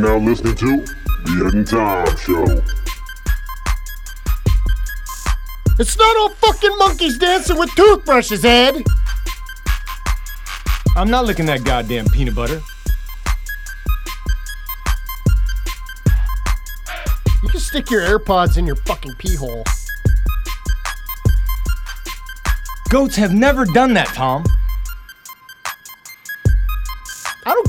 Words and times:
Now 0.00 0.16
listening 0.16 0.54
to 0.54 0.78
The 0.78 1.44
Ed 1.46 1.54
and 1.54 1.66
Tom 1.66 2.16
Show. 2.16 2.62
It's 5.78 5.98
not 5.98 6.16
all 6.16 6.30
fucking 6.30 6.78
monkeys 6.78 7.18
dancing 7.18 7.58
with 7.58 7.68
toothbrushes, 7.74 8.42
Ed. 8.42 8.82
I'm 10.96 11.10
not 11.10 11.26
licking 11.26 11.44
that 11.46 11.64
goddamn 11.64 12.06
peanut 12.06 12.34
butter. 12.34 12.62
You 17.42 17.48
can 17.50 17.60
stick 17.60 17.90
your 17.90 18.00
AirPods 18.00 18.56
in 18.56 18.66
your 18.66 18.76
fucking 18.76 19.16
pee 19.18 19.34
hole. 19.34 19.64
Goats 22.88 23.16
have 23.16 23.34
never 23.34 23.66
done 23.66 23.92
that, 23.92 24.08
Tom. 24.08 24.44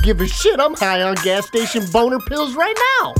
Don't 0.01 0.17
give 0.17 0.21
a 0.21 0.27
shit. 0.27 0.59
I'm 0.59 0.73
high 0.73 1.01
on 1.01 1.15
gas 1.15 1.47
station 1.47 1.83
boner 1.91 2.19
pills 2.27 2.55
right 2.55 2.75
now. 3.01 3.13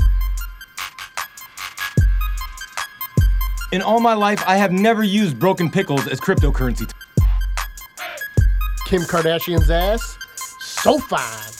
In 3.72 3.82
all 3.82 4.00
my 4.00 4.14
life, 4.14 4.42
I 4.46 4.56
have 4.56 4.72
never 4.72 5.02
used 5.02 5.38
broken 5.38 5.70
pickles 5.70 6.06
as 6.06 6.20
cryptocurrency. 6.20 6.90
Kim 8.86 9.02
Kardashian's 9.02 9.70
ass, 9.70 10.18
so 10.60 10.98
fine. 10.98 11.52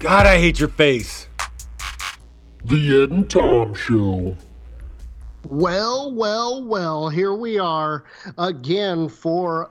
God, 0.00 0.26
I 0.26 0.38
hate 0.38 0.58
your 0.58 0.70
face. 0.70 1.28
The 2.64 3.02
Ed 3.02 3.10
and 3.10 3.30
Tom 3.30 3.74
Show. 3.74 4.36
Well, 5.46 6.12
well, 6.12 6.64
well, 6.64 7.08
here 7.10 7.34
we 7.34 7.58
are 7.58 8.04
again 8.38 9.08
for 9.08 9.70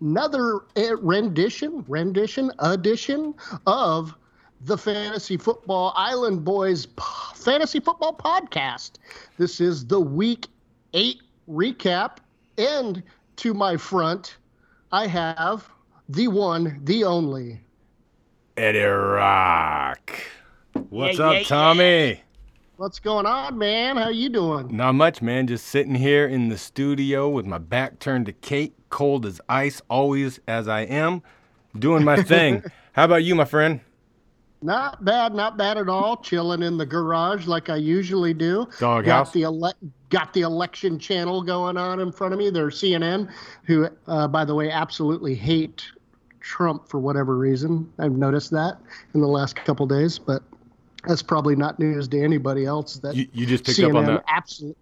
another 0.00 0.60
eh, 0.76 0.94
rendition, 1.00 1.84
rendition, 1.88 2.50
edition 2.60 3.34
of 3.66 4.14
the 4.62 4.76
Fantasy 4.76 5.36
Football 5.36 5.92
Island 5.96 6.44
Boys 6.44 6.86
p- 6.86 7.02
Fantasy 7.34 7.80
Football 7.80 8.14
Podcast. 8.14 8.92
This 9.38 9.60
is 9.60 9.86
the 9.86 10.00
week 10.00 10.46
eight 10.92 11.22
recap, 11.48 12.18
and 12.58 13.02
to 13.36 13.54
my 13.54 13.76
front, 13.76 14.36
I 14.92 15.06
have 15.06 15.68
the 16.08 16.28
one, 16.28 16.80
the 16.84 17.04
only. 17.04 17.60
Eddie 18.56 18.80
Rock. 18.80 20.12
What's 20.90 21.18
Yeah, 21.18 21.26
up, 21.26 21.34
yeah, 21.34 21.42
Tommy? 21.44 22.22
What's 22.76 22.98
going 22.98 23.26
on, 23.26 23.58
man? 23.58 23.96
How 23.96 24.08
you 24.08 24.28
doing? 24.28 24.74
Not 24.74 24.94
much, 24.94 25.22
man. 25.22 25.46
Just 25.46 25.66
sitting 25.66 25.94
here 25.94 26.26
in 26.26 26.48
the 26.48 26.58
studio 26.58 27.28
with 27.28 27.46
my 27.46 27.58
back 27.58 27.98
turned 27.98 28.26
to 28.26 28.32
Kate, 28.32 28.74
cold 28.90 29.24
as 29.26 29.40
ice, 29.48 29.80
always 29.88 30.40
as 30.46 30.68
I 30.68 30.82
am, 30.82 31.22
doing 31.78 32.04
my 32.04 32.22
thing. 32.22 32.62
How 32.92 33.04
about 33.04 33.24
you, 33.24 33.34
my 33.34 33.44
friend? 33.44 33.80
Not 34.62 35.02
bad, 35.04 35.34
not 35.34 35.56
bad 35.56 35.78
at 35.78 35.88
all. 35.88 36.18
Chilling 36.18 36.62
in 36.62 36.76
the 36.76 36.84
garage 36.84 37.46
like 37.46 37.70
I 37.70 37.76
usually 37.76 38.34
do. 38.34 38.68
Doghouse? 38.78 39.28
Got 39.28 39.32
the 39.32 39.42
ele- 39.44 39.92
got 40.10 40.34
the 40.34 40.42
election 40.42 40.98
channel 40.98 41.42
going 41.42 41.78
on 41.78 42.00
in 42.00 42.12
front 42.12 42.34
of 42.34 42.38
me. 42.38 42.50
They're 42.50 42.68
CNN, 42.68 43.32
who, 43.62 43.88
uh, 44.06 44.28
by 44.28 44.44
the 44.44 44.54
way, 44.54 44.70
absolutely 44.70 45.34
hate 45.34 45.84
Trump 46.40 46.88
for 46.88 46.98
whatever 46.98 47.38
reason. 47.38 47.90
I've 47.98 48.12
noticed 48.12 48.50
that 48.50 48.78
in 49.14 49.20
the 49.22 49.28
last 49.28 49.56
couple 49.56 49.86
days, 49.86 50.18
but 50.18 50.42
that's 51.06 51.22
probably 51.22 51.56
not 51.56 51.78
news 51.78 52.08
to 52.08 52.22
anybody 52.22 52.66
else. 52.66 52.96
That 52.98 53.14
You, 53.14 53.28
you 53.32 53.46
just 53.46 53.64
picked 53.64 53.78
CNN 53.78 53.90
up 53.90 53.96
on 53.96 54.04
that. 54.06 54.24
absolutely, 54.28 54.76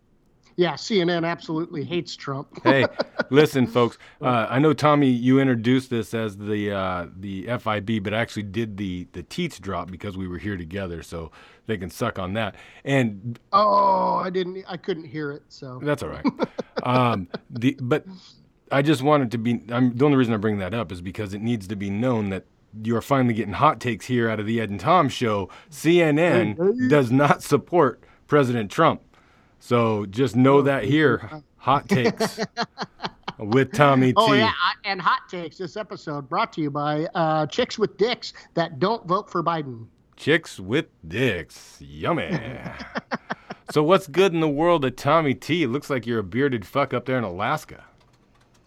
yeah, 0.59 0.73
CNN 0.73 1.25
absolutely 1.25 1.85
hates 1.85 2.17
Trump. 2.17 2.49
hey, 2.65 2.85
listen, 3.31 3.65
folks. 3.69 3.97
Uh, 4.21 4.49
I 4.51 4.59
know 4.59 4.73
Tommy, 4.73 5.09
you 5.09 5.39
introduced 5.39 5.89
this 5.89 6.13
as 6.13 6.37
the 6.37 6.73
uh, 6.73 7.07
the 7.17 7.45
FIB, 7.59 8.03
but 8.03 8.13
I 8.13 8.19
actually 8.19 8.43
did 8.43 8.77
the 8.77 9.07
the 9.13 9.23
teats 9.23 9.61
drop 9.61 9.89
because 9.89 10.17
we 10.17 10.27
were 10.27 10.37
here 10.37 10.57
together, 10.57 11.05
so 11.05 11.31
they 11.67 11.79
can 11.79 11.91
suck 11.91 12.19
on 12.19 12.33
that. 12.33 12.57
And 12.85 13.39
oh, 13.53 14.17
I 14.17 14.31
didn't, 14.31 14.65
I 14.69 14.77
couldn't 14.77 15.05
hear 15.05 15.31
it. 15.31 15.45
So 15.49 15.79
that's 15.81 16.03
all 16.03 16.09
right. 16.09 16.27
um, 16.83 17.29
the 17.49 17.79
but 17.81 18.05
I 18.73 18.83
just 18.83 19.01
wanted 19.01 19.31
to 19.31 19.39
be. 19.39 19.63
I'm, 19.71 19.95
the 19.95 20.05
only 20.05 20.17
reason 20.17 20.35
I 20.35 20.39
bring 20.39 20.59
that 20.59 20.75
up 20.75 20.91
is 20.91 21.01
because 21.01 21.35
it 21.35 21.41
needs 21.41 21.69
to 21.69 21.77
be 21.77 21.89
known 21.89 22.31
that. 22.31 22.45
You 22.83 22.95
are 22.97 23.03
finally 23.03 23.33
getting 23.33 23.55
hot 23.55 23.81
takes 23.81 24.05
here 24.05 24.29
out 24.29 24.39
of 24.39 24.45
the 24.45 24.61
Ed 24.61 24.69
and 24.69 24.79
Tom 24.79 25.09
show. 25.09 25.49
CNN 25.71 26.91
does 26.91 27.11
not 27.11 27.43
support 27.43 28.03
President 28.27 28.71
Trump. 28.71 29.01
So 29.59 30.07
just 30.07 30.37
know 30.37 30.63
that 30.63 30.85
here. 30.85 31.43
Hot 31.57 31.89
takes 31.89 32.41
with 33.39 33.73
Tommy 33.73 34.09
T. 34.09 34.15
Oh 34.17 34.33
yeah, 34.33 34.53
and 34.85 35.01
hot 35.01 35.29
takes. 35.29 35.59
This 35.59 35.77
episode 35.77 36.29
brought 36.29 36.53
to 36.55 36.61
you 36.61 36.71
by 36.71 37.07
uh, 37.15 37.47
chicks 37.47 37.79
with 37.79 37.97
dicks 37.97 38.33
that 38.55 38.79
don't 38.79 39.07
vote 39.07 39.31
for 39.31 39.43
Biden. 39.43 39.87
Chicks 40.17 40.59
with 40.59 40.87
dicks. 41.07 41.77
Yummy. 41.81 42.39
so 43.71 43.83
what's 43.83 44.07
good 44.07 44.35
in 44.35 44.41
the 44.41 44.49
world 44.49 44.85
of 44.85 44.97
Tommy 44.97 45.35
T? 45.35 45.63
It 45.63 45.69
looks 45.69 45.91
like 45.91 46.07
you're 46.07 46.21
a 46.21 46.25
bearded 46.25 46.67
fuck 46.67 46.95
up 46.95 47.07
there 47.07 47.19
in 47.19 47.25
Alaska. 47.25 47.85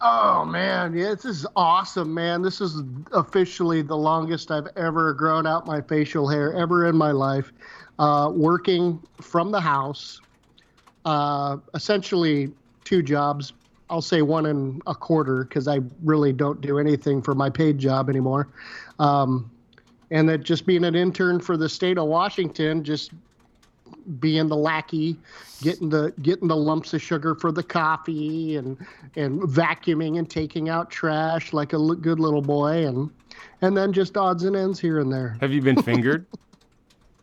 Oh 0.04 0.44
man, 0.44 0.94
yeah, 0.94 1.10
this 1.10 1.24
is 1.24 1.46
awesome, 1.54 2.12
man. 2.12 2.42
This 2.42 2.60
is 2.60 2.82
officially 3.12 3.82
the 3.82 3.96
longest 3.96 4.50
I've 4.50 4.66
ever 4.76 5.14
grown 5.14 5.46
out 5.46 5.64
my 5.64 5.80
facial 5.80 6.28
hair 6.28 6.52
ever 6.54 6.88
in 6.88 6.96
my 6.96 7.12
life. 7.12 7.52
Uh, 8.00 8.30
working 8.34 9.00
from 9.20 9.52
the 9.52 9.60
house, 9.60 10.20
uh, 11.04 11.56
essentially 11.74 12.52
two 12.84 13.02
jobs. 13.02 13.52
I'll 13.90 14.00
say 14.00 14.22
one 14.22 14.46
and 14.46 14.80
a 14.86 14.94
quarter 14.94 15.44
because 15.44 15.68
I 15.68 15.80
really 16.02 16.32
don't 16.32 16.60
do 16.60 16.78
anything 16.78 17.20
for 17.20 17.34
my 17.34 17.50
paid 17.50 17.78
job 17.78 18.08
anymore. 18.08 18.48
Um, 18.98 19.50
and 20.10 20.28
that 20.28 20.42
just 20.42 20.66
being 20.66 20.84
an 20.84 20.94
intern 20.94 21.40
for 21.40 21.56
the 21.56 21.68
state 21.68 21.98
of 21.98 22.06
Washington, 22.06 22.84
just 22.84 23.12
being 24.18 24.48
the 24.48 24.56
lackey, 24.56 25.16
getting 25.62 25.88
the 25.88 26.12
getting 26.22 26.48
the 26.48 26.56
lumps 26.56 26.92
of 26.94 27.02
sugar 27.02 27.34
for 27.34 27.52
the 27.52 27.62
coffee, 27.62 28.56
and 28.56 28.76
and 29.16 29.40
vacuuming 29.42 30.18
and 30.18 30.28
taking 30.28 30.68
out 30.68 30.90
trash 30.90 31.52
like 31.52 31.72
a 31.72 31.76
l- 31.76 31.94
good 31.94 32.20
little 32.20 32.42
boy, 32.42 32.86
and 32.86 33.10
and 33.60 33.76
then 33.76 33.92
just 33.92 34.16
odds 34.16 34.44
and 34.44 34.56
ends 34.56 34.80
here 34.80 34.98
and 34.98 35.12
there. 35.12 35.36
Have 35.40 35.52
you 35.52 35.62
been 35.62 35.82
fingered? 35.82 36.26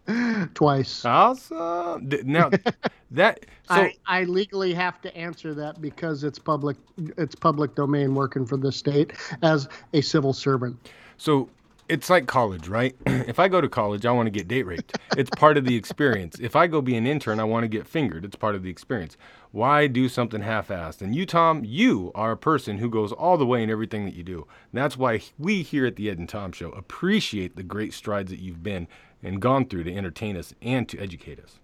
Twice. 0.53 1.05
awesome. 1.05 2.09
Now 2.23 2.49
that 3.11 3.45
so 3.67 3.75
I, 3.75 3.93
I 4.05 4.23
legally 4.23 4.73
have 4.73 5.01
to 5.01 5.15
answer 5.15 5.53
that 5.55 5.81
because 5.81 6.23
it's 6.23 6.39
public 6.39 6.77
it's 7.17 7.35
public 7.35 7.75
domain 7.75 8.15
working 8.15 8.45
for 8.45 8.57
the 8.57 8.71
state 8.71 9.13
as 9.41 9.67
a 9.93 10.01
civil 10.01 10.33
servant. 10.33 10.89
so 11.17 11.49
it's 11.89 12.09
like 12.09 12.27
college, 12.27 12.67
right? 12.67 12.95
if 13.05 13.39
I 13.39 13.47
go 13.47 13.59
to 13.59 13.67
college, 13.67 14.05
I 14.05 14.11
want 14.11 14.27
to 14.27 14.31
get 14.31 14.47
date 14.47 14.63
raped. 14.63 14.97
It's 15.17 15.31
part 15.31 15.57
of 15.57 15.65
the 15.65 15.75
experience. 15.75 16.39
If 16.39 16.55
I 16.55 16.67
go 16.67 16.81
be 16.81 16.95
an 16.95 17.07
intern, 17.07 17.39
I 17.39 17.43
want 17.43 17.63
to 17.63 17.67
get 17.67 17.87
fingered. 17.87 18.23
It's 18.23 18.35
part 18.35 18.55
of 18.55 18.61
the 18.61 18.69
experience. 18.69 19.17
Why 19.51 19.87
do 19.87 20.07
something 20.07 20.41
half-assed? 20.41 21.01
And 21.01 21.15
you, 21.15 21.25
Tom, 21.25 21.63
you 21.65 22.11
are 22.13 22.31
a 22.31 22.37
person 22.37 22.77
who 22.77 22.89
goes 22.89 23.11
all 23.11 23.37
the 23.37 23.45
way 23.45 23.63
in 23.63 23.71
everything 23.71 24.05
that 24.05 24.13
you 24.13 24.23
do. 24.23 24.47
And 24.71 24.79
that's 24.81 24.97
why 24.97 25.21
we 25.39 25.63
here 25.63 25.87
at 25.87 25.95
the 25.95 26.09
Ed 26.11 26.19
and 26.19 26.29
Tom 26.29 26.51
Show 26.51 26.69
appreciate 26.69 27.55
the 27.55 27.63
great 27.63 27.93
strides 27.93 28.29
that 28.29 28.39
you've 28.39 28.61
been 28.61 28.87
and 29.23 29.41
gone 29.41 29.65
through 29.65 29.83
to 29.83 29.95
entertain 29.95 30.37
us 30.37 30.53
and 30.61 30.87
to 30.89 30.99
educate 30.99 31.39
us. 31.39 31.59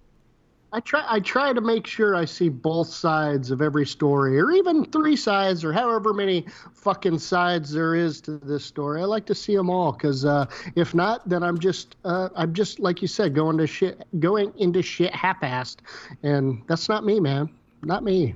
I 0.75 0.81
try 0.81 1.05
I 1.07 1.21
try 1.21 1.53
to 1.53 1.61
make 1.61 1.87
sure 1.87 2.15
I 2.15 2.25
see 2.25 2.49
both 2.49 2.89
sides 2.89 3.49
of 3.49 3.61
every 3.61 3.85
story, 3.85 4.37
or 4.37 4.51
even 4.51 4.83
three 4.83 5.15
sides, 5.15 5.63
or 5.63 5.71
however 5.71 6.13
many 6.13 6.45
fucking 6.73 7.19
sides 7.19 7.71
there 7.71 7.95
is 7.95 8.19
to 8.21 8.31
this 8.39 8.65
story. 8.65 9.01
I 9.01 9.05
like 9.05 9.25
to 9.27 9.35
see 9.35 9.55
them 9.55 9.69
all, 9.69 9.93
because 9.93 10.25
uh, 10.25 10.47
if 10.75 10.93
not, 10.93 11.27
then 11.29 11.43
I'm 11.43 11.59
just 11.59 11.95
uh, 12.03 12.27
I'm 12.35 12.53
just 12.53 12.81
like 12.81 13.01
you 13.01 13.07
said, 13.07 13.33
going 13.33 13.57
to 13.57 13.67
shit, 13.67 14.03
going 14.19 14.51
into 14.57 14.81
shit 14.81 15.15
half-assed, 15.15 15.77
and 16.23 16.61
that's 16.67 16.89
not 16.89 17.05
me, 17.05 17.21
man. 17.21 17.49
Not 17.83 18.03
me. 18.03 18.35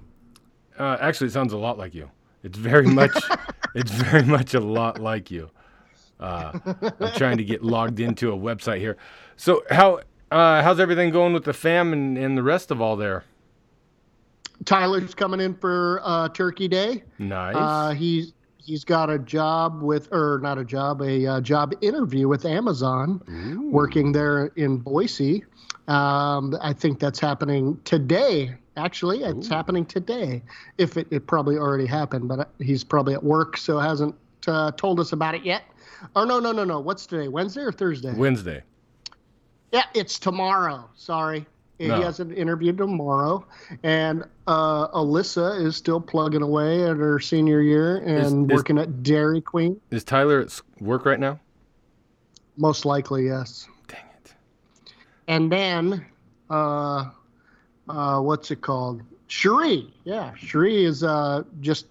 Uh, 0.77 0.95
actually, 1.01 1.27
it 1.27 1.33
sounds 1.33 1.51
a 1.51 1.57
lot 1.57 1.77
like 1.77 1.93
you. 1.93 2.09
It's 2.43 2.57
very 2.57 2.87
much, 2.87 3.11
it's 3.75 3.91
very 3.91 4.23
much 4.23 4.53
a 4.53 4.61
lot 4.61 4.99
like 4.99 5.29
you. 5.29 5.49
Uh, 6.19 6.59
I'm 6.99 7.13
trying 7.13 7.37
to 7.37 7.43
get 7.43 7.63
logged 7.63 7.99
into 7.99 8.31
a 8.33 8.37
website 8.37 8.79
here. 8.79 8.97
So 9.37 9.63
how 9.69 10.01
uh, 10.31 10.61
how's 10.61 10.79
everything 10.79 11.11
going 11.11 11.33
with 11.33 11.45
the 11.45 11.53
fam 11.53 11.93
and, 11.93 12.17
and 12.17 12.37
the 12.37 12.43
rest 12.43 12.71
of 12.71 12.81
all 12.81 12.95
there? 12.95 13.23
Tyler's 14.65 15.15
coming 15.15 15.39
in 15.39 15.55
for 15.55 16.01
uh, 16.03 16.29
Turkey 16.29 16.67
Day. 16.67 17.03
Nice. 17.17 17.55
Uh, 17.55 17.91
he's 17.91 18.33
he's 18.57 18.83
got 18.83 19.09
a 19.09 19.17
job 19.17 19.81
with, 19.81 20.11
or 20.11 20.39
not 20.43 20.57
a 20.57 20.65
job, 20.65 21.01
a 21.01 21.25
uh, 21.25 21.41
job 21.41 21.73
interview 21.81 22.27
with 22.27 22.45
Amazon, 22.45 23.21
working 23.71 24.11
there 24.11 24.47
in 24.57 24.77
Boise. 24.77 25.43
Um, 25.87 26.55
I 26.61 26.73
think 26.73 26.99
that's 26.99 27.19
happening 27.19 27.79
today. 27.83 28.55
Actually, 28.77 29.23
it's 29.23 29.47
happening 29.47 29.85
today. 29.85 30.43
If 30.77 30.97
it, 30.97 31.07
it 31.09 31.25
probably 31.25 31.57
already 31.57 31.87
happened, 31.87 32.27
but 32.27 32.39
uh, 32.39 32.45
he's 32.59 32.83
probably 32.83 33.15
at 33.15 33.23
work, 33.23 33.57
so 33.57 33.79
hasn't 33.79 34.15
uh, 34.47 34.71
told 34.73 34.99
us 34.99 35.13
about 35.13 35.33
it 35.35 35.43
yet. 35.43 35.63
Or 36.15 36.25
no, 36.25 36.39
no, 36.39 36.51
no, 36.51 36.63
no. 36.63 36.79
What's 36.79 37.05
today? 37.05 37.27
Wednesday 37.27 37.61
or 37.61 37.71
Thursday? 37.71 38.13
Wednesday. 38.13 38.63
Yeah, 39.71 39.83
it's 39.93 40.17
tomorrow. 40.19 40.89
Sorry. 40.95 41.45
No. 41.79 41.95
He 41.95 42.01
has 42.03 42.19
an 42.19 42.33
interview 42.33 42.73
tomorrow. 42.73 43.45
And 43.83 44.23
uh, 44.47 44.89
Alyssa 44.89 45.63
is 45.65 45.77
still 45.77 46.01
plugging 46.01 46.41
away 46.41 46.83
at 46.83 46.97
her 46.97 47.19
senior 47.19 47.61
year 47.61 47.97
and 47.97 48.51
is- 48.51 48.55
working 48.57 48.77
at 48.77 49.01
Dairy 49.03 49.41
Queen. 49.41 49.79
Is 49.91 50.03
Tyler 50.03 50.41
at 50.41 50.59
work 50.81 51.05
right 51.05 51.19
now? 51.19 51.39
Most 52.57 52.83
likely, 52.85 53.27
yes. 53.27 53.67
Dang 53.87 53.99
it. 54.23 54.33
and 55.29 55.49
then 55.49 56.05
uh, 56.49 57.09
uh, 57.87 58.19
what's 58.19 58.51
it 58.51 58.59
called? 58.61 59.01
Cherie. 59.27 59.93
Yeah, 60.03 60.33
Cherie 60.35 60.83
is 60.83 61.03
uh, 61.03 61.43
just 61.61 61.85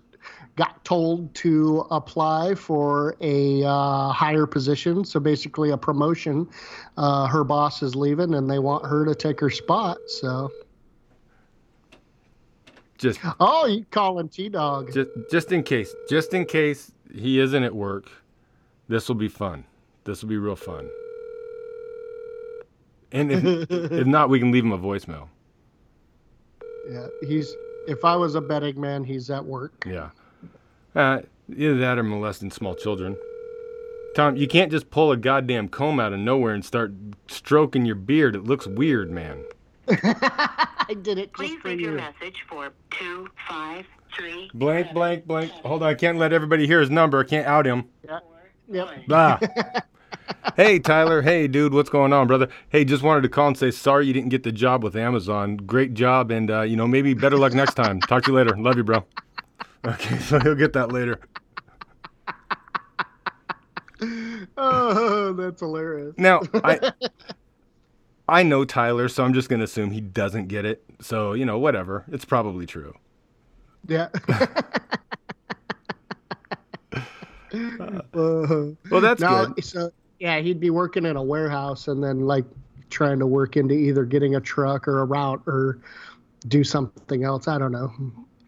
got 0.58 0.84
told 0.84 1.32
to 1.37 1.87
apply 1.93 2.56
for 2.56 3.16
a 3.20 3.62
uh, 3.62 4.08
higher 4.10 4.44
position. 4.44 5.05
So 5.05 5.20
basically, 5.20 5.70
a 5.70 5.78
promotion. 5.78 6.49
Uh, 6.96 7.28
her 7.28 7.44
boss 7.44 7.81
is 7.82 7.94
leaving, 7.94 8.34
and 8.34 8.50
they 8.50 8.58
want 8.58 8.84
her 8.84 9.05
to 9.06 9.14
take 9.14 9.38
her 9.38 9.50
spot. 9.50 9.99
So, 10.08 10.50
Just 12.99 13.20
oh, 13.38 13.66
you 13.66 13.87
calling 13.93 14.28
T 14.28 14.49
Dog? 14.49 14.93
just 14.93 15.10
just 15.31 15.52
in 15.52 15.62
case, 15.62 15.94
just 16.10 16.34
in 16.34 16.44
case 16.44 16.90
he 17.14 17.38
isn't 17.38 17.62
at 17.62 17.75
work, 17.75 18.11
this 18.88 19.08
will 19.08 19.14
be 19.14 19.28
fun. 19.28 19.64
This 20.04 20.22
will 20.22 20.28
be 20.28 20.38
real 20.38 20.56
fun. 20.56 20.90
And 23.12 23.31
if, 23.31 23.70
if 23.70 24.06
not, 24.06 24.28
we 24.28 24.40
can 24.40 24.50
leave 24.50 24.64
him 24.64 24.72
a 24.72 24.78
voicemail. 24.78 25.28
Yeah, 26.90 27.06
he's. 27.26 27.54
If 27.87 28.04
I 28.04 28.16
was 28.16 28.34
a 28.34 28.40
betting 28.40 28.78
man, 28.78 29.04
he's 29.04 29.31
at 29.31 29.43
work. 29.43 29.84
Yeah. 29.87 30.11
Uh, 30.94 31.20
either 31.55 31.76
that 31.79 31.99
or 31.99 32.02
molesting 32.02 32.50
small 32.50 32.75
children. 32.75 33.17
Tom, 34.14 34.37
you 34.37 34.49
can't 34.49 34.70
just 34.70 34.90
pull 34.90 35.12
a 35.12 35.17
goddamn 35.17 35.69
comb 35.69 36.00
out 36.00 36.12
of 36.12 36.19
nowhere 36.19 36.55
and 36.55 36.64
start 36.64 36.93
stroking 37.29 37.85
your 37.85 37.94
beard. 37.94 38.35
It 38.35 38.44
looks 38.44 38.67
weird, 38.67 39.11
man. 39.11 39.44
I 39.88 40.94
did 41.02 41.19
it 41.19 41.26
just 41.26 41.35
Please 41.35 41.61
for 41.61 41.69
leave 41.69 41.81
your 41.81 41.93
message 41.93 42.44
for 42.49 42.73
two 42.90 43.29
five 43.49 43.87
three. 44.17 44.50
Blank, 44.55 44.93
blank, 44.93 45.26
blank. 45.26 45.52
Hold 45.64 45.82
on, 45.82 45.88
I 45.88 45.94
can't 45.94 46.19
let 46.19 46.32
everybody 46.32 46.67
hear 46.67 46.81
his 46.81 46.90
number. 46.90 47.20
I 47.20 47.25
can't 47.25 47.46
out 47.46 47.67
him. 47.67 47.85
Yep. 48.70 48.88
Ah. 49.11 49.38
hey, 50.56 50.79
Tyler. 50.79 51.23
Hey, 51.23 51.49
dude. 51.49 51.73
What's 51.73 51.88
going 51.88 52.12
on, 52.12 52.26
brother? 52.26 52.49
Hey, 52.69 52.85
just 52.85 53.02
wanted 53.02 53.23
to 53.23 53.29
call 53.29 53.49
and 53.49 53.56
say 53.56 53.70
sorry 53.70 54.06
you 54.06 54.12
didn't 54.12 54.29
get 54.29 54.43
the 54.43 54.52
job 54.52 54.85
with 54.85 54.94
Amazon. 54.96 55.56
Great 55.56 55.94
job, 55.94 56.31
and 56.31 56.50
uh, 56.50 56.62
you 56.62 56.76
know 56.76 56.87
maybe 56.87 57.14
better 57.14 57.38
luck 57.38 57.55
next 57.55 57.75
time. 57.75 58.00
Talk 58.00 58.25
to 58.25 58.31
you 58.31 58.37
later. 58.37 58.56
Love 58.56 58.76
you, 58.76 58.85
bro. 58.85 59.05
Okay, 59.86 60.19
so 60.20 60.38
he'll 60.40 60.54
get 60.54 60.72
that 60.75 60.92
later. 60.92 61.20
Oh, 64.56 65.32
that's 65.32 65.60
hilarious. 65.60 66.14
Now, 66.19 66.40
I 66.54 66.92
I 68.28 68.42
know 68.42 68.64
Tyler, 68.64 69.08
so 69.08 69.25
I'm 69.25 69.32
just 69.34 69.48
gonna 69.48 69.64
assume 69.64 69.90
he 69.90 70.00
doesn't 70.00 70.46
get 70.48 70.64
it. 70.64 70.84
So 71.00 71.32
you 71.32 71.44
know, 71.44 71.58
whatever. 71.58 72.04
It's 72.12 72.25
probably 72.25 72.66
true. 72.66 72.94
Yeah. 73.86 74.08
Uh, 77.50 78.02
Well, 78.90 79.00
that's 79.00 79.22
no, 79.22 79.46
good. 79.46 79.64
so 79.64 79.90
yeah, 80.19 80.38
he'd 80.40 80.60
be 80.60 80.69
working 80.70 81.06
in 81.06 81.16
a 81.16 81.22
warehouse 81.22 81.88
and 81.88 82.02
then 82.04 82.20
like 82.26 82.44
trying 82.90 83.19
to 83.20 83.26
work 83.26 83.56
into 83.56 83.75
either 83.75 84.04
getting 84.04 84.34
a 84.36 84.40
truck 84.40 84.86
or 84.86 84.98
a 85.00 85.04
route 85.04 85.42
or 85.46 85.78
do 86.48 86.62
something 86.62 87.25
else. 87.25 87.48
I 87.48 87.56
don't 87.58 87.72
know, 87.72 87.90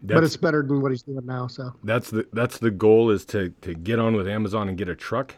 but 0.03 0.23
it's 0.23 0.37
better 0.37 0.63
than 0.63 0.81
what 0.81 0.91
he's 0.91 1.03
doing 1.03 1.25
now. 1.25 1.47
So, 1.47 1.73
that's 1.83 2.09
the 2.09 2.27
that's 2.33 2.57
the 2.57 2.71
goal 2.71 3.09
is 3.11 3.25
to 3.25 3.49
to 3.61 3.73
get 3.73 3.99
on 3.99 4.15
with 4.15 4.27
Amazon 4.27 4.67
and 4.69 4.77
get 4.77 4.89
a 4.89 4.95
truck. 4.95 5.35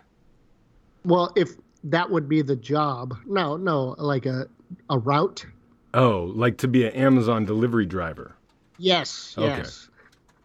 well, 1.06 1.32
if 1.36 1.52
that 1.86 2.10
would 2.10 2.30
be 2.30 2.42
the 2.42 2.56
job, 2.56 3.16
no, 3.26 3.58
no, 3.58 3.96
like 3.98 4.26
a 4.26 4.48
a 4.90 4.98
route. 4.98 5.46
Oh, 5.94 6.32
like 6.34 6.58
to 6.60 6.68
be 6.68 6.86
an 6.86 6.94
Amazon 6.94 7.46
delivery 7.46 7.86
driver. 7.86 8.36
Yes, 8.80 9.36
Okay. 9.38 9.48
yes. 9.48 9.90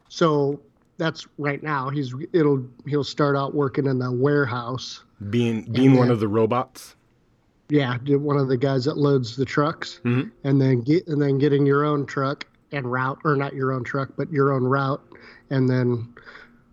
So 0.09 0.61
that's 0.99 1.26
right 1.38 1.62
now. 1.62 1.88
He's 1.91 2.14
it'll 2.32 2.67
he'll 2.87 3.05
start 3.05 3.37
out 3.37 3.55
working 3.55 3.87
in 3.87 3.99
the 3.99 4.11
warehouse. 4.12 5.05
Being 5.31 5.62
being 5.73 5.97
one 5.97 6.11
of 6.11 6.21
the 6.21 6.29
robots. 6.29 6.94
Yeah, 7.71 7.99
one 7.99 8.37
of 8.38 8.49
the 8.49 8.56
guys 8.56 8.85
that 8.87 8.97
loads 8.97 9.37
the 9.37 9.44
trucks, 9.44 10.00
Mhm. 10.05 10.31
and 10.44 10.61
then 10.61 10.81
get 10.81 11.06
and 11.06 11.21
then 11.21 11.38
getting 11.38 11.67
your 11.67 11.85
own 11.85 12.06
truck 12.06 12.47
and 12.73 12.91
route, 12.91 13.19
or 13.25 13.37
not 13.37 13.55
your 13.55 13.73
own 13.73 13.85
truck, 13.85 14.11
but 14.17 14.31
your 14.31 14.53
own 14.53 14.65
route, 14.65 15.03
and 15.50 15.69
then 15.69 16.15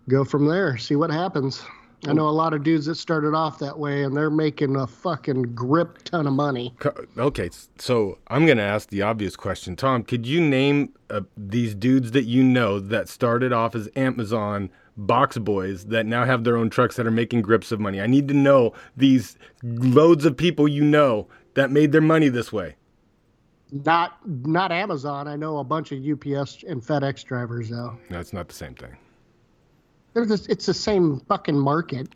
go 0.08 0.24
from 0.24 0.46
there. 0.46 0.76
See 0.76 0.96
what 0.96 1.10
happens. 1.10 1.64
I 2.06 2.12
know 2.12 2.28
a 2.28 2.30
lot 2.30 2.52
of 2.52 2.62
dudes 2.62 2.86
that 2.86 2.96
started 2.96 3.34
off 3.34 3.58
that 3.58 3.78
way, 3.78 4.04
and 4.04 4.16
they're 4.16 4.30
making 4.30 4.76
a 4.76 4.86
fucking 4.86 5.54
grip 5.54 6.02
ton 6.04 6.26
of 6.26 6.34
money. 6.34 6.74
Okay, 7.16 7.50
so 7.78 8.18
I'm 8.28 8.46
to 8.46 8.62
ask 8.62 8.90
the 8.90 9.02
obvious 9.02 9.34
question. 9.34 9.76
Tom, 9.76 10.02
could 10.02 10.26
you 10.26 10.40
name 10.40 10.92
uh, 11.10 11.22
these 11.36 11.74
dudes 11.74 12.12
that 12.12 12.24
you 12.24 12.42
know 12.44 12.78
that 12.78 13.08
started 13.08 13.52
off 13.52 13.74
as 13.74 13.88
Amazon 13.96 14.70
box 14.96 15.36
boys 15.38 15.86
that 15.86 16.06
now 16.06 16.24
have 16.24 16.44
their 16.44 16.56
own 16.56 16.70
trucks 16.70 16.96
that 16.96 17.06
are 17.06 17.10
making 17.10 17.42
grips 17.42 17.72
of 17.72 17.80
money? 17.80 18.00
I 18.00 18.06
need 18.06 18.28
to 18.28 18.34
know 18.34 18.72
these 18.96 19.36
loads 19.62 20.24
of 20.24 20.36
people 20.36 20.68
you 20.68 20.84
know 20.84 21.26
that 21.54 21.70
made 21.70 21.92
their 21.92 22.00
money 22.00 22.28
this 22.28 22.52
way. 22.52 22.76
Not 23.72 24.18
not 24.26 24.70
Amazon. 24.72 25.26
I 25.26 25.36
know 25.36 25.58
a 25.58 25.64
bunch 25.64 25.90
of 25.92 25.98
UPS 25.98 26.62
and 26.68 26.80
FedEx 26.82 27.24
drivers 27.24 27.68
though. 27.70 27.98
No, 28.10 28.20
it's 28.20 28.32
not 28.32 28.48
the 28.48 28.54
same 28.54 28.74
thing. 28.74 28.96
Just, 30.14 30.48
it's 30.48 30.64
the 30.66 30.72
same 30.74 31.20
fucking 31.28 31.58
market. 31.58 32.08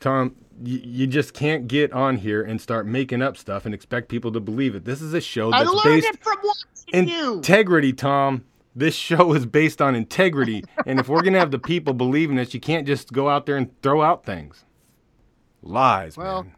Tom, 0.00 0.34
y- 0.58 0.80
you 0.84 1.06
just 1.06 1.32
can't 1.32 1.66
get 1.66 1.92
on 1.92 2.16
here 2.16 2.42
and 2.42 2.60
start 2.60 2.86
making 2.86 3.22
up 3.22 3.36
stuff 3.38 3.64
and 3.64 3.74
expect 3.74 4.08
people 4.08 4.30
to 4.32 4.40
believe 4.40 4.74
it. 4.74 4.84
This 4.84 5.00
is 5.00 5.14
a 5.14 5.20
show 5.20 5.50
I 5.52 5.60
that's 5.64 5.70
learned 5.72 6.02
based 6.02 6.08
it 6.14 6.22
from 6.22 6.36
watching 6.44 7.08
you. 7.08 7.34
integrity, 7.34 7.92
Tom. 7.94 8.44
This 8.76 8.94
show 8.94 9.32
is 9.32 9.46
based 9.46 9.80
on 9.80 9.94
integrity, 9.94 10.62
and 10.86 11.00
if 11.00 11.08
we're 11.08 11.22
gonna 11.22 11.38
have 11.38 11.50
the 11.52 11.58
people 11.58 11.94
believing 11.94 12.38
us, 12.38 12.52
you 12.54 12.60
can't 12.60 12.86
just 12.86 13.12
go 13.12 13.28
out 13.30 13.46
there 13.46 13.56
and 13.56 13.70
throw 13.82 14.02
out 14.02 14.24
things. 14.26 14.64
Lies, 15.62 16.16
Well, 16.16 16.42
man. 16.44 16.52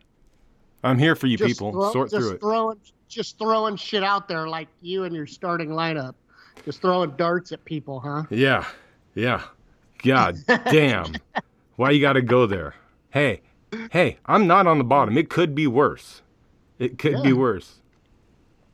I'm 0.83 0.99
here 0.99 1.15
for 1.15 1.27
you 1.29 1.39
people. 1.39 1.73
throw- 1.73 1.93
Sort 1.93 2.11
just 2.11 2.21
through 2.27 2.35
it. 2.37 2.41
Throwing, 2.41 2.79
just 3.11 3.39
throwing 3.39 3.77
shit 3.77 4.03
out 4.03 4.29
there 4.29 4.49
like 4.49 4.69
you 4.81 5.05
and 5.05 5.15
your 5.15 5.27
starting 5.27 5.71
lineup. 5.71 6.15
Just 6.65 6.81
throwing 6.81 7.11
darts 7.13 7.53
at 7.53 7.65
people, 7.65 8.01
huh? 8.01 8.25
Yeah, 8.31 8.65
yeah. 9.15 9.43
God 10.03 10.37
damn. 10.71 11.15
Why 11.77 11.91
you 11.91 12.01
gotta 12.01 12.23
go 12.23 12.47
there? 12.47 12.75
Hey, 13.11 13.43
hey, 13.91 14.19
I'm 14.27 14.47
not 14.47 14.67
on 14.67 14.79
the 14.79 14.85
bottom. 14.85 15.19
It 15.19 15.29
could 15.29 15.55
be 15.55 15.67
worse. 15.67 16.23
It 16.79 16.99
could 16.99 17.23
be 17.23 17.33
worse. 17.33 17.77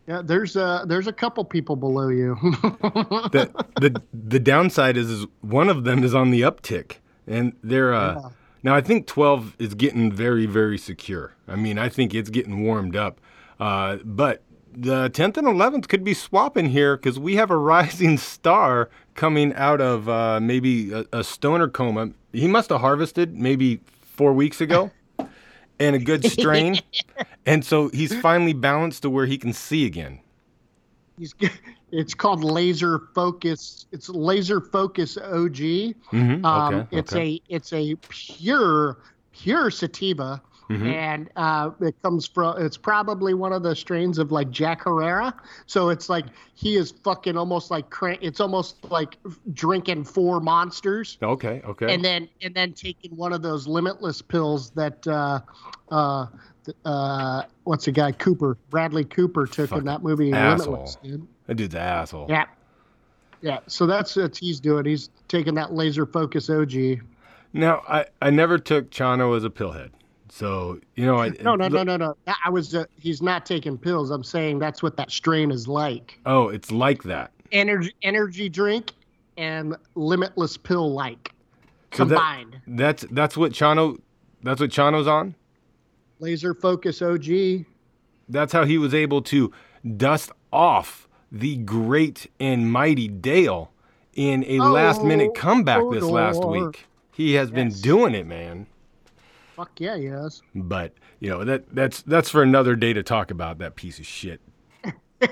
Yeah, 0.07 0.23
there's 0.23 0.55
a 0.55 0.85
there's 0.87 1.09
a 1.09 1.13
couple 1.13 1.45
people 1.45 1.75
below 1.75 2.09
you. 2.09 2.37
the 3.33 3.51
the 3.81 4.01
the 4.13 4.39
downside 4.39 4.97
is, 4.97 5.11
is 5.11 5.27
one 5.41 5.69
of 5.69 5.83
them 5.85 6.05
is 6.05 6.15
on 6.15 6.31
the 6.31 6.43
uptick, 6.43 6.97
and 7.27 7.53
they're 7.63 7.93
uh, 7.93 8.15
Yeah. 8.15 8.29
now 8.63 8.75
I 8.77 8.81
think 8.81 9.07
twelve 9.09 9.57
is 9.59 9.75
getting 9.75 10.13
very 10.13 10.47
very 10.47 10.79
secure. 10.79 11.35
I 11.49 11.57
mean 11.57 11.77
I 11.79 11.89
think 11.89 12.15
it's 12.15 12.31
getting 12.31 12.63
warmed 12.63 12.95
up, 12.95 13.21
uh, 13.61 13.97
but 14.05 14.43
the 14.73 15.09
tenth 15.09 15.39
and 15.39 15.49
eleventh 15.49 15.89
could 15.89 16.05
be 16.05 16.15
swapping 16.15 16.67
here 16.67 16.97
because 16.97 17.19
we 17.19 17.37
have 17.37 17.51
a 17.51 17.57
rising 17.75 18.19
star 18.19 18.91
coming 19.15 19.55
out 19.55 19.81
of 19.81 20.09
uh, 20.09 20.41
maybe 20.41 20.93
a, 20.93 21.05
a 21.13 21.25
stoner 21.25 21.69
coma. 21.69 22.11
He 22.33 22.49
must 22.49 22.71
have 22.71 22.81
harvested 22.81 23.35
maybe 23.37 23.81
four 24.03 24.33
weeks 24.33 24.61
ago. 24.61 24.91
And 25.79 25.95
a 25.95 25.99
good 25.99 26.25
strain, 26.25 26.81
and 27.45 27.63
so 27.63 27.89
he's 27.91 28.15
finally 28.23 28.55
balanced 28.55 29.03
to 29.03 29.11
where 29.11 29.27
he 29.27 29.37
can 29.37 29.53
see 29.53 29.85
again. 29.85 30.21
He's, 31.19 31.35
it's 31.93 32.15
called 32.15 32.45
laser 32.45 32.99
focus. 33.15 33.87
It's 33.93 34.09
laser 34.09 34.61
focus 34.61 35.17
OG. 35.17 35.95
Mhm, 36.13 36.45
Um, 36.45 36.75
okay, 36.75 36.87
it's 36.91 37.15
okay. 37.15 37.41
a 37.49 37.55
it's 37.55 37.73
a 37.73 37.95
pure 38.09 38.99
pure 39.33 39.71
sativa, 39.71 40.43
Mm-hmm. 40.69 40.87
and 40.87 41.31
uh, 41.37 41.71
it 41.81 41.95
comes 42.03 42.27
from. 42.27 42.61
It's 42.61 42.77
probably 42.77 43.35
one 43.35 43.53
of 43.53 43.63
the 43.63 43.77
strains 43.77 44.19
of 44.19 44.33
like 44.33 44.51
Jack 44.51 44.83
Herer. 44.83 45.33
So 45.67 45.91
it's 45.91 46.09
like 46.09 46.25
he 46.55 46.75
is 46.75 46.91
fucking 47.05 47.37
almost 47.37 47.71
like 47.71 47.85
it's 48.21 48.41
almost 48.41 48.85
like 48.91 49.17
drinking 49.53 50.05
four 50.05 50.41
monsters. 50.41 51.19
Okay, 51.23 51.63
okay. 51.65 51.95
and 51.95 52.05
then 52.05 52.29
and 52.43 52.53
then 52.53 52.73
taking 52.73 53.15
one 53.17 53.33
of 53.33 53.43
those 53.43 53.69
limitless 53.69 54.21
pills 54.23 54.71
that 54.71 55.07
uh 55.07 55.41
uh 55.91 56.27
uh 56.85 57.43
what's 57.63 57.85
the 57.85 57.93
guy 57.93 58.11
Cooper 58.11 58.57
Bradley 58.71 59.05
Cooper 59.05 59.47
took 59.47 59.71
in 59.71 59.85
that 59.85 60.03
movie 60.03 60.33
asshole. 60.33 60.73
Limitless 60.73 60.97
dude. 60.97 61.27
That 61.47 61.55
dude's 61.55 61.75
an 61.75 61.81
asshole. 61.81 62.27
yeah 62.29 62.47
yeah 63.41 63.61
so 63.69 63.87
that's 63.87 64.17
what 64.17 64.37
he's 64.37 64.59
doing 64.59 64.85
he's 64.85 65.11
taking 65.29 65.55
that 65.55 65.73
laser 65.73 66.07
focus 66.07 66.51
OG 66.51 66.73
Now, 67.53 67.83
I, 67.89 68.07
I 68.21 68.31
never 68.31 68.59
took 68.59 68.91
Chano 68.91 69.37
as 69.37 69.45
a 69.45 69.51
pillhead. 69.51 69.91
So, 70.37 70.79
you 70.97 71.07
know, 71.07 71.17
I. 71.17 71.31
no 71.41 71.55
no 71.55 71.67
no 71.69 71.83
no 71.83 71.97
no 71.97 72.15
I 72.45 72.51
was 72.51 72.75
uh, 72.75 72.85
he's 73.01 73.23
not 73.23 73.47
taking 73.47 73.79
pills 73.79 74.11
I'm 74.11 74.23
saying 74.23 74.59
that's 74.59 74.83
what 74.83 74.95
that 74.99 75.11
strain 75.11 75.51
is 75.51 75.67
like 75.67 76.19
Oh, 76.27 76.49
it's 76.51 76.71
like 76.71 77.05
that. 77.05 77.33
energy 77.53 77.95
energy 78.03 78.51
drink 78.51 78.93
and 79.39 79.75
limitless 79.95 80.59
pill 80.59 80.93
like 80.93 81.33
So 81.95 82.05
that- 82.05 82.15
combined 82.17 82.61
That's 82.67 83.07
that's 83.13 83.35
what 83.35 83.53
Chano 83.53 83.99
that's 84.43 84.61
what 84.61 84.69
Chano's 84.71 85.07
on. 85.07 85.35
laser 86.19 86.53
focus 86.53 87.01
OG 87.01 87.65
That's 88.29 88.53
how 88.53 88.65
he 88.67 88.77
was 88.77 88.93
able 88.93 89.23
to 89.23 89.51
dust 89.97 90.33
off 90.53 91.09
the 91.33 91.57
great 91.57 92.31
and 92.39 92.71
mighty 92.71 93.09
Dale 93.09 93.71
in 94.13 94.45
a 94.45 94.59
last 94.59 95.03
minute 95.03 95.29
Oh, 95.31 95.41
comeback 95.41 95.83
this 95.91 96.05
last 96.05 96.45
week. 96.45 96.87
He 97.13 97.33
has 97.35 97.51
been 97.51 97.71
doing 97.71 98.15
it, 98.15 98.27
man. 98.27 98.67
Fuck 99.57 99.81
yeah, 99.81 99.97
he 99.97 100.05
has. 100.07 100.43
But 100.55 100.93
you 101.21 101.31
know 101.31 101.45
that 101.45 101.75
that's 101.75 102.03
that's 102.03 102.29
for 102.31 102.43
another 102.43 102.77
day 102.77 102.93
to 102.93 103.03
talk 103.03 103.31
about 103.31 103.59
that 103.59 103.75
piece 103.75 103.99
of 103.99 104.07
shit. 104.07 104.41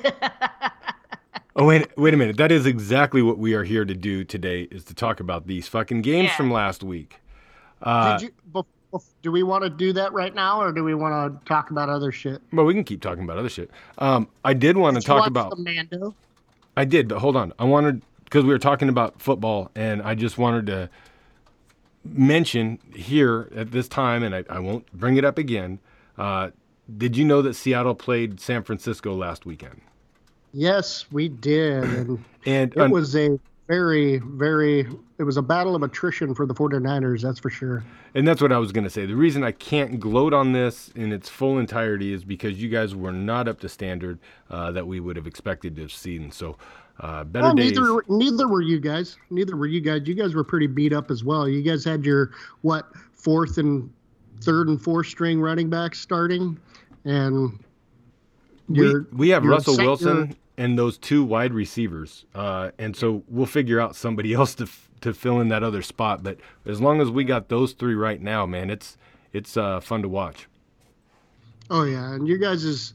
oh 1.57 1.65
wait, 1.67 1.87
wait 1.99 2.15
a 2.15 2.17
minute. 2.17 2.37
That 2.37 2.51
is 2.53 2.67
exactly 2.67 3.23
what 3.23 3.39
we 3.39 3.55
are 3.55 3.65
here 3.65 3.85
to 3.85 3.95
do 3.95 4.25
today. 4.25 4.63
Is 4.71 4.85
to 4.85 4.95
talk 4.95 5.21
about 5.21 5.47
these 5.47 5.69
fucking 5.69 6.03
games 6.03 6.29
Yeah. 6.31 6.37
from 6.37 6.51
last 6.51 6.83
week. 6.83 7.21
Uh, 7.83 8.19
Did 8.19 8.29
you? 8.29 8.35
bef- 8.53 8.67
bef- 8.93 9.13
do 9.23 9.31
we 9.31 9.43
want 9.43 9.63
to 9.65 9.71
do 9.71 9.93
that 9.93 10.13
right 10.13 10.35
now, 10.35 10.61
or 10.61 10.73
do 10.73 10.83
we 10.85 10.95
want 10.95 11.41
to 11.41 11.47
talk 11.49 11.71
about 11.71 11.89
other 11.89 12.11
shit? 12.13 12.41
well, 12.53 12.65
we 12.65 12.75
can 12.75 12.85
keep 12.85 13.03
talking 13.03 13.25
about 13.25 13.39
other 13.39 13.49
shit. 13.51 13.71
Um, 13.99 14.29
I 14.45 14.55
did 14.55 14.77
want 14.77 14.95
to 14.95 15.01
Did 15.01 15.05
you 15.07 15.13
talk 15.15 15.21
watch 15.21 15.29
about. 15.29 15.51
the 15.57 15.63
Mando. 15.63 16.15
I 16.77 16.85
did, 16.85 17.09
but 17.09 17.19
hold 17.19 17.37
on. 17.37 17.53
I 17.59 17.65
wanted 17.65 18.03
because 18.25 18.45
we 18.45 18.51
were 18.51 18.59
talking 18.59 18.89
about 18.89 19.21
football, 19.21 19.71
and 19.77 20.03
I 20.03 20.15
just 20.15 20.39
wanted 20.39 20.67
to 20.67 20.91
mention 22.05 22.79
here 22.95 23.49
at 23.55 23.71
this 23.71 23.89
time, 23.89 24.23
and 24.23 24.35
I, 24.35 24.45
I 24.51 24.59
won't 24.59 24.91
bring 24.93 25.17
it 25.17 25.25
up 25.25 25.39
again. 25.39 25.79
Uh, 26.19 26.51
did 26.97 27.17
you 27.17 27.25
know 27.25 27.43
that 27.43 27.55
Seattle 27.55 27.95
played 27.95 28.41
San 28.41 28.63
Francisco 28.63 29.15
last 29.15 29.47
weekend? 29.47 29.81
Yes, 30.53 31.07
we 31.11 31.29
did, 31.29 31.85
and 31.85 32.25
And 32.47 32.77
it 32.77 32.91
was 32.91 33.17
a 33.17 33.39
very, 33.67 34.19
very. 34.19 34.87
It 35.19 35.23
was 35.23 35.37
a 35.37 35.43
battle 35.43 35.75
of 35.75 35.83
attrition 35.83 36.35
for 36.35 36.47
the 36.47 36.55
49ers. 36.55 37.23
That's 37.23 37.41
for 37.41 37.51
sure. 37.51 37.85
And 38.15 38.29
that's 38.29 38.43
what 38.43 38.53
I 38.53 38.59
was 38.59 38.73
going 38.73 38.85
to 38.85 38.91
say. 38.91 39.07
The 39.07 39.17
reason 39.17 39.43
I 39.43 39.53
can't 39.53 39.99
gloat 39.99 40.35
on 40.35 40.53
this 40.53 40.91
in 40.95 41.13
its 41.13 41.29
full 41.29 41.59
entirety 41.59 42.13
is 42.13 42.25
because 42.25 42.63
you 42.63 42.69
guys 42.69 42.95
were 42.95 43.13
not 43.13 43.49
up 43.49 43.61
to 43.61 43.69
standard 43.69 44.19
uh, 44.51 44.71
that 44.73 44.87
we 44.87 45.01
would 45.01 45.17
have 45.17 45.27
expected 45.27 45.77
to 45.77 45.83
have 45.83 45.93
seen. 45.93 46.31
So, 46.31 46.57
uh, 47.01 47.25
better 47.25 47.47
Well, 47.47 47.55
days. 47.55 47.73
neither 47.73 48.03
neither 48.09 48.49
were 48.49 48.63
you 48.63 48.79
guys. 48.81 49.17
Neither 49.31 49.57
were 49.57 49.67
you 49.67 49.81
guys. 49.81 50.03
You 50.07 50.15
guys 50.15 50.35
were 50.35 50.45
pretty 50.45 50.67
beat 50.67 50.93
up 50.93 51.11
as 51.11 51.25
well. 51.25 51.49
You 51.49 51.63
guys 51.63 51.85
had 51.85 52.05
your 52.05 52.31
what 52.63 52.89
fourth 53.13 53.59
and 53.59 53.91
third 54.43 54.69
and 54.69 54.81
fourth 54.81 55.07
string 55.07 55.41
running 55.41 55.71
backs 55.71 56.01
starting, 56.01 56.59
and 57.05 57.59
we, 58.69 58.79
your 58.79 59.07
we 59.13 59.29
have 59.31 59.45
Russell 59.45 59.77
Wilson 59.77 60.37
and 60.57 60.79
those 60.79 60.99
two 60.99 61.25
wide 61.25 61.53
receivers, 61.53 62.25
uh, 62.35 62.71
and 62.79 62.95
so 62.97 63.23
we'll 63.29 63.47
figure 63.47 63.81
out 63.81 63.97
somebody 63.97 64.33
else 64.35 64.55
to 64.57 64.65
f- 64.65 64.89
to 65.01 65.13
fill 65.13 65.41
in 65.41 65.49
that 65.49 65.63
other 65.63 65.83
spot. 65.83 66.23
But 66.23 66.39
as 66.65 66.81
long 66.81 67.01
as 67.01 67.11
we 67.11 67.25
got 67.25 67.49
those 67.49 67.73
three 67.73 67.95
right 67.95 68.21
now, 68.23 68.47
man, 68.47 68.71
it's 68.71 68.97
it's 69.33 69.57
uh, 69.57 69.81
fun 69.81 70.03
to 70.03 70.09
watch. 70.09 70.47
Oh 71.71 71.83
yeah, 71.85 72.13
and 72.15 72.29
your 72.29 72.39
guys 72.39 72.63
is 72.65 72.95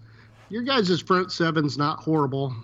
your 0.50 0.62
guys' 0.62 1.02
front 1.02 1.32
seven's 1.32 1.78
not 1.78 2.00
horrible, 2.00 2.56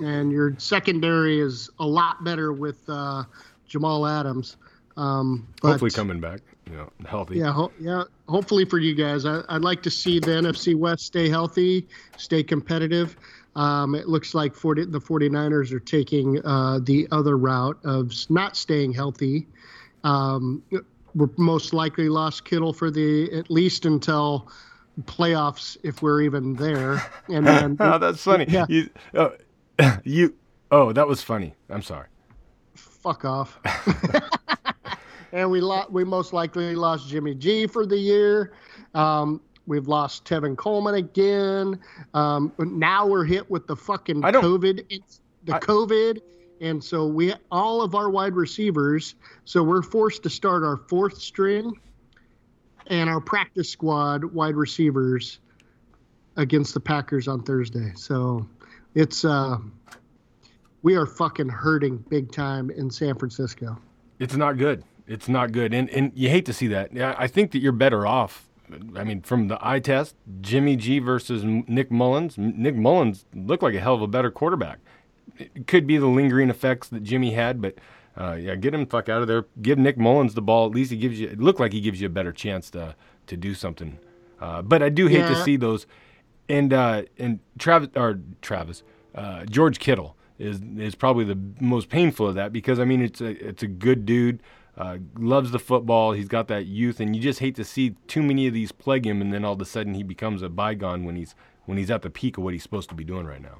and 0.00 0.32
your 0.32 0.54
secondary 0.58 1.40
is 1.40 1.70
a 1.78 1.86
lot 1.86 2.22
better 2.24 2.52
with 2.52 2.80
uh, 2.88 3.24
Jamal 3.66 4.06
Adams. 4.06 4.56
Um, 4.96 5.46
but- 5.62 5.70
Hopefully, 5.72 5.90
coming 5.90 6.20
back, 6.20 6.40
you 6.70 6.76
know, 6.76 6.90
healthy. 7.06 7.38
Yeah, 7.38 7.52
ho- 7.52 7.72
yeah. 7.80 8.04
Hopefully 8.28 8.64
for 8.64 8.78
you 8.78 8.94
guys, 8.94 9.24
I, 9.24 9.42
I'd 9.48 9.62
like 9.62 9.82
to 9.84 9.90
see 9.90 10.18
the 10.20 10.30
NFC 10.32 10.74
West 10.74 11.04
stay 11.06 11.28
healthy, 11.28 11.86
stay 12.16 12.42
competitive. 12.42 13.16
Um, 13.56 13.94
it 13.96 14.08
looks 14.08 14.34
like 14.34 14.54
40, 14.54 14.86
the 14.86 15.00
49ers 15.00 15.72
are 15.72 15.80
taking 15.80 16.44
uh, 16.44 16.78
the 16.82 17.08
other 17.10 17.36
route 17.36 17.78
of 17.84 18.12
not 18.30 18.56
staying 18.56 18.92
healthy. 18.92 19.48
Um, 20.04 20.62
we're 21.14 21.28
most 21.36 21.72
likely 21.72 22.08
lost 22.08 22.44
Kittle 22.44 22.72
for 22.72 22.90
the 22.90 23.32
at 23.36 23.50
least 23.50 23.84
until 23.86 24.48
playoffs, 25.02 25.76
if 25.82 26.02
we're 26.02 26.22
even 26.22 26.54
there. 26.54 27.02
And 27.28 27.44
then 27.46 27.76
oh, 27.80 27.98
that's 27.98 28.22
funny. 28.22 28.46
Yeah. 28.48 28.66
You, 28.68 28.88
oh, 29.14 29.32
you. 30.04 30.34
Oh, 30.70 30.92
that 30.92 31.06
was 31.06 31.22
funny. 31.22 31.54
I'm 31.68 31.82
sorry. 31.82 32.06
fuck 32.74 33.24
off. 33.24 33.58
and 35.32 35.50
we 35.50 35.60
lo- 35.60 35.86
we 35.90 36.04
most 36.04 36.32
likely 36.32 36.74
lost 36.74 37.08
Jimmy 37.08 37.34
G 37.34 37.66
for 37.66 37.86
the 37.86 37.96
year. 37.98 38.52
Um, 38.94 39.40
we've 39.66 39.88
lost 39.88 40.24
Tevin 40.24 40.56
Coleman 40.56 40.96
again. 40.96 41.78
Um, 42.14 42.52
but 42.56 42.68
now 42.68 43.06
we're 43.06 43.24
hit 43.24 43.50
with 43.50 43.66
the 43.66 43.76
fucking 43.76 44.22
COVID. 44.22 44.84
It's 44.90 45.20
the 45.44 45.56
I- 45.56 45.60
COVID. 45.60 46.20
And 46.60 46.82
so 46.82 47.06
we 47.06 47.32
all 47.50 47.80
of 47.80 47.94
our 47.94 48.10
wide 48.10 48.34
receivers. 48.34 49.14
So 49.44 49.62
we're 49.62 49.82
forced 49.82 50.22
to 50.24 50.30
start 50.30 50.62
our 50.62 50.76
fourth 50.76 51.18
string 51.18 51.72
and 52.88 53.08
our 53.08 53.20
practice 53.20 53.70
squad 53.70 54.24
wide 54.24 54.56
receivers 54.56 55.40
against 56.36 56.74
the 56.74 56.80
Packers 56.80 57.28
on 57.28 57.42
Thursday. 57.42 57.92
So 57.96 58.46
it's 58.94 59.24
uh, 59.24 59.58
we 60.82 60.94
are 60.96 61.06
fucking 61.06 61.48
hurting 61.48 61.98
big 62.08 62.32
time 62.32 62.70
in 62.70 62.90
San 62.90 63.16
Francisco. 63.16 63.78
It's 64.18 64.36
not 64.36 64.58
good. 64.58 64.84
It's 65.06 65.28
not 65.28 65.52
good, 65.52 65.74
and 65.74 65.90
and 65.90 66.12
you 66.14 66.28
hate 66.28 66.46
to 66.46 66.52
see 66.52 66.68
that. 66.68 66.92
Yeah, 66.92 67.14
I 67.18 67.26
think 67.26 67.52
that 67.52 67.58
you're 67.58 67.72
better 67.72 68.06
off. 68.06 68.46
I 68.94 69.02
mean, 69.02 69.22
from 69.22 69.48
the 69.48 69.58
eye 69.60 69.80
test, 69.80 70.14
Jimmy 70.40 70.76
G 70.76 71.00
versus 71.00 71.42
Nick 71.44 71.90
Mullens. 71.90 72.38
Nick 72.38 72.76
Mullens 72.76 73.24
looked 73.34 73.62
like 73.62 73.74
a 73.74 73.80
hell 73.80 73.94
of 73.94 74.02
a 74.02 74.06
better 74.06 74.30
quarterback. 74.30 74.78
It 75.36 75.66
could 75.66 75.86
be 75.86 75.96
the 75.96 76.06
lingering 76.06 76.50
effects 76.50 76.88
that 76.88 77.02
Jimmy 77.02 77.32
had, 77.32 77.60
but 77.60 77.74
uh, 78.16 78.34
yeah, 78.34 78.54
get 78.54 78.74
him 78.74 78.86
fuck 78.86 79.08
out 79.08 79.22
of 79.22 79.28
there. 79.28 79.46
Give 79.60 79.78
Nick 79.78 79.96
Mullens 79.98 80.34
the 80.34 80.42
ball. 80.42 80.66
At 80.66 80.72
least 80.72 80.90
he 80.90 80.96
gives 80.96 81.18
you. 81.18 81.28
It 81.28 81.40
looked 81.40 81.58
like 81.58 81.72
he 81.72 81.80
gives 81.80 82.00
you 82.00 82.06
a 82.06 82.10
better 82.10 82.32
chance 82.32 82.70
to 82.70 82.94
to 83.26 83.36
do 83.36 83.54
something. 83.54 83.98
Uh, 84.40 84.62
but 84.62 84.82
I 84.82 84.88
do 84.88 85.06
hate 85.06 85.26
to 85.26 85.42
see 85.42 85.56
those. 85.56 85.86
And 86.50 86.72
uh, 86.72 87.02
and 87.16 87.38
Travis 87.58 87.90
or 87.94 88.20
Travis 88.42 88.82
uh, 89.14 89.44
George 89.44 89.78
Kittle 89.78 90.16
is 90.38 90.60
is 90.78 90.94
probably 90.94 91.24
the 91.24 91.38
most 91.60 91.88
painful 91.88 92.26
of 92.26 92.34
that 92.34 92.52
because 92.52 92.78
I 92.78 92.84
mean 92.84 93.02
it's 93.02 93.20
a 93.20 93.48
it's 93.48 93.62
a 93.62 93.66
good 93.66 94.04
dude, 94.04 94.42
uh, 94.76 94.98
loves 95.16 95.50
the 95.50 95.58
football. 95.58 96.12
He's 96.12 96.28
got 96.28 96.48
that 96.48 96.66
youth, 96.66 97.00
and 97.00 97.14
you 97.14 97.22
just 97.22 97.38
hate 97.38 97.54
to 97.56 97.64
see 97.64 97.94
too 98.06 98.22
many 98.22 98.46
of 98.46 98.54
these 98.54 98.72
plague 98.72 99.06
him, 99.06 99.20
and 99.20 99.32
then 99.32 99.44
all 99.44 99.52
of 99.52 99.60
a 99.60 99.64
sudden 99.64 99.94
he 99.94 100.02
becomes 100.02 100.42
a 100.42 100.48
bygone 100.48 101.04
when 101.04 101.16
he's 101.16 101.34
when 101.66 101.78
he's 101.78 101.90
at 101.90 102.02
the 102.02 102.10
peak 102.10 102.38
of 102.38 102.44
what 102.44 102.52
he's 102.52 102.62
supposed 102.62 102.88
to 102.88 102.94
be 102.94 103.04
doing 103.04 103.26
right 103.26 103.42
now. 103.42 103.58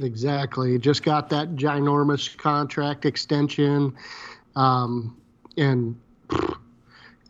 Exactly. 0.00 0.78
Just 0.78 1.02
got 1.02 1.30
that 1.30 1.56
ginormous 1.56 2.36
contract 2.36 3.06
extension, 3.06 3.96
um, 4.54 5.16
and 5.56 5.98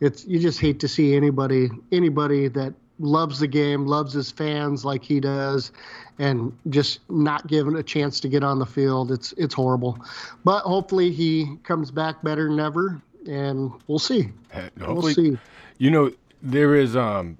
it's 0.01 0.25
you 0.25 0.39
just 0.39 0.59
hate 0.59 0.79
to 0.81 0.87
see 0.87 1.15
anybody 1.15 1.69
anybody 1.91 2.47
that 2.49 2.73
loves 2.99 3.39
the 3.39 3.47
game, 3.47 3.85
loves 3.85 4.13
his 4.13 4.31
fans 4.31 4.83
like 4.85 5.03
he 5.03 5.19
does, 5.19 5.71
and 6.19 6.51
just 6.69 6.99
not 7.09 7.47
given 7.47 7.75
a 7.75 7.83
chance 7.83 8.19
to 8.21 8.27
get 8.29 8.43
on 8.43 8.59
the 8.59 8.65
field. 8.65 9.11
It's 9.11 9.33
it's 9.37 9.53
horrible, 9.53 9.97
but 10.43 10.61
hopefully 10.61 11.11
he 11.11 11.57
comes 11.63 11.91
back 11.91 12.21
better 12.23 12.49
than 12.49 12.59
ever, 12.59 13.01
and 13.27 13.71
we'll 13.87 13.99
see. 13.99 14.29
Hey, 14.51 14.69
We'll 14.77 14.87
Hopefully, 14.87 15.13
see. 15.13 15.37
you 15.77 15.91
know 15.91 16.11
there 16.41 16.75
is 16.75 16.95
um 16.95 17.37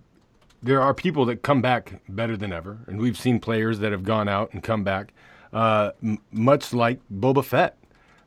there 0.63 0.81
are 0.81 0.93
people 0.93 1.25
that 1.25 1.43
come 1.43 1.61
back 1.61 2.01
better 2.09 2.35
than 2.35 2.51
ever 2.51 2.79
and 2.87 2.99
we've 2.99 3.17
seen 3.17 3.39
players 3.39 3.77
that 3.79 3.91
have 3.91 4.03
gone 4.03 4.27
out 4.27 4.51
and 4.53 4.63
come 4.63 4.83
back 4.83 5.13
uh 5.53 5.91
m- 6.03 6.17
much 6.31 6.73
like 6.73 6.99
Boba 7.13 7.45
Fett 7.45 7.77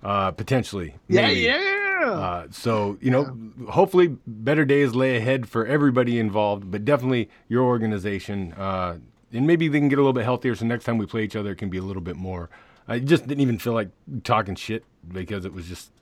uh 0.04 0.30
potentially 0.30 0.94
maybe. 1.08 1.40
yeah. 1.40 1.79
Uh, 2.09 2.47
so 2.50 2.99
you 3.00 3.11
know, 3.11 3.37
hopefully 3.69 4.16
better 4.26 4.64
days 4.64 4.95
lay 4.95 5.16
ahead 5.16 5.49
for 5.49 5.66
everybody 5.66 6.19
involved, 6.19 6.71
but 6.71 6.85
definitely 6.85 7.28
your 7.49 7.64
organization, 7.64 8.52
uh, 8.54 8.99
and 9.33 9.47
maybe 9.47 9.69
they 9.69 9.78
can 9.78 9.88
get 9.88 9.99
a 9.99 10.02
little 10.02 10.12
bit 10.12 10.25
healthier. 10.25 10.54
So 10.54 10.66
next 10.66 10.85
time 10.85 10.99
we 10.99 11.07
play 11.07 11.25
each 11.25 11.37
other, 11.37 11.52
it 11.52 11.57
can 11.57 11.71
be 11.71 11.78
a 11.78 11.83
little 11.83 12.02
bit 12.02 12.16
more. 12.16 12.50
I 12.88 12.99
just 12.99 13.26
didn't 13.26 13.40
even 13.40 13.59
feel 13.59 13.73
like 13.73 13.90
talking 14.25 14.57
shit 14.57 14.85
because 15.12 15.45
it 15.45 15.52
was 15.52 15.69
just 15.69 15.92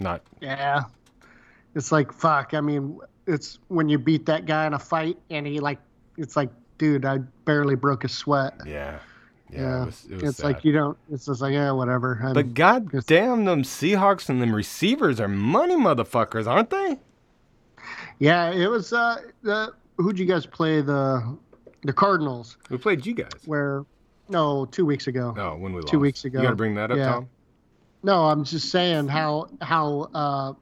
not. 0.00 0.22
Yeah. 0.40 0.84
It's 1.74 1.92
like 1.92 2.12
fuck. 2.12 2.54
I 2.54 2.60
mean, 2.60 2.98
it's 3.26 3.58
when 3.68 3.88
you 3.88 3.98
beat 3.98 4.26
that 4.26 4.46
guy 4.46 4.66
in 4.66 4.74
a 4.74 4.78
fight 4.78 5.18
and 5.30 5.46
he 5.46 5.60
like 5.60 5.78
it's 6.16 6.36
like, 6.36 6.50
dude, 6.78 7.04
I 7.04 7.18
barely 7.44 7.74
broke 7.74 8.04
a 8.04 8.08
sweat. 8.08 8.54
Yeah, 8.66 8.98
yeah. 9.54 9.82
It 9.82 9.86
was, 9.86 10.04
it 10.04 10.14
was 10.14 10.22
it's 10.30 10.36
sad. 10.38 10.44
like 10.46 10.64
you 10.64 10.72
don't 10.72 10.98
it's 11.10 11.26
just 11.26 11.40
like, 11.40 11.52
yeah, 11.52 11.70
whatever. 11.70 12.20
I'm- 12.22 12.34
But 12.34 12.54
god 12.54 12.90
damn, 13.06 13.44
them 13.44 13.62
Seahawks 13.62 14.28
and 14.28 14.40
them 14.42 14.54
receivers 14.54 15.20
are 15.20 15.28
money 15.28 15.76
motherfuckers, 15.76 16.46
aren't 16.46 16.70
they? 16.70 16.98
yeah, 18.18 18.50
it 18.52 18.66
was 18.68 18.92
uh 18.92 19.16
the 19.42 19.72
who'd 19.98 20.18
you 20.18 20.26
guys 20.26 20.46
play 20.46 20.80
the 20.80 21.36
the 21.82 21.92
Cardinals 21.92 22.56
We 22.70 22.78
played 22.78 23.04
you 23.04 23.14
guys. 23.14 23.30
where 23.46 23.84
no, 24.28 24.64
two 24.66 24.86
weeks 24.86 25.06
ago. 25.06 25.32
No, 25.36 25.54
when 25.56 25.72
we 25.74 25.80
lost. 25.82 25.88
Two 25.92 25.98
weeks 26.00 26.24
ago. 26.24 26.38
You 26.38 26.44
got 26.44 26.50
to 26.50 26.56
bring 26.56 26.74
that 26.76 26.90
up, 26.90 26.96
Yeah. 26.96 27.12
Tom. 27.12 27.28
No, 28.02 28.24
I'm 28.24 28.42
just 28.44 28.70
saying 28.70 29.08
how 29.08 29.48
how 29.60 30.08
uh, 30.14 30.52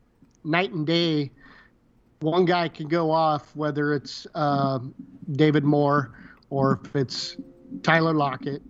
night 0.45 0.73
and 0.73 0.85
day 0.87 1.31
one 2.21 2.45
guy 2.45 2.69
can 2.69 2.89
go 2.89 3.11
off, 3.11 3.55
whether 3.55 3.95
it's 3.95 4.27
uh, 4.35 4.79
David 5.33 5.63
Moore 5.65 6.13
or 6.51 6.81
if 6.85 6.97
it's 6.97 7.37
Tyler 7.83 8.13
Lockett 8.15 8.63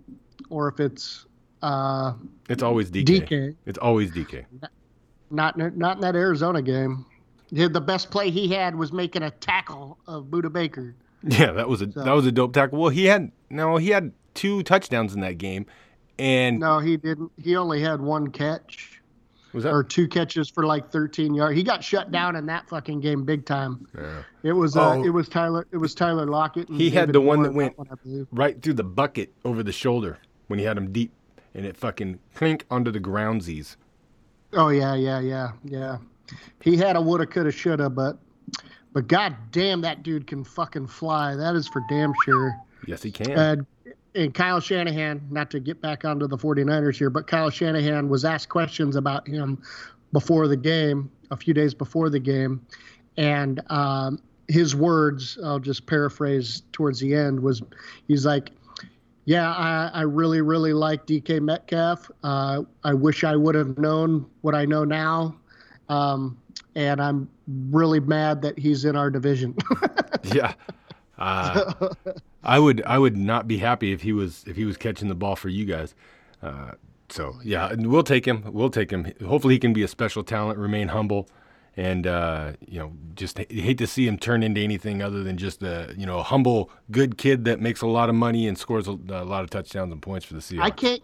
or 0.53 0.67
if 0.69 0.79
it's 0.79 1.25
uh, 1.63 2.13
It's 2.49 2.61
always 2.61 2.91
DK. 2.91 3.05
DK. 3.27 3.55
It's 3.65 3.79
always 3.79 4.11
DK. 4.11 4.45
Not 5.31 5.57
not 5.57 5.95
in 5.95 6.01
that 6.01 6.15
Arizona 6.15 6.61
game. 6.61 7.05
The 7.51 7.81
best 7.81 8.11
play 8.11 8.29
he 8.29 8.47
had 8.47 8.75
was 8.75 8.91
making 8.91 9.23
a 9.23 9.31
tackle 9.31 9.97
of 10.07 10.25
Budda 10.25 10.51
Baker. 10.51 10.95
Yeah, 11.23 11.51
that 11.53 11.69
was 11.69 11.81
a 11.81 11.91
So- 11.91 12.03
that 12.03 12.11
was 12.13 12.25
a 12.25 12.31
dope 12.31 12.53
tackle. 12.53 12.79
Well, 12.79 12.89
he 12.89 13.05
had 13.05 13.31
no, 13.49 13.77
he 13.77 13.89
had 13.89 14.11
two 14.33 14.61
touchdowns 14.63 15.13
in 15.15 15.21
that 15.21 15.37
game, 15.37 15.65
and 16.19 16.59
No, 16.59 16.79
he 16.79 16.97
didn't. 16.97 17.31
He 17.41 17.55
only 17.55 17.81
had 17.81 18.01
one 18.01 18.27
catch. 18.29 18.99
Was 19.53 19.63
that- 19.63 19.71
or 19.71 19.83
two 19.83 20.07
catches 20.07 20.49
for 20.49 20.65
like 20.65 20.89
13 20.91 21.33
yards. 21.35 21.55
He 21.55 21.61
got 21.63 21.83
shut 21.83 22.11
down 22.11 22.35
in 22.35 22.47
that 22.47 22.67
fucking 22.67 22.99
game 23.01 23.23
big 23.23 23.45
time. 23.45 23.87
Yeah. 23.95 24.23
It 24.41 24.53
was 24.53 24.75
uh, 24.75 24.95
Oh. 24.95 25.03
it 25.03 25.09
was 25.11 25.29
Tyler 25.29 25.65
it 25.71 25.77
was 25.77 25.93
Tyler 25.95 26.25
Lockett. 26.25 26.67
And 26.69 26.77
He 26.81 26.89
had 26.89 27.01
David 27.01 27.13
the 27.15 27.21
one 27.21 27.37
Moore 27.39 27.47
that 27.47 27.53
went- 27.53 27.77
one, 27.77 28.27
Right 28.31 28.59
through 28.61 28.73
the 28.73 28.83
bucket 28.83 29.31
over 29.45 29.61
the 29.63 29.71
shoulder 29.71 30.17
when 30.47 30.59
he 30.59 30.65
had 30.65 30.77
him 30.77 30.91
deep, 30.91 31.11
and 31.53 31.65
it 31.65 31.77
fucking 31.77 32.19
clink 32.33 32.65
onto 32.69 32.91
the 32.91 32.99
groundsies. 32.99 33.75
Oh 34.53 34.69
yeah, 34.69 34.95
yeah, 34.95 35.19
yeah, 35.19 35.51
yeah. 35.63 35.97
He 36.61 36.77
had 36.77 36.95
a 36.95 37.01
woulda, 37.01 37.25
coulda, 37.25 37.51
shoulda, 37.51 37.89
but 37.89 38.17
but 38.93 39.07
god 39.07 39.35
damn, 39.51 39.81
that 39.81 40.03
dude 40.03 40.27
can 40.27 40.43
fucking 40.43 40.87
fly. 40.87 41.35
That 41.35 41.55
is 41.55 41.67
for 41.67 41.81
damn 41.89 42.13
sure. 42.25 42.55
Yes, 42.85 43.01
he 43.01 43.11
can. 43.11 43.31
And 43.31 43.65
and 44.15 44.33
Kyle 44.33 44.59
Shanahan, 44.59 45.21
not 45.31 45.49
to 45.51 45.59
get 45.59 45.81
back 45.81 46.05
onto 46.05 46.27
the 46.27 46.37
49ers 46.37 46.97
here, 46.97 47.09
but 47.09 47.25
Kyle 47.25 47.49
Shanahan 47.49 48.09
was 48.09 48.23
asked 48.23 48.49
questions 48.49 48.95
about 48.95 49.27
him 49.27 49.61
before 50.11 50.47
the 50.47 50.55
game, 50.55 51.09
a 51.31 51.37
few 51.37 51.53
days 51.53 51.73
before 51.73 52.11
the 52.11 52.19
game, 52.19 52.63
and 53.17 53.59
um, 53.71 54.19
his 54.47 54.75
words, 54.75 55.39
I'll 55.43 55.59
just 55.59 55.87
paraphrase 55.87 56.61
towards 56.71 56.99
the 56.99 57.15
end, 57.15 57.39
was 57.39 57.63
he's 58.07 58.25
like, 58.25 58.51
yeah, 59.25 59.53
I, 59.53 59.89
I 59.93 60.01
really, 60.01 60.41
really 60.41 60.73
like 60.73 61.05
DK 61.05 61.41
Metcalf. 61.41 62.11
Uh, 62.23 62.63
I 62.83 62.93
wish 62.93 63.23
I 63.23 63.35
would 63.35 63.55
have 63.55 63.77
known 63.77 64.25
what 64.41 64.55
I 64.55 64.65
know 64.65 64.83
now. 64.83 65.35
Um, 65.89 66.37
and 66.75 67.01
I'm 67.01 67.29
really 67.69 67.99
mad 67.99 68.41
that 68.41 68.57
he's 68.57 68.85
in 68.85 68.95
our 68.95 69.09
division. 69.09 69.55
yeah. 70.23 70.53
Uh, 71.17 71.73
I 72.43 72.59
would 72.59 72.83
I 72.85 72.97
would 72.97 73.15
not 73.15 73.47
be 73.47 73.57
happy 73.59 73.91
if 73.93 74.01
he 74.01 74.11
was 74.11 74.43
if 74.47 74.55
he 74.55 74.65
was 74.65 74.77
catching 74.77 75.07
the 75.07 75.15
ball 75.15 75.35
for 75.35 75.49
you 75.49 75.65
guys. 75.65 75.95
Uh, 76.41 76.71
so 77.09 77.35
yeah, 77.43 77.73
we'll 77.77 78.03
take 78.03 78.25
him. 78.27 78.43
We'll 78.51 78.71
take 78.71 78.91
him. 78.91 79.11
Hopefully, 79.25 79.53
he 79.53 79.59
can 79.59 79.73
be 79.73 79.83
a 79.83 79.87
special 79.87 80.23
talent, 80.23 80.57
remain 80.57 80.89
humble, 80.89 81.29
and 81.75 82.05
uh, 82.07 82.53
you 82.67 82.79
know, 82.79 82.93
just 83.15 83.39
h- 83.39 83.47
hate 83.49 83.77
to 83.79 83.87
see 83.87 84.07
him 84.07 84.17
turn 84.17 84.43
into 84.43 84.61
anything 84.61 85.01
other 85.01 85.23
than 85.23 85.37
just 85.37 85.63
a 85.63 85.93
you 85.97 86.05
know 86.05 86.19
a 86.19 86.23
humble, 86.23 86.69
good 86.91 87.17
kid 87.17 87.45
that 87.45 87.59
makes 87.59 87.81
a 87.81 87.87
lot 87.87 88.09
of 88.09 88.15
money 88.15 88.47
and 88.47 88.57
scores 88.57 88.87
a, 88.87 88.91
a 88.91 89.23
lot 89.25 89.43
of 89.43 89.49
touchdowns 89.49 89.91
and 89.91 90.01
points 90.01 90.25
for 90.25 90.33
the 90.35 90.39
Seahawks. 90.39 90.61
I 90.61 90.69
can't. 90.69 91.01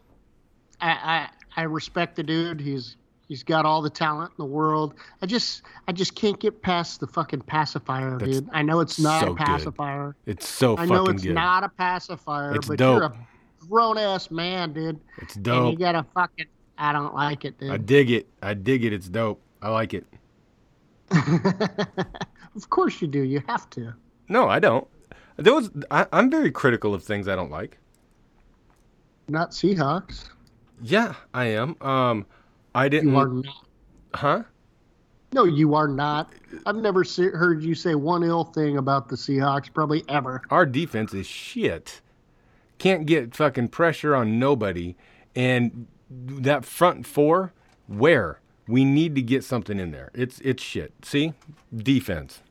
I, 0.82 0.90
I 0.90 1.30
I 1.58 1.64
respect 1.64 2.16
the 2.16 2.24
dude. 2.24 2.62
He's 2.62 2.96
he's 3.28 3.44
got 3.44 3.66
all 3.66 3.82
the 3.82 3.90
talent 3.90 4.32
in 4.38 4.44
the 4.46 4.50
world. 4.52 4.94
I 5.22 5.26
just 5.26 5.64
I 5.88 5.92
just 5.92 6.16
can't 6.16 6.40
get 6.40 6.62
past 6.62 7.00
the 7.00 7.08
fucking 7.08 7.42
pacifier, 7.42 8.18
That's 8.18 8.40
dude. 8.42 8.50
I 8.54 8.62
know 8.62 8.80
it's 8.80 9.00
not 9.00 9.22
so 9.22 9.32
a 9.32 9.36
good. 9.36 9.46
pacifier. 9.46 10.16
It's 10.26 10.48
so 10.48 10.78
I 10.78 10.86
know 10.86 11.06
it's 11.08 11.24
good. 11.24 11.36
not 11.36 11.64
a 11.64 11.70
pacifier, 11.70 12.56
It's 12.56 12.68
but 12.68 12.78
dope. 12.78 12.98
you're 13.02 13.06
a 13.06 13.18
grown 13.68 13.98
ass 13.98 14.32
man, 14.32 14.72
dude. 14.74 15.00
it's 15.18 15.36
And 15.36 15.44
dope. 15.46 15.72
you 15.74 15.80
gotta 15.80 16.06
fucking. 16.14 16.46
I 16.78 16.94
don't 16.94 17.14
like 17.14 17.44
it, 17.44 17.60
dude. 17.60 17.72
I 17.72 17.78
dig 17.78 18.10
it. 18.10 18.28
I 18.42 18.54
dig 18.54 18.86
it. 18.86 18.94
It's 18.94 19.10
dope. 19.10 19.42
I 19.62 19.70
like 19.70 19.94
it. 19.94 20.06
of 22.56 22.70
course 22.70 23.02
you 23.02 23.08
do. 23.08 23.22
You 23.22 23.42
have 23.48 23.70
to. 23.72 23.94
No, 24.28 24.48
I 24.48 24.60
don't. 24.60 24.88
Those 25.38 25.70
I, 25.90 26.06
I'm 26.12 26.30
very 26.30 26.52
critical 26.52 26.94
of 26.94 27.04
things 27.04 27.28
I 27.28 27.36
don't 27.36 27.52
like. 27.52 27.78
Not 29.28 29.52
Seahawks. 29.52 30.30
Yeah, 30.82 31.16
I 31.34 31.46
am. 31.46 31.76
Um, 31.82 32.26
I 32.74 32.90
didn't. 32.90 33.10
You 33.10 33.18
are 33.18 33.28
not. 33.28 33.66
Huh? 34.14 34.44
No, 35.32 35.44
you 35.44 35.76
are 35.76 35.88
not. 35.88 36.34
I've 36.66 36.78
never 36.78 37.04
se- 37.04 37.32
heard 37.32 37.64
you 37.64 37.76
say 37.76 37.94
one 37.94 38.24
ill 38.24 38.46
thing 38.46 38.78
about 38.78 39.10
the 39.10 39.16
Seahawks, 39.16 39.72
probably 39.72 40.04
ever. 40.10 40.42
Our 40.50 40.66
defense 40.66 41.14
is 41.14 41.28
shit. 41.28 42.02
Can't 42.80 43.06
get 43.06 43.36
fucking 43.36 43.68
pressure 43.68 44.16
on 44.16 44.40
nobody, 44.40 44.96
and 45.36 45.88
that 46.10 46.66
front 46.66 47.06
four, 47.06 47.54
where 47.88 48.40
we 48.70 48.86
need 48.86 49.16
to 49.16 49.22
get 49.22 49.44
something 49.44 49.80
in 49.80 49.92
there. 49.92 50.12
It's 50.14 50.40
it's 50.40 50.62
shit. 50.64 50.94
See, 51.04 51.34
defense. 51.76 52.42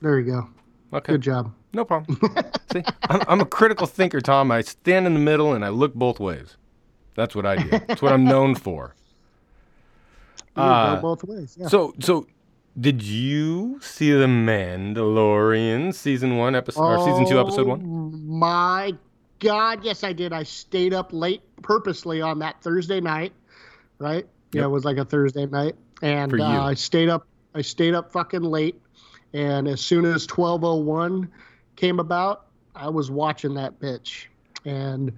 There 0.00 0.18
you 0.18 0.32
go. 0.32 0.48
Okay, 0.94 1.12
Good 1.14 1.22
job. 1.22 1.52
no 1.72 1.84
problem. 1.84 2.18
See, 2.72 2.82
I'm, 3.08 3.20
I'm 3.28 3.40
a 3.40 3.46
critical 3.46 3.86
thinker, 3.86 4.20
Tom. 4.20 4.50
I 4.50 4.60
stand 4.62 5.06
in 5.06 5.14
the 5.14 5.20
middle 5.20 5.52
and 5.54 5.64
I 5.64 5.68
look 5.70 5.94
both 5.94 6.20
ways. 6.20 6.56
That's 7.14 7.34
what 7.34 7.44
I 7.46 7.56
do. 7.56 7.68
That's 7.70 8.02
what 8.02 8.12
I'm 8.12 8.24
known 8.24 8.54
for. 8.54 8.94
Uh, 10.54 11.00
both 11.00 11.24
ways. 11.24 11.56
Yeah. 11.58 11.68
So, 11.68 11.94
so 11.98 12.26
did 12.78 13.00
you 13.02 13.80
see 13.80 14.12
the 14.12 14.26
Mandalorian 14.26 15.94
season 15.94 16.36
one 16.36 16.54
episode 16.54 16.82
or 16.82 16.98
season 17.06 17.26
two 17.26 17.40
episode 17.40 17.66
one? 17.66 17.80
Oh, 17.80 18.16
My 18.18 18.92
God, 19.38 19.82
yes, 19.82 20.04
I 20.04 20.12
did. 20.12 20.34
I 20.34 20.42
stayed 20.42 20.92
up 20.92 21.10
late 21.12 21.40
purposely 21.62 22.20
on 22.20 22.38
that 22.40 22.60
Thursday 22.62 23.00
night, 23.00 23.32
right? 23.98 24.26
Yeah, 24.52 24.64
it 24.64 24.68
was 24.70 24.84
like 24.84 24.96
a 24.98 25.04
Thursday 25.04 25.46
night, 25.46 25.76
and 26.02 26.30
uh, 26.40 26.64
I 26.64 26.74
stayed 26.74 27.08
up. 27.08 27.26
I 27.54 27.62
stayed 27.62 27.94
up 27.94 28.12
fucking 28.12 28.42
late, 28.42 28.80
and 29.32 29.66
as 29.68 29.80
soon 29.80 30.04
as 30.04 30.26
twelve 30.26 30.64
oh 30.64 30.76
one 30.76 31.30
came 31.76 31.98
about, 31.98 32.46
I 32.74 32.88
was 32.88 33.10
watching 33.10 33.54
that 33.54 33.78
bitch, 33.80 34.26
and 34.64 35.12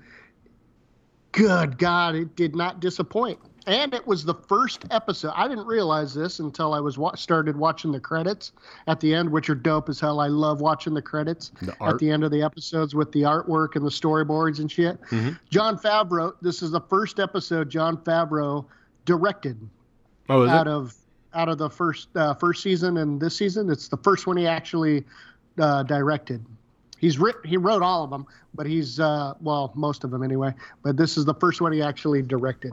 good 1.33 1.79
God, 1.79 2.15
it 2.15 2.37
did 2.37 2.55
not 2.55 2.81
disappoint. 2.81 3.39
And 3.67 3.95
it 3.95 4.07
was 4.07 4.27
the 4.27 4.35
first 4.35 4.85
episode. 4.91 5.33
I 5.35 5.49
didn't 5.49 5.67
realize 5.67 6.13
this 6.13 6.39
until 6.39 6.75
I 6.75 6.81
was 6.81 6.99
wa- 6.99 7.15
started 7.15 7.57
watching 7.57 7.93
the 7.93 8.01
credits 8.01 8.53
at 8.87 9.01
the 9.01 9.15
end, 9.15 9.31
which 9.31 9.49
are 9.49 9.55
dope 9.55 9.89
as 9.89 9.99
hell. 9.99 10.21
I 10.21 10.27
love 10.27 10.61
watching 10.61 10.93
the 10.93 11.01
credits 11.01 11.51
The 11.63 11.75
at 11.83 11.99
the 11.99 12.11
end 12.11 12.25
of 12.25 12.31
the 12.31 12.43
episodes 12.43 12.95
with 12.95 13.11
the 13.13 13.23
artwork 13.23 13.75
and 13.75 13.85
the 13.85 13.91
storyboards 13.91 14.59
and 14.61 14.71
shit. 14.71 15.01
Mhm. 15.05 15.39
Jon 15.49 15.79
Favreau. 15.79 16.35
This 16.43 16.63
is 16.63 16.73
the 16.73 16.81
first 16.83 17.19
episode 17.19 17.71
Jon 17.71 17.97
Favreau 17.97 18.67
directed 19.05 19.59
Oh, 20.29 20.47
out 20.49 20.67
it? 20.67 20.71
of 20.71 20.95
out 21.35 21.49
of 21.49 21.59
the 21.59 21.69
first 21.69 22.09
uh, 22.17 22.35
first 22.35 22.63
season 22.63 22.97
and 22.99 23.21
this 23.21 23.37
season. 23.37 23.69
It's 23.71 23.89
the 23.89 23.97
first 23.99 24.27
one 24.27 24.37
he 24.37 24.47
actually 24.47 25.05
uh, 25.59 25.83
directed. 25.83 26.45
He's 26.99 27.19
writ- 27.19 27.45
he 27.45 27.57
wrote 27.57 27.83
all 27.83 28.05
of 28.05 28.11
them, 28.11 28.25
but 28.55 28.67
he's 28.67 28.99
uh, 29.01 29.35
well 29.41 29.73
most 29.75 30.05
of 30.05 30.11
them 30.11 30.23
anyway. 30.23 30.55
But 30.83 30.97
this 30.97 31.17
is 31.17 31.25
the 31.25 31.35
first 31.35 31.61
one 31.61 31.73
he 31.73 31.83
actually 31.83 32.23
directed. 32.23 32.73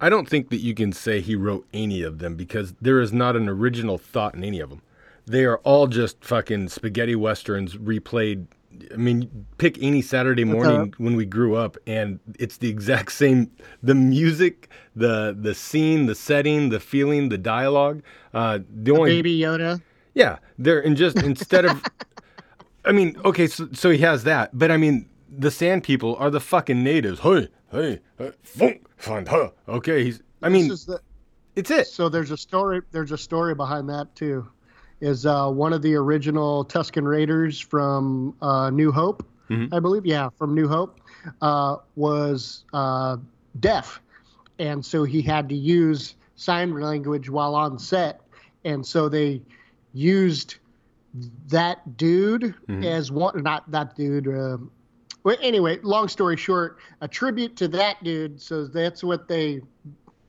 I 0.00 0.08
don't 0.08 0.28
think 0.28 0.50
that 0.50 0.58
you 0.58 0.74
can 0.74 0.92
say 0.92 1.20
he 1.20 1.34
wrote 1.34 1.66
any 1.72 2.02
of 2.02 2.18
them 2.20 2.36
because 2.36 2.74
there 2.80 3.00
is 3.00 3.12
not 3.12 3.34
an 3.34 3.48
original 3.48 3.98
thought 3.98 4.34
in 4.34 4.44
any 4.44 4.60
of 4.60 4.70
them. 4.70 4.80
They 5.26 5.44
are 5.44 5.58
all 5.58 5.88
just 5.88 6.24
fucking 6.24 6.68
spaghetti 6.68 7.16
westerns 7.16 7.74
replayed. 7.74 8.46
I 8.92 8.96
mean, 8.96 9.46
pick 9.58 9.82
any 9.82 10.02
Saturday 10.02 10.44
morning 10.44 10.94
when 10.98 11.16
we 11.16 11.24
grew 11.24 11.56
up, 11.56 11.76
and 11.86 12.20
it's 12.38 12.58
the 12.58 12.68
exact 12.68 13.12
same. 13.24 13.50
The 13.82 13.94
music, 13.94 14.68
the 14.94 15.36
the 15.38 15.54
scene, 15.54 16.06
the 16.06 16.14
setting, 16.14 16.68
the 16.68 16.80
feeling, 16.80 17.28
the 17.28 17.38
dialogue. 17.38 18.02
Uh, 18.34 18.60
the 18.82 18.92
only 18.92 19.16
Baby 19.16 19.38
Yoda. 19.38 19.80
Yeah, 20.14 20.38
they're 20.58 20.80
and 20.80 20.96
just 20.96 21.22
instead 21.22 21.64
of, 21.64 21.82
I 22.84 22.92
mean, 22.92 23.16
okay, 23.24 23.46
so 23.46 23.68
so 23.72 23.90
he 23.90 23.98
has 23.98 24.24
that, 24.24 24.56
but 24.56 24.70
I 24.70 24.76
mean, 24.76 25.08
the 25.30 25.50
Sand 25.50 25.84
People 25.84 26.16
are 26.16 26.30
the 26.30 26.40
fucking 26.40 26.82
natives. 26.82 27.20
Hey, 27.20 27.48
hey, 27.70 28.00
hey, 28.18 28.32
funk, 28.42 28.86
fun, 28.96 29.26
huh. 29.26 29.50
Okay, 29.68 30.04
he's. 30.04 30.22
I 30.42 30.48
mean, 30.48 30.68
the, 30.68 31.00
it's 31.56 31.70
it. 31.70 31.86
so 31.86 32.08
there's 32.08 32.30
a 32.30 32.36
story. 32.36 32.82
There's 32.92 33.12
a 33.12 33.18
story 33.18 33.54
behind 33.54 33.88
that 33.88 34.14
too. 34.14 34.48
Is 35.00 35.26
uh, 35.26 35.48
one 35.50 35.72
of 35.72 35.82
the 35.82 35.94
original 35.94 36.64
Tusken 36.64 37.06
Raiders 37.06 37.60
from 37.60 38.34
uh, 38.42 38.70
New 38.70 38.90
Hope, 38.90 39.24
Mhm. 39.48 39.72
I 39.72 39.78
believe. 39.78 40.04
Yeah, 40.04 40.28
from 40.36 40.54
New 40.54 40.66
Hope, 40.66 41.00
uh, 41.40 41.76
was 41.94 42.64
uh, 42.72 43.16
deaf, 43.60 44.00
and 44.58 44.84
so 44.84 45.04
he 45.04 45.22
had 45.22 45.48
to 45.50 45.54
use 45.54 46.16
sign 46.34 46.74
language 46.80 47.30
while 47.30 47.54
on 47.54 47.78
set, 47.78 48.22
and 48.64 48.84
so 48.84 49.08
they 49.08 49.40
used 49.92 50.56
that 51.48 51.96
dude 51.96 52.54
Mhm. 52.68 52.84
as 52.84 53.12
one. 53.12 53.40
Not 53.42 53.70
that 53.70 53.94
dude. 53.94 54.26
Uh, 54.26 54.58
well, 55.22 55.36
anyway, 55.40 55.78
long 55.82 56.08
story 56.08 56.36
short, 56.36 56.78
a 57.00 57.08
tribute 57.08 57.54
to 57.56 57.68
that 57.68 58.02
dude. 58.02 58.40
So 58.40 58.66
that's 58.66 59.04
what 59.04 59.28
they 59.28 59.62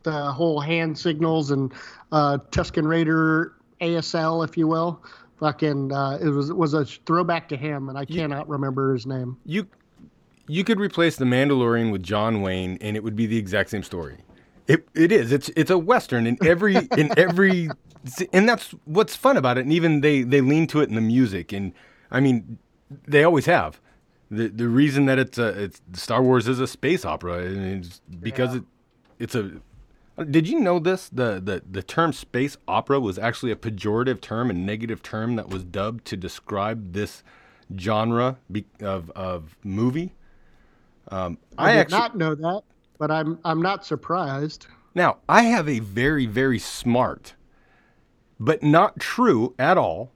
the 0.04 0.32
whole 0.32 0.60
hand 0.62 0.98
signals 0.98 1.52
and 1.52 1.74
uh, 2.12 2.38
Tusken 2.52 2.88
Raider 2.88 3.56
ASL, 3.82 4.48
if 4.48 4.58
you 4.58 4.68
will. 4.68 5.04
Fucking, 5.40 5.94
uh, 5.94 6.20
it 6.22 6.28
was 6.28 6.50
it 6.50 6.58
was 6.58 6.74
a 6.74 6.84
throwback 6.86 7.48
to 7.50 7.58
him, 7.58 7.88
and 7.88 7.98
I 7.98 8.04
cannot 8.04 8.50
remember 8.50 8.94
his 8.94 9.06
name. 9.06 9.38
You, 9.46 9.68
you 10.48 10.66
could 10.66 10.82
replace 10.82 11.16
the 11.16 11.24
Mandalorian 11.24 11.94
with 11.94 12.04
John 12.04 12.42
Wayne, 12.42 12.78
and 12.82 12.98
it 12.98 13.04
would 13.04 13.16
be 13.16 13.26
the 13.26 13.38
exact 13.38 13.70
same 13.70 13.84
story. 13.84 14.18
It 14.68 14.88
it 14.94 15.12
is. 15.12 15.32
It's 15.32 15.50
it's 15.56 15.72
a 15.72 15.78
western 15.78 16.28
in 16.28 16.38
every 16.46 16.76
in 16.98 17.18
every, 17.18 17.70
and 18.34 18.50
that's 18.50 18.76
what's 18.84 19.16
fun 19.16 19.38
about 19.38 19.58
it. 19.58 19.62
And 19.62 19.72
even 19.72 20.02
they 20.02 20.24
they 20.24 20.42
lean 20.42 20.68
to 20.68 20.82
it 20.82 20.90
in 20.90 20.96
the 20.96 21.02
music, 21.02 21.54
and 21.54 21.74
I 22.12 22.20
mean, 22.20 22.58
they 23.08 23.24
always 23.24 23.46
have. 23.46 23.80
The 24.30 24.48
the 24.48 24.68
reason 24.68 25.06
that 25.06 25.18
it's 25.18 25.38
a 25.38 25.48
it's 25.64 25.82
Star 25.94 26.22
Wars 26.22 26.48
is 26.48 26.60
a 26.60 26.68
space 26.68 27.06
opera, 27.06 27.46
and 27.46 27.86
it's 27.86 28.02
because 28.20 28.56
it 28.56 28.64
it's 29.18 29.36
a. 29.36 29.52
Did 30.26 30.48
you 30.48 30.60
know 30.60 30.80
this? 30.80 31.10
The, 31.10 31.40
the 31.40 31.64
the 31.70 31.84
term 31.84 32.14
space 32.14 32.58
opera 32.68 33.00
was 33.00 33.18
actually 33.18 33.52
a 33.52 33.56
pejorative 33.56 34.22
term, 34.22 34.50
a 34.50 34.54
negative 34.54 35.02
term 35.02 35.36
that 35.36 35.50
was 35.50 35.64
dubbed 35.64 36.06
to 36.06 36.18
describe 36.18 36.94
this 36.94 37.24
genre 37.78 38.38
of 38.82 39.12
of 39.12 39.58
movie. 39.64 40.14
Um, 41.10 41.38
I, 41.58 41.70
I, 41.70 41.74
did 41.74 41.80
actually 41.80 42.00
not 42.00 42.18
know 42.18 42.36
that, 42.36 42.62
but 42.98 43.12
I'm 43.12 43.40
I'm 43.46 43.62
not 43.62 43.86
surprised. 43.86 44.68
Now, 44.96 45.18
I 45.30 45.44
have 45.44 45.70
a 45.70 45.80
very, 45.80 46.26
very 46.26 46.60
smart, 46.60 47.36
but 48.40 48.64
not 48.64 49.00
true 49.00 49.54
at 49.60 49.78
all, 49.78 50.12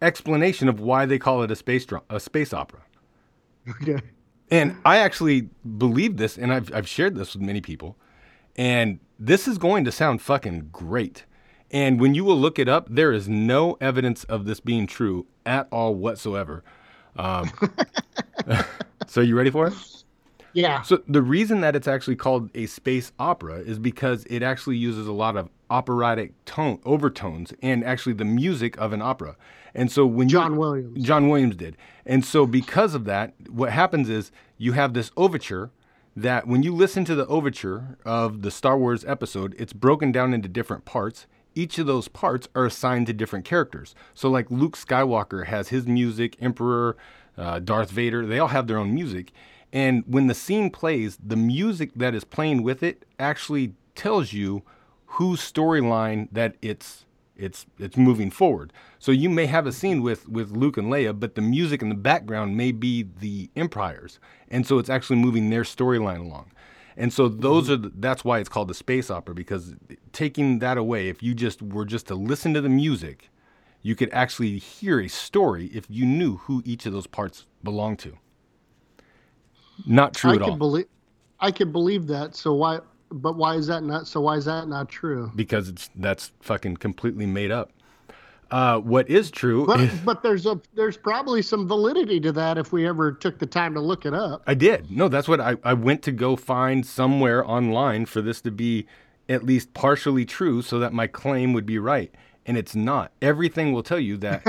explanation 0.00 0.68
of 0.68 0.80
why 0.80 1.06
they 1.06 1.18
call 1.18 1.42
it 1.42 1.50
a 1.50 1.56
space 1.56 1.86
dra- 1.86 2.02
a 2.10 2.20
space 2.20 2.52
opera. 2.52 2.80
Okay. 3.80 4.00
And 4.50 4.76
I 4.84 4.98
actually 4.98 5.48
believe 5.78 6.16
this, 6.16 6.36
and 6.36 6.52
I've, 6.52 6.74
I've 6.74 6.88
shared 6.88 7.14
this 7.14 7.32
with 7.32 7.42
many 7.42 7.60
people. 7.60 7.96
And 8.56 8.98
this 9.18 9.48
is 9.48 9.58
going 9.58 9.84
to 9.84 9.92
sound 9.92 10.20
fucking 10.22 10.68
great. 10.72 11.24
And 11.70 12.00
when 12.00 12.14
you 12.14 12.24
will 12.24 12.38
look 12.38 12.58
it 12.58 12.68
up, 12.68 12.86
there 12.90 13.12
is 13.12 13.28
no 13.28 13.78
evidence 13.80 14.24
of 14.24 14.44
this 14.44 14.60
being 14.60 14.86
true 14.86 15.26
at 15.46 15.68
all 15.70 15.94
whatsoever. 15.94 16.62
Um, 17.16 17.50
so, 19.06 19.20
you 19.20 19.36
ready 19.36 19.50
for 19.50 19.68
it? 19.68 19.74
Yeah. 20.52 20.82
So, 20.82 21.02
the 21.08 21.22
reason 21.22 21.60
that 21.62 21.74
it's 21.74 21.88
actually 21.88 22.16
called 22.16 22.50
a 22.54 22.66
space 22.66 23.12
opera 23.18 23.56
is 23.60 23.78
because 23.78 24.24
it 24.28 24.42
actually 24.42 24.76
uses 24.76 25.06
a 25.06 25.12
lot 25.12 25.36
of 25.36 25.48
operatic 25.70 26.32
tone 26.44 26.78
overtones 26.84 27.54
and 27.62 27.82
actually 27.84 28.12
the 28.12 28.24
music 28.26 28.76
of 28.78 28.92
an 28.92 29.00
opera. 29.00 29.36
And 29.74 29.90
so, 29.90 30.04
when 30.04 30.28
you- 30.28 30.32
John 30.32 30.56
Williams. 30.56 31.02
John 31.02 31.28
Williams 31.28 31.56
did. 31.56 31.76
And 32.04 32.24
so, 32.24 32.46
because 32.46 32.94
of 32.94 33.04
that, 33.06 33.32
what 33.48 33.72
happens 33.72 34.10
is 34.10 34.30
you 34.58 34.72
have 34.72 34.92
this 34.92 35.10
overture 35.16 35.70
that 36.16 36.46
when 36.46 36.62
you 36.62 36.74
listen 36.74 37.04
to 37.06 37.14
the 37.14 37.26
overture 37.26 37.96
of 38.04 38.42
the 38.42 38.50
Star 38.50 38.76
Wars 38.78 39.04
episode, 39.04 39.54
it's 39.58 39.72
broken 39.72 40.12
down 40.12 40.34
into 40.34 40.48
different 40.48 40.84
parts. 40.84 41.26
Each 41.54 41.78
of 41.78 41.86
those 41.86 42.08
parts 42.08 42.48
are 42.54 42.66
assigned 42.66 43.06
to 43.06 43.12
different 43.12 43.44
characters. 43.44 43.94
So, 44.14 44.30
like 44.30 44.50
Luke 44.50 44.76
Skywalker 44.76 45.46
has 45.46 45.68
his 45.68 45.86
music, 45.86 46.36
Emperor, 46.40 46.96
uh, 47.36 47.58
Darth 47.60 47.90
Vader, 47.90 48.26
they 48.26 48.38
all 48.38 48.48
have 48.48 48.66
their 48.66 48.78
own 48.78 48.94
music. 48.94 49.32
And 49.72 50.04
when 50.06 50.26
the 50.26 50.34
scene 50.34 50.70
plays, 50.70 51.18
the 51.24 51.36
music 51.36 51.92
that 51.96 52.14
is 52.14 52.24
playing 52.24 52.62
with 52.62 52.82
it 52.82 53.06
actually 53.18 53.74
tells 53.94 54.32
you 54.32 54.62
whose 55.06 55.40
storyline 55.40 56.28
that 56.32 56.56
it's 56.62 57.04
it's 57.36 57.66
it's 57.78 57.96
moving 57.96 58.30
forward. 58.30 58.72
So 58.98 59.12
you 59.12 59.30
may 59.30 59.46
have 59.46 59.66
a 59.66 59.72
scene 59.72 60.02
with 60.02 60.28
with 60.28 60.52
Luke 60.52 60.76
and 60.76 60.88
Leia, 60.92 61.18
but 61.18 61.34
the 61.34 61.42
music 61.42 61.82
in 61.82 61.88
the 61.88 61.94
background 61.94 62.56
may 62.56 62.72
be 62.72 63.08
the 63.20 63.50
Empires, 63.56 64.20
and 64.50 64.66
so 64.66 64.78
it's 64.78 64.90
actually 64.90 65.16
moving 65.16 65.50
their 65.50 65.62
storyline 65.62 66.20
along. 66.20 66.52
And 66.96 67.12
so 67.12 67.28
those 67.28 67.70
are 67.70 67.76
the, 67.76 67.92
that's 67.96 68.24
why 68.24 68.38
it's 68.38 68.50
called 68.50 68.68
the 68.68 68.74
space 68.74 69.10
opera 69.10 69.34
because 69.34 69.74
taking 70.12 70.60
that 70.60 70.78
away, 70.78 71.08
if 71.08 71.22
you 71.22 71.34
just 71.34 71.62
were 71.62 71.86
just 71.86 72.06
to 72.08 72.14
listen 72.14 72.54
to 72.54 72.60
the 72.60 72.68
music, 72.68 73.30
you 73.82 73.96
could 73.96 74.10
actually 74.12 74.58
hear 74.58 75.00
a 75.00 75.08
story 75.08 75.66
if 75.66 75.86
you 75.88 76.06
knew 76.06 76.36
who 76.38 76.62
each 76.64 76.86
of 76.86 76.92
those 76.92 77.06
parts 77.06 77.46
belonged 77.64 77.98
to. 78.00 78.18
Not 79.86 80.14
true 80.14 80.34
I 80.34 80.36
at 80.36 80.42
all. 80.42 80.58
believe 80.58 80.86
I 81.40 81.50
could 81.52 81.72
believe 81.72 82.06
that. 82.08 82.36
So 82.36 82.54
why 82.54 82.80
but 83.14 83.36
why 83.36 83.54
is 83.56 83.66
that 83.68 83.82
not 83.82 84.06
so 84.06 84.20
why 84.20 84.36
is 84.36 84.44
that 84.46 84.68
not 84.68 84.88
true? 84.88 85.30
because 85.36 85.68
it's 85.68 85.90
that's 85.96 86.32
fucking 86.40 86.76
completely 86.76 87.26
made 87.26 87.50
up. 87.50 87.70
Uh, 88.50 88.78
what 88.78 89.08
is 89.08 89.30
true? 89.30 89.64
But 89.66 89.80
is- 89.80 89.98
but 90.00 90.22
there's 90.22 90.44
a 90.46 90.60
there's 90.74 90.96
probably 90.98 91.40
some 91.40 91.66
validity 91.66 92.20
to 92.20 92.32
that 92.32 92.58
if 92.58 92.70
we 92.72 92.86
ever 92.86 93.10
took 93.12 93.38
the 93.38 93.46
time 93.46 93.72
to 93.74 93.80
look 93.80 94.04
it 94.04 94.12
up. 94.12 94.42
I 94.46 94.54
did. 94.54 94.90
No, 94.90 95.08
that's 95.08 95.26
what 95.26 95.40
I, 95.40 95.56
I 95.64 95.72
went 95.72 96.02
to 96.02 96.12
go 96.12 96.36
find 96.36 96.84
somewhere 96.84 97.48
online 97.48 98.04
for 98.06 98.20
this 98.20 98.40
to 98.42 98.50
be 98.50 98.86
at 99.28 99.42
least 99.44 99.72
partially 99.72 100.26
true 100.26 100.60
so 100.60 100.78
that 100.80 100.92
my 100.92 101.06
claim 101.06 101.54
would 101.54 101.64
be 101.64 101.78
right. 101.78 102.14
And 102.44 102.58
it's 102.58 102.74
not. 102.74 103.12
Everything 103.22 103.72
will 103.72 103.82
tell 103.84 104.00
you 104.00 104.16
that 104.18 104.42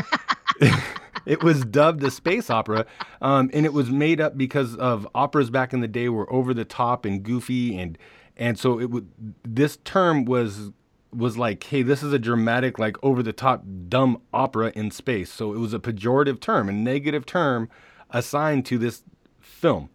it 1.25 1.43
was 1.43 1.63
dubbed 1.63 2.03
a 2.03 2.11
space 2.11 2.49
opera. 2.49 2.85
Um, 3.21 3.49
and 3.53 3.65
it 3.65 3.71
was 3.73 3.89
made 3.89 4.19
up 4.19 4.37
because 4.37 4.75
of 4.75 5.07
operas 5.15 5.49
back 5.49 5.73
in 5.73 5.79
the 5.79 5.87
day 5.87 6.09
were 6.09 6.31
over 6.33 6.53
the 6.53 6.65
top 6.65 7.05
and 7.05 7.23
goofy 7.23 7.77
and 7.77 7.97
and 8.37 8.57
so 8.59 8.79
it 8.79 8.89
would 8.89 9.09
this 9.43 9.77
term 9.83 10.25
was 10.25 10.71
was 11.15 11.37
like, 11.37 11.63
hey, 11.65 11.83
this 11.83 12.01
is 12.01 12.11
a 12.11 12.17
dramatic, 12.17 12.79
like 12.79 12.97
over 13.03 13.21
the 13.21 13.33
top 13.33 13.63
dumb 13.87 14.19
opera 14.33 14.71
in 14.75 14.89
space. 14.89 15.31
So 15.31 15.53
it 15.53 15.59
was 15.59 15.71
a 15.73 15.77
pejorative 15.79 16.39
term, 16.39 16.69
a 16.69 16.71
negative 16.71 17.23
term 17.25 17.69
assigned 18.09 18.65
to 18.65 18.79
this 18.79 19.03
film. 19.39 19.89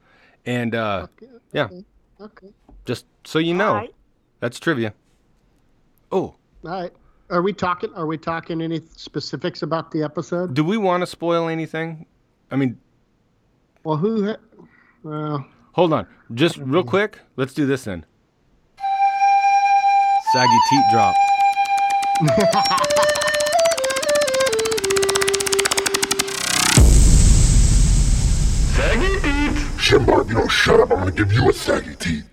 And 0.47 0.75
uh, 0.77 1.09
yeah, 1.53 1.69
Okay. 2.21 2.49
just 2.85 3.07
so 3.25 3.41
you 3.41 3.53
know, 3.55 3.71
Alright. 3.71 3.95
that's 4.39 4.61
trivia. 4.61 4.95
Oh, 6.13 6.19
All 6.65 6.71
right. 6.71 6.93
Are 7.31 7.43
we 7.43 7.53
talking 7.53 7.93
are 7.95 8.07
we 8.07 8.17
talking 8.17 8.63
any 8.63 8.81
specifics 8.97 9.63
about 9.63 9.91
the 9.91 10.03
episode? 10.03 10.55
do 10.55 10.65
we 10.65 10.77
want 10.79 11.03
to 11.03 11.07
spoil 11.07 11.49
anything? 11.49 12.07
I 12.51 12.57
mean, 12.57 12.79
Well, 13.85 13.97
who 13.99 14.25
ha- 14.25 14.37
well, 15.03 15.47
hold 15.73 15.93
on, 15.93 16.07
just 16.33 16.57
real 16.59 16.85
quick. 16.85 17.19
Let's 17.37 17.53
do 17.53 17.67
this 17.67 17.85
then. 17.85 18.07
Saggy 20.33 20.59
teat 20.69 20.85
drop. 20.93 21.15
Saggy 28.77 29.21
teat. 29.21 29.53
Shimbar, 29.79 30.29
you 30.29 30.35
don't 30.35 30.49
shut 30.51 30.81
up. 30.81 30.91
I'm 30.91 30.99
gonna 30.99 31.11
give 31.13 31.33
you 31.33 31.49
a 31.49 31.53
saggy 31.53 31.95
teat. 31.97 32.25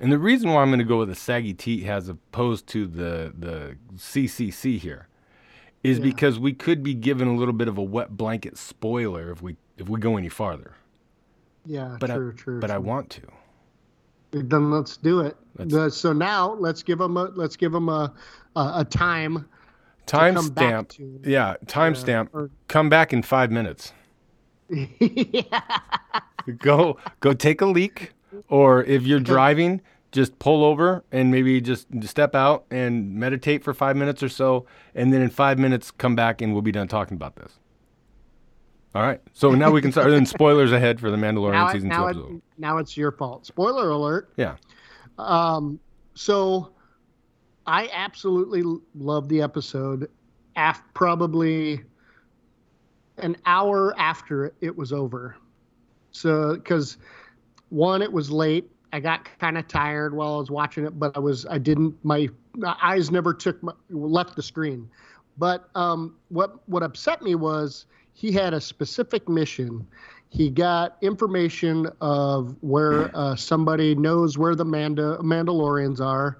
And 0.00 0.12
the 0.12 0.18
reason 0.18 0.50
why 0.52 0.62
I'm 0.62 0.68
going 0.68 0.78
to 0.78 0.84
go 0.84 0.98
with 0.98 1.10
a 1.10 1.14
saggy 1.16 1.54
teat 1.54 1.84
as 1.86 2.08
opposed 2.08 2.66
to 2.68 2.86
the 2.86 3.32
the 3.36 3.76
CCC 3.96 4.78
here 4.78 5.08
is 5.82 5.98
because 5.98 6.38
we 6.38 6.52
could 6.52 6.82
be 6.84 6.94
given 6.94 7.26
a 7.26 7.34
little 7.34 7.52
bit 7.54 7.66
of 7.68 7.78
a 7.78 7.82
wet 7.82 8.16
blanket 8.16 8.56
spoiler 8.56 9.32
if 9.32 9.42
we 9.42 9.56
if 9.76 9.88
we 9.88 9.98
go 9.98 10.16
any 10.16 10.28
farther. 10.28 10.74
yeah, 11.66 11.96
But 11.98 12.10
true, 12.10 12.32
I, 12.32 12.40
true. 12.40 12.60
but 12.60 12.70
I 12.70 12.78
want 12.78 13.10
to. 13.10 13.22
Then 14.30 14.70
let's 14.70 14.96
do 14.96 15.20
it. 15.20 15.36
Let's- 15.58 15.96
so 15.96 16.12
now 16.12 16.54
let's 16.54 16.82
give 16.82 16.98
them 16.98 17.16
a 17.16 17.24
let's 17.34 17.56
give 17.56 17.72
them 17.72 17.88
a 17.88 18.12
a, 18.56 18.72
a 18.76 18.84
time. 18.84 19.48
Time 20.06 20.38
stamp. 20.38 20.88
to- 20.90 21.20
Yeah, 21.24 21.56
time 21.66 21.94
stamp. 21.94 22.30
or- 22.34 22.50
Come 22.68 22.88
back 22.88 23.12
in 23.12 23.22
five 23.22 23.50
minutes. 23.50 23.92
yeah. 24.70 25.42
Go 26.58 26.96
go 27.20 27.34
take 27.34 27.60
a 27.60 27.66
leak, 27.66 28.12
or 28.48 28.82
if 28.84 29.02
you're 29.06 29.20
driving, 29.20 29.82
just 30.12 30.38
pull 30.38 30.64
over 30.64 31.04
and 31.12 31.30
maybe 31.30 31.60
just 31.60 31.86
step 32.04 32.34
out 32.34 32.64
and 32.70 33.14
meditate 33.14 33.62
for 33.62 33.74
five 33.74 33.96
minutes 33.96 34.22
or 34.22 34.30
so, 34.30 34.64
and 34.94 35.12
then 35.12 35.20
in 35.20 35.28
five 35.28 35.58
minutes 35.58 35.90
come 35.90 36.16
back 36.16 36.40
and 36.40 36.54
we'll 36.54 36.62
be 36.62 36.72
done 36.72 36.88
talking 36.88 37.16
about 37.16 37.36
this. 37.36 37.58
All 38.94 39.02
right. 39.02 39.20
So 39.32 39.50
now 39.50 39.70
we 39.70 39.82
can 39.82 39.92
start. 39.92 40.10
then 40.10 40.26
spoilers 40.26 40.72
ahead 40.72 40.98
for 40.98 41.10
the 41.10 41.16
Mandalorian 41.16 41.52
now, 41.52 41.68
it, 41.68 41.72
season 41.72 41.90
two 41.90 41.96
now, 41.96 42.06
it, 42.06 42.10
episode. 42.10 42.42
now 42.56 42.78
it's 42.78 42.96
your 42.96 43.12
fault. 43.12 43.46
Spoiler 43.46 43.90
alert. 43.90 44.32
Yeah. 44.36 44.56
Um, 45.18 45.78
so 46.14 46.72
I 47.66 47.90
absolutely 47.92 48.62
love 48.94 49.28
the 49.28 49.42
episode. 49.42 50.10
Af- 50.56 50.82
probably 50.94 51.84
an 53.18 53.36
hour 53.46 53.94
after 53.98 54.54
it 54.60 54.74
was 54.74 54.92
over. 54.92 55.36
So, 56.10 56.54
because 56.54 56.96
one, 57.68 58.00
it 58.00 58.12
was 58.12 58.30
late. 58.30 58.70
I 58.92 59.00
got 59.00 59.28
kind 59.38 59.58
of 59.58 59.68
tired 59.68 60.14
while 60.14 60.36
I 60.36 60.38
was 60.38 60.50
watching 60.50 60.86
it, 60.86 60.98
but 60.98 61.14
I 61.14 61.20
was 61.20 61.44
I 61.46 61.58
didn't 61.58 61.94
my, 62.02 62.28
my 62.54 62.74
eyes 62.82 63.10
never 63.10 63.34
took 63.34 63.62
my, 63.62 63.72
left 63.90 64.34
the 64.34 64.42
screen. 64.42 64.88
But 65.36 65.68
um, 65.74 66.16
what 66.30 66.66
what 66.68 66.82
upset 66.82 67.20
me 67.20 67.34
was 67.34 67.84
he 68.18 68.32
had 68.32 68.52
a 68.52 68.60
specific 68.60 69.28
mission. 69.28 69.86
He 70.28 70.50
got 70.50 70.96
information 71.02 71.88
of 72.00 72.56
where 72.62 73.16
uh, 73.16 73.36
somebody 73.36 73.94
knows 73.94 74.36
where 74.36 74.56
the 74.56 74.64
Manda, 74.64 75.18
Mandalorians 75.18 76.00
are. 76.00 76.38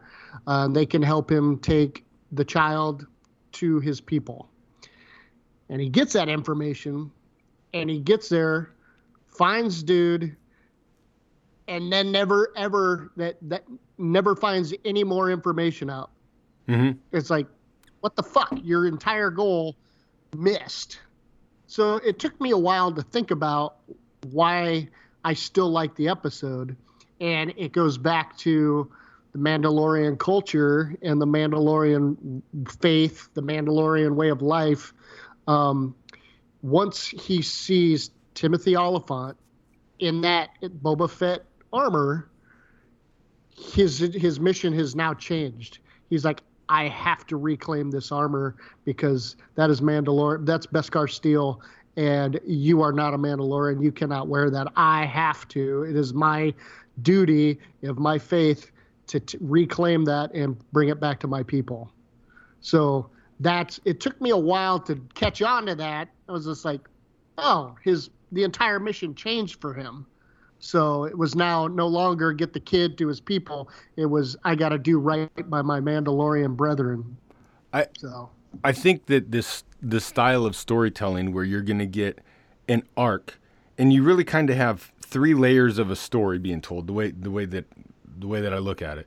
Uh, 0.48 0.66
they 0.66 0.84
can 0.84 1.00
help 1.00 1.30
him 1.30 1.56
take 1.60 2.04
the 2.32 2.44
child 2.44 3.06
to 3.52 3.78
his 3.78 4.00
people. 4.00 4.50
And 5.68 5.80
he 5.80 5.88
gets 5.88 6.14
that 6.14 6.28
information, 6.28 7.12
and 7.72 7.88
he 7.88 8.00
gets 8.00 8.28
there, 8.28 8.72
finds 9.28 9.80
dude, 9.84 10.34
and 11.68 11.92
then 11.92 12.10
never 12.10 12.52
ever 12.56 13.12
that 13.16 13.36
that 13.42 13.62
never 13.98 14.34
finds 14.34 14.74
any 14.84 15.04
more 15.04 15.30
information 15.30 15.90
out. 15.90 16.10
hmm 16.66 16.90
It's 17.12 17.30
like, 17.30 17.46
what 18.00 18.16
the 18.16 18.22
fuck? 18.24 18.52
Your 18.64 18.88
entire 18.88 19.30
goal 19.30 19.76
missed. 20.36 20.98
So 21.68 21.96
it 21.96 22.18
took 22.18 22.40
me 22.40 22.50
a 22.50 22.58
while 22.58 22.90
to 22.92 23.02
think 23.02 23.30
about 23.30 23.76
why 24.30 24.88
I 25.22 25.34
still 25.34 25.70
like 25.70 25.94
the 25.94 26.08
episode. 26.08 26.74
And 27.20 27.52
it 27.56 27.72
goes 27.72 27.98
back 27.98 28.36
to 28.38 28.90
the 29.32 29.38
Mandalorian 29.38 30.18
culture 30.18 30.96
and 31.02 31.20
the 31.20 31.26
Mandalorian 31.26 32.42
faith, 32.80 33.28
the 33.34 33.42
Mandalorian 33.42 34.14
way 34.14 34.30
of 34.30 34.40
life. 34.40 34.94
Um, 35.46 35.94
once 36.62 37.06
he 37.06 37.42
sees 37.42 38.10
Timothy 38.34 38.74
Olyphant 38.74 39.36
in 39.98 40.22
that 40.22 40.48
Boba 40.62 41.10
Fett 41.10 41.44
armor, 41.70 42.30
his 43.54 43.98
his 43.98 44.40
mission 44.40 44.72
has 44.72 44.96
now 44.96 45.12
changed. 45.12 45.80
He's 46.08 46.24
like, 46.24 46.40
I 46.68 46.88
have 46.88 47.26
to 47.28 47.36
reclaim 47.36 47.90
this 47.90 48.12
armor 48.12 48.56
because 48.84 49.36
that 49.54 49.70
is 49.70 49.80
Mandalorian. 49.80 50.44
That's 50.46 50.66
Beskar 50.66 51.10
steel, 51.10 51.60
and 51.96 52.38
you 52.46 52.82
are 52.82 52.92
not 52.92 53.14
a 53.14 53.18
Mandalorian. 53.18 53.82
You 53.82 53.92
cannot 53.92 54.28
wear 54.28 54.50
that. 54.50 54.68
I 54.76 55.04
have 55.06 55.48
to. 55.48 55.84
It 55.84 55.96
is 55.96 56.12
my 56.12 56.54
duty 57.02 57.58
of 57.84 57.98
my 57.98 58.18
faith 58.18 58.70
to 59.08 59.20
t- 59.20 59.38
reclaim 59.40 60.04
that 60.04 60.32
and 60.34 60.58
bring 60.72 60.90
it 60.90 61.00
back 61.00 61.20
to 61.20 61.26
my 61.26 61.42
people. 61.42 61.90
So 62.60 63.10
that's 63.40 63.80
it 63.84 64.00
took 64.00 64.20
me 64.20 64.30
a 64.30 64.36
while 64.36 64.80
to 64.80 65.00
catch 65.14 65.42
on 65.42 65.66
to 65.66 65.74
that. 65.76 66.08
I 66.28 66.32
was 66.32 66.44
just 66.44 66.64
like, 66.64 66.88
oh, 67.38 67.74
his 67.82 68.10
the 68.32 68.44
entire 68.44 68.78
mission 68.78 69.14
changed 69.14 69.60
for 69.60 69.72
him. 69.72 70.06
So 70.60 71.04
it 71.04 71.16
was 71.16 71.34
now 71.34 71.66
no 71.68 71.86
longer 71.86 72.32
get 72.32 72.52
the 72.52 72.60
kid 72.60 72.98
to 72.98 73.08
his 73.08 73.20
people. 73.20 73.68
It 73.96 74.06
was 74.06 74.36
I 74.44 74.54
got 74.54 74.70
to 74.70 74.78
do 74.78 74.98
right 74.98 75.30
by 75.48 75.62
my 75.62 75.80
Mandalorian 75.80 76.56
brethren. 76.56 77.16
I- 77.72 77.86
so 77.96 78.30
I 78.64 78.72
think 78.72 79.06
that 79.06 79.30
this 79.30 79.64
the 79.80 80.00
style 80.00 80.44
of 80.46 80.56
storytelling 80.56 81.32
where 81.32 81.44
you're 81.44 81.62
going 81.62 81.78
to 81.78 81.86
get 81.86 82.20
an 82.68 82.82
arc, 82.96 83.38
and 83.76 83.92
you 83.92 84.02
really 84.02 84.24
kind 84.24 84.50
of 84.50 84.56
have 84.56 84.92
three 85.00 85.34
layers 85.34 85.78
of 85.78 85.90
a 85.90 85.96
story 85.96 86.38
being 86.38 86.60
told. 86.60 86.86
The 86.86 86.92
way 86.92 87.10
the 87.10 87.30
way 87.30 87.44
that 87.44 87.66
the 88.18 88.26
way 88.26 88.40
that 88.40 88.52
I 88.52 88.58
look 88.58 88.82
at 88.82 88.98
it, 88.98 89.06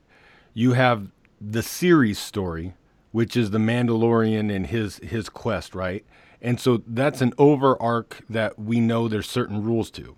you 0.54 0.72
have 0.72 1.10
the 1.40 1.62
series 1.62 2.18
story, 2.18 2.74
which 3.10 3.36
is 3.36 3.50
the 3.50 3.58
Mandalorian 3.58 4.54
and 4.54 4.66
his 4.66 4.96
his 4.98 5.28
quest, 5.28 5.74
right? 5.74 6.04
And 6.40 6.58
so 6.58 6.82
that's 6.86 7.20
an 7.20 7.32
over 7.38 7.80
arc 7.80 8.24
that 8.28 8.58
we 8.58 8.80
know 8.80 9.06
there's 9.06 9.28
certain 9.28 9.62
rules 9.62 9.90
to. 9.92 10.16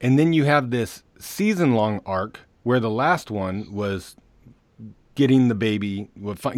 And 0.00 0.18
then 0.18 0.32
you 0.32 0.44
have 0.44 0.70
this 0.70 1.02
season 1.18 1.74
long 1.74 2.00
arc 2.04 2.40
where 2.62 2.80
the 2.80 2.90
last 2.90 3.30
one 3.30 3.72
was 3.72 4.16
getting 5.14 5.48
the 5.48 5.54
baby, 5.54 6.10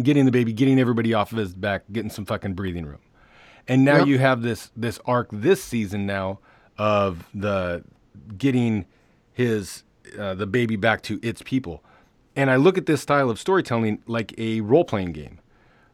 getting 0.03 0.25
the 0.25 0.31
baby, 0.31 0.51
getting 0.51 0.79
everybody 0.79 1.13
off 1.13 1.31
of 1.31 1.37
his 1.37 1.53
back, 1.53 1.83
getting 1.91 2.09
some 2.09 2.25
fucking 2.25 2.53
breathing 2.53 2.85
room. 2.85 2.99
And 3.67 3.85
now 3.85 3.97
Yep. 3.99 4.07
you 4.07 4.19
have 4.19 4.41
this 4.41 4.71
this 4.75 4.99
arc 5.05 5.29
this 5.31 5.63
season 5.63 6.05
now 6.05 6.39
of 6.77 7.25
the 7.33 7.83
getting 8.37 8.85
his 9.31 9.83
uh, 10.17 10.33
the 10.33 10.47
baby 10.47 10.75
back 10.75 11.01
to 11.03 11.19
its 11.21 11.41
people. 11.43 11.83
And 12.35 12.49
I 12.49 12.55
look 12.55 12.77
at 12.77 12.85
this 12.85 13.01
style 13.01 13.29
of 13.29 13.39
storytelling 13.39 14.01
like 14.07 14.33
a 14.37 14.61
role 14.61 14.83
playing 14.83 15.11
game, 15.13 15.39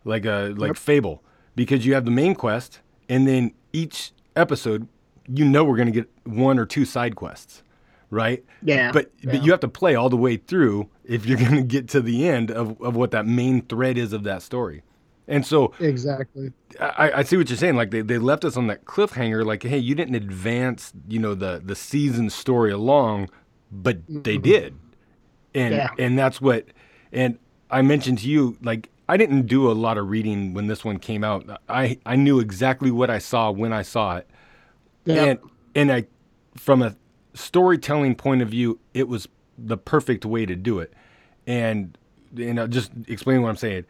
like 0.04 0.26
a 0.26 0.54
like 0.58 0.70
Yep. 0.70 0.78
Fable, 0.78 1.24
because 1.56 1.86
you 1.86 1.94
have 1.94 2.06
the 2.06 2.12
main 2.12 2.34
quest, 2.34 2.80
and 3.10 3.28
then 3.28 3.54
each 3.74 4.12
episode, 4.36 4.88
you 5.28 5.46
know, 5.46 5.64
we're 5.64 5.78
gonna 5.78 5.92
get 5.92 6.10
one 6.26 6.60
or 6.60 6.66
two 6.66 6.86
side 6.86 7.16
quests, 7.16 7.64
right? 8.10 8.44
yeah, 8.62 8.92
But 8.92 9.12
yeah. 9.20 9.32
but 9.32 9.44
you 9.44 9.52
have 9.52 9.60
to 9.62 9.68
play 9.68 9.96
all 9.96 10.10
the 10.10 10.18
way 10.18 10.38
through 10.38 10.90
if 11.04 11.26
you're 11.26 11.38
going 11.46 11.56
to 11.56 11.64
get 11.64 11.88
to 11.90 12.02
the 12.02 12.28
end 12.28 12.52
of, 12.52 12.80
of 12.82 12.96
what 12.96 13.12
that 13.12 13.26
main 13.26 13.62
thread 13.64 13.98
is 13.98 14.14
of 14.14 14.24
that 14.24 14.42
story. 14.42 14.84
And 15.28 15.46
so 15.46 15.74
exactly. 15.80 16.52
I, 16.80 17.12
I 17.16 17.24
see 17.24 17.36
what 17.38 17.50
you're 17.50 17.58
saying. 17.58 17.76
Like 17.76 17.90
they, 17.92 18.02
they 18.02 18.18
left 18.20 18.46
us 18.46 18.58
on 18.58 18.68
that 18.68 18.86
cliffhanger. 18.86 19.44
Like, 19.46 19.64
hey, 19.64 19.78
you 19.78 19.96
didn't 19.96 20.16
advance, 20.16 20.94
you 21.08 21.20
know, 21.20 21.34
the 21.34 21.62
the 21.64 21.76
season 21.76 22.30
story 22.30 22.72
along, 22.72 23.30
but 23.72 24.06
they 24.08 24.36
mm-hmm. 24.36 24.44
did, 24.44 24.76
and 25.56 25.74
Yeah. 25.74 25.90
and 25.98 26.18
that's 26.18 26.40
what. 26.42 26.68
And 27.12 27.40
I 27.72 27.82
mentioned 27.82 28.20
to 28.20 28.28
you, 28.28 28.58
like 28.62 28.90
I 29.10 29.18
didn't 29.18 29.48
do 29.48 29.70
a 29.70 29.74
lot 29.74 29.98
of 29.98 30.10
reading 30.10 30.54
when 30.54 30.68
this 30.68 30.86
one 30.86 31.00
came 31.00 31.24
out. 31.24 31.62
I 31.70 31.98
I 32.06 32.16
knew 32.16 32.40
exactly 32.40 32.92
what 32.92 33.10
I 33.10 33.18
saw 33.18 33.50
when 33.52 33.74
I 33.74 33.82
saw 33.82 34.18
it, 34.18 34.30
Yeah. 35.06 35.24
and 35.26 35.40
and 35.76 35.92
I, 35.92 36.06
from 36.58 36.82
a 36.82 36.96
storytelling 37.34 38.16
point 38.16 38.42
of 38.42 38.50
view, 38.50 38.80
it 38.94 39.08
was 39.08 39.28
the 39.58 39.78
perfect 39.78 40.26
way 40.26 40.46
to 40.46 40.56
do 40.56 40.80
it. 40.80 40.94
And 41.48 41.98
and 42.38 42.60
I'll 42.60 42.68
just 42.68 42.92
explain 43.08 43.42
what 43.42 43.50
I'm 43.50 43.56
saying. 43.58 43.86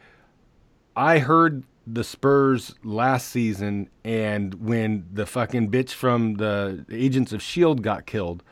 I 0.95 1.19
heard 1.19 1.63
the 1.87 2.03
Spurs 2.03 2.73
last 2.83 3.29
season, 3.29 3.89
and 4.03 4.53
when 4.55 5.05
the 5.11 5.25
fucking 5.25 5.69
bitch 5.69 5.91
from 5.91 6.35
the 6.35 6.85
Agents 6.91 7.31
of 7.33 7.41
Shield 7.41 7.81
got 7.83 8.05
killed, 8.05 8.43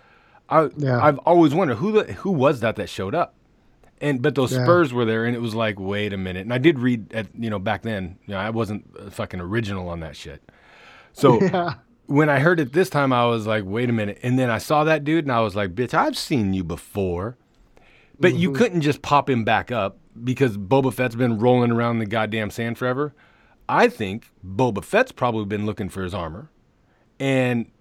I 0.50 0.70
Yeah. 0.78 1.04
I've 1.04 1.18
always 1.20 1.54
wondered 1.54 1.76
who 1.78 1.92
the, 1.92 2.14
who 2.14 2.32
was 2.32 2.60
that 2.60 2.76
that 2.76 2.90
showed 2.90 3.16
up, 3.16 3.34
and 4.02 4.22
but 4.22 4.36
those 4.36 4.52
Yeah. 4.54 4.64
Spurs 4.64 4.94
were 4.94 5.06
there, 5.06 5.26
and 5.26 5.36
it 5.36 5.40
was 5.42 5.56
like, 5.56 5.80
wait 5.80 6.14
a 6.14 6.18
minute. 6.18 6.42
And 6.42 6.54
I 6.54 6.58
did 6.60 6.80
read 6.80 7.12
at 7.14 7.28
you 7.38 7.50
know 7.50 7.60
back 7.60 7.82
then, 7.82 8.18
you 8.26 8.34
know, 8.34 8.40
I 8.40 8.50
wasn't 8.52 9.12
fucking 9.14 9.40
original 9.40 9.90
on 9.90 10.00
that 10.02 10.16
shit. 10.16 10.42
So 11.14 11.42
Yeah. 11.42 11.76
When 12.06 12.30
I 12.30 12.40
heard 12.40 12.60
it 12.60 12.74
this 12.74 12.90
time, 12.90 13.14
I 13.14 13.26
was 13.26 13.48
like, 13.48 13.64
wait 13.66 13.90
a 13.90 13.94
minute. 13.94 14.20
And 14.24 14.38
then 14.38 14.50
I 14.50 14.58
saw 14.58 14.84
that 14.84 15.04
dude 15.04 15.26
and 15.26 15.32
I 15.32 15.42
was 15.42 15.56
like, 15.56 15.74
bitch, 15.74 15.94
I've 15.94 16.18
seen 16.18 16.54
you 16.54 16.64
before. 16.64 17.38
But 18.20 18.36
you 18.36 18.50
mm-hmm. 18.50 18.58
couldn't 18.58 18.82
just 18.82 19.02
pop 19.02 19.30
him 19.30 19.44
back 19.44 19.72
up 19.72 19.98
because 20.24 20.58
Boba 20.58 20.94
Fett's 20.94 21.16
been 21.16 21.40
rolling 21.40 21.72
around 21.72 22.00
the 22.00 22.06
goddamn 22.06 22.52
sand 22.52 22.78
forever. 22.78 23.14
I 23.68 23.88
think 23.88 24.30
Boba 24.46 24.84
Fett's 24.84 25.12
probably 25.12 25.46
been 25.46 25.66
looking 25.66 25.90
for 25.90 26.04
his 26.04 26.14
armor. 26.14 26.50
And 27.20 27.72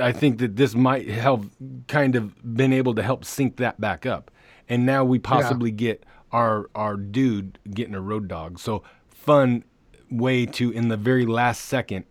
I 0.00 0.12
think 0.12 0.38
that 0.38 0.56
this 0.56 0.74
might 0.74 1.08
have 1.08 1.50
kind 1.88 2.16
of 2.16 2.56
been 2.56 2.72
able 2.72 2.94
to 2.94 3.02
help 3.02 3.24
sync 3.24 3.56
that 3.56 3.80
back 3.80 4.06
up. 4.06 4.30
And 4.68 4.86
now 4.86 5.04
we 5.04 5.18
possibly 5.18 5.70
get 5.70 6.04
our 6.32 6.68
our 6.74 6.96
dude 6.96 7.58
getting 7.70 7.94
a 7.94 8.00
road 8.00 8.28
dog. 8.28 8.58
So 8.58 8.82
fun 9.08 9.64
way 10.10 10.46
to 10.46 10.70
in 10.70 10.88
the 10.88 10.96
very 10.96 11.26
last 11.26 11.64
second, 11.64 12.04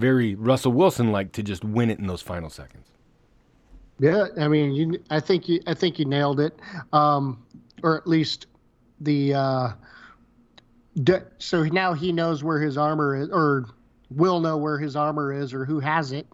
very 0.00 0.34
Russell 0.34 0.72
Wilson 0.72 1.12
like 1.12 1.32
to 1.32 1.42
just 1.42 1.62
win 1.64 1.90
it 1.90 1.98
in 1.98 2.06
those 2.06 2.22
final 2.22 2.50
seconds. 2.50 2.88
Yeah, 3.98 4.28
I 4.38 4.48
mean, 4.48 4.72
you, 4.72 4.98
I 5.10 5.20
think 5.20 5.48
you, 5.48 5.60
I 5.66 5.74
think 5.74 5.98
you 5.98 6.06
nailed 6.06 6.40
it, 6.40 6.58
um, 6.92 7.44
or 7.82 7.98
at 7.98 8.06
least 8.06 8.46
the. 9.00 9.34
Uh, 9.34 9.72
d- 11.04 11.18
so 11.38 11.64
now 11.64 11.92
he 11.92 12.10
knows 12.10 12.42
where 12.42 12.60
his 12.60 12.78
armor 12.78 13.14
is, 13.14 13.28
or 13.28 13.66
will 14.10 14.40
know 14.40 14.56
where 14.56 14.78
his 14.78 14.96
armor 14.96 15.32
is, 15.32 15.52
or 15.52 15.66
who 15.66 15.78
has 15.80 16.12
it. 16.12 16.26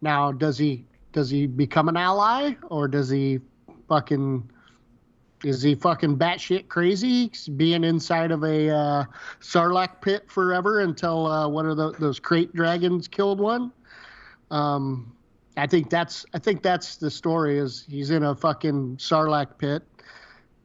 Now, 0.00 0.32
does 0.32 0.56
he 0.56 0.86
does 1.12 1.28
he 1.28 1.46
become 1.46 1.88
an 1.88 1.96
ally, 1.96 2.54
or 2.70 2.88
does 2.88 3.10
he 3.10 3.40
fucking 3.86 4.50
is 5.44 5.62
he 5.62 5.74
fucking 5.74 6.18
batshit 6.18 6.68
crazy, 6.68 7.32
being 7.56 7.84
inside 7.84 8.30
of 8.30 8.42
a 8.44 8.70
uh, 8.70 9.04
sarlacc 9.40 10.00
pit 10.00 10.24
forever 10.28 10.80
until 10.80 11.26
uh, 11.26 11.48
one 11.48 11.66
of 11.66 11.76
the, 11.76 11.92
those 11.92 12.20
krayt 12.20 12.52
dragons 12.52 13.08
killed 13.08 13.40
one? 13.40 13.72
Um, 14.50 15.16
I 15.56 15.66
think 15.66 15.90
that's 15.90 16.26
I 16.34 16.38
think 16.38 16.62
that's 16.62 16.96
the 16.96 17.10
story. 17.10 17.58
Is 17.58 17.86
he's 17.88 18.10
in 18.10 18.22
a 18.22 18.34
fucking 18.34 18.96
sarlacc 18.96 19.58
pit, 19.58 19.82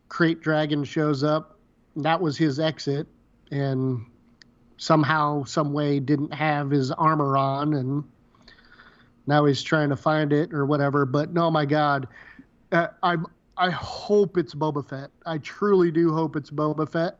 krayt 0.10 0.42
dragon 0.42 0.84
shows 0.84 1.24
up. 1.24 1.58
That 1.96 2.20
was 2.20 2.38
his 2.38 2.60
exit, 2.60 3.08
and 3.52 4.06
somehow, 4.78 5.44
some 5.46 5.72
way, 5.72 6.00
didn't 6.00 6.34
have 6.34 6.70
his 6.70 6.92
armor 6.92 7.38
on, 7.38 7.74
and 7.74 8.04
now 9.28 9.46
he's 9.46 9.64
trying 9.64 9.90
to 9.90 9.96
find 9.96 10.34
it 10.34 10.54
or 10.54 10.66
whatever. 10.66 11.06
But 11.06 11.34
no, 11.34 11.50
my 11.50 11.66
God, 11.66 12.08
uh, 12.72 12.88
I'm 13.02 13.26
I 13.58 13.70
hope 13.70 14.38
it's 14.38 14.54
Boba 14.54 14.88
Fett. 14.88 15.12
I 15.26 15.38
truly 15.40 15.92
do 15.92 16.14
hope 16.14 16.36
it's 16.36 16.52
Boba 16.52 16.90
Fett, 16.90 17.18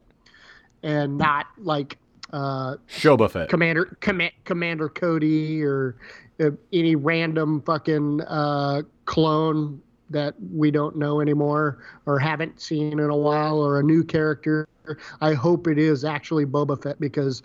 and 0.84 1.18
not 1.18 1.48
like 1.58 1.98
uh, 2.34 2.76
Shoba 2.90 3.30
Fett. 3.30 3.50
Commander 3.50 3.98
Com- 4.02 4.30
Commander 4.44 4.90
Cody 4.90 5.64
or 5.64 5.96
uh, 6.40 6.52
any 6.74 6.96
random 6.96 7.62
fucking 7.62 8.22
uh, 8.22 8.82
clone 9.06 9.82
that 10.10 10.36
we 10.54 10.70
don't 10.72 10.96
know 10.96 11.22
anymore 11.22 11.80
or 12.06 12.20
haven't 12.20 12.62
seen 12.62 13.00
in 13.00 13.10
a 13.10 13.18
while 13.18 13.60
or 13.60 13.80
a 13.80 13.84
new 13.84 14.04
character. 14.04 14.68
I 15.22 15.34
hope 15.34 15.68
it 15.68 15.80
is 15.80 16.06
actually 16.06 16.46
Boba 16.46 16.82
Fett 16.82 17.00
because, 17.00 17.42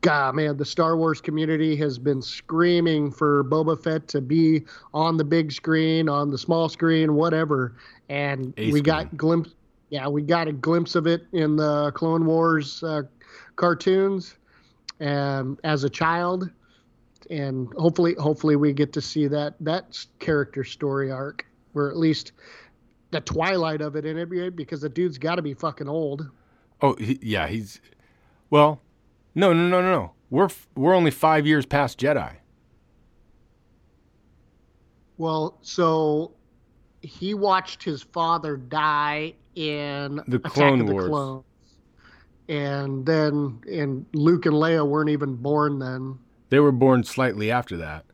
God, 0.00 0.34
man, 0.36 0.56
the 0.56 0.64
Star 0.64 0.96
Wars 0.96 1.20
community 1.20 1.74
has 1.76 1.98
been 1.98 2.22
screaming 2.22 3.10
for 3.10 3.42
Boba 3.44 3.82
Fett 3.82 4.06
to 4.08 4.20
be 4.20 4.64
on 4.94 5.16
the 5.16 5.24
big 5.24 5.50
screen, 5.50 6.08
on 6.08 6.30
the 6.30 6.38
small 6.38 6.68
screen, 6.68 7.14
whatever. 7.14 7.74
And 8.08 8.54
we 8.56 8.80
got 8.80 9.16
glimpse. 9.16 9.54
Yeah, 9.90 10.08
we 10.08 10.22
got 10.22 10.48
a 10.48 10.52
glimpse 10.52 10.94
of 10.94 11.06
it 11.06 11.26
in 11.32 11.56
the 11.56 11.92
Clone 11.92 12.26
Wars 12.26 12.82
uh, 12.82 13.02
cartoons 13.56 14.36
um, 15.00 15.58
as 15.64 15.84
a 15.84 15.90
child, 15.90 16.50
and 17.30 17.72
hopefully, 17.74 18.14
hopefully, 18.18 18.56
we 18.56 18.72
get 18.72 18.92
to 18.94 19.00
see 19.00 19.26
that 19.28 19.54
that 19.60 20.04
character 20.18 20.64
story 20.64 21.10
arc, 21.10 21.46
where 21.72 21.88
at 21.88 21.96
least 21.96 22.32
the 23.10 23.20
twilight 23.20 23.80
of 23.80 23.96
it 23.96 24.04
in 24.04 24.18
it, 24.18 24.56
because 24.56 24.80
the 24.80 24.88
dude's 24.88 25.18
got 25.18 25.36
to 25.36 25.42
be 25.42 25.54
fucking 25.54 25.88
old. 25.88 26.28
Oh, 26.80 26.94
he, 26.96 27.18
yeah, 27.22 27.46
he's. 27.46 27.80
Well, 28.50 28.80
no, 29.36 29.52
no, 29.52 29.68
no, 29.68 29.80
no, 29.80 29.92
no. 29.92 30.12
We're 30.30 30.48
we're 30.74 30.94
only 30.94 31.12
five 31.12 31.46
years 31.46 31.64
past 31.64 32.00
Jedi. 32.00 32.36
Well, 35.18 35.58
so 35.62 36.32
he 37.00 37.34
watched 37.34 37.82
his 37.82 38.02
father 38.02 38.56
die 38.56 39.34
in 39.54 40.20
The 40.26 40.36
Attack 40.36 40.52
Clone 40.52 40.80
of 40.80 40.86
the 40.86 40.92
Wars. 40.92 41.06
Clones. 41.08 41.44
And 42.48 43.06
then, 43.06 43.60
and 43.70 44.06
Luke 44.12 44.46
and 44.46 44.54
Leia 44.54 44.86
weren't 44.86 45.10
even 45.10 45.34
born 45.36 45.78
then. 45.78 46.18
They 46.50 46.60
were 46.60 46.72
born 46.72 47.02
slightly 47.02 47.50
after 47.50 47.76
that. 47.78 48.04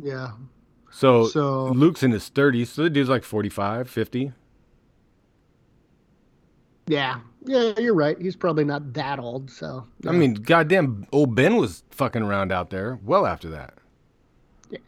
Yeah. 0.00 0.32
So, 0.90 1.26
So- 1.26 1.68
Luke's 1.68 2.02
in 2.02 2.10
his 2.12 2.30
30s, 2.30 2.68
so 2.68 2.82
the 2.82 2.90
dude's 2.90 3.08
like 3.08 3.24
45, 3.24 3.88
50. 3.88 4.32
Yeah. 6.86 7.20
Yeah, 7.44 7.72
you're 7.78 7.94
right. 7.94 8.20
He's 8.20 8.36
probably 8.36 8.64
not 8.64 8.92
that 8.94 9.18
old. 9.20 9.50
So, 9.50 9.86
I 10.06 10.12
mean, 10.12 10.34
goddamn, 10.34 11.06
old 11.12 11.34
Ben 11.34 11.56
was 11.56 11.84
fucking 11.90 12.22
around 12.22 12.50
out 12.50 12.70
there 12.70 12.98
well 13.04 13.24
after 13.24 13.48
that. 13.50 13.74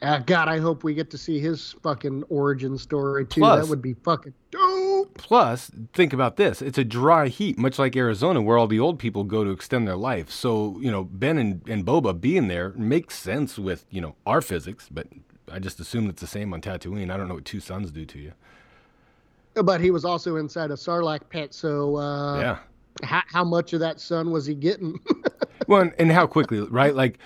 Uh, 0.03 0.19
God, 0.19 0.49
I 0.49 0.59
hope 0.59 0.83
we 0.83 0.93
get 0.93 1.09
to 1.11 1.19
see 1.19 1.39
his 1.39 1.77
fucking 1.85 2.25
origin 2.25 2.77
story 2.77 3.25
too. 3.25 3.41
Plus- 3.43 3.63
that 3.63 3.71
would 3.71 3.83
be 3.83 3.95
fucking 3.95 4.35
dope. 4.51 5.17
Plus, 5.17 5.71
think 5.95 6.13
about 6.13 6.37
this. 6.37 6.61
It's 6.61 6.79
a 6.79 6.85
dry 6.85 7.29
heat, 7.29 7.59
much 7.59 7.79
like 7.79 7.95
Arizona, 7.95 8.43
where 8.43 8.59
all 8.59 8.67
the 8.67 8.81
old 8.81 8.99
people 8.99 9.23
go 9.23 9.45
to 9.45 9.51
extend 9.51 9.87
their 9.87 9.97
life. 9.97 10.31
So, 10.31 10.79
you 10.81 10.91
know, 10.91 11.05
Ben 11.05 11.39
and, 11.39 11.63
and 11.69 11.87
Boba 11.87 12.21
being 12.21 12.49
there 12.49 12.71
makes 12.71 13.17
sense 13.17 13.57
with, 13.57 13.87
you 13.91 14.01
know, 14.01 14.17
our 14.27 14.41
physics, 14.41 14.89
but 14.91 15.07
I 15.51 15.61
just 15.61 15.79
assume 15.79 16.09
it's 16.09 16.21
the 16.21 16.27
same 16.27 16.53
on 16.53 16.61
Tatooine. 16.61 17.13
I 17.13 17.17
don't 17.17 17.29
know 17.29 17.35
what 17.35 17.45
two 17.45 17.61
suns 17.61 17.93
do 17.93 18.05
to 18.05 18.19
you. 18.19 18.33
But 19.63 19.81
he 19.81 19.91
was 19.91 20.05
also 20.05 20.37
inside 20.37 20.71
a 20.71 20.75
Sarlacc 20.75 21.29
pit, 21.29 21.55
so 21.55 21.97
uh, 21.97 22.41
yeah. 22.41 22.59
how, 23.03 23.23
how 23.27 23.45
much 23.45 23.73
of 23.73 23.81
that 23.81 24.01
sun 24.01 24.31
was 24.31 24.47
he 24.47 24.55
getting? 24.55 24.99
Well, 25.69 25.83
and, 25.83 25.93
and 25.99 26.11
how 26.11 26.27
quickly, 26.27 26.61
right? 26.61 26.95
Like 26.95 27.19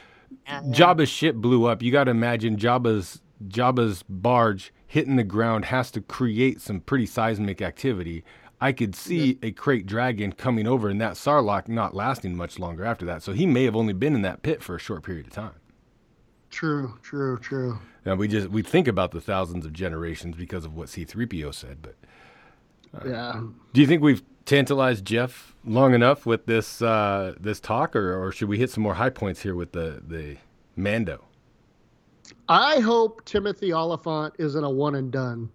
Jabba's 0.47 1.09
ship 1.09 1.37
blew 1.37 1.66
up. 1.66 1.81
You 1.81 1.92
got 1.92 2.05
to 2.05 2.11
imagine 2.11 2.57
Jabba's 2.57 3.23
Jabba's 3.47 4.03
barge 4.03 4.75
hitting 4.87 5.16
the 5.16 5.25
ground 5.25 5.66
has 5.66 5.90
to 5.92 6.01
create 6.01 6.61
some 6.61 6.81
pretty 6.81 7.07
seismic 7.07 7.62
activity. 7.62 8.25
I 8.61 8.73
could 8.73 8.95
see 8.95 9.38
a 9.42 9.53
krayt 9.53 9.87
dragon 9.87 10.33
coming 10.33 10.68
over 10.68 10.88
and 10.88 11.01
that 11.01 11.14
Sarlacc 11.14 11.66
not 11.66 11.95
lasting 11.95 12.37
much 12.37 12.59
longer 12.59 12.85
after 12.85 13.05
that. 13.07 13.23
So 13.23 13.33
he 13.33 13.47
may 13.47 13.64
have 13.64 13.75
only 13.75 13.92
been 13.92 14.14
in 14.14 14.23
that 14.23 14.42
pit 14.42 14.62
for 14.62 14.77
a 14.77 14.79
short 14.79 15.03
period 15.03 15.27
of 15.27 15.33
time. 15.33 15.55
true, 16.51 16.99
true, 17.03 17.38
true. 17.38 17.79
Now 18.05 18.16
we 18.16 18.29
just 18.29 18.49
we 18.49 18.62
think 18.62 18.88
about 18.88 19.12
the 19.12 19.21
thousands 19.21 19.64
of 19.64 19.73
generations 19.73 20.37
because 20.37 20.64
of 20.64 20.75
what 20.75 20.88
C3PO 20.88 21.55
said, 21.55 21.79
but 21.81 21.97
Yeah. 23.05 23.42
do 23.72 23.81
you 23.81 23.87
think 23.87 24.02
we've 24.02 24.22
tantalized 24.44 25.05
Jeff 25.05 25.55
long 25.64 25.94
enough 25.94 26.26
with 26.26 26.46
this 26.46 26.83
uh, 26.83 27.35
this 27.40 27.61
talk, 27.61 27.96
or, 27.96 28.22
or 28.22 28.33
should 28.33 28.48
we 28.48 28.59
hit 28.59 28.70
some 28.70 28.83
more 28.83 28.94
high 28.94 29.11
points 29.11 29.42
here 29.42 29.55
with 29.55 29.72
the 29.72 30.02
the 30.07 30.37
Mando? 30.76 31.24
I 32.48 32.81
hope 32.81 33.24
Timothy 33.24 33.72
Olyphant 33.72 34.35
isn't 34.38 34.62
a 34.64 34.70
one 34.70 34.94
and 34.96 35.11
done. 35.11 35.48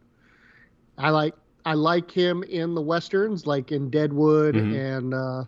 I 0.98 1.10
like 1.12 1.36
I 1.66 1.74
like 1.74 2.10
him 2.10 2.44
in 2.44 2.74
the 2.76 2.82
westerns, 2.82 3.46
like 3.46 3.72
in 3.72 3.90
Deadwood 3.90 4.56
Mhm. 4.56 4.98
and 4.98 5.14
uh, 5.14 5.44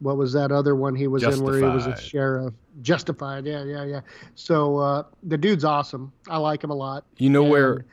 what 0.00 0.16
was 0.16 0.32
that 0.32 0.50
other 0.50 0.74
one 0.74 0.94
he 0.94 1.06
was 1.06 1.22
in 1.22 1.42
where 1.42 1.56
he 1.58 1.62
was 1.62 1.86
a 1.86 1.96
sheriff? 1.96 2.54
Justified, 2.82 3.46
yeah, 3.46 3.64
yeah, 3.64 3.84
yeah. 3.84 4.00
So 4.34 4.78
uh, 4.78 5.02
the 5.22 5.38
dude's 5.38 5.64
awesome. 5.64 6.12
I 6.28 6.38
like 6.38 6.64
him 6.64 6.70
a 6.70 6.74
lot. 6.74 7.04
You 7.18 7.30
know 7.30 7.44
where 7.44 7.84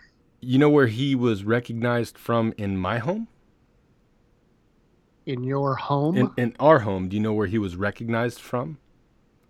you 0.42 0.58
know 0.58 0.70
where 0.70 0.88
he 0.88 1.16
was 1.16 1.44
recognized 1.44 2.18
from 2.18 2.54
in 2.58 2.78
my 2.78 2.98
home? 3.00 3.28
In 5.28 5.44
your 5.44 5.76
home, 5.76 6.16
In 6.16 6.32
in 6.38 6.56
our 6.58 6.80
home, 6.80 7.10
do 7.10 7.18
you 7.18 7.22
know 7.22 7.34
where 7.34 7.48
he 7.48 7.58
was 7.58 7.76
recognized 7.76 8.40
from? 8.40 8.78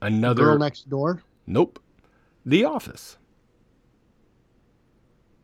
the 0.01 0.07
Another 0.07 0.43
girl 0.43 0.57
next 0.57 0.89
door. 0.89 1.21
Nope. 1.45 1.79
The 2.43 2.65
Office. 2.65 3.17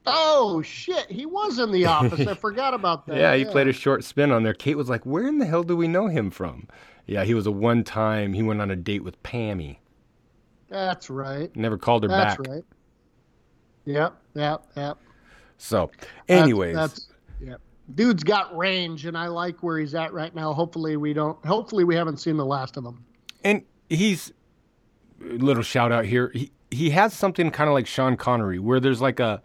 Oh 0.08 0.62
shit, 0.64 1.10
he 1.10 1.28
was 1.28 1.60
in 1.60 1.72
the 1.72 1.86
office. 1.98 2.28
I 2.28 2.34
forgot 2.34 2.74
about 2.74 3.06
that. 3.08 3.18
Yeah, 3.18 3.36
he 3.36 3.46
played 3.46 3.68
a 3.68 3.74
short 3.74 4.04
spin 4.04 4.32
on 4.32 4.42
there. 4.42 4.56
Kate 4.56 4.76
was 4.76 4.90
like, 4.90 5.06
"Where 5.06 5.28
in 5.28 5.38
the 5.38 5.46
hell 5.46 5.64
do 5.64 5.78
we 5.78 5.88
know 5.88 6.08
him 6.08 6.32
from?" 6.32 6.68
Yeah, 7.06 7.24
he 7.26 7.36
was 7.36 7.46
a 7.46 7.52
one 7.52 7.84
time. 7.84 8.34
He 8.34 8.42
went 8.42 8.60
on 8.60 8.72
a 8.72 8.76
date 8.76 9.04
with 9.04 9.22
Pammy. 9.24 9.78
That's 10.68 11.12
right. 11.12 11.56
Never 11.56 11.78
called 11.78 12.04
her 12.04 12.10
That's 12.10 12.38
back. 12.38 12.38
That's 12.38 12.50
right. 12.50 12.64
Yep, 13.86 14.18
yep, 14.34 14.64
yep. 14.76 14.98
So, 15.58 15.92
anyways, 16.28 16.76
that's, 16.76 17.08
yeah. 17.10 17.13
Dude's 17.96 18.24
got 18.24 18.56
range, 18.58 19.06
and 19.06 19.18
I 19.18 19.28
like 19.28 19.62
where 19.62 19.80
he's 19.80 19.96
at 19.96 20.14
right 20.14 20.34
now. 20.34 20.54
Hopefully, 20.54 20.98
we 20.98 21.14
don't. 21.14 21.44
Hopefully, 21.46 21.84
we 21.84 21.96
haven't 21.96 22.18
seen 22.18 22.38
the 22.38 22.46
last 22.46 22.78
of 22.78 22.86
him. 22.86 23.04
and 23.44 23.64
he's 23.90 24.32
little 25.20 25.64
shout 25.64 25.92
out 25.92 26.06
here. 26.06 26.32
He 26.34 26.52
he 26.72 26.90
has 26.92 27.14
something 27.14 27.52
kind 27.52 27.68
of 27.70 27.74
like 27.74 27.88
Sean 27.88 28.18
Connery, 28.18 28.60
where 28.60 28.80
there's 28.80 29.02
like 29.02 29.20
a 29.20 29.42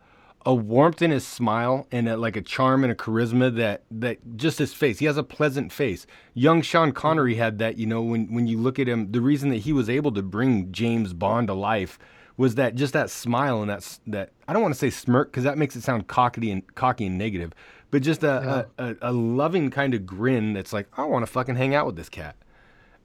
a 0.46 0.54
warmth 0.54 1.02
in 1.02 1.10
his 1.10 1.26
smile 1.26 1.86
and 1.92 2.08
a, 2.08 2.16
like 2.16 2.36
a 2.36 2.40
charm 2.40 2.82
and 2.84 2.92
a 2.92 2.94
charisma 2.94 3.54
that 3.56 3.82
that 3.90 4.18
just 4.36 4.58
his 4.58 4.72
face. 4.72 4.98
He 4.98 5.04
has 5.06 5.16
a 5.16 5.22
pleasant 5.22 5.72
face. 5.72 6.06
Young 6.32 6.62
Sean 6.62 6.92
Connery 6.92 7.34
had 7.34 7.58
that. 7.58 7.76
You 7.76 7.86
know, 7.86 8.02
when 8.02 8.32
when 8.32 8.46
you 8.46 8.58
look 8.58 8.78
at 8.78 8.88
him, 8.88 9.12
the 9.12 9.20
reason 9.20 9.50
that 9.50 9.58
he 9.58 9.72
was 9.72 9.90
able 9.90 10.12
to 10.12 10.22
bring 10.22 10.72
James 10.72 11.12
Bond 11.12 11.48
to 11.48 11.54
life 11.54 11.98
was 12.38 12.54
that 12.54 12.76
just 12.76 12.92
that 12.92 13.10
smile 13.10 13.60
and 13.60 13.68
that 13.68 13.98
that 14.06 14.30
I 14.46 14.52
don't 14.52 14.62
want 14.62 14.72
to 14.72 14.78
say 14.78 14.90
smirk 14.90 15.30
because 15.32 15.44
that 15.44 15.58
makes 15.58 15.76
it 15.76 15.82
sound 15.82 16.06
cocky 16.06 16.50
and 16.50 16.74
cocky 16.74 17.06
and 17.06 17.18
negative, 17.18 17.52
but 17.90 18.02
just 18.02 18.22
a, 18.22 18.66
a, 18.78 18.84
a, 18.90 18.96
a 19.02 19.12
loving 19.12 19.70
kind 19.70 19.94
of 19.94 20.04
grin 20.06 20.52
that's 20.52 20.72
like 20.72 20.88
I 20.96 21.04
want 21.04 21.24
to 21.24 21.30
fucking 21.30 21.56
hang 21.56 21.74
out 21.74 21.86
with 21.86 21.96
this 21.96 22.08
cat. 22.08 22.36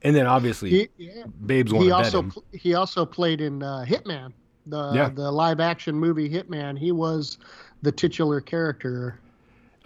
And 0.02 0.14
then 0.14 0.26
obviously, 0.26 0.70
He, 0.70 0.88
yeah. 0.98 1.24
babes 1.46 1.72
want 1.72 1.84
he 1.84 1.88
to 1.90 1.96
bet 1.96 2.04
also 2.04 2.22
him. 2.22 2.32
he 2.52 2.74
also 2.74 3.06
played 3.06 3.40
in 3.40 3.62
uh, 3.62 3.84
Hitman, 3.88 4.32
the 4.66 4.92
Yeah. 4.94 5.08
the 5.08 5.30
live 5.30 5.60
action 5.60 5.94
movie 5.94 6.28
Hitman. 6.28 6.78
He 6.78 6.92
was 6.92 7.38
the 7.82 7.92
titular 7.92 8.40
character. 8.40 9.18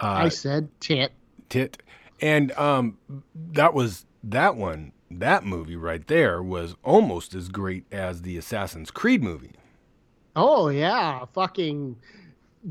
I 0.00 0.26
Uh, 0.26 0.30
said 0.30 0.68
tit. 0.80 1.12
tit, 1.48 1.82
and 2.20 2.52
um, 2.52 2.98
that 3.52 3.74
was 3.74 4.06
that 4.24 4.56
one. 4.56 4.92
That 5.11 5.44
movie 5.44 5.76
right 5.76 6.06
there 6.06 6.42
was 6.42 6.76
almost 6.84 7.34
as 7.34 7.48
great 7.48 7.84
as 7.90 8.22
the 8.22 8.37
Assassin's 8.37 8.90
Creed 8.90 9.22
movie. 9.22 9.52
Oh 10.37 10.68
yeah, 10.68 11.24
fucking 11.32 11.96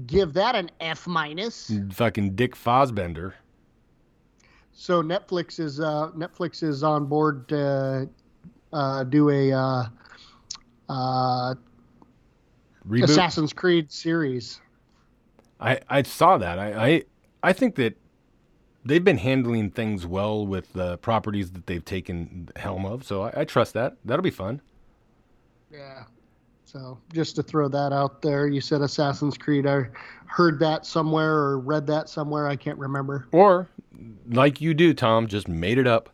give 0.06 0.34
that 0.34 0.56
an 0.56 0.70
F 0.80 1.08
minus. 1.08 1.72
Fucking 1.92 2.36
Dick 2.36 2.56
Fosbender. 2.56 3.34
So 4.74 5.02
Netflix 5.02 5.60
is 5.60 5.80
uh, 5.80 6.12
Netflix 6.16 6.62
is 6.62 6.84
on 6.84 7.08
board 7.08 7.50
to 7.50 8.08
uh, 8.72 9.04
do 9.06 9.30
a 9.30 9.52
uh, 9.52 9.84
uh, 10.90 11.56
Assassin's 13.02 13.54
Creed 13.54 13.92
series. 13.92 14.62
I, 15.60 15.80
I 15.90 16.04
saw 16.04 16.38
that. 16.38 16.60
I, 16.60 16.88
I 16.88 17.04
I 17.42 17.54
think 17.54 17.76
that 17.76 17.98
they've 18.86 19.04
been 19.04 19.18
handling 19.18 19.72
things 19.72 20.06
well 20.06 20.46
with 20.46 20.74
the 20.74 20.98
properties 21.00 21.52
that 21.52 21.66
they've 21.66 21.84
taken 21.84 22.50
helm 22.56 22.86
of. 22.86 23.04
So 23.04 23.24
I, 23.24 23.42
I 23.42 23.46
trust 23.46 23.74
that. 23.74 23.98
That'll 24.06 24.24
be 24.24 24.30
fun. 24.30 24.62
Yeah. 25.72 26.04
So 26.68 26.98
just 27.14 27.38
to 27.38 27.44
throw 27.44 27.70
that 27.70 27.94
out 27.94 28.22
there, 28.22 28.46
you 28.46 28.60
said 28.60 28.82
Assassin's 28.82 29.38
Creed. 29.38 29.66
I 29.66 29.84
heard 30.26 30.60
that 30.60 30.86
somewhere 30.86 31.34
or 31.34 31.60
read 31.60 31.88
that 31.88 32.10
somewhere. 32.10 32.46
I 32.46 32.58
can't 32.58 32.78
remember. 32.78 33.26
Or 33.32 33.70
like 34.30 34.60
you 34.60 34.74
do, 34.74 34.94
Tom, 34.94 35.28
just 35.28 35.48
made 35.48 35.78
it 35.78 35.88
up. 35.88 36.10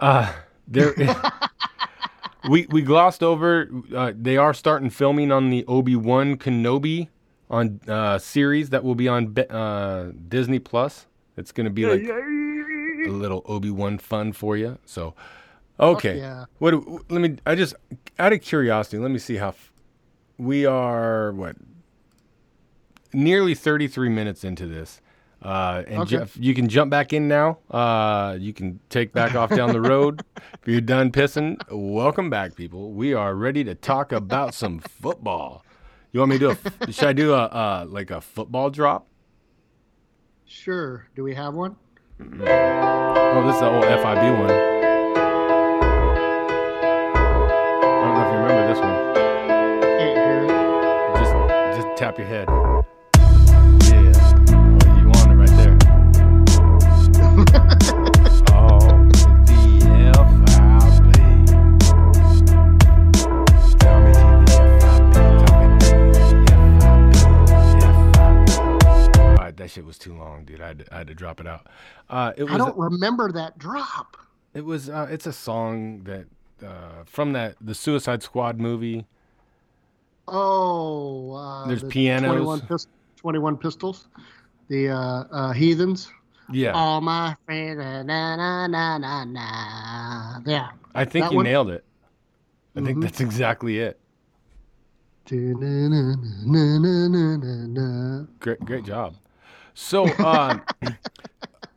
Uh, 0.00 0.32
there. 0.66 0.94
we 2.48 2.66
we 2.70 2.80
glossed 2.80 3.22
over. 3.22 3.68
Uh, 3.94 4.12
they 4.18 4.38
are 4.38 4.54
starting 4.54 4.88
filming 4.88 5.30
on 5.30 5.50
the 5.50 5.62
Obi 5.66 5.94
Wan 5.94 6.38
Kenobi 6.38 7.08
on 7.50 7.78
uh, 7.86 8.16
series 8.16 8.70
that 8.70 8.82
will 8.84 8.94
be 8.94 9.08
on 9.08 9.38
uh, 9.38 10.10
Disney 10.26 10.58
Plus. 10.58 11.04
It's 11.36 11.52
going 11.52 11.66
to 11.66 11.70
be 11.70 11.84
like 11.84 12.02
a 12.02 13.10
little 13.10 13.42
Obi 13.44 13.70
Wan 13.70 13.98
fun 13.98 14.32
for 14.32 14.56
you. 14.56 14.78
So, 14.86 15.14
okay. 15.78 16.16
yeah. 16.16 16.46
What? 16.60 16.72
Let 17.10 17.20
me. 17.20 17.36
I 17.44 17.56
just 17.56 17.74
out 18.18 18.32
of 18.32 18.40
curiosity. 18.40 18.96
Let 18.96 19.10
me 19.10 19.18
see 19.18 19.36
how. 19.36 19.54
We 20.42 20.66
are 20.66 21.32
what? 21.32 21.56
Nearly 23.12 23.54
thirty 23.54 23.86
three 23.88 24.08
minutes 24.08 24.42
into 24.44 24.66
this. 24.66 25.00
Uh, 25.40 25.82
and 25.88 26.02
Okay. 26.02 26.18
Jeff, 26.18 26.36
you 26.38 26.54
can 26.54 26.68
jump 26.68 26.90
back 26.90 27.12
in 27.12 27.26
now. 27.28 27.58
Uh, 27.70 28.36
you 28.38 28.52
can 28.52 28.78
take 28.90 29.12
back 29.12 29.34
off 29.34 29.50
down 29.50 29.72
the 29.72 29.80
road. 29.80 30.22
If 30.36 30.68
you're 30.68 30.80
done 30.80 31.10
pissing, 31.10 31.60
welcome 31.70 32.30
back, 32.30 32.54
people. 32.54 32.92
We 32.92 33.12
are 33.14 33.34
ready 33.34 33.64
to 33.64 33.74
talk 33.74 34.12
about 34.12 34.54
some 34.54 34.78
football. 34.78 35.64
You 36.12 36.20
want 36.20 36.30
me 36.30 36.38
to 36.38 36.54
do 36.54 36.86
a? 36.86 36.92
should 36.92 37.08
I 37.08 37.12
do 37.12 37.32
a 37.34 37.42
uh, 37.44 37.86
like 37.88 38.10
a 38.10 38.20
football 38.20 38.70
drop? 38.70 39.08
Sure. 40.44 41.08
Do 41.16 41.24
we 41.24 41.34
have 41.34 41.54
one? 41.54 41.76
Oh, 42.20 43.46
this 43.46 43.54
is 43.56 43.60
the 43.60 43.68
old 43.70 43.84
FIB 43.84 44.38
one. 44.38 44.71
Tap 52.02 52.18
your 52.18 52.26
head. 52.26 52.48
Yeah. 53.86 54.10
You 54.98 55.06
want 55.06 55.30
it 55.30 55.36
right 55.36 55.48
there. 55.50 55.78
oh, 58.50 58.80
the 59.06 59.14
Tell 63.78 64.00
me 64.02 64.12
to 64.12 64.18
the 64.18 64.18
FIB. 64.18 64.18
Tell 64.18 64.18
me 64.18 64.18
to 64.18 64.24
the 64.32 65.30
FIB. 66.50 66.90
FIB. 69.06 69.20
All 69.20 69.36
right, 69.36 69.56
that 69.56 69.70
shit 69.70 69.84
was 69.84 69.96
too 69.96 70.16
long, 70.16 70.44
dude. 70.44 70.60
I 70.60 70.66
had 70.66 70.78
to, 70.80 70.92
I 70.92 70.98
had 70.98 71.06
to 71.06 71.14
drop 71.14 71.38
it 71.38 71.46
out. 71.46 71.68
Uh, 72.10 72.32
it 72.36 72.42
was 72.42 72.52
I 72.52 72.58
don't 72.58 72.76
remember 72.76 73.30
that 73.30 73.58
drop. 73.58 74.16
it 74.54 74.64
was 74.64 74.90
uh, 74.90 75.06
it's 75.08 75.26
a 75.26 75.32
song 75.32 76.02
that 76.02 76.26
uh, 76.66 77.04
from 77.04 77.32
that 77.34 77.54
the 77.60 77.76
Suicide 77.76 78.24
Squad 78.24 78.58
movie. 78.58 79.06
Oh, 80.28 81.32
uh, 81.34 81.66
There's 81.68 81.82
the 81.82 81.88
pianos. 81.88 82.28
21, 82.30 82.60
pis- 82.62 82.86
21 83.16 83.56
pistols. 83.56 84.08
The 84.68 84.90
uh, 84.90 85.24
uh, 85.30 85.52
heathens. 85.52 86.10
Yeah, 86.52 86.72
All 86.72 87.00
my 87.00 87.34
friends. 87.46 87.78
Na 88.06 88.36
na 88.36 88.66
na 88.66 88.98
na 88.98 89.24
na. 89.24 90.40
Yeah. 90.44 90.70
I 90.94 91.04
think 91.04 91.24
that 91.24 91.32
you 91.32 91.36
one? 91.38 91.44
nailed 91.44 91.70
it. 91.70 91.84
I 92.76 92.80
think 92.80 92.98
Mhm. 92.98 93.02
that's 93.02 93.20
exactly 93.20 93.78
it. 93.78 93.98
Great, 98.40 98.60
great 98.64 98.84
job. 98.84 99.14
So, 99.74 100.04
um, 100.24 100.62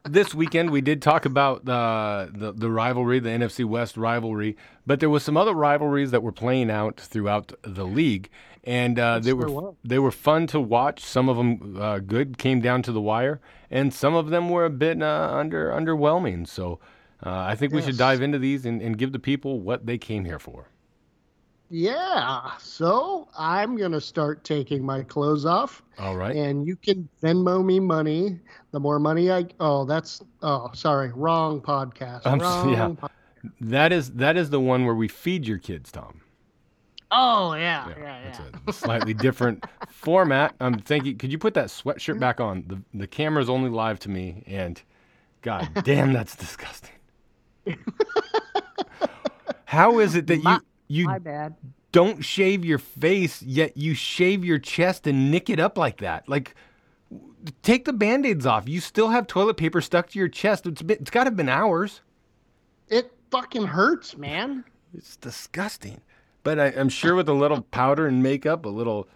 this 0.05 0.33
weekend 0.35 0.69
we 0.71 0.81
did 0.81 1.01
talk 1.01 1.25
about 1.25 1.65
the, 1.65 2.31
the 2.33 2.51
the 2.53 2.69
rivalry, 2.69 3.19
the 3.19 3.29
NFC 3.29 3.65
West 3.65 3.97
rivalry, 3.97 4.55
but 4.85 4.99
there 4.99 5.09
was 5.09 5.23
some 5.23 5.37
other 5.37 5.53
rivalries 5.53 6.11
that 6.11 6.23
were 6.23 6.31
playing 6.31 6.69
out 6.71 6.97
throughout 6.99 7.53
the 7.63 7.85
league, 7.85 8.29
and 8.63 8.97
uh, 8.99 9.19
they 9.19 9.31
Sure 9.31 9.35
were 9.35 9.49
was. 9.49 9.75
they 9.83 9.99
were 9.99 10.11
fun 10.11 10.47
to 10.47 10.59
watch. 10.59 11.03
Some 11.03 11.29
of 11.29 11.37
them 11.37 11.77
uh, 11.79 11.99
good, 11.99 12.37
came 12.37 12.61
down 12.61 12.81
to 12.83 12.91
the 12.91 13.01
wire, 13.01 13.41
and 13.71 13.93
some 13.93 14.13
of 14.15 14.29
them 14.29 14.49
were 14.49 14.65
a 14.65 14.69
bit 14.69 15.01
uh, 15.01 15.29
under 15.33 15.69
underwhelming. 15.71 16.47
So 16.47 16.79
uh, 17.25 17.31
I 17.31 17.55
think 17.55 17.73
we 17.73 17.81
should 17.81 17.97
dive 17.97 18.21
into 18.21 18.39
these 18.39 18.65
and, 18.65 18.81
and 18.81 18.97
give 18.97 19.11
the 19.11 19.19
people 19.19 19.59
what 19.59 19.85
they 19.85 19.97
came 19.97 20.25
here 20.25 20.39
for. 20.39 20.67
Yeah. 21.69 22.51
So 22.59 23.27
I'm 23.37 23.75
gonna 23.75 24.01
start 24.01 24.43
taking 24.43 24.85
my 24.85 25.01
clothes 25.03 25.45
off, 25.45 25.81
All 25.97 26.15
right. 26.15 26.35
and 26.35 26.65
you 26.65 26.75
can 26.75 27.09
Venmo 27.23 27.65
me 27.65 27.79
money. 27.79 28.39
The 28.75 28.79
more 28.81 28.99
money 28.99 29.31
I 29.31 29.45
oh, 29.61 29.85
that's 29.85 30.21
oh, 30.41 30.69
sorry, 30.73 31.09
wrong 31.15 31.61
podcast. 31.61 32.23
I'm 32.25 32.39
wrong 32.39 32.73
yeah. 32.73 32.91
po- 32.99 33.07
That 33.61 33.93
is 33.93 34.11
that 34.15 34.35
is 34.35 34.49
the 34.49 34.59
one 34.59 34.83
where 34.83 34.93
we 34.93 35.07
feed 35.07 35.47
your 35.47 35.59
kids, 35.59 35.93
Tom. 35.93 36.19
Oh 37.09 37.53
yeah, 37.53 37.87
yeah, 37.87 37.95
yeah. 37.97 38.27
It's 38.27 38.39
a 38.67 38.73
slightly 38.73 39.13
different 39.13 39.63
format. 39.89 40.55
Um, 40.59 40.73
I'm 40.73 40.79
thinking, 40.81 41.17
could 41.17 41.31
you 41.31 41.37
put 41.37 41.53
that 41.53 41.67
sweatshirt 41.67 42.19
back 42.19 42.41
on? 42.41 42.65
The 42.67 42.81
the 42.93 43.07
camera's 43.07 43.49
only 43.49 43.69
live 43.69 43.97
to 43.99 44.09
me, 44.09 44.43
and 44.45 44.81
God 45.41 45.69
damn, 45.85 46.11
that's 46.11 46.35
disgusting. 46.35 46.91
How 49.63 49.99
is 49.99 50.15
it 50.15 50.27
that 50.27 50.43
My- 50.43 50.59
you 50.89 51.03
you 51.03 51.05
My 51.05 51.19
bad. 51.19 51.55
don't 51.93 52.25
shave 52.25 52.65
your 52.65 52.79
face 52.79 53.41
yet 53.41 53.77
you 53.77 53.93
shave 53.93 54.43
your 54.43 54.59
chest 54.59 55.07
and 55.07 55.31
nick 55.31 55.49
it 55.49 55.61
up 55.61 55.77
like 55.77 55.99
that? 55.99 56.27
Like, 56.27 56.49
w- 56.49 56.55
take 57.61 57.85
the 57.85 57.93
band-aids 57.93 58.45
off. 58.45 58.67
You 58.67 58.79
still 58.79 59.09
have 59.09 59.27
toilet 59.27 59.57
paper 59.57 59.81
stuck 59.81 60.09
to 60.09 60.19
your 60.19 60.27
chest. 60.27 60.65
It's 60.65 60.81
been, 60.81 60.97
it's 60.99 61.11
got 61.11 61.25
to 61.25 61.29
have 61.29 61.37
been 61.37 61.49
hours. 61.49 62.01
It 62.89 63.11
fucking 63.31 63.67
hurts, 63.67 64.17
man. 64.17 64.63
It's 64.95 65.15
disgusting. 65.17 66.01
But 66.43 66.59
I, 66.59 66.65
I'm 66.67 66.89
sure 66.89 67.15
with 67.15 67.27
a 67.29 67.33
little 67.33 67.61
powder 67.61 68.07
and 68.07 68.21
makeup, 68.21 68.65
a 68.65 68.69
little 68.69 69.07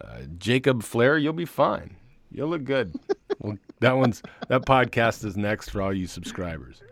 uh, 0.00 0.20
Jacob 0.38 0.82
Flair, 0.82 1.16
you'll 1.16 1.32
be 1.32 1.46
fine. 1.46 1.96
You'll 2.30 2.48
look 2.48 2.64
good. 2.64 2.94
well, 3.38 3.56
that 3.80 3.96
one's 3.96 4.22
that 4.48 4.66
podcast 4.66 5.24
is 5.24 5.36
next 5.36 5.70
for 5.70 5.82
all 5.82 5.92
you 5.92 6.06
subscribers. 6.06 6.82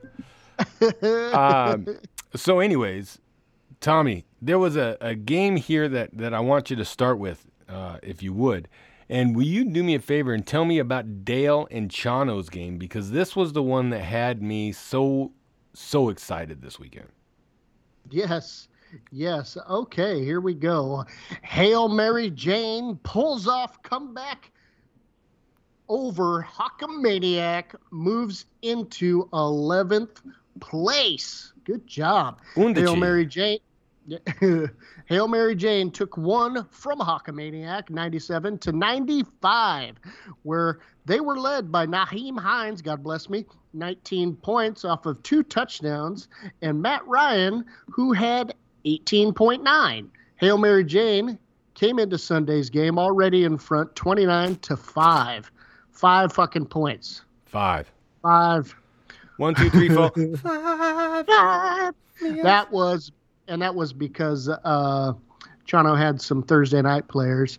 Um, 1.03 1.99
so, 2.35 2.61
anyways, 2.61 3.19
Tommy, 3.81 4.25
there 4.41 4.59
was 4.59 4.77
a, 4.77 4.97
a 5.01 5.15
game 5.15 5.57
here 5.57 5.89
that, 5.89 6.17
that 6.17 6.33
I 6.33 6.41
want 6.41 6.71
you 6.71 6.77
to 6.77 6.85
start 6.85 7.19
with, 7.19 7.45
uh, 7.69 7.99
if 8.03 8.23
you 8.23 8.33
would. 8.33 8.69
And 9.09 9.37
will 9.37 9.45
you 9.45 9.65
do 9.65 9.83
me 9.83 9.95
a 9.95 10.01
favor 10.01 10.33
and 10.33 10.47
tell 10.47 10.65
me 10.65 10.79
about 10.79 11.25
Dale 11.25 11.69
and 11.71 11.91
Chano's 11.91 12.49
game? 12.49 12.79
Because 12.79 13.11
this 13.11 13.37
was 13.37 13.53
the 13.53 13.63
one 13.63 13.91
that 13.91 14.01
had 14.01 14.43
me 14.43 14.73
so, 14.73 15.33
so 15.75 16.09
excited 16.09 16.63
this 16.63 16.79
weekend. 16.79 17.09
Yes. 18.11 18.69
Yes. 19.11 19.57
Okay, 19.69 20.25
here 20.25 20.41
we 20.41 20.55
go. 20.55 21.05
Hail 21.43 21.89
Mary 21.89 22.31
Jane 22.31 22.97
pulls 23.03 23.47
off 23.47 23.83
comeback 23.83 24.51
over 25.89 26.43
Hawkamaniac, 26.43 27.75
moves 27.91 28.47
into 28.63 29.29
11th 29.33 30.23
place. 30.61 31.53
Good 31.65 31.87
job. 31.87 32.41
Undici. 32.57 32.79
Hail 32.79 32.97
Mary 32.97 33.27
Jane. 33.27 33.59
Hail 35.07 35.29
Mary 35.29 35.55
Jane 35.55 35.91
took 35.91 36.17
one 36.17 36.67
from 36.71 36.99
Hawkamaniac, 36.99 37.91
97 37.91 38.59
to 38.59 38.73
95, 38.73 39.97
where 40.43 40.81
they 41.07 41.21
were 41.21 41.39
led 41.39 41.73
by 41.73 41.87
Nyheim 41.87 42.39
Hines, 42.39 42.83
God 42.83 43.03
bless 43.03 43.29
me, 43.29 43.47
19 43.73 44.37
points 44.37 44.85
off 44.85 45.07
of 45.07 45.23
two 45.23 45.43
touchdowns, 45.43 46.29
and 46.63 46.81
Matt 46.81 47.07
Ryan, 47.07 47.65
who 47.91 48.13
had 48.13 48.55
18.9. 48.85 50.09
Hail 50.37 50.59
Mary 50.59 50.85
Jane 50.85 51.39
came 51.75 51.99
into 51.99 52.19
Sunday's 52.19 52.71
game 52.71 52.99
already 52.99 53.45
in 53.45 53.59
front, 53.59 53.95
29 53.97 54.57
to 54.57 54.77
5. 54.77 55.51
Five 55.93 56.33
fucking 56.33 56.67
points. 56.67 57.23
Five. 57.47 57.91
Five. 58.23 58.75
One, 59.37 59.55
two, 59.55 59.71
three, 59.71 59.89
four. 59.89 60.11
Five. 60.37 61.95
That 62.43 62.69
was, 62.71 63.13
and 63.49 63.63
that 63.63 63.75
was 63.75 63.93
because 63.93 64.49
uh, 64.49 65.13
Chano 65.67 65.97
had 65.97 66.21
some 66.21 66.43
Thursday 66.43 66.83
night 66.83 67.09
players. 67.09 67.59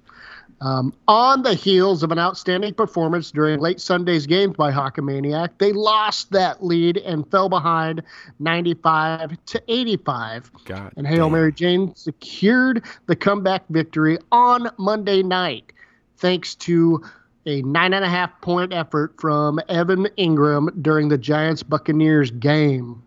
Um, 0.61 0.93
on 1.07 1.43
the 1.43 1.53
heels 1.53 2.01
of 2.01 2.11
an 2.11 2.19
outstanding 2.19 2.73
performance 2.73 3.29
during 3.29 3.59
late 3.59 3.81
Sunday's 3.81 4.25
game 4.25 4.53
by 4.53 4.71
Hawkamaniac, 4.71 5.49
they 5.57 5.73
lost 5.73 6.31
that 6.31 6.63
lead 6.63 6.97
and 6.97 7.29
fell 7.29 7.49
behind 7.49 8.01
95 8.39 9.37
to 9.47 9.61
85. 9.67 10.51
God. 10.63 10.93
And 10.95 11.05
Hail 11.05 11.25
damn. 11.25 11.33
Mary 11.33 11.51
Jane 11.51 11.93
secured 11.95 12.85
the 13.07 13.15
comeback 13.15 13.63
victory 13.69 14.17
on 14.31 14.69
Monday 14.77 15.21
night, 15.23 15.73
thanks 16.17 16.55
to 16.55 17.03
a 17.45 17.61
nine 17.63 17.93
and 17.93 18.05
a 18.05 18.09
half 18.09 18.39
point 18.41 18.73
effort 18.73 19.13
from 19.19 19.59
Evan 19.67 20.07
Engram 20.17 20.81
during 20.81 21.09
the 21.09 21.17
Giants 21.17 21.63
Buccaneers 21.63 22.31
game. 22.31 23.03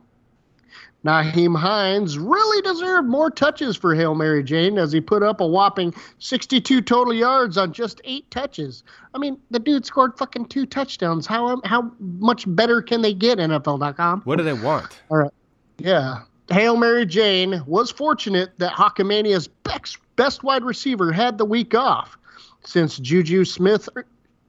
Nyheim 1.09 1.57
Hines 1.57 2.19
really 2.19 2.61
deserved 2.61 3.09
more 3.09 3.31
touches 3.31 3.77
for 3.77 3.95
Hail 3.95 4.15
Mary 4.15 4.43
Jane 4.43 4.77
as 4.77 4.93
he 4.93 5.01
put 5.01 5.23
up 5.23 5.41
a 5.41 5.47
whopping 5.47 5.95
62 6.19 6.83
total 6.83 7.15
yards 7.15 7.57
on 7.57 7.73
just 7.73 8.03
eight 8.05 8.31
touches. 8.31 8.85
I 9.15 9.19
mean, 9.19 9.39
the 9.51 9.59
dude 9.59 9.87
scored 9.87 10.19
fucking 10.19 10.47
two 10.47 10.67
touchdowns. 10.67 11.27
How 11.27 11.47
um, 11.49 11.63
how 11.65 11.91
much 11.99 12.45
better 12.47 12.83
can 12.83 13.01
they 13.01 13.15
get, 13.15 13.39
NFL.com? 13.39 14.21
What 14.25 14.37
do 14.37 14.45
they 14.45 14.53
want? 14.53 15.01
All 15.11 15.17
right. 15.17 15.31
Yeah. 15.79 16.25
Hail 16.51 16.77
Mary 16.77 17.07
Jane 17.07 17.63
was 17.67 17.91
fortunate 17.91 18.51
that 18.59 18.73
Hawkamania's 18.75 19.49
best, 19.49 19.97
best 20.17 20.43
wide 20.43 20.63
receiver 20.63 21.11
had 21.11 21.39
the 21.39 21.45
week 21.47 21.75
off, 21.75 22.19
since 22.65 22.99
Juju 22.99 23.47
Smith 23.47 23.89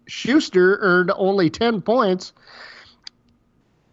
Schuster 0.08 0.78
earned 0.82 1.12
only 1.16 1.50
10 1.50 1.82
points. 1.82 2.34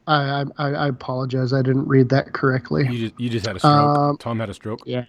I, 0.06 0.44
I, 0.58 0.68
I 0.70 0.88
apologize. 0.88 1.52
I 1.52 1.62
didn't 1.62 1.88
read 1.88 2.08
that 2.10 2.32
correctly. 2.32 2.86
You 2.88 3.08
just 3.08 3.20
you 3.20 3.28
just 3.28 3.46
had 3.46 3.56
a 3.56 3.58
stroke. 3.58 3.74
Um, 3.74 4.16
Tom 4.18 4.38
had 4.38 4.50
a 4.50 4.54
stroke. 4.54 4.80
Yeah. 4.86 5.04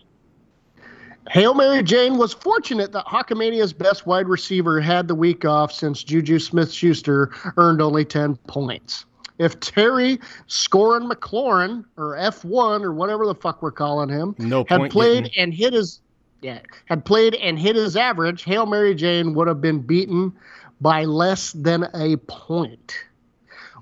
Hail 1.29 1.53
Mary 1.53 1.83
Jane 1.83 2.17
was 2.17 2.33
fortunate 2.33 2.93
that 2.93 3.05
Hawkamania's 3.05 3.73
best 3.73 4.07
wide 4.07 4.27
receiver 4.27 4.79
had 4.79 5.07
the 5.09 5.15
week 5.15 5.43
off 5.43 5.73
since 5.73 6.03
Juju 6.03 6.39
Smith 6.39 6.71
Schuster 6.71 7.31
earned 7.57 7.81
only 7.81 8.05
10 8.05 8.37
points. 8.47 9.05
If 9.37 9.59
Terry 9.59 10.19
Scorin 10.47 11.11
McLaurin, 11.11 11.83
or 11.97 12.15
F1, 12.15 12.81
or 12.81 12.93
whatever 12.93 13.25
the 13.25 13.35
fuck 13.35 13.61
we're 13.61 13.71
calling 13.71 14.09
him, 14.09 14.35
No 14.39 14.65
had 14.67 14.89
played 14.89 15.25
getting. 15.25 15.41
and 15.43 15.53
hit 15.53 15.73
his 15.73 16.01
yeah, 16.41 16.59
had 16.85 17.03
played 17.03 17.35
and 17.35 17.57
hit 17.59 17.75
his 17.75 17.95
average, 17.95 18.43
Hail 18.43 18.65
Mary 18.65 18.95
Jane 18.95 19.33
would 19.33 19.47
have 19.47 19.59
been 19.59 19.79
beaten 19.79 20.33
by 20.79 21.03
less 21.05 21.51
than 21.53 21.87
a 21.93 22.15
point. 22.27 22.95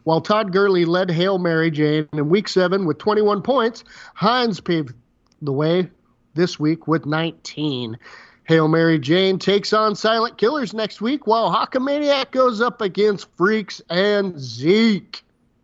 While 0.05 0.21
Todd 0.21 0.53
Gurley 0.53 0.85
led 0.85 1.09
Hail 1.09 1.39
Mary 1.39 1.71
Jane 1.71 2.07
in 2.13 2.29
week 2.29 2.47
seven 2.47 2.85
with 2.85 2.99
21 2.99 3.41
points, 3.41 3.83
Hines 4.13 4.59
paved 4.59 4.93
the 5.41 5.51
way 5.51 5.89
this 6.35 6.59
week 6.59 6.87
with 6.87 7.07
19. 7.07 7.97
Hail 8.43 8.67
Mary 8.67 8.99
Jane 8.99 9.39
takes 9.39 9.73
on 9.73 9.95
Silent 9.95 10.37
Killers 10.37 10.75
next 10.75 11.01
week, 11.01 11.25
while 11.25 11.51
Hawkamaniac 11.51 12.29
goes 12.29 12.61
up 12.61 12.81
against 12.81 13.27
Freaks 13.35 13.81
and 13.89 14.39
Zeke. 14.39 15.23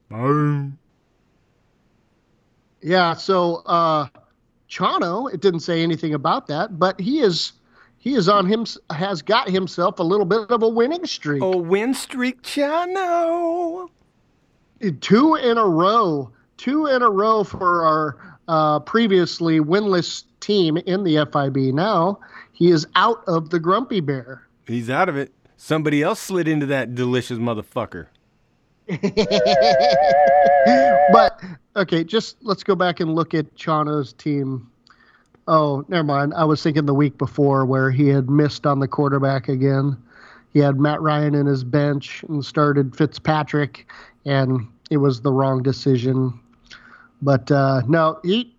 Boom. 0.10 0.80
Yeah, 2.82 3.14
so 3.14 3.58
uh 3.68 4.08
Chano, 4.68 5.32
it 5.32 5.42
didn't 5.42 5.60
say 5.60 5.84
anything 5.84 6.16
about 6.16 6.48
that, 6.48 6.80
but 6.80 7.00
he 7.00 7.20
is 7.20 7.54
he 8.00 8.16
is 8.16 8.28
on 8.28 8.48
him 8.48 8.66
has 8.90 9.22
got 9.22 9.52
himself 9.52 10.00
a 10.00 10.04
little 10.04 10.26
bit 10.26 10.50
of 10.50 10.64
a 10.64 10.68
winning 10.68 11.06
streak. 11.06 11.44
Oh, 11.44 11.58
win 11.58 11.94
streak, 11.94 12.42
Chano. 12.42 13.90
Two 15.02 15.36
in 15.36 15.58
a 15.58 15.66
row. 15.68 16.32
Two 16.58 16.88
in 16.88 17.02
a 17.02 17.10
row 17.10 17.44
for 17.44 17.84
our 17.84 18.38
uh, 18.48 18.80
previously 18.80 19.60
winless 19.60 20.24
team 20.40 20.78
in 20.78 21.04
the 21.04 21.26
FIB. 21.32 21.74
Now 21.74 22.20
he 22.52 22.70
is 22.72 22.86
out 22.96 23.24
of 23.28 23.50
the 23.50 23.60
Grumpy 23.60 24.00
Bear. 24.00 24.44
He's 24.68 24.90
out 24.90 25.10
of 25.10 25.18
it. 25.18 25.32
Somebody 25.58 26.02
else 26.02 26.20
slid 26.20 26.48
into 26.48 26.66
that 26.68 26.96
delicious 26.96 27.38
motherfucker. 27.38 28.08
but 31.12 31.40
okay, 31.76 32.04
just 32.04 32.38
let's 32.42 32.64
go 32.64 32.76
back 32.76 33.00
and 33.00 33.16
look 33.16 33.34
at 33.34 33.56
Chano's 33.56 34.14
team. 34.14 34.70
Oh, 35.48 35.86
never 35.88 36.04
mind. 36.04 36.34
I 36.36 36.44
was 36.44 36.62
thinking 36.62 36.86
the 36.86 36.94
week 36.94 37.18
before 37.18 37.66
where 37.66 37.90
he 37.92 38.08
had 38.08 38.30
missed 38.30 38.66
on 38.66 38.80
the 38.80 38.88
quarterback 38.88 39.50
again. 39.50 39.98
He 40.54 40.60
had 40.60 40.80
Matt 40.80 41.02
Ryan 41.02 41.34
in 41.34 41.46
his 41.46 41.64
bench 41.64 42.24
and 42.28 42.44
started 42.44 42.96
Fitzpatrick, 42.96 43.88
and 44.26 44.68
it 44.90 44.98
was 44.98 45.22
the 45.22 45.32
wrong 45.32 45.62
decision. 45.64 46.40
But 47.22 47.52
uh, 47.52 47.82
no, 47.88 48.20
he 48.24 48.56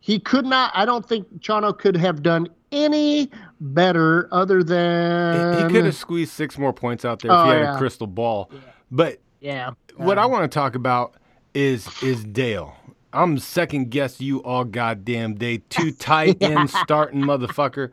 he 0.00 0.18
could 0.18 0.44
not. 0.46 0.72
I 0.74 0.84
don't 0.84 1.06
think 1.08 1.26
Chano 1.40 1.76
could 1.76 1.96
have 1.96 2.22
done 2.22 2.48
any 2.72 3.30
better 3.60 4.28
other 4.32 4.62
than 4.62 5.56
he 5.68 5.72
could 5.74 5.84
have 5.84 5.94
squeezed 5.94 6.32
six 6.32 6.58
more 6.58 6.72
points 6.72 7.04
out 7.04 7.20
there 7.20 7.30
if 7.30 7.36
Oh, 7.36 7.44
he 7.44 7.50
had 7.50 7.58
yeah. 7.60 7.74
a 7.74 7.78
crystal 7.78 8.06
ball. 8.06 8.50
But 8.90 9.18
Yeah. 9.40 9.70
what 9.96 10.18
I 10.18 10.26
want 10.26 10.50
to 10.50 10.54
talk 10.54 10.74
about 10.74 11.14
is 11.54 11.86
is 12.02 12.24
Dale. 12.24 12.74
I'm 13.14 13.38
second 13.38 13.90
guess 13.90 14.20
you 14.22 14.42
all 14.42 14.64
goddamn 14.64 15.34
day. 15.34 15.58
Two 15.68 15.92
tight 15.98 16.42
ends 16.42 16.72
starting, 16.78 17.20
motherfucker. 17.20 17.90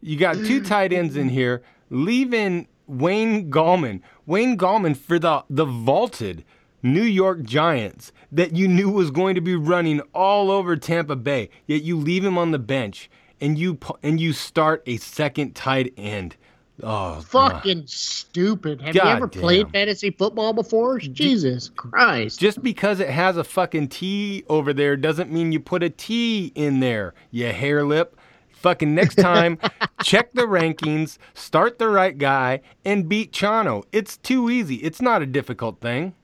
You 0.00 0.16
got 0.18 0.34
two 0.36 0.62
tight 0.62 0.92
ends 0.92 1.16
in 1.16 1.28
here, 1.28 1.62
leaving 1.90 2.66
Wayne 2.88 3.50
Gallman. 3.50 4.00
Wayne 4.26 4.56
Gallman 4.58 4.96
for 4.96 5.18
the 5.18 5.44
the 5.48 5.64
vaulted 5.64 6.44
New 6.92 7.02
York 7.02 7.42
Giants 7.42 8.12
that 8.32 8.54
you 8.54 8.68
knew 8.68 8.88
was 8.88 9.10
going 9.10 9.34
to 9.34 9.40
be 9.40 9.56
running 9.56 10.00
all 10.14 10.50
over 10.50 10.76
Tampa 10.76 11.16
Bay. 11.16 11.50
Yet 11.66 11.82
you 11.82 11.96
leave 11.96 12.24
him 12.24 12.38
on 12.38 12.50
the 12.50 12.58
bench 12.58 13.10
and 13.40 13.58
you 13.58 13.78
and 14.02 14.20
you 14.20 14.32
start 14.32 14.82
a 14.86 14.96
second 14.96 15.54
tight 15.54 15.92
end. 15.96 16.36
Oh, 16.82 17.20
Fucking 17.20 17.84
stupid. 17.86 18.82
Have 18.82 18.94
you 18.94 19.00
God 19.00 19.16
ever 19.16 19.28
played 19.28 19.64
damn. 19.64 19.72
fantasy 19.72 20.10
football 20.10 20.52
before? 20.52 20.98
Jesus 20.98 21.70
Christ. 21.70 22.38
Just 22.38 22.62
because 22.62 23.00
it 23.00 23.08
has 23.08 23.38
a 23.38 23.44
fucking 23.44 23.88
T 23.88 24.44
over 24.48 24.74
there 24.74 24.94
doesn't 24.96 25.32
mean 25.32 25.52
you 25.52 25.60
put 25.60 25.82
a 25.82 25.88
T 25.88 26.52
in 26.54 26.80
there, 26.80 27.14
you 27.30 27.46
hair 27.46 27.82
lip. 27.84 28.18
Fucking 28.50 28.94
next 28.94 29.14
time, 29.14 29.58
check 30.02 30.32
the 30.32 30.42
rankings, 30.42 31.18
start 31.34 31.78
the 31.78 31.88
right 31.88 32.16
guy, 32.16 32.60
and 32.84 33.08
beat 33.08 33.32
Chano. 33.32 33.84
It's 33.92 34.16
too 34.16 34.50
easy. 34.50 34.76
It's 34.76 35.00
not 35.00 35.22
a 35.22 35.26
difficult 35.26 35.80
thing. 35.80 36.14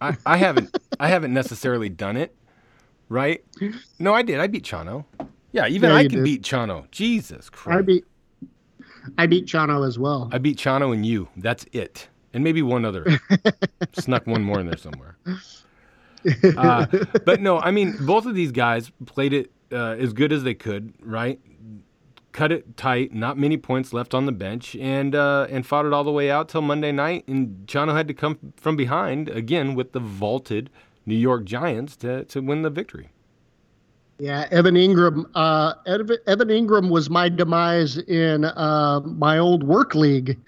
I, 0.00 0.16
I 0.26 0.36
haven't 0.36 0.76
I 0.98 1.08
haven't 1.08 1.32
necessarily 1.34 1.88
done 1.88 2.16
it, 2.16 2.34
right? 3.08 3.44
No, 3.98 4.14
I 4.14 4.22
did. 4.22 4.40
I 4.40 4.46
beat 4.46 4.64
Chano. 4.64 5.04
Yeah, 5.52 5.66
even 5.66 5.90
Yeah, 5.90 5.96
I 5.96 6.02
can 6.06 6.16
did. 6.18 6.24
beat 6.24 6.42
Chano. 6.42 6.90
Jesus 6.90 7.50
Christ. 7.50 7.78
I 7.78 7.82
beat 7.82 8.04
I 9.18 9.26
beat 9.26 9.46
Chano 9.46 9.86
as 9.86 9.98
well. 9.98 10.28
I 10.32 10.38
beat 10.38 10.56
Chano 10.58 10.92
and 10.92 11.04
you. 11.04 11.28
That's 11.36 11.64
it. 11.72 12.08
And 12.32 12.44
maybe 12.44 12.62
one 12.62 12.84
other. 12.84 13.06
Snuck 13.94 14.26
one 14.26 14.42
more 14.44 14.60
in 14.60 14.66
there 14.66 14.76
somewhere. 14.76 15.16
Uh, 16.56 16.86
but 17.24 17.40
no, 17.40 17.58
I 17.58 17.70
mean, 17.70 17.96
both 18.06 18.26
of 18.26 18.34
these 18.34 18.52
guys 18.52 18.92
played 19.06 19.32
it 19.32 19.50
uh, 19.72 19.96
as 19.98 20.12
good 20.12 20.32
as 20.32 20.44
they 20.44 20.54
could, 20.54 20.92
right? 21.00 21.40
Cut 22.32 22.52
it 22.52 22.76
tight, 22.76 23.12
not 23.12 23.36
many 23.38 23.56
points 23.56 23.92
left 23.92 24.14
on 24.14 24.26
the 24.26 24.32
bench, 24.32 24.76
and 24.76 25.14
uh, 25.16 25.48
and 25.50 25.66
fought 25.66 25.84
it 25.84 25.92
all 25.92 26.04
the 26.04 26.12
way 26.12 26.30
out 26.30 26.48
till 26.48 26.62
Monday 26.62 26.92
night. 26.92 27.26
And 27.26 27.66
Chano 27.66 27.92
had 27.92 28.06
to 28.08 28.14
come 28.14 28.38
from 28.56 28.76
behind 28.76 29.28
again 29.28 29.74
with 29.74 29.92
the 29.92 29.98
vaulted 30.00 30.70
New 31.06 31.16
York 31.16 31.44
Giants 31.44 31.96
to, 31.96 32.24
to 32.26 32.40
win 32.40 32.62
the 32.62 32.70
victory. 32.70 33.08
Yeah, 34.20 34.46
Evan 34.50 34.74
Engram. 34.76 35.24
Uh, 35.34 35.74
Evan 35.86 36.48
Engram 36.48 36.90
was 36.90 37.10
my 37.10 37.28
demise 37.28 37.96
in 37.96 38.44
uh, 38.44 39.00
my 39.00 39.38
old 39.38 39.64
work 39.64 39.94
league. 39.94 40.38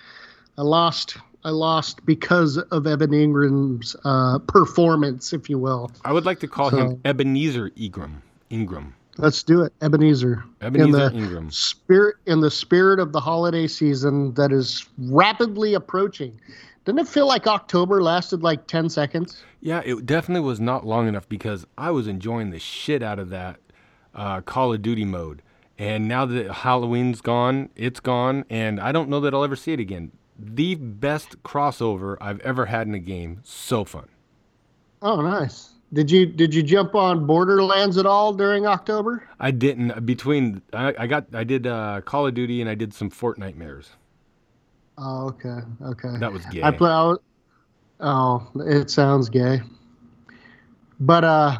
I 0.58 0.62
lost. 0.62 1.16
I 1.44 1.50
lost 1.50 2.04
because 2.06 2.58
of 2.58 2.86
Evan 2.86 3.10
Engram's 3.10 3.96
uh, 4.04 4.38
performance, 4.40 5.32
if 5.32 5.50
you 5.50 5.58
will. 5.58 5.90
I 6.04 6.12
would 6.12 6.24
like 6.26 6.38
to 6.40 6.46
call 6.48 6.70
So- 6.70 6.76
him 6.76 7.00
Ebenezer 7.04 7.72
Ingram. 7.74 8.22
Ingram. 8.50 8.94
Let's 9.18 9.42
do 9.42 9.62
it, 9.62 9.72
Ebenezer. 9.82 10.42
Ebenezer 10.62 10.86
in 10.86 10.92
the 10.92 11.22
Ingram. 11.22 11.50
spirit 11.50 12.16
in 12.26 12.40
the 12.40 12.50
spirit 12.50 12.98
of 12.98 13.12
the 13.12 13.20
holiday 13.20 13.66
season 13.66 14.32
that 14.34 14.52
is 14.52 14.88
rapidly 14.98 15.74
approaching. 15.74 16.40
Didn't 16.84 17.00
it 17.00 17.08
feel 17.08 17.26
like 17.26 17.46
October 17.46 18.02
lasted 18.02 18.42
like 18.42 18.66
ten 18.66 18.88
seconds? 18.88 19.42
Yeah, 19.60 19.82
it 19.84 20.06
definitely 20.06 20.46
was 20.46 20.60
not 20.60 20.86
long 20.86 21.08
enough 21.08 21.28
because 21.28 21.66
I 21.76 21.90
was 21.90 22.06
enjoying 22.06 22.50
the 22.50 22.58
shit 22.58 23.02
out 23.02 23.18
of 23.18 23.28
that 23.30 23.60
uh, 24.14 24.40
Call 24.40 24.72
of 24.72 24.82
Duty 24.82 25.04
mode. 25.04 25.42
And 25.78 26.08
now 26.08 26.26
that 26.26 26.50
Halloween's 26.50 27.20
gone, 27.20 27.68
it's 27.76 28.00
gone, 28.00 28.44
and 28.50 28.80
I 28.80 28.92
don't 28.92 29.08
know 29.08 29.20
that 29.20 29.34
I'll 29.34 29.44
ever 29.44 29.56
see 29.56 29.72
it 29.72 29.80
again. 29.80 30.12
The 30.38 30.74
best 30.74 31.42
crossover 31.42 32.16
I've 32.20 32.40
ever 32.40 32.66
had 32.66 32.86
in 32.86 32.94
a 32.94 32.98
game. 32.98 33.40
So 33.44 33.84
fun. 33.84 34.08
Oh, 35.00 35.20
nice. 35.20 35.71
Did 35.92 36.10
you 36.10 36.24
did 36.26 36.54
you 36.54 36.62
jump 36.62 36.94
on 36.94 37.26
Borderlands 37.26 37.98
at 37.98 38.06
all 38.06 38.32
during 38.32 38.66
October? 38.66 39.28
I 39.38 39.50
didn't 39.50 40.06
between 40.06 40.62
I, 40.72 40.94
I 40.98 41.06
got 41.06 41.26
I 41.34 41.44
did 41.44 41.66
uh, 41.66 42.00
Call 42.02 42.26
of 42.26 42.34
Duty 42.34 42.60
and 42.62 42.70
I 42.70 42.74
did 42.74 42.94
some 42.94 43.10
Fortnite 43.10 43.56
mares. 43.56 43.90
Oh, 44.96 45.26
okay, 45.28 45.58
okay. 45.82 46.16
That 46.18 46.32
was 46.32 46.44
gay. 46.46 46.62
I 46.62 46.70
play. 46.70 46.90
I 46.90 47.02
was- 47.02 47.18
oh, 48.00 48.50
it 48.56 48.90
sounds 48.90 49.28
gay. 49.28 49.60
But 50.98 51.24
uh, 51.24 51.58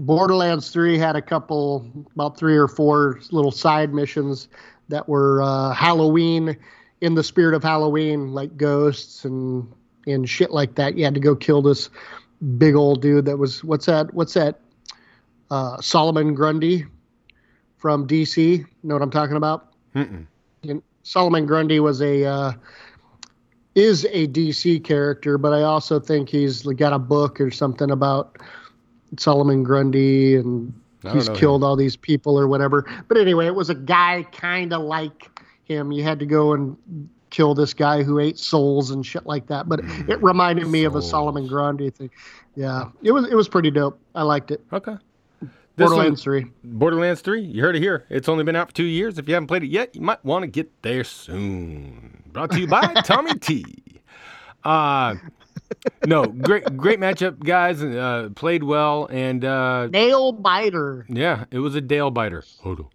Borderlands 0.00 0.70
Three 0.70 0.96
had 0.96 1.16
a 1.16 1.22
couple, 1.22 1.86
about 2.14 2.38
three 2.38 2.56
or 2.56 2.68
four 2.68 3.20
little 3.30 3.50
side 3.50 3.92
missions 3.92 4.48
that 4.88 5.06
were 5.08 5.42
uh, 5.42 5.72
Halloween, 5.74 6.56
in 7.00 7.14
the 7.14 7.22
spirit 7.24 7.54
of 7.54 7.62
Halloween, 7.62 8.32
like 8.32 8.56
ghosts 8.56 9.24
and 9.26 9.70
and 10.06 10.26
shit 10.28 10.50
like 10.50 10.76
that. 10.76 10.96
You 10.96 11.04
had 11.04 11.14
to 11.14 11.20
go 11.20 11.34
kill 11.36 11.60
this 11.60 11.90
big 12.58 12.74
old 12.74 13.02
dude 13.02 13.24
that 13.24 13.36
was 13.38 13.64
what's 13.64 13.86
that? 13.86 14.12
What's 14.14 14.34
that? 14.34 14.60
Uh, 15.50 15.80
Solomon 15.80 16.34
Grundy 16.34 16.84
from 17.76 18.06
DC. 18.06 18.64
Know 18.82 18.94
what 18.94 19.02
I'm 19.02 19.10
talking 19.10 19.36
about? 19.36 19.72
Mm-mm. 19.94 20.26
and 20.64 20.82
Solomon 21.02 21.46
Grundy 21.46 21.80
was 21.80 22.02
a 22.02 22.24
uh, 22.24 22.52
is 23.74 24.04
a 24.10 24.26
DC 24.26 24.82
character, 24.84 25.38
but 25.38 25.52
I 25.52 25.62
also 25.62 26.00
think 26.00 26.28
he's 26.28 26.62
got 26.62 26.92
a 26.92 26.98
book 26.98 27.40
or 27.40 27.50
something 27.50 27.90
about 27.90 28.38
Solomon 29.18 29.62
Grundy 29.62 30.36
and 30.36 30.72
he's 31.12 31.26
know 31.26 31.32
him. 31.32 31.38
killed 31.38 31.64
all 31.64 31.76
these 31.76 31.96
people 31.96 32.38
or 32.38 32.48
whatever. 32.48 32.86
But 33.08 33.18
anyway, 33.18 33.46
it 33.46 33.54
was 33.54 33.70
a 33.70 33.74
guy 33.74 34.26
kind 34.32 34.72
of 34.72 34.82
like 34.82 35.40
him. 35.64 35.92
You 35.92 36.02
had 36.02 36.18
to 36.18 36.26
go 36.26 36.52
and 36.52 36.76
kill 37.36 37.54
this 37.54 37.74
guy 37.74 38.02
who 38.02 38.18
ate 38.18 38.38
souls 38.38 38.90
and 38.90 39.04
shit 39.04 39.26
like 39.26 39.46
that. 39.48 39.68
But 39.68 39.80
it 40.08 40.22
reminded 40.22 40.66
me 40.68 40.84
of 40.84 40.96
a 40.96 41.02
Solomon 41.02 41.46
Grundy 41.46 41.90
thing. 41.90 42.10
Yeah, 42.54 42.84
it 43.02 43.12
was 43.12 43.28
it 43.28 43.34
was 43.34 43.46
pretty 43.48 43.70
dope. 43.70 43.98
I 44.14 44.22
liked 44.22 44.50
it. 44.50 44.64
Okay. 44.72 44.96
This 45.40 45.50
one- 45.90 45.90
Borderlands 45.90 46.22
Three. 46.22 46.46
Borderlands 46.64 47.20
3, 47.20 47.42
you 47.42 47.60
heard 47.62 47.76
it 47.76 47.80
here. 47.82 48.06
It's 48.08 48.30
only 48.30 48.44
been 48.44 48.56
out 48.56 48.68
for 48.68 48.74
two 48.74 48.84
years. 48.84 49.18
If 49.18 49.28
you 49.28 49.34
haven't 49.34 49.48
played 49.48 49.62
it 49.62 49.66
yet, 49.68 49.94
you 49.94 50.00
might 50.00 50.24
want 50.24 50.42
to 50.44 50.46
get 50.46 50.70
there 50.80 51.04
soon. 51.04 52.22
Brought 52.32 52.50
to 52.52 52.60
you 52.60 52.66
by 52.66 52.80
Tommy 53.04 53.34
T. 53.34 53.62
Uh, 54.64 55.16
no, 56.06 56.24
great 56.24 56.64
great 56.78 56.98
matchup, 56.98 57.38
guys. 57.44 57.82
Uh, 57.82 58.30
played 58.34 58.62
well, 58.62 59.06
and 59.10 59.44
uh, 59.44 59.88
Nail 59.88 60.32
biter. 60.32 61.04
yeah, 61.10 61.44
it 61.50 61.58
was 61.58 61.74
a 61.74 61.82
Dale 61.82 62.10
biter. 62.10 62.42
Hold 62.62 62.86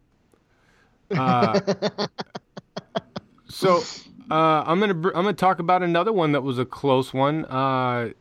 on. 1.12 1.18
Uh, 1.20 2.08
so 3.48 3.84
uh, 4.32 4.64
I'm 4.66 4.80
gonna 4.80 4.94
I'm 4.94 5.24
gonna 5.24 5.34
talk 5.34 5.60
about 5.60 5.84
another 5.84 6.14
one 6.14 6.32
that 6.32 6.42
was 6.42 6.58
a 6.58 6.66
close 6.66 7.14
one. 7.14 7.46
Uh, 7.46 8.12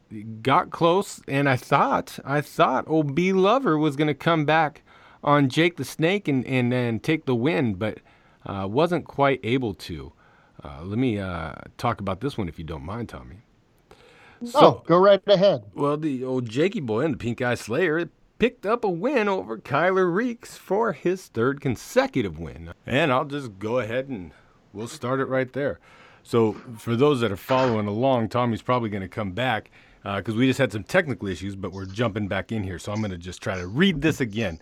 got 0.43 0.71
close, 0.71 1.21
and 1.29 1.49
I 1.49 1.57
thought 1.57 2.19
I 2.25 2.41
thought 2.41 2.85
old 2.89 3.15
B 3.15 3.33
Lover 3.33 3.79
was 3.79 3.97
gonna 3.97 4.15
come 4.15 4.45
back 4.45 4.83
on 5.23 5.49
Jake 5.49 5.77
the 5.77 5.85
Snake 5.85 6.27
and 6.27 6.45
and, 6.47 6.75
and 6.75 7.03
take 7.03 7.27
the 7.27 7.35
win, 7.35 7.75
but 7.75 7.99
uh, 8.45 8.67
wasn't 8.69 9.05
quite 9.05 9.41
able 9.45 9.73
to. 9.75 10.13
Uh, 10.63 10.83
let 10.83 10.99
me 10.99 11.19
uh, 11.19 11.55
talk 11.79 12.01
about 12.01 12.21
this 12.21 12.37
one 12.37 12.49
if 12.49 12.59
you 12.59 12.65
don't 12.65 12.85
mind, 12.85 13.09
Tommy. 13.09 13.37
oh, 14.55 14.83
go 14.87 14.99
right 14.99 15.23
ahead. 15.27 15.65
Well, 15.75 15.97
the 15.97 16.25
old 16.25 16.49
Jakey 16.49 16.81
boy 16.81 17.01
and 17.05 17.15
the 17.15 17.19
Pink 17.19 17.41
Eye 17.41 17.55
Slayer 17.55 18.11
picked 18.39 18.67
up 18.67 18.85
a 18.85 18.91
win 18.91 19.29
over 19.29 19.59
Kyler 19.59 20.13
Reeks 20.13 20.57
for 20.57 20.93
his 20.93 21.27
third 21.29 21.61
consecutive 21.61 22.39
win. 22.39 22.73
And 22.87 23.13
I'll 23.13 23.27
just 23.27 23.59
go 23.59 23.79
ahead 23.79 24.09
and 24.09 24.33
we'll 24.73 24.89
start 24.89 25.21
it 25.21 25.27
right 25.27 25.53
there. 25.53 25.79
So, 26.31 26.53
for 26.79 26.95
those 26.95 27.19
that 27.23 27.33
are 27.33 27.37
following 27.37 27.89
along, 27.89 28.29
Tommy's 28.29 28.63
probably 28.63 28.89
going 28.89 29.03
to 29.03 29.09
come 29.09 29.33
back 29.33 29.69
uh, 30.05 30.19
because 30.19 30.37
we 30.37 30.47
just 30.47 30.61
had 30.61 30.71
some 30.71 30.85
technical 30.85 31.27
issues, 31.27 31.57
but 31.57 31.73
we're 31.73 31.87
jumping 31.87 32.29
back 32.29 32.53
in 32.53 32.63
here. 32.63 32.79
So, 32.79 32.93
I'm 32.93 33.01
going 33.01 33.11
to 33.11 33.19
just 33.19 33.43
try 33.43 33.59
to 33.59 33.67
read 33.67 34.01
this 34.01 34.21
again. 34.21 34.61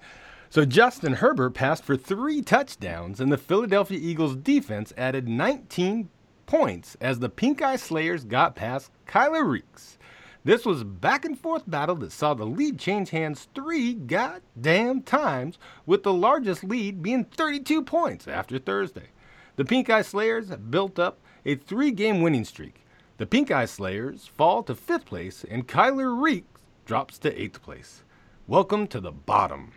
So, 0.48 0.64
Justin 0.64 1.12
Herbert 1.12 1.50
passed 1.50 1.84
for 1.84 1.94
three 1.94 2.40
touchdowns, 2.40 3.20
and 3.20 3.30
the 3.30 3.36
Philadelphia 3.36 3.98
Eagles 4.00 4.34
defense 4.34 4.94
added 4.96 5.28
19 5.28 6.08
points 6.46 6.96
as 7.02 7.18
the 7.18 7.28
Pink 7.28 7.60
Eye 7.60 7.76
Slayers 7.76 8.24
got 8.24 8.56
past 8.56 8.90
Kyler 9.06 9.46
Reeks. 9.46 9.98
This 10.44 10.64
was 10.64 10.80
a 10.80 10.86
back 10.86 11.26
and 11.26 11.38
forth 11.38 11.64
battle 11.70 11.96
that 11.96 12.12
saw 12.12 12.32
the 12.32 12.46
lead 12.46 12.78
change 12.78 13.10
hands 13.10 13.46
three 13.54 13.92
goddamn 13.92 15.02
times, 15.02 15.58
with 15.84 16.02
the 16.02 16.14
largest 16.14 16.64
lead 16.64 17.02
being 17.02 17.24
32 17.26 17.82
points 17.82 18.26
after 18.26 18.58
Thursday. 18.58 19.08
The 19.56 19.66
Pink 19.66 19.90
Eye 19.90 20.00
Slayers 20.00 20.48
built 20.48 20.98
up 20.98 21.18
a 21.48 21.54
three 21.54 21.90
game 21.90 22.20
winning 22.20 22.44
streak. 22.44 22.82
The 23.16 23.24
Pink 23.24 23.50
Eye 23.50 23.64
Slayers 23.64 24.26
fall 24.26 24.62
to 24.64 24.74
fifth 24.74 25.06
place, 25.06 25.46
and 25.50 25.66
Kyler 25.66 26.14
Reeks 26.20 26.60
drops 26.84 27.16
to 27.20 27.42
eighth 27.42 27.62
place. 27.62 28.02
Welcome 28.46 28.86
to 28.88 29.00
the 29.00 29.12
bottom. 29.12 29.72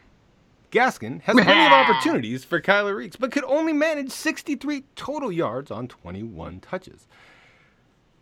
Gaskin 0.70 1.22
has 1.22 1.34
plenty 1.34 1.66
of 1.66 1.72
opportunities 1.72 2.44
for 2.44 2.60
Kyler 2.60 2.98
Reeks, 2.98 3.16
but 3.16 3.32
could 3.32 3.46
only 3.46 3.72
manage 3.72 4.12
63 4.12 4.84
total 4.98 5.32
yards 5.32 5.72
on 5.72 5.88
21 5.88 6.60
touches. 6.60 7.08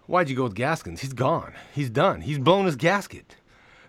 Why'd 0.05 0.29
you 0.29 0.35
go 0.35 0.43
with 0.43 0.53
Gaskins? 0.53 1.01
He's 1.01 1.13
gone. 1.13 1.53
He's 1.73 1.89
done. 1.89 2.21
He's 2.21 2.37
blown 2.37 2.67
his 2.67 2.75
gasket. 2.75 3.37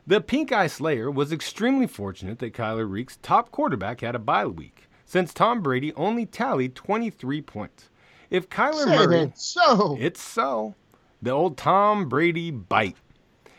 The 0.06 0.22
Pink 0.22 0.52
Eye 0.52 0.68
Slayer 0.68 1.10
was 1.10 1.32
extremely 1.32 1.86
fortunate 1.86 2.38
that 2.38 2.54
Kyler 2.54 2.90
Reeks' 2.90 3.18
top 3.20 3.50
quarterback 3.50 4.00
had 4.00 4.14
a 4.14 4.18
bye 4.18 4.46
week, 4.46 4.88
since 5.04 5.34
Tom 5.34 5.60
Brady 5.60 5.92
only 5.96 6.24
tallied 6.24 6.74
23 6.74 7.42
points. 7.42 7.89
If 8.30 8.48
Kyler 8.48 8.84
Say 8.84 8.96
Murray, 8.96 9.32
so. 9.34 9.96
it's 10.00 10.22
so, 10.22 10.76
the 11.20 11.30
old 11.30 11.56
Tom 11.56 12.08
Brady 12.08 12.52
bite. 12.52 12.96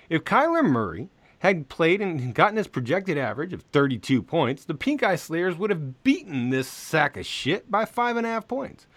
If 0.10 0.24
Kyler 0.24 0.64
Murray 0.64 1.10
had 1.40 1.68
played 1.68 2.02
and 2.02 2.34
gotten 2.34 2.58
his 2.58 2.68
projected 2.68 3.18
average 3.18 3.52
of 3.52 3.64
32 3.64 4.22
points, 4.22 4.64
the 4.64 4.76
Pink 4.76 5.04
Eye 5.04 5.16
Slayers 5.16 5.58
would 5.58 5.72
have 5.72 6.04
beaten 6.04 6.50
this 6.50 6.68
sack 6.68 7.18
of 7.18 7.26
shit 7.26 7.70
by 7.70 7.84
five 7.84 8.16
and 8.16 8.26
a 8.26 8.30
half 8.30 8.48
points. 8.48 8.88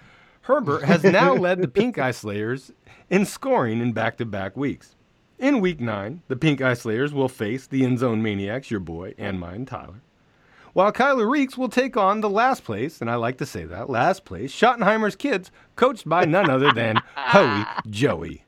Herbert 0.42 0.84
has 0.84 1.02
now 1.02 1.34
led 1.34 1.60
the 1.60 1.68
Pink 1.68 1.98
Eye 1.98 2.10
Slayers 2.12 2.70
in 3.10 3.24
scoring 3.24 3.80
in 3.80 3.92
back 3.92 4.18
to 4.18 4.24
back 4.24 4.56
weeks. 4.56 4.94
In 5.38 5.60
week 5.60 5.80
nine, 5.80 6.22
the 6.28 6.36
Pink 6.36 6.60
Eye 6.60 6.74
Slayers 6.74 7.12
will 7.12 7.28
face 7.28 7.66
the 7.66 7.84
End 7.84 7.98
Zone 7.98 8.22
Maniacs, 8.22 8.70
your 8.70 8.80
boy 8.80 9.14
and 9.18 9.40
mine, 9.40 9.66
Tyler. 9.66 10.02
While 10.74 10.92
Kyler 10.92 11.30
Reeks 11.30 11.56
will 11.56 11.68
take 11.68 11.96
on 11.96 12.20
the 12.20 12.28
last 12.28 12.64
place, 12.64 13.00
and 13.00 13.08
I 13.10 13.14
like 13.14 13.38
to 13.38 13.46
say 13.46 13.64
that, 13.64 13.88
last 13.88 14.24
place, 14.24 14.52
Schottenheimer's 14.52 15.14
kids, 15.16 15.50
coached 15.76 16.08
by 16.08 16.24
none 16.24 16.50
other 16.50 16.72
than 16.72 16.96
Hoey 17.16 17.64
Joey. 17.88 18.44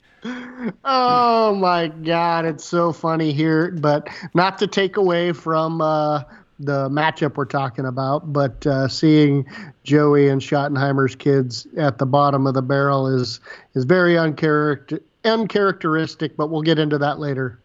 Oh 0.85 1.55
my 1.55 1.87
God, 1.87 2.45
it's 2.45 2.64
so 2.64 2.93
funny 2.93 3.33
here, 3.33 3.70
but 3.70 4.09
not 4.35 4.59
to 4.59 4.66
take 4.66 4.97
away 4.97 5.33
from 5.33 5.81
uh, 5.81 6.24
the 6.59 6.89
matchup 6.89 7.37
we're 7.37 7.45
talking 7.45 7.87
about, 7.87 8.33
but 8.33 8.66
uh, 8.66 8.89
seeing 8.89 9.47
Joey 9.85 10.29
and 10.29 10.41
Schottenheimer's 10.41 11.14
kids 11.14 11.68
at 11.77 11.99
the 11.99 12.07
bottom 12.07 12.49
of 12.49 12.55
the 12.55 12.62
barrel 12.62 13.07
is 13.07 13.39
is 13.74 13.85
very 13.85 14.14
uncharacter- 14.14 15.03
uncharacteristic. 15.24 16.37
But 16.37 16.51
we'll 16.51 16.62
get 16.62 16.81
into 16.81 16.99
that 16.99 17.20
later. 17.20 17.61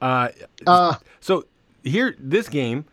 Uh, 0.00 0.28
Uh, 0.66 0.94
So 1.20 1.44
here, 1.82 2.14
this 2.18 2.48
game 2.48 2.84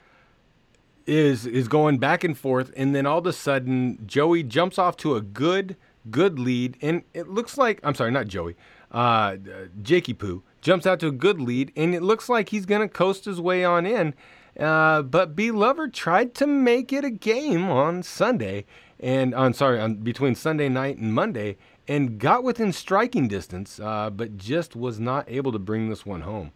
is 1.05 1.45
is 1.45 1.67
going 1.67 1.97
back 1.97 2.23
and 2.23 2.37
forth, 2.37 2.71
and 2.77 2.95
then 2.95 3.05
all 3.05 3.17
of 3.17 3.25
a 3.25 3.33
sudden, 3.33 3.99
Joey 4.05 4.43
jumps 4.43 4.77
off 4.77 4.95
to 4.97 5.15
a 5.15 5.21
good 5.21 5.75
good 6.09 6.39
lead, 6.39 6.77
and 6.81 7.03
it 7.13 7.27
looks 7.27 7.57
like 7.57 7.79
I'm 7.83 7.95
sorry, 7.95 8.11
not 8.11 8.27
Joey, 8.27 8.55
uh, 8.91 9.37
Jakey 9.81 10.13
Poo 10.13 10.43
jumps 10.61 10.85
out 10.85 10.99
to 10.99 11.07
a 11.07 11.11
good 11.11 11.41
lead, 11.41 11.71
and 11.75 11.95
it 11.95 12.03
looks 12.03 12.29
like 12.29 12.49
he's 12.49 12.65
gonna 12.65 12.87
coast 12.87 13.25
his 13.25 13.41
way 13.41 13.63
on 13.63 13.85
in. 13.85 14.13
Uh, 14.59 15.01
but 15.01 15.35
B 15.35 15.51
Lover 15.51 15.87
tried 15.87 16.33
to 16.35 16.47
make 16.47 16.91
it 16.91 17.05
a 17.05 17.09
game 17.09 17.69
on 17.69 18.03
Sunday, 18.03 18.65
and 18.99 19.33
on 19.33 19.53
sorry, 19.53 19.79
on 19.79 19.95
between 19.95 20.35
Sunday 20.35 20.69
night 20.69 20.97
and 20.97 21.13
Monday, 21.13 21.57
and 21.87 22.19
got 22.19 22.43
within 22.43 22.71
striking 22.71 23.27
distance, 23.27 23.79
uh, 23.79 24.09
but 24.09 24.37
just 24.37 24.75
was 24.75 24.99
not 24.99 25.25
able 25.29 25.51
to 25.51 25.59
bring 25.59 25.89
this 25.89 26.05
one 26.05 26.21
home. 26.21 26.51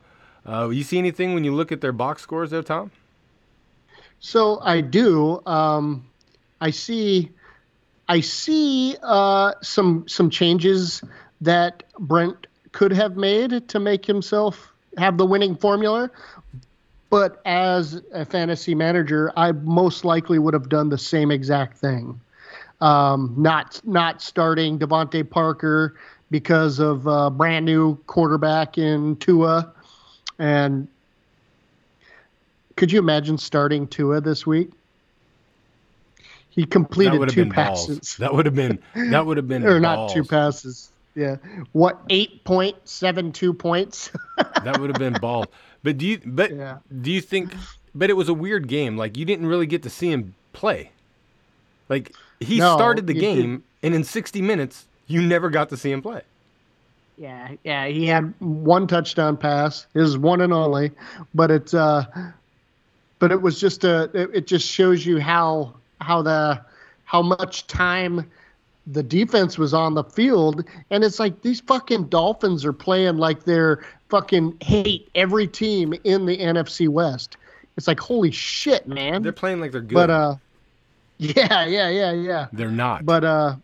Uh, 0.46 0.70
you 0.70 0.84
see 0.84 0.98
anything 0.98 1.34
when 1.34 1.44
you 1.44 1.54
look 1.54 1.72
at 1.72 1.82
their 1.82 1.92
box 1.92 2.22
scores 2.22 2.50
there, 2.50 2.64
Tom? 2.64 2.92
So 4.20 4.60
I 4.62 4.82
do. 4.82 5.42
Um, 5.46 6.06
I 6.62 6.70
see. 6.72 7.32
I 8.10 8.20
see 8.20 8.98
uh, 9.02 9.54
some 9.62 10.08
some 10.08 10.30
changes 10.30 11.04
that 11.42 11.84
Brent 12.00 12.48
could 12.72 12.92
have 12.92 13.16
made 13.16 13.68
to 13.70 13.80
make 13.80 14.06
himself 14.06 14.74
have 14.98 15.18
the 15.18 15.26
winning 15.26 15.56
formula. 15.56 16.10
But 17.10 17.42
as 17.46 18.02
a 18.12 18.26
fantasy 18.26 18.74
manager, 18.74 19.32
I 19.38 19.52
most 19.52 20.04
likely 20.04 20.40
would 20.40 20.54
have 20.54 20.68
done 20.70 20.90
the 20.90 20.98
same 20.98 21.30
exact 21.30 21.78
thing. 21.78 22.20
Um, 22.82 23.34
not 23.38 23.80
not 23.86 24.22
starting 24.22 24.80
DeVante 24.80 25.30
Parker 25.30 25.96
because 26.32 26.80
of 26.80 27.08
uh, 27.08 27.30
brand 27.30 27.66
new 27.66 27.96
quarterback 28.08 28.78
in 28.78 29.16
Tua, 29.18 29.72
and 30.40 30.88
could 32.76 32.92
you 32.92 33.00
imagine 33.00 33.38
starting 33.38 33.88
Tua 33.88 34.22
this 34.22 34.46
week? 34.48 34.70
He 36.50 36.66
completed 36.66 37.30
two 37.30 37.48
passes, 37.48 37.98
balls. 37.98 38.16
That 38.20 38.34
would 38.34 38.46
have 38.46 38.56
been 38.56 38.80
that 39.10 39.26
would 39.26 39.38
have 39.38 39.48
been 39.48 39.64
or 39.68 39.80
not 39.80 40.10
two 40.10 40.24
passes. 40.24 40.92
Yeah, 41.16 41.38
what 41.72 42.02
eight 42.10 42.44
point 42.46 42.76
seven 42.86 43.32
two 43.32 43.54
points? 43.54 44.12
That 44.64 44.80
would 44.80 44.90
have 44.90 44.98
been 45.00 45.20
balls. 45.20 45.48
But 45.84 45.98
do 45.98 46.06
you 46.06 46.20
but 46.26 46.52
Yeah. 46.52 46.78
do 47.02 47.12
you 47.12 47.22
think 47.22 47.54
but 47.94 48.10
it 48.10 48.14
was 48.14 48.30
a 48.30 48.34
weird 48.34 48.68
game. 48.68 48.98
Like 48.98 49.18
you 49.18 49.26
didn't 49.26 49.48
really 49.48 49.68
get 49.68 49.84
to 49.84 49.90
see 49.90 50.12
him 50.12 50.36
play. 50.54 50.92
Like 51.90 52.14
he 52.40 52.60
No, 52.60 52.76
started 52.76 53.08
the 53.08 53.14
game 53.14 53.64
and 53.84 53.94
in 53.94 54.04
60 54.04 54.42
minutes 54.42 54.88
you 55.08 55.22
never 55.22 55.50
got 55.50 55.70
to 55.70 55.78
see 55.78 55.92
him 55.92 56.02
play. 56.02 56.22
Yeah, 57.18 57.52
yeah, 57.64 57.86
he 57.86 58.08
had 58.08 58.34
one 58.40 58.88
touchdown 58.88 59.38
pass, 59.38 59.86
his 59.94 60.18
one 60.18 60.42
and 60.42 60.52
only, 60.52 60.92
but 61.34 61.52
it's 61.52 61.74
uh, 61.74 62.06
but 63.20 63.32
it 63.32 63.42
was 63.42 63.60
just 63.60 63.84
a, 63.84 64.10
it, 64.14 64.30
it 64.34 64.48
just 64.48 64.68
shows 64.68 65.06
you 65.06 65.20
how 65.20 65.76
how 66.02 66.22
the 66.22 66.60
how 67.06 67.22
much 67.22 67.68
time 67.68 68.30
the 68.88 69.04
defense 69.04 69.58
was 69.58 69.74
on 69.74 69.94
the 69.94 70.04
field, 70.04 70.66
and 70.90 71.04
it's 71.04 71.20
like 71.20 71.42
these 71.42 71.62
fucking 71.62 72.06
Dolphins 72.06 72.66
are 72.66 72.74
playing 72.74 73.18
like 73.18 73.44
they're 73.44 73.86
fucking 74.10 74.58
hate 74.62 75.10
every 75.16 75.48
team 75.48 75.94
in 76.04 76.26
the 76.26 76.38
NFC 76.38 76.90
West. 76.90 77.38
It's 77.78 77.88
like 77.88 78.00
holy 78.00 78.32
shit, 78.32 78.88
man. 78.88 79.22
They're 79.22 79.32
playing 79.32 79.60
like 79.60 79.72
they're 79.72 79.82
good. 79.82 79.94
but 79.94 80.10
uh, 80.10 80.36
yeah, 81.20 81.66
yeah, 81.66 81.90
yeah, 81.90 82.12
yeah. 82.12 82.48
they're 82.52 82.72
not. 82.72 83.06
But 83.06 83.24
uh, 83.24 83.56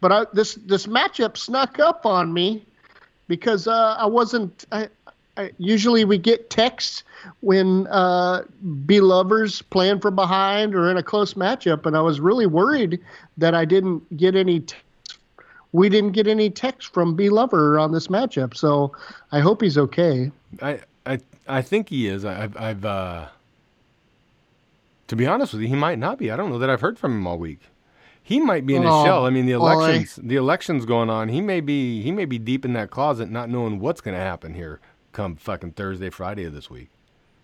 but 0.00 0.12
I, 0.12 0.26
this 0.32 0.54
this 0.54 0.86
matchup 0.86 1.36
snuck 1.36 1.78
up 1.78 2.06
on 2.06 2.32
me 2.32 2.64
because 3.28 3.66
uh, 3.66 3.96
I 3.98 4.06
wasn't. 4.06 4.64
I, 4.72 4.88
I, 5.36 5.50
usually 5.58 6.04
we 6.04 6.16
get 6.16 6.48
texts 6.48 7.02
when 7.40 7.86
uh, 7.88 8.44
B 8.86 9.00
lovers 9.00 9.60
playing 9.62 10.00
from 10.00 10.14
behind 10.16 10.74
or 10.74 10.90
in 10.90 10.96
a 10.96 11.02
close 11.02 11.34
matchup, 11.34 11.84
and 11.86 11.96
I 11.96 12.00
was 12.00 12.20
really 12.20 12.46
worried 12.46 13.00
that 13.36 13.54
I 13.54 13.64
didn't 13.64 14.16
get 14.16 14.34
any. 14.34 14.60
T- 14.60 14.76
we 15.72 15.88
didn't 15.88 16.12
get 16.12 16.26
any 16.26 16.48
text 16.48 16.94
from 16.94 17.16
B 17.16 17.28
lover 17.28 17.78
on 17.78 17.92
this 17.92 18.06
matchup, 18.06 18.56
so 18.56 18.92
I 19.32 19.40
hope 19.40 19.60
he's 19.60 19.76
okay. 19.76 20.30
I 20.62 20.80
I 21.04 21.20
I 21.46 21.62
think 21.62 21.88
he 21.88 22.06
is. 22.08 22.24
I- 22.24 22.44
I've 22.44 22.56
I've 22.56 22.84
uh 22.84 23.26
to 25.08 25.16
be 25.16 25.26
honest 25.26 25.52
with 25.52 25.62
you, 25.62 25.68
he 25.68 25.74
might 25.76 25.98
not 25.98 26.18
be. 26.18 26.30
I 26.30 26.36
don't 26.36 26.50
know 26.50 26.58
that 26.58 26.70
I've 26.70 26.80
heard 26.80 26.98
from 26.98 27.12
him 27.12 27.26
all 27.26 27.38
week. 27.38 27.60
He 28.26 28.40
might 28.40 28.66
be 28.66 28.74
in 28.74 28.82
his 28.82 28.90
Oh, 28.92 29.04
shell. 29.04 29.24
I 29.24 29.30
mean, 29.30 29.46
the 29.46 29.52
boy. 29.52 29.70
elections 29.70 30.18
the 30.20 30.34
elections 30.34 30.84
going 30.84 31.08
on. 31.08 31.28
He 31.28 31.40
may 31.40 31.60
be 31.60 32.02
he 32.02 32.10
may 32.10 32.24
be 32.24 32.40
deep 32.40 32.64
in 32.64 32.72
that 32.72 32.90
closet, 32.90 33.30
not 33.30 33.48
knowing 33.48 33.78
what's 33.78 34.00
going 34.00 34.16
to 34.16 34.20
happen 34.20 34.54
here 34.54 34.80
come 35.12 35.36
fucking 35.36 35.70
Thursday, 35.72 36.10
Friday 36.10 36.42
of 36.44 36.52
this 36.52 36.68
week. 36.68 36.88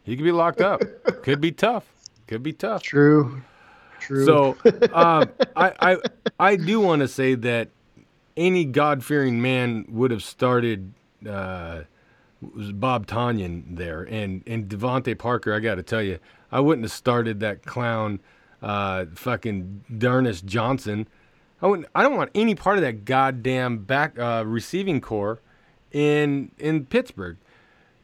He 0.03 0.17
could 0.17 0.25
be 0.25 0.33
locked 0.33 0.61
up. 0.61 0.83
could 1.23 1.41
be 1.41 1.53
tough. 1.53 1.87
Could 2.27 2.43
be 2.43 2.53
tough. 2.53 2.83
True. 2.83 3.43
True. 4.01 4.25
So 4.27 4.57
um, 4.93 5.31
I, 5.55 5.73
I 5.81 5.97
I 6.41 6.57
do 6.57 6.81
want 6.81 7.01
to 7.01 7.09
say 7.09 7.37
that 7.37 7.69
any 8.37 8.65
God 8.65 9.05
fearing 9.05 9.41
man 9.41 9.85
would 9.89 10.11
have 10.11 10.25
started 10.25 10.93
uh, 11.25 11.83
was 12.55 12.73
Bob 12.73 13.07
Tanyan 13.07 13.77
there 13.77 14.03
and 14.03 14.43
and 14.49 14.69
DeVante 14.69 15.17
Parker. 15.17 15.55
I 15.55 15.61
got 15.61 15.77
to 15.77 15.85
tell 15.85 16.03
you, 16.03 16.19
I 16.51 16.59
wouldn't 16.59 16.85
have 16.85 16.93
started 16.93 17.39
that 17.39 17.65
clown, 17.65 18.19
uh, 18.63 19.07
fucking 19.15 19.85
D'Ernest 19.99 20.47
Johnson. 20.47 21.09
I 21.61 21.67
wouldn't. 21.67 21.89
I 21.95 22.03
don't 22.03 22.17
want 22.17 22.31
any 22.35 22.55
part 22.55 22.77
of 22.77 22.83
that 22.83 23.05
goddamn 23.05 23.79
back 23.85 24.19
uh, 24.19 24.45
receiving 24.47 25.01
core 25.01 25.41
in 25.93 26.51
in 26.59 26.87
Pittsburgh. 26.87 27.37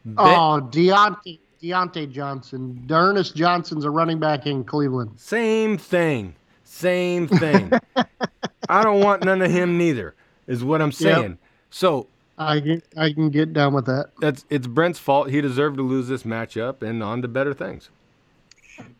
Ben- 0.05 0.15
oh, 0.17 0.61
Diontae 0.71 1.39
Diontae 1.61 2.09
Johnson, 2.11 2.83
D'Ernest 2.85 3.35
Johnson's 3.35 3.85
a 3.85 3.89
running 3.89 4.19
back 4.19 4.45
in 4.45 4.63
Cleveland. 4.63 5.11
Same 5.17 5.77
thing. 5.77 6.35
Same 6.63 7.27
thing. 7.27 7.71
I 8.69 8.83
don't 8.83 9.01
want 9.01 9.25
none 9.25 9.41
of 9.41 9.51
him 9.51 9.77
neither, 9.77 10.15
is 10.47 10.63
what 10.63 10.81
I'm 10.81 10.91
saying. 10.91 11.37
So 11.69 12.07
I 12.37 12.61
can, 12.61 12.81
I 12.95 13.11
can 13.11 13.29
get 13.29 13.51
down 13.53 13.73
with 13.73 13.85
that. 13.87 14.11
that's 14.21 14.45
it's 14.49 14.67
Brent's 14.67 14.99
fault. 14.99 15.29
He 15.29 15.41
deserved 15.41 15.77
to 15.77 15.83
lose 15.83 16.07
this 16.07 16.23
matchup 16.23 16.81
and 16.81 17.03
on 17.03 17.21
to 17.21 17.27
better 17.27 17.53
things. 17.53 17.89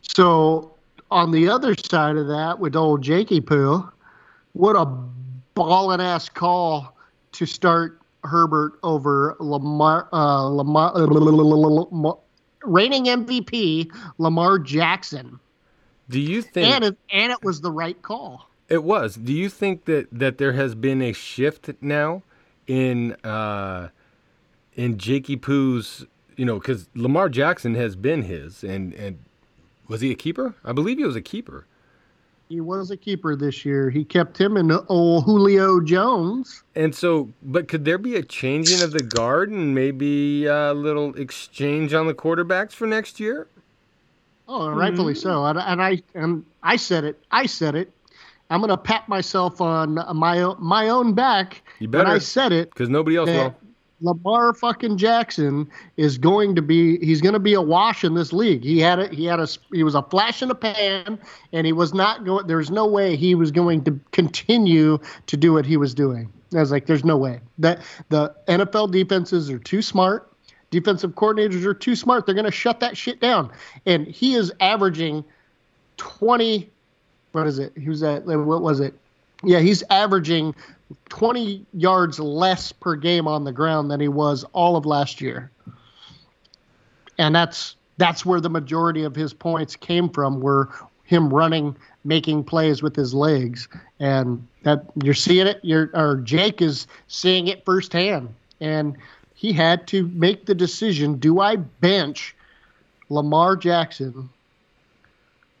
So 0.02 0.74
on 1.10 1.30
the 1.30 1.48
other 1.48 1.74
side 1.74 2.16
of 2.16 2.28
that, 2.28 2.58
with 2.58 2.76
old 2.76 3.02
Jakey 3.02 3.40
Poo, 3.40 3.88
what 4.52 4.76
a 4.76 4.86
ballin' 5.54 6.00
ass 6.00 6.28
call 6.28 6.96
to 7.32 7.46
start 7.46 8.00
Herbert 8.24 8.74
over 8.82 9.36
Lamar, 9.40 10.08
uh, 10.12 10.42
Lamar, 10.44 10.92
uh, 10.94 12.12
reigning 12.64 13.04
MVP 13.06 13.90
Lamar 14.18 14.58
Jackson, 14.58 15.40
Do 16.08 16.20
you 16.20 16.42
think 16.42 16.68
and 16.74 16.84
it, 16.84 16.98
and 17.10 17.32
it 17.32 17.42
was 17.42 17.60
the 17.62 17.70
right 17.72 18.00
call. 18.02 18.48
it 18.68 18.84
was? 18.84 19.14
Do 19.16 19.32
you 19.32 19.48
think 19.48 19.86
that 19.86 20.06
that 20.12 20.38
there 20.38 20.52
has 20.52 20.74
been 20.74 21.00
a 21.02 21.12
shift 21.12 21.70
now 21.80 22.22
in 22.66 23.12
uh 23.24 23.88
in 24.74 24.98
Jakey 24.98 25.36
Poo's, 25.36 26.06
you 26.36 26.44
know, 26.44 26.60
cuz 26.60 26.88
Lamar 26.94 27.28
Jackson 27.30 27.74
has 27.74 27.96
been 27.96 28.22
his 28.22 28.62
and 28.62 28.92
and 28.94 29.18
was 29.90 30.00
he 30.00 30.12
a 30.12 30.14
keeper? 30.14 30.54
I 30.64 30.72
believe 30.72 30.98
he 30.98 31.04
was 31.04 31.16
a 31.16 31.20
keeper. 31.20 31.66
He 32.48 32.60
was 32.60 32.90
a 32.92 32.96
keeper 32.96 33.34
this 33.34 33.64
year. 33.64 33.90
He 33.90 34.04
kept 34.04 34.40
him 34.40 34.56
in 34.56 34.70
old 34.88 35.24
Julio 35.24 35.80
Jones. 35.80 36.62
And 36.76 36.94
so, 36.94 37.28
but 37.42 37.66
could 37.68 37.84
there 37.84 37.98
be 37.98 38.14
a 38.14 38.22
changing 38.22 38.82
of 38.82 38.92
the 38.92 39.02
guard 39.02 39.50
and 39.50 39.74
maybe 39.74 40.46
a 40.46 40.72
little 40.72 41.14
exchange 41.16 41.92
on 41.92 42.06
the 42.06 42.14
quarterbacks 42.14 42.72
for 42.72 42.86
next 42.86 43.20
year? 43.20 43.48
Oh, 44.48 44.70
rightfully 44.70 45.14
hmm. 45.14 45.18
so. 45.18 45.44
And, 45.44 45.58
and 45.58 45.82
I 45.82 46.02
and 46.14 46.44
I 46.62 46.76
said 46.76 47.04
it. 47.04 47.20
I 47.32 47.46
said 47.46 47.74
it. 47.74 47.92
I'm 48.48 48.60
gonna 48.60 48.76
pat 48.76 49.08
myself 49.08 49.60
on 49.60 49.94
my 50.14 50.40
own, 50.40 50.56
my 50.58 50.88
own 50.88 51.14
back. 51.14 51.62
You 51.78 51.88
When 51.88 52.06
I 52.06 52.18
said 52.18 52.52
it, 52.52 52.70
Because 52.70 52.88
nobody 52.88 53.16
else 53.16 53.28
that, 53.28 53.54
will. 53.62 53.69
Lamar 54.00 54.54
fucking 54.54 54.96
Jackson 54.96 55.68
is 55.96 56.16
going 56.18 56.54
to 56.54 56.62
be 56.62 56.98
he's 57.04 57.20
going 57.20 57.34
to 57.34 57.40
be 57.40 57.54
a 57.54 57.60
wash 57.60 58.04
in 58.04 58.14
this 58.14 58.32
league. 58.32 58.62
He 58.64 58.78
had 58.78 58.98
a 58.98 59.08
he 59.08 59.24
had 59.26 59.40
a 59.40 59.48
he 59.72 59.82
was 59.82 59.94
a 59.94 60.02
flash 60.02 60.42
in 60.42 60.48
the 60.48 60.54
pan 60.54 61.18
and 61.52 61.66
he 61.66 61.72
was 61.72 61.92
not 61.92 62.24
going 62.24 62.46
there's 62.46 62.70
no 62.70 62.86
way 62.86 63.16
he 63.16 63.34
was 63.34 63.50
going 63.50 63.84
to 63.84 63.98
continue 64.12 64.98
to 65.26 65.36
do 65.36 65.52
what 65.52 65.66
he 65.66 65.76
was 65.76 65.94
doing. 65.94 66.32
I 66.54 66.60
was 66.60 66.70
like 66.70 66.86
there's 66.86 67.04
no 67.04 67.16
way. 67.16 67.40
That 67.58 67.80
the 68.08 68.34
NFL 68.48 68.92
defenses 68.92 69.50
are 69.50 69.58
too 69.58 69.82
smart. 69.82 70.32
Defensive 70.70 71.12
coordinators 71.12 71.64
are 71.64 71.74
too 71.74 71.96
smart. 71.96 72.26
They're 72.26 72.34
going 72.34 72.44
to 72.44 72.50
shut 72.52 72.80
that 72.80 72.96
shit 72.96 73.20
down. 73.20 73.50
And 73.86 74.06
he 74.06 74.34
is 74.34 74.52
averaging 74.60 75.24
20 75.96 76.70
what 77.32 77.46
is 77.46 77.58
it? 77.58 77.72
He 77.76 77.88
was 77.88 78.02
at 78.02 78.24
what 78.24 78.62
was 78.62 78.80
it? 78.80 78.94
Yeah, 79.44 79.60
he's 79.60 79.82
averaging 79.84 80.54
20 81.08 81.64
yards 81.74 82.18
less 82.18 82.72
per 82.72 82.96
game 82.96 83.28
on 83.28 83.44
the 83.44 83.52
ground 83.52 83.90
than 83.90 84.00
he 84.00 84.08
was 84.08 84.44
all 84.52 84.76
of 84.76 84.86
last 84.86 85.20
year. 85.20 85.50
And 87.18 87.34
that's 87.34 87.76
that's 87.98 88.24
where 88.24 88.40
the 88.40 88.48
majority 88.48 89.04
of 89.04 89.14
his 89.14 89.34
points 89.34 89.76
came 89.76 90.08
from 90.08 90.40
were 90.40 90.70
him 91.04 91.32
running, 91.32 91.76
making 92.04 92.44
plays 92.44 92.82
with 92.82 92.96
his 92.96 93.12
legs. 93.12 93.68
And 93.98 94.46
that 94.62 94.84
you're 95.02 95.12
seeing 95.12 95.46
it, 95.46 95.60
you're 95.62 95.90
or 95.92 96.16
Jake 96.16 96.62
is 96.62 96.86
seeing 97.08 97.48
it 97.48 97.64
firsthand. 97.64 98.34
And 98.60 98.96
he 99.34 99.52
had 99.52 99.86
to 99.88 100.06
make 100.08 100.46
the 100.46 100.54
decision, 100.54 101.16
do 101.16 101.40
I 101.40 101.56
bench 101.56 102.34
Lamar 103.08 103.56
Jackson 103.56 104.28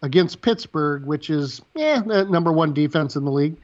against 0.02 0.40
Pittsburgh, 0.40 1.04
which 1.04 1.30
is 1.30 1.60
yeah, 1.74 2.00
the 2.00 2.24
number 2.24 2.52
one 2.52 2.72
defense 2.72 3.16
in 3.16 3.24
the 3.24 3.30
league? 3.30 3.56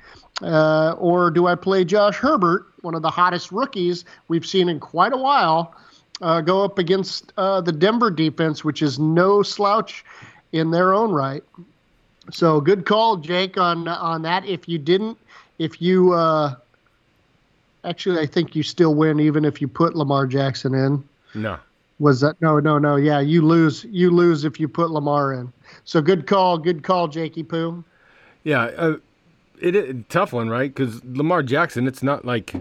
Uh, 0.42 0.94
or 0.98 1.30
do 1.30 1.46
I 1.46 1.54
play 1.54 1.84
Josh 1.84 2.16
Herbert, 2.16 2.66
one 2.82 2.94
of 2.94 3.02
the 3.02 3.10
hottest 3.10 3.50
rookies 3.52 4.04
we've 4.28 4.44
seen 4.44 4.68
in 4.68 4.78
quite 4.78 5.12
a 5.14 5.16
while, 5.16 5.74
uh, 6.20 6.40
go 6.42 6.62
up 6.62 6.78
against 6.78 7.32
uh, 7.36 7.60
the 7.60 7.72
Denver 7.72 8.10
defense, 8.10 8.62
which 8.62 8.82
is 8.82 8.98
no 8.98 9.42
slouch 9.42 10.04
in 10.52 10.70
their 10.70 10.94
own 10.94 11.10
right? 11.10 11.42
So 12.30 12.60
good 12.60 12.86
call, 12.86 13.16
Jake, 13.16 13.56
on 13.56 13.86
on 13.88 14.22
that. 14.22 14.44
If 14.44 14.68
you 14.68 14.78
didn't, 14.78 15.16
if 15.58 15.80
you 15.80 16.12
uh, 16.12 16.56
actually, 17.84 18.20
I 18.20 18.26
think 18.26 18.56
you 18.56 18.62
still 18.62 18.94
win 18.94 19.20
even 19.20 19.44
if 19.44 19.60
you 19.60 19.68
put 19.68 19.94
Lamar 19.94 20.26
Jackson 20.26 20.74
in. 20.74 21.04
No. 21.34 21.58
Was 21.98 22.20
that 22.20 22.40
no, 22.42 22.58
no, 22.58 22.78
no? 22.78 22.96
Yeah, 22.96 23.20
you 23.20 23.42
lose. 23.42 23.84
You 23.84 24.10
lose 24.10 24.44
if 24.44 24.60
you 24.60 24.68
put 24.68 24.90
Lamar 24.90 25.32
in. 25.32 25.52
So 25.84 26.02
good 26.02 26.26
call, 26.26 26.58
good 26.58 26.82
call, 26.82 27.08
Jakey 27.08 27.42
Poo. 27.42 27.84
Yeah, 28.44 28.64
uh, 28.76 28.96
it, 29.60 29.74
it 29.76 30.08
tough 30.08 30.32
one, 30.32 30.48
right? 30.48 30.72
Because 30.72 31.04
Lamar 31.04 31.42
Jackson, 31.42 31.86
it's 31.86 32.02
not 32.02 32.24
like 32.24 32.54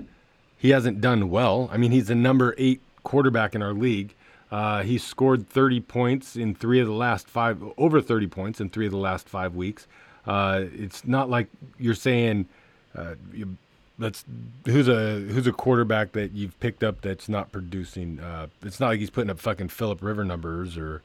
he 0.57 0.69
hasn't 0.69 1.01
done 1.01 1.29
well. 1.29 1.69
I 1.71 1.77
mean, 1.77 1.91
he's 1.91 2.07
the 2.07 2.15
number 2.15 2.55
eight 2.57 2.81
quarterback 3.03 3.55
in 3.55 3.61
our 3.61 3.73
league. 3.73 4.13
Uh, 4.51 4.83
he 4.83 4.97
scored 4.97 5.49
30 5.49 5.81
points 5.81 6.35
in 6.35 6.55
three 6.55 6.79
of 6.79 6.87
the 6.87 6.93
last 6.93 7.27
five, 7.27 7.61
over 7.77 8.01
30 8.01 8.27
points 8.27 8.61
in 8.61 8.69
three 8.69 8.85
of 8.85 8.91
the 8.91 8.97
last 8.97 9.27
five 9.27 9.55
weeks. 9.55 9.87
Uh, 10.25 10.65
it's 10.73 11.05
not 11.05 11.29
like 11.29 11.47
you're 11.77 11.93
saying, 11.93 12.47
uh, 12.95 13.15
you, 13.33 13.57
let's 13.99 14.25
who's 14.65 14.87
a 14.87 15.19
who's 15.19 15.45
a 15.45 15.51
quarterback 15.51 16.13
that 16.13 16.31
you've 16.31 16.59
picked 16.59 16.83
up 16.83 17.01
that's 17.01 17.29
not 17.29 17.51
producing. 17.51 18.19
Uh, 18.19 18.47
it's 18.63 18.79
not 18.79 18.87
like 18.87 18.99
he's 18.99 19.09
putting 19.09 19.29
up 19.29 19.39
fucking 19.39 19.67
Philip 19.67 20.01
River 20.01 20.25
numbers 20.25 20.77
or 20.77 21.01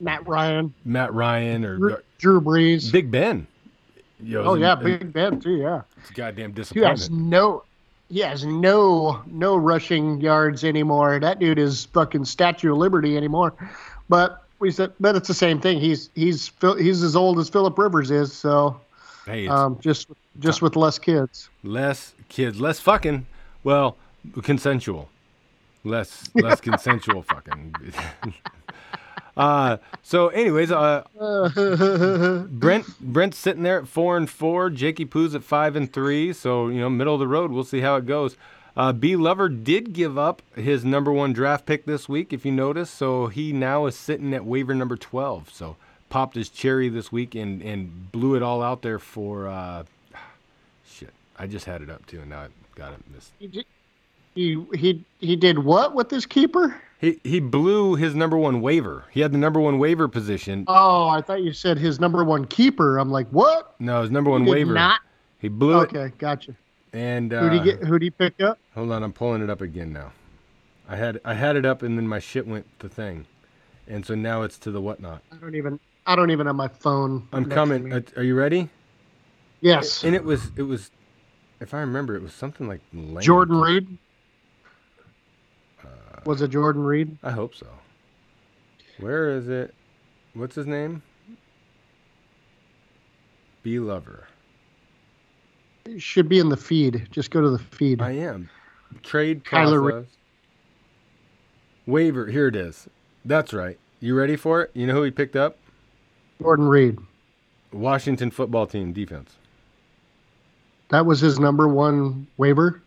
Matt 0.00 0.26
Ryan, 0.26 0.74
Matt 0.84 1.14
Ryan 1.14 1.64
or 1.64 1.76
Drew, 1.76 1.96
Drew 2.18 2.40
Brees. 2.40 2.90
Big 2.92 3.10
Ben. 3.10 3.46
Know, 4.20 4.42
oh 4.42 4.54
yeah, 4.54 4.74
Big 4.74 5.12
Ben 5.12 5.40
too. 5.40 5.56
Yeah. 5.56 5.82
it's 5.98 6.10
goddamn 6.10 6.50
He 6.50 6.54
disappointment. 6.54 6.98
has 6.98 7.10
no 7.10 7.64
he 8.08 8.20
has 8.20 8.44
no 8.46 9.22
no 9.26 9.56
rushing 9.56 10.20
yards 10.20 10.62
anymore. 10.64 11.18
That 11.18 11.38
dude 11.38 11.58
is 11.58 11.86
fucking 11.86 12.24
Statue 12.24 12.72
of 12.72 12.78
Liberty 12.78 13.16
anymore. 13.16 13.52
But 14.08 14.42
we 14.60 14.70
said 14.70 14.92
but 15.00 15.16
it's 15.16 15.28
the 15.28 15.34
same 15.34 15.60
thing. 15.60 15.80
He's 15.80 16.10
he's 16.14 16.50
he's 16.78 17.02
as 17.02 17.16
old 17.16 17.38
as 17.38 17.48
Philip 17.48 17.76
Rivers 17.78 18.10
is, 18.10 18.32
so 18.32 18.80
hey, 19.26 19.48
um 19.48 19.78
just 19.80 20.08
just 20.38 20.62
with 20.62 20.76
less 20.76 20.98
kids. 20.98 21.48
less 21.62 22.14
kids, 22.28 22.60
less 22.60 22.78
fucking. 22.80 23.26
Well, 23.64 23.96
consensual. 24.42 25.08
Less 25.82 26.30
less 26.34 26.60
consensual 26.70 27.22
fucking. 27.22 27.74
uh 29.36 29.78
so 30.02 30.28
anyways, 30.28 30.70
uh 30.70 31.02
Brent 32.50 32.98
Brent's 33.00 33.38
sitting 33.38 33.62
there 33.62 33.80
at 33.80 33.88
four 33.88 34.16
and 34.16 34.28
four. 34.30 34.70
Jakey 34.70 35.04
Poo's 35.04 35.34
at 35.34 35.42
five 35.42 35.76
and 35.76 35.92
three. 35.92 36.32
So 36.32 36.68
you 36.68 36.80
know, 36.80 36.90
middle 36.90 37.14
of 37.14 37.20
the 37.20 37.28
road. 37.28 37.50
We'll 37.50 37.64
see 37.64 37.80
how 37.80 37.96
it 37.96 38.06
goes. 38.06 38.36
Uh, 38.76 38.92
B 38.92 39.14
Lover 39.14 39.48
did 39.48 39.92
give 39.92 40.18
up 40.18 40.42
his 40.56 40.84
number 40.84 41.12
one 41.12 41.32
draft 41.32 41.64
pick 41.64 41.84
this 41.84 42.08
week, 42.08 42.32
if 42.32 42.44
you 42.44 42.50
notice. 42.50 42.90
So 42.90 43.28
he 43.28 43.52
now 43.52 43.86
is 43.86 43.94
sitting 43.96 44.34
at 44.34 44.44
waiver 44.44 44.74
number 44.74 44.96
twelve. 44.96 45.50
So 45.52 45.76
popped 46.10 46.34
his 46.36 46.48
cherry 46.48 46.88
this 46.88 47.10
week 47.12 47.34
and 47.34 47.62
and 47.62 48.10
blew 48.12 48.34
it 48.34 48.42
all 48.42 48.62
out 48.62 48.82
there 48.82 48.98
for. 48.98 49.48
Uh, 49.48 49.84
shit, 50.88 51.12
I 51.38 51.46
just 51.46 51.66
had 51.66 51.82
it 51.82 51.90
up 51.90 52.06
too, 52.06 52.20
and 52.20 52.30
now 52.30 52.40
I 52.42 52.48
got 52.74 52.92
it 52.92 53.00
missed. 53.14 53.32
did- 53.40 53.66
he 54.34 54.64
he 54.74 55.04
he 55.20 55.36
did 55.36 55.58
what 55.60 55.94
with 55.94 56.10
his 56.10 56.26
keeper? 56.26 56.80
He 56.98 57.20
he 57.24 57.40
blew 57.40 57.94
his 57.96 58.14
number 58.14 58.36
one 58.36 58.60
waiver. 58.60 59.04
He 59.10 59.20
had 59.20 59.32
the 59.32 59.38
number 59.38 59.60
one 59.60 59.78
waiver 59.78 60.08
position. 60.08 60.64
Oh, 60.68 61.08
I 61.08 61.20
thought 61.20 61.42
you 61.42 61.52
said 61.52 61.78
his 61.78 62.00
number 62.00 62.24
one 62.24 62.46
keeper. 62.46 62.98
I'm 62.98 63.10
like, 63.10 63.28
what? 63.28 63.74
No, 63.78 64.02
his 64.02 64.10
number 64.10 64.30
one 64.30 64.42
He 64.42 64.46
did 64.46 64.52
waiver. 64.52 64.72
not. 64.74 65.00
He 65.38 65.48
blew 65.48 65.80
it. 65.80 65.94
Okay, 65.94 66.12
gotcha. 66.18 66.54
And 66.92 67.32
uh, 67.34 67.40
Who'd 67.42 67.52
he 67.52 67.60
get? 67.60 67.82
Who'd 67.84 68.02
he 68.02 68.10
pick 68.10 68.40
up? 68.40 68.58
Hold 68.74 68.92
on, 68.92 69.02
I'm 69.02 69.12
pulling 69.12 69.42
it 69.42 69.50
up 69.50 69.60
again 69.60 69.92
now. 69.92 70.12
I 70.88 70.96
had 70.96 71.20
I 71.24 71.34
had 71.34 71.56
it 71.56 71.64
up 71.66 71.82
and 71.82 71.98
then 71.98 72.06
my 72.06 72.18
shit 72.18 72.46
went 72.46 72.66
to 72.80 72.88
thing, 72.88 73.26
and 73.88 74.04
so 74.06 74.14
now 74.14 74.42
it's 74.42 74.58
to 74.58 74.70
the 74.70 74.80
whatnot. 74.80 75.22
I 75.32 75.36
don't 75.36 75.54
even. 75.54 75.80
I 76.06 76.16
don't 76.16 76.30
even 76.30 76.46
have 76.46 76.56
my 76.56 76.68
phone. 76.68 77.26
I'm 77.32 77.46
coming. 77.46 77.90
Are 78.16 78.22
you 78.22 78.34
ready? 78.34 78.68
yes. 79.62 80.04
And 80.04 80.14
it 80.14 80.22
was 80.22 80.50
it 80.56 80.62
was, 80.62 80.90
if 81.60 81.72
I 81.72 81.80
remember, 81.80 82.14
it 82.14 82.22
was 82.22 82.34
something 82.34 82.68
like 82.68 82.80
Lane. 82.92 83.20
Jordan 83.22 83.56
Reed. 83.58 83.98
Was 86.24 86.42
it 86.42 86.48
Jordan 86.48 86.84
Reed? 86.84 87.16
I 87.22 87.30
hope 87.30 87.54
so. 87.54 87.66
Where 88.98 89.30
is 89.30 89.48
it? 89.48 89.74
What's 90.34 90.54
his 90.54 90.66
name? 90.66 91.02
B 93.62 93.78
Lover. 93.78 94.26
It 95.84 96.00
should 96.00 96.28
be 96.28 96.38
in 96.38 96.48
the 96.48 96.56
feed. 96.56 97.08
Just 97.10 97.30
go 97.30 97.40
to 97.40 97.50
the 97.50 97.58
feed. 97.58 98.00
I 98.00 98.12
am. 98.12 98.48
Trade 99.02 99.44
Kyler 99.44 100.00
Re- 100.00 100.06
Waiver. 101.86 102.26
Here 102.26 102.48
it 102.48 102.56
is. 102.56 102.88
That's 103.24 103.52
right. 103.52 103.78
You 104.00 104.14
ready 104.14 104.36
for 104.36 104.62
it? 104.62 104.70
You 104.74 104.86
know 104.86 104.94
who 104.94 105.02
he 105.02 105.10
picked 105.10 105.36
up? 105.36 105.58
Jordan 106.40 106.68
Reed. 106.68 106.98
Washington 107.72 108.30
football 108.30 108.66
team 108.66 108.92
defense. 108.92 109.34
That 110.90 111.06
was 111.06 111.20
his 111.20 111.38
number 111.38 111.66
one 111.68 112.26
waiver. 112.36 112.82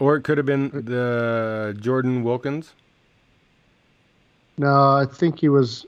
Or 0.00 0.16
it 0.16 0.22
could 0.22 0.38
have 0.38 0.46
been 0.46 0.70
the 0.70 1.76
Jordan 1.80 2.22
Wilkins. 2.22 2.72
No, 4.56 4.94
I 4.96 5.06
think 5.10 5.40
he 5.40 5.48
was. 5.48 5.86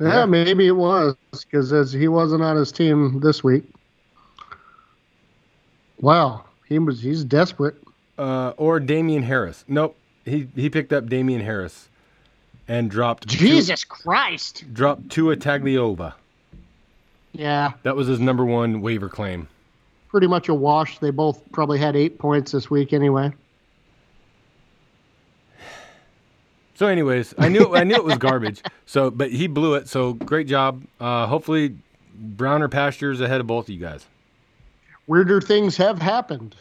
Yeah, 0.00 0.20
Yeah. 0.20 0.24
maybe 0.26 0.66
it 0.66 0.76
was 0.76 1.16
because 1.32 1.72
as 1.72 1.92
he 1.92 2.08
wasn't 2.08 2.42
on 2.42 2.56
his 2.56 2.70
team 2.72 3.20
this 3.20 3.42
week. 3.42 3.64
Wow, 6.00 6.44
he 6.68 6.78
was. 6.78 7.00
He's 7.00 7.24
desperate. 7.24 7.76
Uh, 8.18 8.52
or 8.56 8.80
Damien 8.80 9.22
Harris. 9.22 9.64
Nope. 9.68 9.96
He 10.24 10.48
he 10.54 10.68
picked 10.68 10.92
up 10.92 11.08
Damien 11.08 11.40
Harris 11.40 11.88
and 12.68 12.90
dropped 12.90 13.28
Tu- 13.28 13.38
Jesus 13.38 13.84
Christ. 13.84 14.64
dropped 14.72 15.08
Tua 15.10 15.36
Tagliova. 15.36 16.14
Yeah, 17.32 17.72
That 17.82 17.96
was 17.96 18.06
his 18.08 18.18
number 18.18 18.44
one 18.46 18.80
waiver 18.80 19.10
claim. 19.10 19.48
Pretty 20.16 20.28
much 20.28 20.48
a 20.48 20.54
wash. 20.54 20.98
They 20.98 21.10
both 21.10 21.42
probably 21.52 21.78
had 21.78 21.94
eight 21.94 22.18
points 22.18 22.52
this 22.52 22.70
week 22.70 22.94
anyway. 22.94 23.34
So, 26.74 26.86
anyways, 26.86 27.34
I 27.36 27.50
knew 27.50 27.76
I 27.76 27.84
knew 27.84 27.96
it 27.96 28.04
was 28.04 28.16
garbage. 28.16 28.62
So, 28.88 29.10
but 29.10 29.30
he 29.30 29.46
blew 29.46 29.74
it. 29.74 29.88
So, 29.88 30.14
great 30.14 30.46
job. 30.46 30.82
Uh, 30.98 31.26
hopefully, 31.26 31.76
browner 32.14 32.68
pastures 32.68 33.20
ahead 33.20 33.40
of 33.40 33.46
both 33.46 33.66
of 33.66 33.74
you 33.74 33.80
guys. 33.80 34.06
Weirder 35.06 35.42
things 35.42 35.76
have 35.76 36.00
happened. 36.00 36.54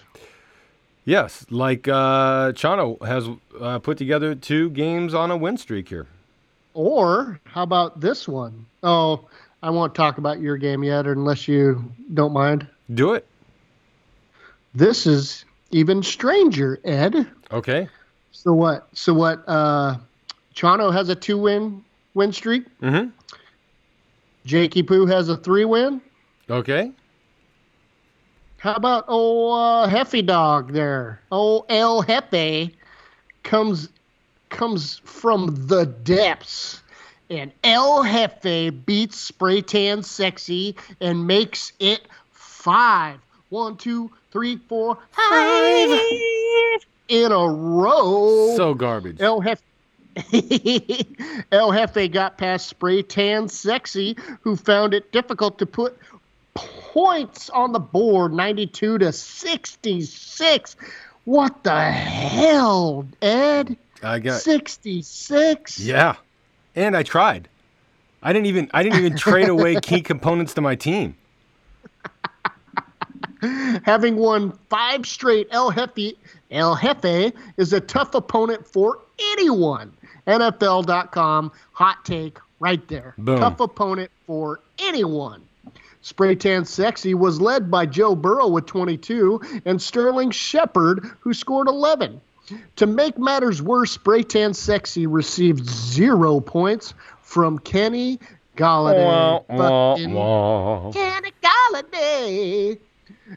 Yes, 1.06 1.46
like 1.50 1.88
uh, 1.88 2.52
Chano 2.52 3.02
has 3.06 3.30
uh, 3.62 3.80
put 3.80 3.98
together 3.98 4.36
two 4.36 4.70
games 4.72 5.14
on 5.14 5.32
a 5.32 5.38
win 5.38 5.56
streak 5.56 5.88
here. 5.88 6.08
Or 6.74 7.40
how 7.46 7.64
about 7.64 8.02
this 8.02 8.28
one? 8.28 8.66
Oh, 8.84 9.30
I 9.62 9.70
won't 9.70 9.96
talk 9.96 10.18
about 10.18 10.42
your 10.42 10.58
game 10.58 10.84
yet 10.84 11.06
unless 11.06 11.48
you 11.48 11.90
don't 12.14 12.34
mind. 12.34 12.68
Do 12.94 13.14
it. 13.14 13.28
This 14.76 15.08
is 15.08 15.46
even 15.72 16.04
stranger, 16.04 16.80
Ed. 16.84 17.28
Okay. 17.52 17.88
So 18.32 18.54
what? 18.54 18.90
So 18.94 19.14
what? 19.14 19.44
Uh, 19.48 19.98
Chano 20.54 20.94
has 20.94 21.08
a 21.10 21.16
two-win 21.16 21.84
win 22.14 22.34
streak. 22.34 22.66
Mm-hmm. 22.82 23.10
Jakey 24.46 24.84
Poo 24.84 25.06
has 25.06 25.30
a 25.30 25.38
three-win. 25.38 26.02
Okay. 26.50 26.92
How 28.58 28.76
about 28.76 29.06
oh 29.08 29.54
uh, 29.54 29.90
Heffy 29.90 30.26
Dog 30.26 30.74
there? 30.74 31.22
Oh 31.32 31.66
El 31.70 32.04
Hefe 32.04 32.74
comes 33.44 33.90
comes 34.50 35.00
from 35.06 35.68
the 35.68 35.86
depths. 35.86 36.82
And 37.30 37.52
El 37.64 38.04
Jefe 38.04 38.86
beats 38.86 39.18
Spray 39.18 39.62
Tan 39.62 40.04
Sexy 40.04 40.76
and 41.00 41.26
makes 41.26 41.74
it 41.80 42.02
five. 42.32 43.20
One, 43.50 43.78
two, 43.78 44.12
three, 44.36 44.58
four, 44.68 44.98
five 45.12 45.98
in 47.08 47.32
a 47.32 47.48
row. 47.48 48.54
So 48.58 48.74
garbage. 48.74 49.22
El 49.22 49.42
Jefe. 49.42 49.62
El 51.54 51.72
Jefe 51.72 52.12
got 52.12 52.38
past 52.38 52.68
Spray 52.68 53.02
Tan 53.02 53.48
Sexy, 53.48 54.18
who 54.42 54.58
found 54.58 54.94
it 54.94 55.14
difficult 55.14 55.58
to 55.60 55.66
put 55.66 55.98
points 56.54 57.50
on 57.50 57.72
the 57.72 57.80
board 57.80 58.34
92 58.34 58.98
to 58.98 59.14
66. 59.14 60.76
What 61.24 61.64
the 61.64 61.82
hell, 61.82 63.08
Ed? 63.22 63.78
I 64.04 64.20
got 64.20 64.42
66? 64.42 65.80
yeah, 65.80 66.16
and 66.76 66.98
I 66.98 67.04
tried. 67.04 67.48
I 68.22 68.34
didn't 68.34 68.48
even 68.48 68.70
I 68.74 68.84
didn't 68.84 69.00
even 69.00 69.16
trade 69.18 69.48
away 69.48 69.80
key 69.80 70.02
components 70.12 70.54
to 70.56 70.62
my 70.62 70.76
team. 70.76 71.16
Having 73.84 74.18
won 74.18 74.52
five 74.70 75.06
straight, 75.06 75.48
El 75.52 75.72
Jefe, 75.72 76.14
El 76.52 76.76
Jefe 76.76 77.34
is 77.58 77.74
a 77.74 77.80
tough 77.80 78.14
opponent 78.16 78.68
for 78.68 79.00
anyone. 79.32 79.94
NFL.com, 80.28 81.52
hot 81.74 82.04
take 82.06 82.40
right 82.60 82.88
there. 82.88 83.14
Boom. 83.18 83.40
Tough 83.40 83.60
opponent 83.60 84.12
for 84.26 84.60
anyone. 84.80 85.42
Spray 86.02 86.36
Tan 86.36 86.66
Sexy 86.66 87.16
was 87.16 87.42
led 87.42 87.72
by 87.72 87.86
Joe 87.88 88.16
Burrow 88.16 88.48
with 88.48 88.68
22 88.68 89.42
and 89.66 89.82
Sterling 89.82 90.30
Shepard, 90.30 91.04
who 91.20 91.34
scored 91.34 91.68
11. 91.68 92.22
To 92.76 92.86
make 92.86 93.18
matters 93.18 93.60
worse, 93.62 93.92
Spray 93.92 94.22
Tan 94.22 94.54
Sexy 94.54 95.08
received 95.08 95.66
zero 95.68 96.40
points 96.40 96.94
from 97.24 97.58
Kenny 97.58 98.20
Golladay. 98.56 99.44
Fucking 99.48 100.14
Kenny 100.94 101.32
Golladay. 101.42 102.80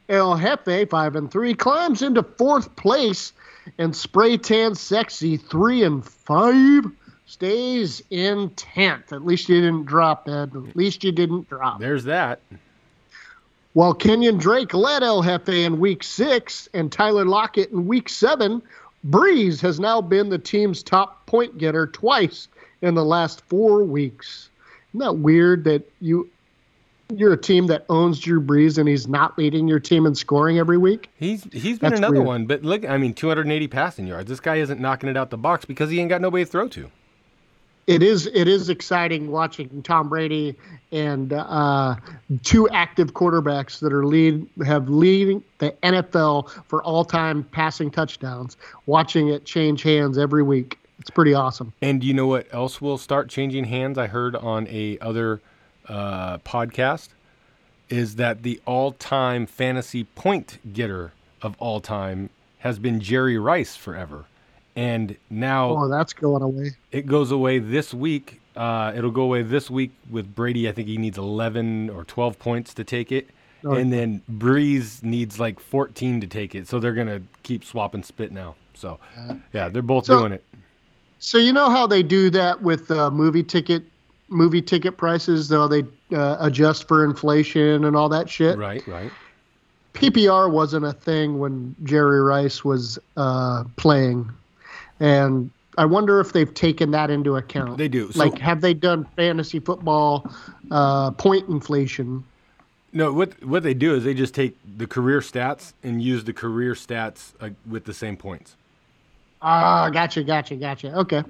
El 0.09 0.37
Jefe, 0.37 0.89
five 0.89 1.17
and 1.17 1.31
three, 1.31 1.55
climbs 1.55 2.03
into 2.03 2.23
fourth 2.23 2.75
place, 2.77 3.33
and 3.79 3.95
Spray 3.95 4.37
Tan 4.37 4.75
Sexy, 4.75 5.37
three 5.37 5.83
and 5.83 6.05
five, 6.05 6.85
stays 7.27 8.03
in 8.11 8.51
tenth. 8.51 9.13
At 9.13 9.25
least 9.25 9.49
you 9.49 9.61
didn't 9.61 9.85
drop, 9.85 10.29
Ed. 10.29 10.55
At 10.55 10.77
least 10.77 11.05
you 11.05 11.13
didn't 11.13 11.49
drop. 11.49 11.81
There's 11.81 12.05
that. 12.05 12.41
While 13.75 13.95
Kenyon 13.95 14.39
Drake 14.39 14.75
led 14.75 15.03
El 15.03 15.23
Jefe 15.23 15.49
in 15.51 15.79
week 15.79 16.03
six 16.03 16.69
and 16.75 16.91
Tyler 16.91 17.25
Lockett 17.25 17.71
in 17.71 17.87
week 17.87 18.09
seven, 18.09 18.63
Brees 19.07 19.61
has 19.61 19.79
now 19.79 20.01
been 20.01 20.31
the 20.31 20.39
team's 20.39 20.83
top 20.83 21.25
point 21.27 21.59
getter 21.59 21.87
twice 21.87 22.49
in 22.83 22.95
the 22.95 23.05
last 23.05 23.43
four 23.43 23.85
weeks. 23.85 24.49
Isn't 24.91 25.01
that 25.01 25.19
weird 25.19 25.65
that 25.65 25.89
you 26.01 26.29
you're 27.15 27.33
a 27.33 27.41
team 27.41 27.67
that 27.69 27.85
owns 27.89 28.21
Drew 28.21 28.41
Brees 28.41 28.79
and 28.79 28.89
he's 28.89 29.09
not 29.09 29.39
leading 29.39 29.67
your 29.69 29.81
team 29.81 30.07
in 30.07 30.15
scoring 30.15 30.59
every 30.59 30.79
week? 30.79 31.09
He's 31.17 31.45
he's 31.53 31.79
been 31.79 31.91
That's 31.91 31.99
another 31.99 32.17
weird. 32.17 32.27
one, 32.27 32.47
but 32.47 32.63
look, 32.63 32.85
I 32.89 32.99
mean, 32.99 33.15
280 33.15 33.69
passing 33.69 34.07
yards. 34.07 34.29
This 34.29 34.41
guy 34.41 34.57
isn't 34.57 34.81
knocking 34.81 35.09
it 35.09 35.17
out 35.17 35.31
the 35.31 35.39
box 35.39 35.65
because 35.65 35.91
he 35.91 36.01
ain't 36.01 36.11
got 36.11 36.21
nobody 36.21 36.45
to 36.45 36.51
throw 36.51 36.69
to. 36.69 36.91
It 37.87 38.03
is 38.03 38.27
it 38.27 38.47
is 38.47 38.69
exciting 38.69 39.31
watching 39.31 39.83
Tom 39.83 40.11
Brady 40.11 40.55
and 40.93 41.33
uh, 41.33 41.97
two 42.43 42.69
active 42.69 43.15
quarterbacks 43.15 43.81
that 43.81 43.95
are 43.95 44.05
lead 44.05 44.47
have 44.67 44.91
leading 44.91 45.43
the 45.57 45.71
NFL 45.83 46.51
for 46.69 46.83
all 46.83 47.03
time 47.07 47.45
passing 47.45 47.91
touchdowns. 47.91 48.59
Watching 48.85 49.29
it 49.29 49.47
change 49.47 49.83
hands 49.83 50.19
every 50.19 50.43
week, 50.43 50.79
it's 50.99 51.09
pretty 51.09 51.33
awesome. 51.33 51.73
And 51.81 52.05
you 52.05 52.13
know 52.13 52.27
what 52.27 52.47
else 52.53 52.83
will 52.83 52.99
start 52.99 53.31
changing 53.31 53.65
hands? 53.65 53.97
I 53.97 54.07
heard 54.07 54.37
on 54.37 54.67
a 54.69 54.99
other 55.01 55.41
uh, 55.89 56.39
podcast 56.39 57.09
is 57.89 58.17
that 58.17 58.43
the 58.43 58.61
all-time 58.67 59.47
fantasy 59.47 60.05
point 60.05 60.59
getter 60.73 61.13
of 61.41 61.55
all 61.59 61.81
time 61.81 62.29
has 62.59 62.79
been 62.79 63.01
Jerry 63.01 63.39
Rice 63.39 63.77
forever, 63.77 64.25
and 64.77 65.17
now 65.31 65.71
Oh, 65.71 65.89
that's 65.89 66.13
going 66.13 66.43
away. 66.43 66.73
it 66.93 67.07
goes 67.07 67.31
away 67.31 67.59
this 67.59 67.95
week. 67.95 68.41
Uh, 68.57 68.93
it'll 68.97 69.11
go 69.13 69.23
away 69.23 69.43
this 69.43 69.71
week 69.71 69.93
with 70.11 70.35
Brady. 70.35 70.69
I 70.69 70.73
think 70.73 70.89
he 70.89 70.99
needs 70.99 71.17
11 71.17 71.91
or 71.91 72.05
12 72.05 72.39
points 72.39 72.75
to 72.75 72.85
take 72.85 73.13
it. 73.13 73.29
Oh, 73.65 73.73
and 73.73 73.93
then 73.93 74.23
Brees 74.31 75.03
needs 75.03 75.39
like 75.41 75.59
14 75.61 76.21
to 76.21 76.27
take 76.27 76.55
it. 76.55 76.69
So 76.69 76.79
they're 76.81 76.93
going 76.93 77.07
to 77.09 77.23
keep 77.45 77.65
swapping 77.65 78.03
spit 78.03 78.31
now. 78.33 78.55
So, 78.75 78.99
yeah, 79.53 79.69
they're 79.69 79.83
both 79.83 80.07
So- 80.07 80.19
doing 80.21 80.33
it. 80.33 80.45
So 81.21 81.39
you 81.39 81.53
know 81.53 81.69
how 81.71 81.87
they 81.89 82.03
do 82.05 82.31
that 82.31 82.63
with 82.63 82.91
uh, 82.93 83.11
movie 83.11 83.43
ticket 83.43 83.83
movie 84.29 84.63
ticket 84.63 84.97
prices, 84.97 85.49
though 85.49 85.69
they 85.69 85.85
uh, 86.15 86.37
adjust 86.41 86.89
for 86.89 87.05
inflation 87.05 87.85
and 87.85 87.97
all 87.97 88.09
that 88.09 88.29
shit. 88.29 88.59
Right, 88.59 88.87
right. 88.87 89.11
PPR 89.95 90.51
wasn't 90.51 90.85
a 90.85 90.93
thing 90.93 91.39
when 91.39 91.75
Jerry 91.83 92.21
Rice 92.21 92.65
was 92.65 92.99
uh, 93.17 93.65
playing, 93.77 94.31
and 95.01 95.51
I 95.77 95.87
wonder 95.87 96.21
if 96.21 96.33
they've 96.33 96.53
taken 96.53 96.93
that 96.93 97.11
into 97.11 97.37
account. 97.37 97.79
They 97.79 97.89
do. 97.89 98.13
So- 98.13 98.19
like, 98.21 98.39
have 98.39 98.61
they 98.61 98.75
done 98.75 99.07
fantasy 99.17 99.61
football 99.61 100.31
uh, 100.71 101.11
point 101.13 101.49
inflation? 101.49 102.25
No, 102.93 103.13
what 103.13 103.43
what 103.45 103.63
they 103.63 103.75
do 103.75 103.95
is 103.95 104.05
they 104.05 104.15
just 104.15 104.35
take 104.35 104.57
the 104.65 104.87
career 104.87 105.21
stats 105.21 105.75
and 105.83 106.01
use 106.01 106.25
the 106.25 106.33
career 106.33 106.73
stats 106.75 107.35
uh, 107.41 107.51
with 107.69 107.85
the 107.85 107.93
same 107.93 108.17
points. 108.17 108.57
Ah, 109.41 109.89
gotcha, 109.91 110.25
gotcha, 110.25 110.57
gotcha. 110.57 110.95
Okay. 110.99 111.23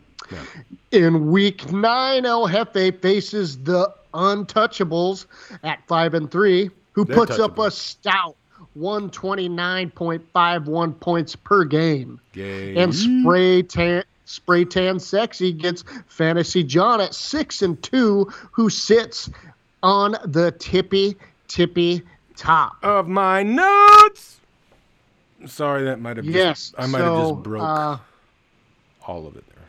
In 0.91 1.31
week 1.31 1.71
nine, 1.71 2.27
El 2.27 2.49
Jefe 2.49 2.91
faces 3.01 3.59
the 3.59 3.93
Untouchables 4.15 5.27
at 5.63 5.87
five 5.87 6.15
and 6.15 6.31
three, 6.31 6.71
who 6.93 7.05
They're 7.05 7.17
puts 7.17 7.39
up 7.39 7.59
a 7.59 7.71
stout 7.71 8.35
129.51 8.79 11.01
points 11.01 11.37
per 11.37 11.65
game. 11.65 12.19
Gay. 12.33 12.75
And 12.77 12.95
spray 12.95 13.63
tan 13.63 14.05
spray 14.25 14.65
tan 14.65 14.99
sexy 15.01 15.53
gets 15.53 15.85
fantasy 16.07 16.63
John 16.63 17.01
at 17.01 17.15
six 17.15 17.63
and 17.63 17.83
two, 17.83 18.31
who 18.53 18.71
sits 18.71 19.29
on 19.83 20.17
the 20.25 20.53
tippy 20.53 21.17
tippy 21.49 22.03
top. 22.37 22.77
of 22.83 23.09
my 23.09 23.43
notes. 23.43 23.88
Sorry, 25.47 25.85
that 25.85 26.01
might 26.01 26.17
have 26.17 26.27
Yes, 26.27 26.71
Just, 26.71 26.75
I 26.79 26.87
might 26.87 27.01
have 27.01 27.29
just 27.29 27.43
broke 27.43 27.63
uh, 27.63 27.97
all 29.07 29.27
of 29.27 29.37
it 29.37 29.45
there. 29.49 29.65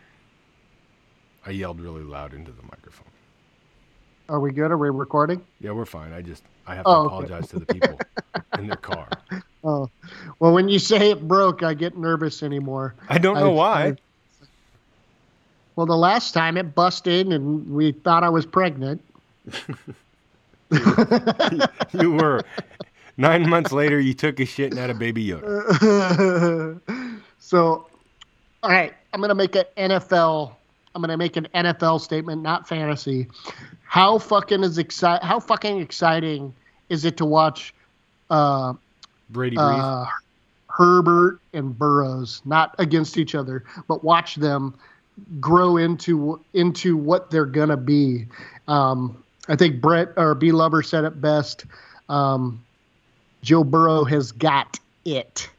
I 1.46 1.52
yelled 1.52 1.80
really 1.80 2.04
loud 2.04 2.34
into 2.34 2.52
the 2.52 2.64
microphone. 2.64 3.06
Are 4.30 4.40
we 4.40 4.52
good? 4.52 4.72
Are 4.72 4.78
we 4.78 4.90
recording? 4.90 5.42
Yeah, 5.60 5.72
we're 5.72 5.86
fine. 5.86 6.12
I 6.14 6.22
just 6.22 6.44
I 6.68 6.76
have 6.76 6.86
to 6.86 6.90
Oh, 6.90 6.96
okay. 7.02 7.08
apologize 7.08 7.48
to 7.50 7.60
the 7.60 7.66
people 7.66 8.00
in 8.58 8.68
their 8.68 8.78
car. 8.78 9.08
Oh, 9.62 9.90
well, 10.40 10.54
when 10.54 10.70
you 10.70 10.80
say 10.80 11.12
it 11.12 11.28
broke, 11.28 11.64
I 11.64 11.74
get 11.74 11.98
nervous 11.98 12.44
anymore. 12.44 12.96
I 13.10 13.18
don't 13.18 13.36
know 13.36 13.52
I- 13.52 13.54
why. 13.54 13.86
I- 13.88 13.96
Well, 15.76 15.86
the 15.86 15.98
last 15.98 16.32
time 16.34 16.56
it 16.56 16.74
busted 16.74 17.28
and 17.28 17.70
we 17.70 17.92
thought 17.92 18.24
I 18.24 18.30
was 18.30 18.46
pregnant. 18.46 19.04
you 20.72 22.12
were. 22.14 22.42
Nine 23.20 23.50
months 23.50 23.74
later, 23.74 24.00
you 24.00 24.14
took 24.14 24.40
a 24.40 24.46
shit 24.46 24.72
and 24.72 24.80
had 24.80 24.90
a 24.90 24.94
baby 24.94 25.28
Yoda. 25.28 26.80
so, 27.40 27.86
all 28.64 28.70
right, 28.70 28.94
I'm 29.14 29.20
going 29.20 29.28
to 29.28 29.36
make 29.36 29.56
an 29.56 29.66
NFL. 29.78 30.54
I'm 30.96 31.02
to 31.02 31.18
make 31.18 31.36
an 31.36 31.48
NFL 31.54 32.00
statement, 32.00 32.42
not 32.42 32.66
fantasy. 32.66 33.28
How 33.84 34.20
fucking 34.20 34.64
is 34.64 34.78
exci- 34.78 35.22
How 35.22 35.42
fucking 35.42 35.82
exciting 35.82 36.54
is 36.88 37.04
it 37.04 37.18
to 37.18 37.26
watch 37.26 37.74
uh, 38.30 38.74
Brady 39.30 39.58
uh, 39.60 40.06
Herbert 40.68 41.42
and 41.54 41.78
Burrows, 41.78 42.42
not 42.46 42.74
against 42.80 43.18
each 43.18 43.36
other, 43.36 43.66
but 43.90 44.02
watch 44.02 44.36
them 44.36 44.74
grow 45.42 45.76
into 45.76 46.40
into 46.54 46.96
what 46.96 47.30
they're 47.32 47.46
gonna 47.46 47.76
be. 47.76 48.28
Um, 48.70 49.22
I 49.50 49.58
think 49.58 49.82
Brett 49.82 50.14
or 50.16 50.36
B 50.36 50.54
Lover 50.54 50.82
said 50.84 51.04
it 51.04 51.20
best. 51.20 51.66
Um, 52.08 52.64
Joe 53.42 53.64
Burrow 53.64 54.04
has 54.04 54.32
got 54.32 54.80
it. 55.06 55.50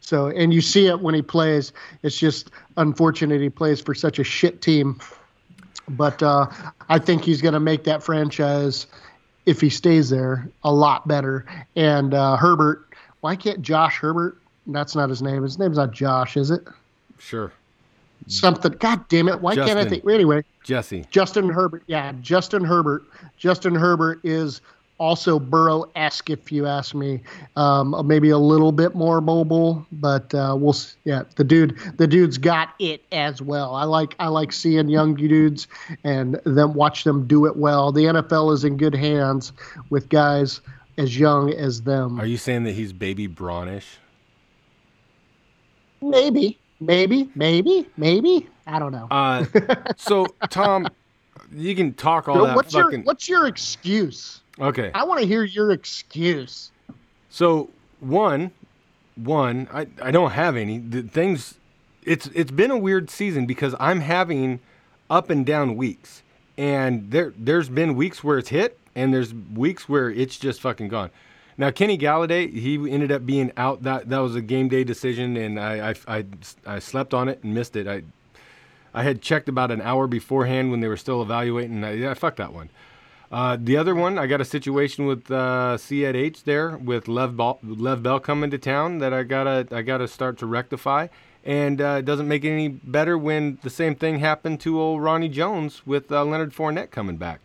So, 0.00 0.26
and 0.26 0.52
you 0.52 0.60
see 0.60 0.86
it 0.86 1.00
when 1.00 1.14
he 1.14 1.22
plays. 1.22 1.72
It's 2.02 2.18
just 2.18 2.50
unfortunate 2.76 3.40
he 3.40 3.48
plays 3.48 3.80
for 3.80 3.94
such 3.94 4.18
a 4.18 4.24
shit 4.24 4.60
team. 4.60 4.98
But 5.88 6.22
uh, 6.22 6.46
I 6.88 6.98
think 6.98 7.24
he's 7.24 7.40
going 7.40 7.54
to 7.54 7.60
make 7.60 7.84
that 7.84 8.02
franchise, 8.02 8.86
if 9.46 9.60
he 9.60 9.70
stays 9.70 10.10
there, 10.10 10.48
a 10.64 10.72
lot 10.72 11.06
better. 11.06 11.46
And 11.76 12.14
uh, 12.14 12.36
Herbert, 12.36 12.86
why 13.20 13.36
can't 13.36 13.62
Josh 13.62 13.98
Herbert? 13.98 14.38
That's 14.66 14.94
not 14.94 15.10
his 15.10 15.22
name. 15.22 15.42
His 15.42 15.58
name's 15.58 15.76
not 15.76 15.92
Josh, 15.92 16.36
is 16.36 16.50
it? 16.50 16.66
sure. 17.18 17.52
Something. 18.26 18.72
God 18.72 19.08
damn 19.08 19.28
it! 19.28 19.40
Why 19.40 19.54
can't 19.54 19.78
I 19.78 19.88
think? 19.88 20.04
Anyway, 20.06 20.44
Jesse. 20.62 21.06
Justin 21.10 21.48
Herbert. 21.48 21.82
Yeah, 21.86 22.12
Justin 22.20 22.62
Herbert. 22.62 23.04
Justin 23.38 23.74
Herbert 23.74 24.20
is 24.22 24.60
also 25.00 25.38
Burrow-esque, 25.38 26.30
if 26.30 26.52
you 26.52 26.66
ask 26.66 26.94
me. 26.94 27.20
Um, 27.56 28.06
maybe 28.06 28.30
a 28.30 28.38
little 28.38 28.70
bit 28.70 28.94
more 28.94 29.20
mobile, 29.20 29.84
but 29.90 30.32
uh, 30.34 30.54
we'll. 30.56 30.76
Yeah, 31.04 31.24
the 31.34 31.42
dude, 31.42 31.76
the 31.96 32.06
dude's 32.06 32.38
got 32.38 32.74
it 32.78 33.02
as 33.10 33.42
well. 33.42 33.74
I 33.74 33.84
like, 33.84 34.14
I 34.20 34.28
like 34.28 34.52
seeing 34.52 34.88
young 34.88 35.14
dudes 35.14 35.66
and 36.04 36.38
then 36.44 36.74
watch 36.74 37.02
them 37.02 37.26
do 37.26 37.46
it 37.46 37.56
well. 37.56 37.90
The 37.90 38.04
NFL 38.04 38.52
is 38.52 38.62
in 38.62 38.76
good 38.76 38.94
hands 38.94 39.52
with 39.88 40.08
guys 40.10 40.60
as 40.98 41.18
young 41.18 41.52
as 41.54 41.82
them. 41.82 42.20
Are 42.20 42.26
you 42.26 42.36
saying 42.36 42.64
that 42.64 42.72
he's 42.72 42.92
baby 42.92 43.26
Brownish? 43.26 43.96
Maybe, 46.02 46.58
maybe, 46.78 47.30
maybe, 47.34 47.88
maybe. 47.96 48.48
I 48.66 48.78
don't 48.78 48.92
know. 48.92 49.08
Uh, 49.10 49.46
so 49.96 50.26
Tom, 50.50 50.86
you 51.52 51.74
can 51.74 51.94
talk 51.94 52.28
all 52.28 52.44
that 52.44 52.54
what's 52.54 52.74
fucking. 52.74 53.00
your 53.00 53.02
What's 53.02 53.28
your 53.28 53.46
excuse? 53.46 54.39
Okay. 54.60 54.90
I 54.94 55.04
want 55.04 55.20
to 55.20 55.26
hear 55.26 55.44
your 55.44 55.70
excuse. 55.70 56.70
So 57.30 57.70
one, 58.00 58.50
one, 59.16 59.68
I, 59.72 59.86
I 60.02 60.10
don't 60.10 60.32
have 60.32 60.56
any. 60.56 60.78
The 60.78 61.02
things, 61.02 61.58
it's 62.02 62.26
it's 62.28 62.50
been 62.50 62.70
a 62.70 62.78
weird 62.78 63.10
season 63.10 63.46
because 63.46 63.74
I'm 63.80 64.00
having 64.00 64.60
up 65.08 65.30
and 65.30 65.44
down 65.46 65.76
weeks, 65.76 66.22
and 66.58 67.10
there 67.10 67.32
there's 67.36 67.68
been 67.68 67.94
weeks 67.94 68.22
where 68.22 68.38
it's 68.38 68.50
hit, 68.50 68.78
and 68.94 69.14
there's 69.14 69.32
weeks 69.34 69.88
where 69.88 70.10
it's 70.10 70.38
just 70.38 70.60
fucking 70.60 70.88
gone. 70.88 71.10
Now 71.56 71.70
Kenny 71.70 71.98
Golladay, 71.98 72.52
he 72.52 72.76
ended 72.90 73.12
up 73.12 73.26
being 73.26 73.52
out. 73.56 73.82
That 73.82 74.08
that 74.08 74.18
was 74.18 74.34
a 74.34 74.42
game 74.42 74.68
day 74.68 74.84
decision, 74.84 75.36
and 75.36 75.58
I 75.58 75.90
I, 75.90 76.18
I, 76.18 76.24
I 76.66 76.78
slept 76.78 77.14
on 77.14 77.28
it 77.28 77.42
and 77.42 77.54
missed 77.54 77.76
it. 77.76 77.86
I 77.86 78.02
I 78.92 79.02
had 79.02 79.22
checked 79.22 79.48
about 79.48 79.70
an 79.70 79.80
hour 79.80 80.06
beforehand 80.06 80.70
when 80.70 80.80
they 80.80 80.88
were 80.88 80.96
still 80.96 81.22
evaluating. 81.22 81.76
And 81.76 81.86
I, 81.86 81.92
yeah, 81.92 82.14
fuck 82.14 82.36
that 82.36 82.52
one. 82.52 82.70
Uh, 83.30 83.56
the 83.60 83.76
other 83.76 83.94
one, 83.94 84.18
I 84.18 84.26
got 84.26 84.40
a 84.40 84.44
situation 84.44 85.06
with 85.06 85.30
uh, 85.30 85.76
C 85.76 86.04
at 86.04 86.16
H 86.16 86.42
there 86.44 86.76
with 86.76 87.06
Lev, 87.06 87.36
Ball, 87.36 87.60
Lev 87.62 88.02
Bell 88.02 88.18
coming 88.18 88.50
to 88.50 88.58
town 88.58 88.98
that 88.98 89.12
I 89.12 89.22
gotta 89.22 89.68
I 89.70 89.82
gotta 89.82 90.08
start 90.08 90.36
to 90.38 90.46
rectify, 90.46 91.06
and 91.44 91.80
uh, 91.80 91.96
it 92.00 92.04
doesn't 92.04 92.26
make 92.26 92.44
it 92.44 92.50
any 92.50 92.68
better 92.68 93.16
when 93.16 93.58
the 93.62 93.70
same 93.70 93.94
thing 93.94 94.18
happened 94.18 94.60
to 94.62 94.80
old 94.80 95.02
Ronnie 95.02 95.28
Jones 95.28 95.86
with 95.86 96.10
uh, 96.10 96.24
Leonard 96.24 96.52
Fournette 96.52 96.90
coming 96.90 97.18
back. 97.18 97.40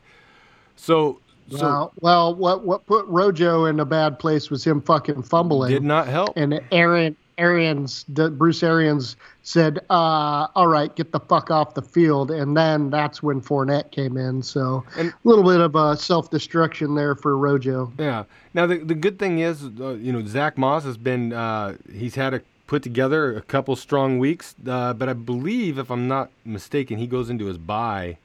So 0.75 1.21
so 1.49 1.59
well, 1.59 1.93
well, 1.99 2.35
what 2.35 2.65
what 2.65 2.85
put 2.87 3.05
Rojo 3.05 3.65
in 3.65 3.79
a 3.79 3.85
bad 3.85 4.17
place 4.17 4.49
was 4.49 4.65
him 4.65 4.81
fucking 4.81 5.21
fumbling. 5.21 5.71
did 5.71 5.83
not 5.83 6.07
help. 6.07 6.35
and 6.35 6.59
Aaron 6.71 7.15
Arians, 7.37 8.05
the, 8.09 8.29
Bruce 8.29 8.63
Arians 8.63 9.15
said, 9.43 9.79
uh, 9.89 10.47
"All 10.55 10.67
right, 10.67 10.95
get 10.95 11.11
the 11.11 11.19
fuck 11.19 11.51
off 11.51 11.73
the 11.73 11.81
field." 11.81 12.31
And 12.31 12.55
then 12.55 12.89
that's 12.89 13.21
when 13.21 13.41
Fournette 13.41 13.91
came 13.91 14.17
in. 14.17 14.41
So 14.41 14.83
And- 14.97 15.09
a 15.09 15.13
little 15.23 15.43
bit 15.43 15.59
of 15.59 15.75
uh, 15.75 15.95
self 15.95 16.29
destruction 16.29 16.95
there 16.95 17.15
for 17.15 17.37
Rojo. 17.37 17.91
Yeah. 17.99 18.23
Now 18.53 18.65
the 18.67 18.77
the 18.77 18.95
good 18.95 19.19
thing 19.19 19.39
is, 19.39 19.63
uh, 19.79 19.89
you 19.95 20.11
know, 20.13 20.25
Zach 20.25 20.57
Moss 20.57 20.83
has 20.85 20.97
been 20.97 21.33
uh, 21.33 21.75
he's 21.91 22.15
had 22.15 22.33
a 22.33 22.41
put 22.67 22.81
together 22.81 23.35
a 23.37 23.41
couple 23.41 23.75
strong 23.75 24.17
weeks, 24.17 24.55
uh, 24.67 24.91
but 24.93 25.07
I 25.07 25.13
believe, 25.13 25.77
if 25.77 25.91
I'm 25.91 26.07
not 26.07 26.31
mistaken, 26.45 26.97
he 26.97 27.05
goes 27.05 27.29
into 27.29 27.45
his 27.45 27.57
bye 27.59 28.17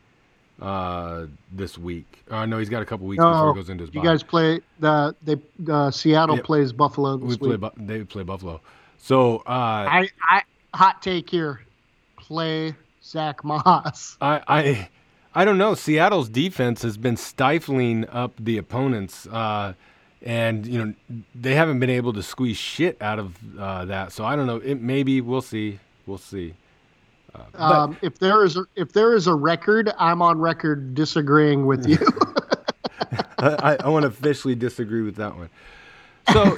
uh, 0.63 1.27
this 1.53 1.77
week. 1.77 2.23
Uh, 2.31 2.47
no, 2.47 2.59
he's 2.59 2.69
got 2.69 2.81
a 2.81 2.87
couple 2.87 3.07
weeks 3.07 3.23
before 3.23 3.55
he 3.55 3.61
goes 3.61 3.69
into 3.71 3.83
his 3.83 3.91
bye. 3.91 4.01
you 4.01 4.03
bye. 4.07 4.13
guys 4.13 4.23
play 4.23 4.61
the 4.79 5.15
they 5.23 5.37
uh, 5.71 5.91
Seattle 5.91 6.37
Yep. 6.37 6.45
plays 6.45 6.73
Buffalo 6.73 7.17
we 7.17 7.29
this 7.29 7.37
play. 7.37 7.51
week. 7.51 7.61
Bu- 7.61 7.71
they 7.87 8.05
play 8.05 8.23
Buffalo. 8.23 8.61
So 9.03 9.39
uh, 9.39 9.43
I, 9.49 10.09
I 10.23 10.43
hot 10.75 11.03
take 11.03 11.29
here, 11.31 11.61
play 12.17 12.75
Zach 13.03 13.43
Moss. 13.45 14.17
I, 14.21 14.41
I, 14.47 14.89
I 15.35 15.45
don't 15.45 15.59
know. 15.59 15.75
Seattle's 15.75 16.29
defense 16.29 16.83
has 16.83 16.97
been 16.97 17.17
stifling 17.17 18.09
up 18.09 18.33
the 18.39 18.59
opponents, 18.59 19.27
uh, 19.27 19.73
and 20.23 20.67
you 20.67 20.85
know 20.85 20.95
they 21.35 21.55
haven't 21.55 21.81
been 21.81 21.91
able 21.91 22.13
to 22.13 22.23
squeeze 22.23 22.59
shit 22.59 23.01
out 23.01 23.19
of 23.19 23.37
uh, 23.59 23.87
that. 23.87 24.13
So 24.13 24.25
I 24.25 24.37
don't 24.37 24.47
know. 24.47 24.57
It 24.57 24.81
maybe 24.81 25.21
we'll 25.21 25.41
see. 25.43 25.79
We'll 26.07 26.19
see. 26.19 26.55
Uh, 27.35 27.39
but- 27.53 27.61
Um, 27.61 27.97
if 28.03 28.19
there 28.19 28.45
is 28.45 28.57
a, 28.57 28.65
if 28.77 28.93
there 28.93 29.15
is 29.15 29.27
a 29.27 29.35
record, 29.35 29.91
I'm 29.99 30.21
on 30.21 30.39
record 30.39 30.95
disagreeing 30.95 31.65
with 31.67 31.87
you. 31.89 31.99
I, 33.39 33.79
I 33.81 33.89
want 33.89 34.03
to 34.03 34.09
officially 34.09 34.55
disagree 34.55 35.01
with 35.03 35.17
that 35.17 35.35
one. 35.35 35.49
So, 36.33 36.57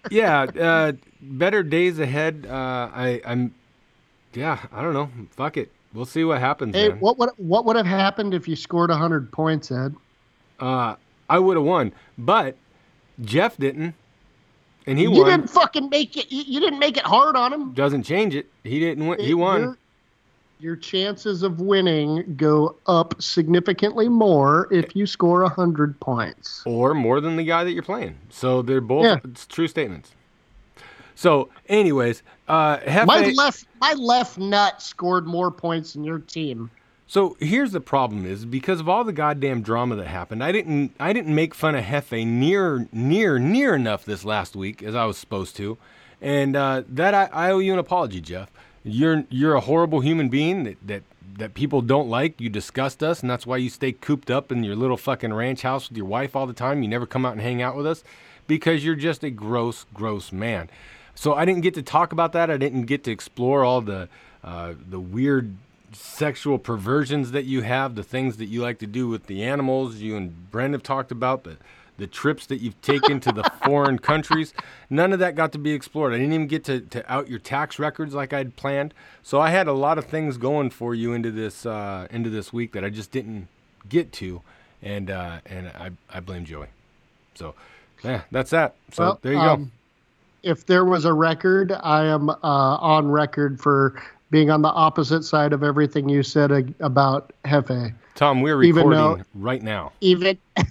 yeah, 0.10 0.42
uh, 0.58 0.92
better 1.20 1.62
days 1.62 1.98
ahead. 1.98 2.46
Uh, 2.48 2.90
I, 2.92 3.20
I'm, 3.24 3.54
yeah, 4.34 4.66
I 4.72 4.82
don't 4.82 4.92
know. 4.94 5.10
Fuck 5.30 5.56
it. 5.56 5.72
We'll 5.94 6.04
see 6.06 6.24
what 6.24 6.38
happens. 6.40 6.74
hey, 6.74 6.90
man. 6.90 7.00
what 7.00 7.18
would 7.18 7.30
what 7.38 7.64
would 7.64 7.76
have 7.76 7.86
happened 7.86 8.34
if 8.34 8.46
you 8.46 8.56
scored 8.56 8.90
hundred 8.90 9.32
points, 9.32 9.70
Ed? 9.70 9.94
Uh, 10.60 10.96
I 11.30 11.38
would 11.38 11.56
have 11.56 11.64
won, 11.64 11.92
but 12.18 12.56
Jeff 13.22 13.56
didn't, 13.56 13.94
and 14.86 14.98
he 14.98 15.04
you 15.04 15.10
won. 15.12 15.18
You 15.18 15.24
didn't 15.24 15.50
fucking 15.50 15.88
make 15.88 16.16
it. 16.16 16.30
You, 16.30 16.42
you 16.46 16.60
didn't 16.60 16.78
make 16.78 16.98
it 16.98 17.04
hard 17.04 17.36
on 17.36 17.52
him. 17.52 17.72
Doesn't 17.72 18.02
change 18.02 18.34
it. 18.34 18.50
He 18.64 18.78
didn't 18.80 19.06
win. 19.06 19.18
He 19.18 19.32
won. 19.32 19.60
Your, 19.60 19.78
your 20.60 20.76
chances 20.76 21.42
of 21.42 21.60
winning 21.60 22.34
go 22.36 22.76
up 22.86 23.20
significantly 23.22 24.08
more 24.10 24.68
if 24.70 24.94
you 24.94 25.06
score 25.06 25.48
hundred 25.48 25.98
points. 26.00 26.62
or 26.66 26.92
more 26.94 27.20
than 27.20 27.36
the 27.36 27.44
guy 27.44 27.64
that 27.64 27.72
you're 27.72 27.82
playing. 27.82 28.18
So 28.28 28.60
they're 28.60 28.80
both 28.82 29.04
Yeah. 29.04 29.18
it's 29.24 29.46
true 29.46 29.68
statements. 29.68 30.12
So, 31.18 31.48
anyways, 31.68 32.22
uh, 32.46 32.76
Hefe, 32.76 33.06
My 33.06 33.22
left 33.30 33.66
my 33.80 33.92
left 33.94 34.38
nut 34.38 34.80
scored 34.80 35.26
more 35.26 35.50
points 35.50 35.94
than 35.94 36.04
your 36.04 36.20
team. 36.20 36.70
So 37.08 37.36
here's 37.40 37.72
the 37.72 37.80
problem: 37.80 38.24
is 38.24 38.44
because 38.44 38.78
of 38.78 38.88
all 38.88 39.02
the 39.02 39.12
goddamn 39.12 39.62
drama 39.62 39.96
that 39.96 40.06
happened, 40.06 40.44
I 40.44 40.52
didn't 40.52 40.94
I 41.00 41.12
didn't 41.12 41.34
make 41.34 41.56
fun 41.56 41.74
of 41.74 41.84
Hefe 41.84 42.24
near 42.24 42.86
near 42.92 43.40
near 43.40 43.74
enough 43.74 44.04
this 44.04 44.24
last 44.24 44.54
week 44.54 44.80
as 44.80 44.94
I 44.94 45.06
was 45.06 45.18
supposed 45.18 45.56
to, 45.56 45.76
and 46.22 46.54
uh, 46.54 46.84
that 46.88 47.14
I, 47.14 47.24
I 47.32 47.50
owe 47.50 47.58
you 47.58 47.72
an 47.72 47.80
apology, 47.80 48.20
Jeff. 48.20 48.52
You're 48.84 49.24
you're 49.28 49.56
a 49.56 49.60
horrible 49.60 49.98
human 49.98 50.28
being 50.28 50.62
that, 50.62 50.76
that 50.86 51.02
that 51.38 51.54
people 51.54 51.82
don't 51.82 52.08
like. 52.08 52.40
You 52.40 52.48
disgust 52.48 53.02
us, 53.02 53.22
and 53.22 53.28
that's 53.28 53.44
why 53.44 53.56
you 53.56 53.70
stay 53.70 53.90
cooped 53.90 54.30
up 54.30 54.52
in 54.52 54.62
your 54.62 54.76
little 54.76 54.96
fucking 54.96 55.34
ranch 55.34 55.62
house 55.62 55.88
with 55.88 55.98
your 55.98 56.06
wife 56.06 56.36
all 56.36 56.46
the 56.46 56.52
time. 56.52 56.80
You 56.80 56.88
never 56.88 57.06
come 57.06 57.26
out 57.26 57.32
and 57.32 57.42
hang 57.42 57.60
out 57.60 57.74
with 57.74 57.88
us 57.88 58.04
because 58.46 58.84
you're 58.84 58.94
just 58.94 59.24
a 59.24 59.30
gross, 59.30 59.84
gross 59.92 60.30
man. 60.30 60.70
So 61.18 61.34
I 61.34 61.44
didn't 61.44 61.62
get 61.62 61.74
to 61.74 61.82
talk 61.82 62.12
about 62.12 62.30
that. 62.34 62.48
I 62.48 62.56
didn't 62.56 62.84
get 62.84 63.02
to 63.02 63.10
explore 63.10 63.64
all 63.64 63.80
the 63.80 64.08
uh, 64.44 64.74
the 64.88 65.00
weird 65.00 65.56
sexual 65.92 66.60
perversions 66.60 67.32
that 67.32 67.44
you 67.44 67.62
have, 67.62 67.96
the 67.96 68.04
things 68.04 68.36
that 68.36 68.44
you 68.44 68.62
like 68.62 68.78
to 68.78 68.86
do 68.86 69.08
with 69.08 69.26
the 69.26 69.42
animals. 69.42 69.96
You 69.96 70.16
and 70.16 70.48
Brent 70.52 70.74
have 70.74 70.84
talked 70.84 71.10
about 71.10 71.42
the 71.42 71.56
the 71.96 72.06
trips 72.06 72.46
that 72.46 72.60
you've 72.60 72.80
taken 72.82 73.18
to 73.18 73.32
the 73.32 73.42
foreign 73.64 73.98
countries. 73.98 74.54
None 74.88 75.12
of 75.12 75.18
that 75.18 75.34
got 75.34 75.50
to 75.50 75.58
be 75.58 75.72
explored. 75.72 76.12
I 76.14 76.18
didn't 76.18 76.34
even 76.34 76.46
get 76.46 76.62
to, 76.66 76.82
to 76.82 77.12
out 77.12 77.28
your 77.28 77.40
tax 77.40 77.80
records 77.80 78.14
like 78.14 78.32
I'd 78.32 78.54
planned. 78.54 78.94
So 79.24 79.40
I 79.40 79.50
had 79.50 79.66
a 79.66 79.72
lot 79.72 79.98
of 79.98 80.04
things 80.04 80.36
going 80.36 80.70
for 80.70 80.94
you 80.94 81.14
into 81.14 81.32
this 81.32 81.66
uh, 81.66 82.06
into 82.12 82.30
this 82.30 82.52
week 82.52 82.70
that 82.74 82.84
I 82.84 82.90
just 82.90 83.10
didn't 83.10 83.48
get 83.88 84.12
to, 84.12 84.40
and 84.80 85.10
uh, 85.10 85.40
and 85.46 85.66
I 85.66 85.90
I 86.08 86.20
blame 86.20 86.44
Joey. 86.44 86.68
So 87.34 87.56
yeah, 88.04 88.22
that's 88.30 88.50
that. 88.50 88.76
So 88.92 89.02
Well, 89.02 89.18
there 89.20 89.32
you 89.32 89.38
um, 89.40 89.64
go. 89.64 89.70
If 90.42 90.66
there 90.66 90.84
was 90.84 91.04
a 91.04 91.12
record, 91.12 91.72
I 91.72 92.06
am 92.06 92.30
uh, 92.30 92.36
on 92.42 93.10
record 93.10 93.60
for 93.60 94.00
being 94.30 94.50
on 94.50 94.62
the 94.62 94.68
opposite 94.68 95.22
side 95.24 95.52
of 95.52 95.62
everything 95.62 96.08
you 96.08 96.22
said 96.22 96.52
ag- 96.52 96.74
about 96.80 97.32
Hefe. 97.44 97.92
Tom, 98.14 98.40
we're 98.40 98.62
even 98.62 98.88
recording 98.88 99.18
though- 99.18 99.24
right 99.34 99.62
now. 99.62 99.92
Even. 100.00 100.38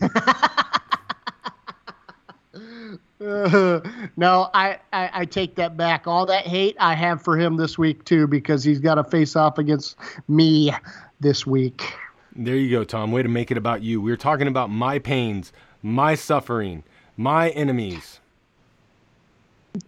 no, 3.19 4.49
I, 4.53 4.77
I, 4.93 5.09
I 5.13 5.25
take 5.25 5.55
that 5.55 5.75
back. 5.75 6.05
All 6.05 6.25
that 6.27 6.45
hate 6.45 6.75
I 6.79 6.93
have 6.93 7.21
for 7.21 7.37
him 7.37 7.57
this 7.57 7.77
week 7.77 8.05
too, 8.05 8.27
because 8.27 8.63
he's 8.63 8.79
got 8.79 8.95
to 8.95 9.03
face 9.03 9.35
off 9.35 9.57
against 9.57 9.97
me 10.27 10.71
this 11.19 11.45
week. 11.47 11.93
There 12.35 12.55
you 12.55 12.69
go, 12.69 12.83
Tom. 12.83 13.11
Way 13.11 13.23
to 13.23 13.29
make 13.29 13.49
it 13.49 13.57
about 13.57 13.81
you. 13.81 13.99
We 13.99 14.11
were 14.11 14.17
talking 14.17 14.47
about 14.47 14.69
my 14.69 14.99
pains, 14.99 15.51
my 15.81 16.13
suffering, 16.13 16.83
my 17.17 17.49
enemies. 17.49 18.19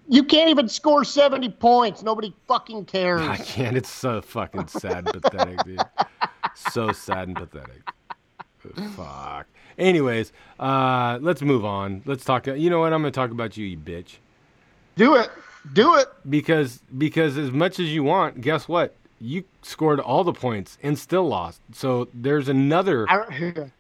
You 0.08 0.24
can't 0.24 0.50
even 0.50 0.68
score 0.68 1.04
seventy 1.04 1.50
points. 1.50 2.04
Nobody 2.04 2.34
fucking 2.48 2.86
cares. 2.86 3.22
I 3.22 3.38
can't. 3.38 3.78
It's 3.78 3.92
so 3.92 4.22
fucking 4.22 4.68
sad 4.68 5.08
and 5.08 5.22
pathetic, 5.22 5.64
dude. 5.64 5.82
So 6.72 6.92
sad 6.92 7.28
and 7.28 7.38
pathetic. 7.38 7.82
Fuck. 8.96 9.48
Anyways, 9.78 10.34
uh, 10.60 11.20
let's 11.22 11.42
move 11.42 11.64
on. 11.64 12.02
Let's 12.06 12.26
talk. 12.26 12.48
You 12.48 12.70
know 12.70 12.80
what? 12.80 12.92
I'm 12.92 13.02
gonna 13.02 13.12
talk 13.12 13.32
about 13.32 13.56
you, 13.56 13.66
you 13.66 13.78
bitch. 13.78 14.18
Do 14.96 15.16
it. 15.16 15.30
Do 15.74 15.96
it. 15.96 16.08
Because 16.30 16.82
because 16.98 17.38
as 17.38 17.52
much 17.52 17.80
as 17.80 17.94
you 17.94 18.04
want, 18.04 18.42
guess 18.42 18.68
what? 18.68 18.96
You 19.22 19.44
scored 19.62 20.00
all 20.00 20.24
the 20.24 20.34
points 20.34 20.78
and 20.84 20.98
still 20.98 21.28
lost. 21.28 21.62
So 21.74 22.10
there's 22.14 22.50
another. 22.50 23.10
I, 23.10 23.72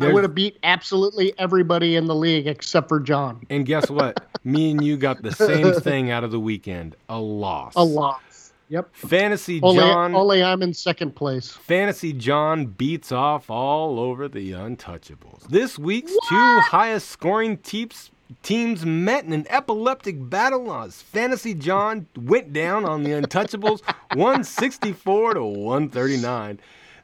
I 0.00 0.10
would 0.10 0.24
have 0.24 0.34
beat 0.34 0.58
absolutely 0.62 1.38
everybody 1.38 1.96
in 1.96 2.06
the 2.06 2.14
league 2.14 2.46
except 2.46 2.88
for 2.88 2.98
John. 2.98 3.42
And 3.50 3.66
guess 3.66 3.90
what? 3.90 4.24
Me 4.42 4.70
and 4.70 4.82
you 4.82 4.96
got 4.96 5.22
the 5.22 5.32
same 5.32 5.72
thing 5.80 6.10
out 6.10 6.24
of 6.24 6.30
the 6.30 6.40
weekend 6.40 6.96
a 7.08 7.18
loss. 7.18 7.74
A 7.76 7.82
loss. 7.82 8.52
Yep. 8.68 8.88
Fantasy 8.94 9.60
Only, 9.62 9.78
John. 9.80 10.14
only 10.14 10.42
I'm 10.42 10.60
in 10.62 10.74
second 10.74 11.14
place. 11.14 11.52
Fantasy 11.52 12.12
John 12.12 12.66
beats 12.66 13.12
off 13.12 13.48
all 13.48 14.00
over 14.00 14.28
the 14.28 14.52
Untouchables. 14.52 15.46
This 15.48 15.78
week's 15.78 16.12
two 16.28 16.60
highest 16.60 17.08
scoring 17.10 17.58
teams 17.58 18.10
teams 18.42 18.84
met 18.84 19.24
in 19.24 19.32
an 19.32 19.46
epileptic 19.50 20.28
battle 20.28 20.72
as 20.74 21.00
Fantasy 21.00 21.54
John 21.54 22.06
went 22.16 22.52
down 22.52 22.84
on 22.84 23.04
the 23.04 23.10
Untouchables 23.10 23.82
164 24.14 25.34
to 25.34 25.44
139. 25.44 26.58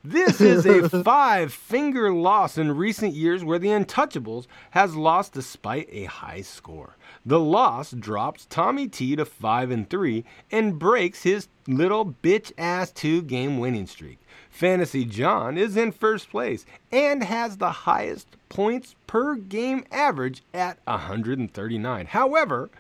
This 0.05 0.41
is 0.41 0.67
a 0.67 0.89
five 1.05 1.53
finger 1.53 2.13
loss 2.13 2.59
in 2.59 2.77
recent 2.77 3.15
years 3.15 3.45
where 3.45 3.61
the 3.61 3.69
Untouchables 3.69 4.49
has 4.71 4.97
lost 4.97 5.33
despite 5.33 5.89
a 5.93 6.07
high 6.07 6.41
score. 6.41 6.97
The 7.25 7.39
loss 7.39 7.93
drops 7.93 8.47
Tommy 8.51 8.89
T 8.89 9.15
to 9.15 9.25
5 9.25 9.71
and 9.71 9.89
3 9.89 10.25
and 10.51 10.77
breaks 10.77 11.23
his 11.23 11.47
little 11.69 12.17
bitch 12.21 12.51
ass 12.59 12.91
two 12.91 13.23
game 13.23 13.61
winning 13.61 13.87
streak. 13.87 14.19
Fantasy 14.51 15.05
John 15.05 15.57
is 15.57 15.77
in 15.77 15.93
first 15.93 16.31
place 16.31 16.67
and 16.91 17.23
has 17.23 17.59
the 17.59 17.71
highest 17.71 18.27
points 18.49 18.97
per 19.07 19.37
game 19.37 19.85
average 19.93 20.43
at 20.53 20.79
139. 20.85 22.07
However, 22.07 22.71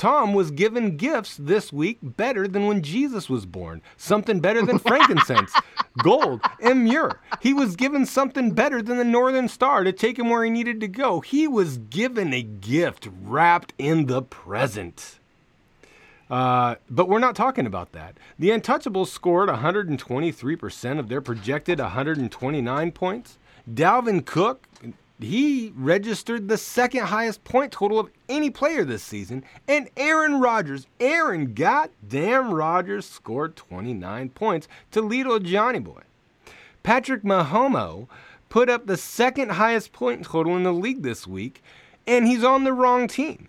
Tom 0.00 0.32
was 0.32 0.50
given 0.50 0.96
gifts 0.96 1.36
this 1.36 1.74
week 1.74 1.98
better 2.00 2.48
than 2.48 2.66
when 2.66 2.80
Jesus 2.80 3.28
was 3.28 3.44
born. 3.44 3.82
Something 3.98 4.40
better 4.40 4.64
than 4.64 4.78
frankincense, 4.78 5.52
gold, 6.02 6.40
and 6.58 6.86
myrrh. 6.86 7.20
He 7.42 7.52
was 7.52 7.76
given 7.76 8.06
something 8.06 8.52
better 8.52 8.80
than 8.80 8.96
the 8.96 9.04
Northern 9.04 9.46
Star 9.46 9.84
to 9.84 9.92
take 9.92 10.18
him 10.18 10.30
where 10.30 10.42
he 10.42 10.48
needed 10.48 10.80
to 10.80 10.88
go. 10.88 11.20
He 11.20 11.46
was 11.46 11.76
given 11.76 12.32
a 12.32 12.40
gift 12.40 13.10
wrapped 13.22 13.74
in 13.76 14.06
the 14.06 14.22
present. 14.22 15.18
Uh, 16.30 16.76
but 16.88 17.06
we're 17.06 17.18
not 17.18 17.36
talking 17.36 17.66
about 17.66 17.92
that. 17.92 18.16
The 18.38 18.48
Untouchables 18.48 19.08
scored 19.08 19.50
123% 19.50 20.98
of 20.98 21.10
their 21.10 21.20
projected 21.20 21.78
129 21.78 22.92
points. 22.92 23.36
Dalvin 23.70 24.24
Cook, 24.24 24.66
he 25.22 25.72
registered 25.74 26.48
the 26.48 26.56
second 26.56 27.06
highest 27.06 27.44
point 27.44 27.72
total 27.72 27.98
of 27.98 28.10
any 28.28 28.50
player 28.50 28.84
this 28.84 29.02
season. 29.02 29.44
And 29.68 29.88
Aaron 29.96 30.40
Rodgers, 30.40 30.86
Aaron 30.98 31.54
goddamn 31.54 32.52
Rodgers 32.52 33.06
scored 33.06 33.56
29 33.56 34.30
points 34.30 34.68
to 34.92 35.00
lead 35.00 35.26
old 35.26 35.44
Johnny 35.44 35.78
Boy. 35.78 36.02
Patrick 36.82 37.22
Mahomes 37.22 38.08
put 38.48 38.70
up 38.70 38.86
the 38.86 38.96
second 38.96 39.52
highest 39.52 39.92
point 39.92 40.24
total 40.24 40.56
in 40.56 40.62
the 40.62 40.72
league 40.72 41.02
this 41.02 41.26
week, 41.26 41.62
and 42.06 42.26
he's 42.26 42.44
on 42.44 42.64
the 42.64 42.72
wrong 42.72 43.06
team 43.06 43.48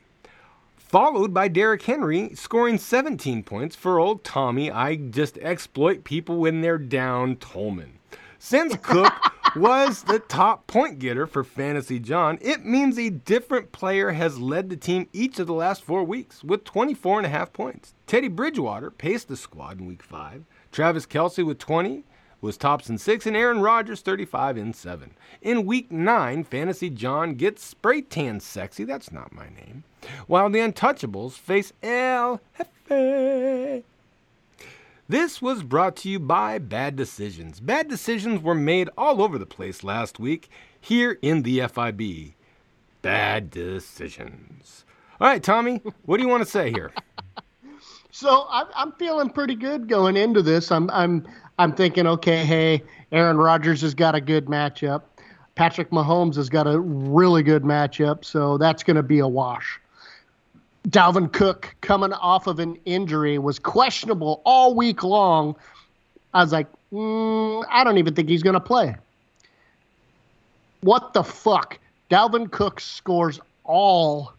followed 0.92 1.34
by 1.34 1.48
Derrick 1.48 1.84
Henry 1.84 2.36
scoring 2.36 2.78
17 2.78 3.44
points 3.44 3.78
for 3.78 3.98
old 3.98 4.26
Tommy. 4.26 4.70
I 4.70 4.98
just 4.98 5.38
exploit 5.38 6.04
people 6.04 6.36
when 6.36 6.60
they're 6.60 6.78
down, 6.78 7.38
Tolman. 7.38 7.94
Since 8.40 8.76
Cook 8.82 9.14
was 9.56 10.04
the 10.04 10.20
top 10.20 10.68
point 10.68 10.99
getter 10.99 11.28
for 11.28 11.43
Fantasy 11.43 11.99
John, 11.99 12.38
it 12.41 12.66
means 12.66 12.97
a 12.97 13.10
different 13.10 13.72
player 13.72 14.12
has 14.12 14.39
led 14.39 14.70
the 14.70 14.78
team 14.78 15.08
each 15.14 15.39
of 15.39 15.47
the 15.47 15.54
last 15.54 15.84
four 15.84 16.04
weeks 16.04 16.43
with 16.43 16.64
24 16.64 17.20
and 17.20 17.26
a 17.26 17.30
half 17.30 17.52
points. 17.54 17.93
Teddy 18.08 18.28
Bridgewater 18.28 18.91
paced 18.91 19.28
the 19.28 19.38
squad 19.38 19.80
in 19.80 19.86
week 19.86 20.04
five. 20.04 20.43
Travis 20.72 21.06
Kelce 21.06 21.45
with 21.45 21.58
20 21.58 22.04
was 22.41 22.58
tops 22.58 22.89
in 22.89 22.97
six, 22.97 23.28
and 23.28 23.38
Aaron 23.38 23.62
Rodgers 23.62 24.02
35 24.02 24.58
in 24.58 24.74
seven. 24.74 25.12
In 25.41 25.66
week 25.66 25.91
nine, 25.91 26.43
Fantasy 26.43 26.89
John 26.89 27.36
gets 27.36 27.64
spray 27.64 28.02
tan 28.02 28.39
sexy. 28.39 28.84
That's 28.84 29.12
not 29.12 29.32
my 29.32 29.49
name. 29.49 29.84
While 30.28 30.49
the 30.49 30.60
Untouchables 30.60 31.34
face 31.34 31.72
El 31.84 32.41
Jefe. 32.89 33.84
This 35.12 35.41
was 35.41 35.62
brought 35.62 35.97
to 35.97 36.09
you 36.09 36.20
by 36.20 36.57
Bad 36.57 36.95
Decisions. 36.95 37.59
Bad 37.59 37.89
decisions 37.89 38.41
were 38.41 38.55
made 38.55 38.89
all 38.97 39.22
over 39.22 39.38
the 39.38 39.45
place 39.45 39.84
last 39.84 40.22
week 40.22 40.49
here 40.80 41.20
in 41.22 41.41
the 41.41 41.68
FIB. 41.68 42.36
Bad 43.01 43.49
decisions. 43.49 44.86
All 45.20 45.28
right, 45.28 45.43
Tommy, 45.43 45.82
what 46.05 46.16
do 46.16 46.24
you 46.24 46.30
want 46.30 46.43
to 46.43 46.49
say 46.49 46.72
here? 46.72 46.93
So 48.14 48.45
I'm, 48.49 48.91
feeling 48.99 49.30
pretty 49.30 49.55
good 49.55 49.88
going 49.88 50.18
into 50.18 50.41
this. 50.41 50.70
I'm 50.70 50.89
I'm 50.91 51.26
I'm 51.57 51.74
thinking, 51.74 52.05
okay, 52.07 52.45
hey, 52.45 52.84
Aaron 53.14 53.38
Rodgers 53.38 53.82
has 53.82 53.95
got 53.95 54.16
a 54.16 54.22
good 54.22 54.47
matchup. 54.47 55.03
Patrick 55.55 55.91
Mahomes 55.91 56.36
has 56.36 56.49
got 56.49 56.68
a 56.68 56.80
really 56.80 57.41
good 57.41 57.64
matchup, 57.64 58.26
so 58.26 58.57
that's 58.57 58.84
going 58.84 58.97
to 58.97 59.03
be 59.03 59.20
a 59.20 59.28
wash. 59.28 59.80
Dalvin 60.88 61.32
Cook 61.32 61.76
coming 61.82 62.14
off 62.14 62.48
of 62.48 62.60
an 62.60 62.78
injury 62.86 63.38
was 63.38 63.60
questionable 63.60 64.42
all 64.46 64.76
week 64.76 65.04
long. 65.04 65.56
I 66.34 66.42
was 66.44 66.52
like, 66.52 66.68
mm, 66.92 67.64
I 67.70 67.84
don't 67.84 67.98
even 67.98 68.16
think 68.16 68.30
he's 68.30 68.44
going 68.44 68.56
to 68.56 68.60
play. 68.60 68.96
What 70.82 71.14
the 71.14 71.24
fuck? 71.24 71.78
Dalvin 72.10 72.52
Cook 72.52 72.80
scores 72.80 73.40
all 73.64 74.34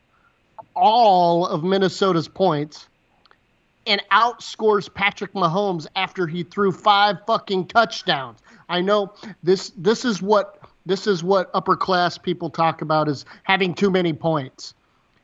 all 0.74 1.46
of 1.46 1.62
Minnesota's 1.62 2.28
points 2.28 2.88
and 3.86 4.02
outscores 4.10 4.92
Patrick 4.92 5.32
Mahomes 5.34 5.86
after 5.96 6.26
he 6.26 6.42
threw 6.42 6.72
five 6.72 7.16
fucking 7.26 7.66
touchdowns. 7.66 8.40
I 8.68 8.80
know 8.80 9.12
this 9.42 9.72
this 9.76 10.04
is 10.04 10.22
what 10.22 10.58
this 10.86 11.06
is 11.06 11.22
what 11.22 11.50
upper 11.54 11.76
class 11.76 12.18
people 12.18 12.50
talk 12.50 12.82
about 12.82 13.08
is 13.08 13.24
having 13.44 13.74
too 13.74 13.90
many 13.90 14.12
points. 14.12 14.74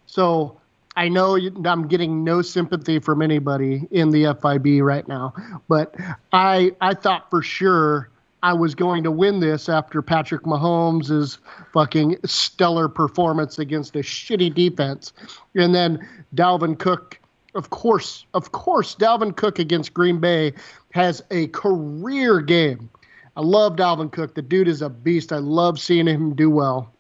So 0.06 0.58
I 0.98 1.08
know 1.08 1.38
I'm 1.64 1.86
getting 1.86 2.24
no 2.24 2.42
sympathy 2.42 2.98
from 2.98 3.22
anybody 3.22 3.86
in 3.92 4.10
the 4.10 4.36
FIB 4.42 4.82
right 4.82 5.06
now, 5.06 5.32
but 5.68 5.94
I 6.32 6.72
I 6.80 6.92
thought 6.94 7.30
for 7.30 7.40
sure 7.40 8.10
I 8.42 8.52
was 8.52 8.74
going 8.74 9.04
to 9.04 9.12
win 9.12 9.38
this 9.38 9.68
after 9.68 10.02
Patrick 10.02 10.42
Mahomes' 10.42 11.38
fucking 11.72 12.16
stellar 12.24 12.88
performance 12.88 13.60
against 13.60 13.94
a 13.94 14.00
shitty 14.00 14.52
defense, 14.52 15.12
and 15.54 15.72
then 15.72 16.04
Dalvin 16.34 16.76
Cook 16.76 17.20
of 17.54 17.70
course, 17.70 18.26
of 18.34 18.50
course, 18.50 18.96
Dalvin 18.96 19.36
Cook 19.36 19.60
against 19.60 19.94
Green 19.94 20.18
Bay 20.18 20.52
has 20.90 21.22
a 21.30 21.46
career 21.48 22.40
game. 22.40 22.90
I 23.36 23.42
love 23.42 23.76
Dalvin 23.76 24.10
Cook. 24.10 24.34
The 24.34 24.42
dude 24.42 24.66
is 24.66 24.82
a 24.82 24.88
beast. 24.88 25.32
I 25.32 25.38
love 25.38 25.78
seeing 25.78 26.08
him 26.08 26.34
do 26.34 26.50
well. 26.50 26.92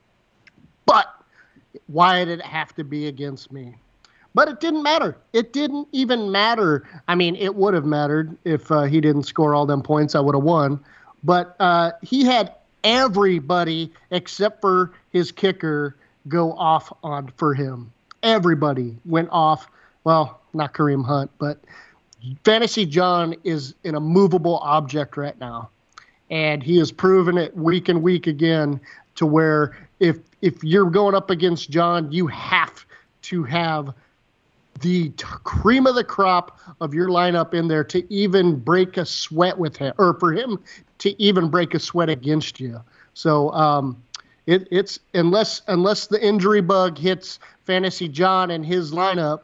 But 0.86 1.06
why 1.88 2.24
did 2.24 2.38
it 2.38 2.46
have 2.46 2.76
to 2.76 2.84
be 2.84 3.08
against 3.08 3.50
me? 3.50 3.74
But 4.38 4.48
it 4.48 4.60
didn't 4.60 4.84
matter. 4.84 5.16
It 5.32 5.52
didn't 5.52 5.88
even 5.90 6.30
matter. 6.30 6.88
I 7.08 7.16
mean, 7.16 7.34
it 7.34 7.56
would 7.56 7.74
have 7.74 7.84
mattered 7.84 8.38
if 8.44 8.70
uh, 8.70 8.82
he 8.84 9.00
didn't 9.00 9.24
score 9.24 9.52
all 9.52 9.66
them 9.66 9.82
points. 9.82 10.14
I 10.14 10.20
would 10.20 10.36
have 10.36 10.44
won. 10.44 10.78
But 11.24 11.56
uh, 11.58 11.90
he 12.02 12.24
had 12.24 12.54
everybody 12.84 13.92
except 14.12 14.60
for 14.60 14.92
his 15.10 15.32
kicker 15.32 15.96
go 16.28 16.52
off 16.52 16.92
on 17.02 17.32
for 17.36 17.52
him. 17.52 17.92
Everybody 18.22 18.96
went 19.06 19.28
off. 19.32 19.68
Well, 20.04 20.40
not 20.54 20.72
Kareem 20.72 21.04
Hunt, 21.04 21.32
but 21.38 21.58
Fantasy 22.44 22.86
John 22.86 23.34
is 23.42 23.74
an 23.82 23.96
immovable 23.96 24.58
object 24.58 25.16
right 25.16 25.36
now. 25.40 25.68
And 26.30 26.62
he 26.62 26.78
has 26.78 26.92
proven 26.92 27.38
it 27.38 27.56
week 27.56 27.88
and 27.88 28.04
week 28.04 28.28
again 28.28 28.80
to 29.16 29.26
where 29.26 29.76
if 29.98 30.18
if 30.42 30.62
you're 30.62 30.90
going 30.90 31.16
up 31.16 31.28
against 31.28 31.70
John, 31.70 32.12
you 32.12 32.28
have 32.28 32.86
to 33.22 33.42
have 33.42 33.92
the 34.80 35.10
t- 35.10 35.24
cream 35.44 35.86
of 35.86 35.94
the 35.94 36.04
crop 36.04 36.58
of 36.80 36.92
your 36.94 37.08
lineup 37.08 37.54
in 37.54 37.68
there 37.68 37.84
to 37.84 38.12
even 38.12 38.56
break 38.58 38.96
a 38.96 39.04
sweat 39.06 39.58
with 39.58 39.76
him, 39.76 39.94
or 39.98 40.14
for 40.18 40.32
him 40.32 40.58
to 40.98 41.20
even 41.22 41.48
break 41.48 41.74
a 41.74 41.78
sweat 41.78 42.08
against 42.08 42.60
you. 42.60 42.80
So 43.14 43.50
um, 43.52 44.02
it, 44.46 44.68
it's 44.70 44.98
unless 45.14 45.62
unless 45.68 46.06
the 46.06 46.24
injury 46.24 46.60
bug 46.60 46.98
hits 46.98 47.38
Fantasy 47.64 48.08
John 48.08 48.50
and 48.50 48.64
his 48.64 48.92
lineup, 48.92 49.40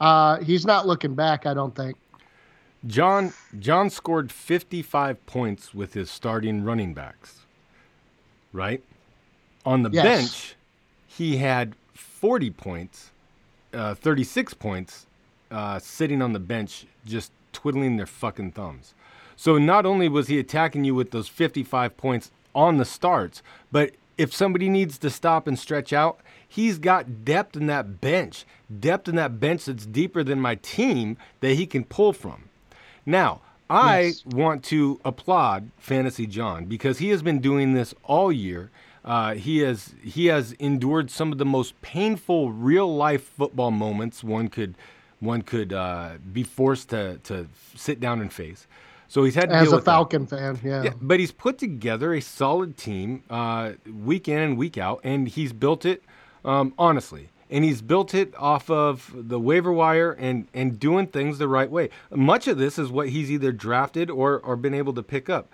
uh, 0.00 0.38
he's 0.40 0.66
not 0.66 0.86
looking 0.86 1.14
back. 1.14 1.46
I 1.46 1.54
don't 1.54 1.74
think. 1.74 1.96
John 2.86 3.32
John 3.58 3.90
scored 3.90 4.30
55 4.30 5.24
points 5.26 5.74
with 5.74 5.94
his 5.94 6.10
starting 6.10 6.62
running 6.64 6.94
backs. 6.94 7.40
Right? 8.52 8.82
On 9.64 9.82
the 9.82 9.90
Yes. 9.90 10.04
bench, 10.04 10.56
he 11.08 11.38
had 11.38 11.74
40 11.94 12.50
points, 12.50 13.10
uh, 13.72 13.94
36 13.94 14.54
points 14.54 15.06
uh, 15.50 15.78
sitting 15.78 16.22
on 16.22 16.32
the 16.32 16.38
bench 16.38 16.86
just 17.04 17.32
twiddling 17.52 17.96
their 17.96 18.06
fucking 18.06 18.52
thumbs. 18.52 18.94
So 19.36 19.58
not 19.58 19.84
only 19.86 20.08
was 20.08 20.28
he 20.28 20.38
attacking 20.38 20.84
you 20.84 20.94
with 20.94 21.10
those 21.10 21.28
55 21.28 21.96
points 21.96 22.30
on 22.54 22.78
the 22.78 22.84
starts, 22.84 23.42
but 23.70 23.92
if 24.16 24.34
somebody 24.34 24.68
needs 24.68 24.96
to 24.98 25.10
stop 25.10 25.46
and 25.46 25.58
stretch 25.58 25.92
out, 25.92 26.20
he's 26.48 26.78
got 26.78 27.24
depth 27.24 27.54
in 27.56 27.66
that 27.66 28.00
bench, 28.00 28.46
depth 28.80 29.08
in 29.08 29.16
that 29.16 29.38
bench 29.38 29.66
that's 29.66 29.84
deeper 29.84 30.24
than 30.24 30.40
my 30.40 30.54
team 30.56 31.18
that 31.40 31.54
he 31.54 31.66
can 31.66 31.84
pull 31.84 32.12
from. 32.14 32.48
Now, 33.04 33.42
I 33.68 34.00
Yes. 34.00 34.24
want 34.24 34.64
to 34.66 35.00
applaud 35.04 35.70
Fantasy 35.76 36.26
John 36.26 36.64
because 36.66 36.98
he 36.98 37.10
has 37.10 37.20
been 37.22 37.40
doing 37.40 37.74
this 37.74 37.94
all 38.04 38.30
year. 38.32 38.70
Uh, 39.06 39.34
he 39.34 39.58
has 39.58 39.94
he 40.02 40.26
has 40.26 40.52
endured 40.58 41.10
some 41.10 41.30
of 41.32 41.38
the 41.38 41.44
most 41.46 41.80
painful 41.80 42.50
real 42.50 42.92
life 42.94 43.22
football 43.22 43.70
moments 43.70 44.24
one 44.24 44.48
could 44.48 44.74
one 45.20 45.42
could 45.42 45.72
uh, 45.72 46.14
be 46.32 46.42
forced 46.42 46.88
to 46.90 47.18
to 47.24 47.46
sit 47.74 48.00
down 48.00 48.20
and 48.20 48.32
face. 48.32 48.66
So 49.08 49.22
he's 49.22 49.36
had 49.36 49.50
to 49.50 49.54
As 49.54 49.66
deal 49.66 49.74
a 49.74 49.76
with 49.76 49.84
that. 49.84 49.90
Falcon 49.92 50.26
fan, 50.26 50.58
yeah. 50.64 50.82
Yeah, 50.82 50.92
but 51.00 51.20
he's 51.20 51.30
put 51.30 51.58
together 51.58 52.12
a 52.12 52.20
solid 52.20 52.76
team 52.76 53.22
uh, 53.30 53.72
week 53.86 54.26
in 54.26 54.38
and 54.38 54.58
week 54.58 54.76
out, 54.76 55.00
and 55.04 55.28
he's 55.28 55.52
built 55.52 55.86
it 55.86 56.02
um, 56.44 56.74
honestly. 56.78 57.28
And 57.48 57.64
he's 57.64 57.80
built 57.80 58.12
it 58.12 58.34
off 58.36 58.68
of 58.68 59.12
the 59.14 59.38
waiver 59.38 59.72
wire 59.72 60.10
and, 60.10 60.48
and 60.52 60.80
doing 60.80 61.06
things 61.06 61.38
the 61.38 61.46
right 61.46 61.70
way. 61.70 61.90
Much 62.10 62.48
of 62.48 62.58
this 62.58 62.76
is 62.76 62.90
what 62.90 63.10
he's 63.10 63.30
either 63.30 63.52
drafted 63.52 64.10
or, 64.10 64.40
or 64.40 64.56
been 64.56 64.74
able 64.74 64.92
to 64.94 65.02
pick 65.02 65.30
up. 65.30 65.48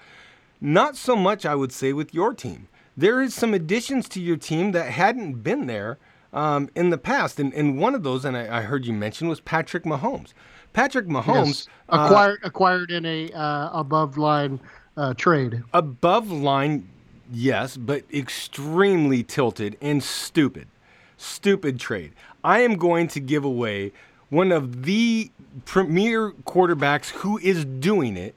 Not 0.58 0.96
so 0.96 1.14
much, 1.14 1.44
I 1.44 1.54
would 1.54 1.70
say, 1.70 1.92
with 1.92 2.14
your 2.14 2.32
team. 2.32 2.68
There 2.96 3.22
is 3.22 3.34
some 3.34 3.54
additions 3.54 4.08
to 4.10 4.20
your 4.20 4.36
team 4.36 4.72
that 4.72 4.90
hadn't 4.90 5.42
been 5.42 5.66
there 5.66 5.98
um, 6.32 6.68
in 6.74 6.90
the 6.90 6.98
past. 6.98 7.40
And, 7.40 7.52
and 7.54 7.78
one 7.78 7.94
of 7.94 8.02
those, 8.02 8.24
and 8.24 8.36
I, 8.36 8.58
I 8.58 8.60
heard 8.62 8.86
you 8.86 8.92
mention, 8.92 9.28
was 9.28 9.40
Patrick 9.40 9.84
Mahomes. 9.84 10.32
Patrick 10.72 11.06
Mahomes 11.06 11.46
Yes. 11.46 11.68
uh, 11.88 12.06
acquired 12.06 12.40
acquired 12.42 12.90
in 12.90 13.04
a 13.04 13.30
uh, 13.32 13.70
above 13.72 14.16
line 14.16 14.60
uh, 14.96 15.12
trade. 15.14 15.62
above 15.74 16.30
line, 16.30 16.88
yes, 17.30 17.76
but 17.76 18.04
extremely 18.12 19.22
tilted 19.22 19.76
and 19.80 20.02
stupid. 20.02 20.68
Stupid 21.16 21.78
trade. 21.78 22.12
I 22.42 22.60
am 22.60 22.76
going 22.76 23.08
to 23.08 23.20
give 23.20 23.44
away 23.44 23.92
one 24.30 24.50
of 24.50 24.84
the 24.84 25.30
premier 25.66 26.32
quarterbacks 26.46 27.10
who 27.10 27.38
is 27.38 27.64
doing 27.64 28.16
it 28.16 28.34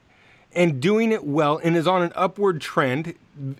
and 0.53 0.79
doing 0.81 1.11
it 1.11 1.23
well 1.25 1.57
and 1.63 1.75
is 1.75 1.87
on 1.87 2.01
an 2.03 2.11
upward 2.15 2.59
trend, 2.61 3.15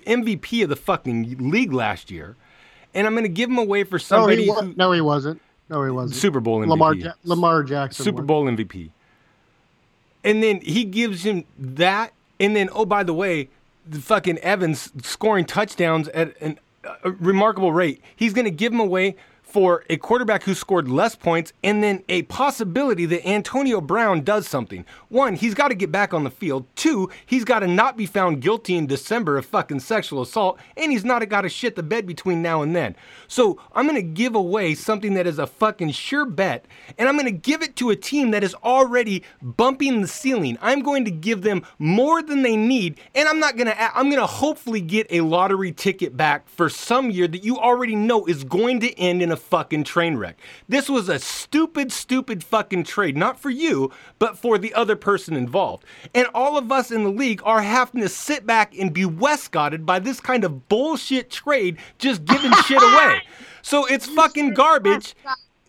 MVP 0.05 0.63
of 0.63 0.69
the 0.69 0.75
fucking 0.75 1.49
league 1.51 1.73
last 1.73 2.09
year. 2.11 2.35
And 2.93 3.05
I'm 3.05 3.13
going 3.13 3.23
to 3.23 3.29
give 3.29 3.49
him 3.49 3.57
away 3.57 3.83
for 3.83 3.95
No, 3.95 3.99
somebody 3.99 4.43
he 4.43 4.49
wa- 4.49 4.61
who 4.61 4.73
no, 4.77 4.91
he 4.91 5.01
wasn't. 5.01 5.41
No, 5.69 5.83
he 5.83 5.91
wasn't. 5.91 6.19
Super 6.19 6.39
Bowl 6.39 6.59
MVP. 6.61 6.69
Lamar 6.69 6.93
ja- 6.93 7.11
Lamar 7.23 7.63
Jackson. 7.63 8.03
Super. 8.05 8.21
Bowl 8.21 8.45
MVP. 8.45 8.89
And 10.23 10.41
then 10.41 10.61
he 10.61 10.85
gives 10.85 11.23
him 11.23 11.43
that, 11.59 12.13
and 12.39 12.55
then 12.55 12.69
oh 12.73 12.85
by 12.85 13.03
the 13.03 13.13
way, 13.13 13.49
the 13.87 13.99
fucking 13.99 14.37
Evans 14.39 14.91
scoring 15.03 15.45
touchdowns 15.45 16.07
at 16.09 16.33
an, 16.41 16.57
a 17.03 17.11
remarkable 17.11 17.71
rate. 17.71 18.01
He's 18.15 18.33
going 18.33 18.45
to 18.45 18.51
give 18.51 18.73
him 18.73 18.79
away 18.79 19.15
for 19.55 19.85
a 19.89 19.95
quarterback 19.95 20.43
who 20.43 20.53
scored 20.53 20.89
less 20.89 21.15
points, 21.15 21.53
and 21.63 21.81
then 21.81 22.03
a 22.09 22.23
possibility 22.23 23.05
that 23.05 23.25
Antonio 23.25 23.79
Brown 23.79 24.19
does 24.19 24.45
something. 24.45 24.85
One, 25.07 25.35
he's 25.35 25.53
got 25.53 25.69
to 25.69 25.75
get 25.75 25.93
back 25.93 26.13
on 26.13 26.25
the 26.25 26.29
field. 26.29 26.65
Two, 26.75 27.09
he's 27.25 27.45
got 27.45 27.59
to 27.59 27.67
not 27.67 27.95
be 27.95 28.05
found 28.05 28.41
guilty 28.41 28.75
in 28.75 28.85
December 28.85 29.37
of 29.37 29.45
fucking 29.45 29.79
sexual 29.79 30.21
assault, 30.21 30.59
and 30.75 30.91
he's 30.91 31.05
not 31.05 31.25
got 31.29 31.43
to 31.43 31.47
shit 31.47 31.77
the 31.77 31.83
bed 31.83 32.05
between 32.05 32.41
now 32.41 32.63
and 32.63 32.75
then. 32.75 32.97
So 33.29 33.57
I'm 33.71 33.87
going 33.87 33.95
to 33.95 34.01
give 34.01 34.35
away 34.35 34.75
something 34.75 35.13
that 35.13 35.25
is 35.25 35.39
a 35.39 35.47
fucking 35.47 35.91
sure 35.91 36.25
bet, 36.25 36.65
and 36.97 37.07
I'm 37.07 37.15
going 37.15 37.23
to 37.23 37.31
give 37.31 37.61
it 37.61 37.77
to 37.77 37.91
a 37.91 37.95
team 37.95 38.31
that 38.31 38.43
is 38.43 38.55
already 38.55 39.23
bumping 39.41 40.01
the 40.01 40.07
ceiling. 40.09 40.57
I'm 40.61 40.81
going 40.81 41.05
to 41.05 41.11
give 41.11 41.43
them 41.43 41.63
more 41.79 42.21
than 42.21 42.41
they 42.41 42.57
need, 42.57 42.99
and 43.15 43.29
I'm 43.29 43.39
not 43.39 43.55
going 43.55 43.67
to. 43.67 43.97
I'm 43.97 44.09
going 44.09 44.21
to 44.21 44.27
hopefully 44.27 44.81
get 44.81 45.07
a 45.11 45.21
lottery 45.21 45.71
ticket 45.71 46.17
back 46.17 46.49
for 46.49 46.67
some 46.67 47.09
year 47.09 47.29
that 47.29 47.45
you 47.45 47.57
already 47.57 47.95
know 47.95 48.25
is 48.25 48.43
going 48.43 48.81
to 48.81 48.99
end 48.99 49.21
in 49.21 49.31
a 49.31 49.44
fucking 49.45 49.83
train 49.83 50.17
wreck. 50.17 50.37
This 50.67 50.89
was 50.89 51.07
a 51.09 51.19
stupid, 51.19 51.91
stupid 51.91 52.43
fucking 52.43 52.83
trade, 52.83 53.15
not 53.15 53.39
for 53.39 53.49
you, 53.49 53.91
but 54.19 54.37
for 54.37 54.57
the 54.57 54.73
other 54.73 54.95
person 54.95 55.35
involved. 55.35 55.85
And 56.13 56.27
all 56.33 56.57
of 56.57 56.71
us 56.71 56.91
in 56.91 57.03
the 57.03 57.11
league 57.11 57.41
are 57.45 57.61
having 57.61 58.01
to 58.01 58.09
sit 58.09 58.45
back 58.45 58.77
and 58.77 58.93
be 58.93 59.03
Westcotted 59.03 59.85
by 59.85 59.99
this 59.99 60.19
kind 60.19 60.43
of 60.43 60.67
bullshit 60.67 61.29
trade, 61.29 61.77
just 61.97 62.25
giving 62.25 62.51
shit 62.65 62.81
away. 62.81 63.21
So 63.61 63.85
it's 63.85 64.07
fucking 64.07 64.53
garbage. 64.53 65.15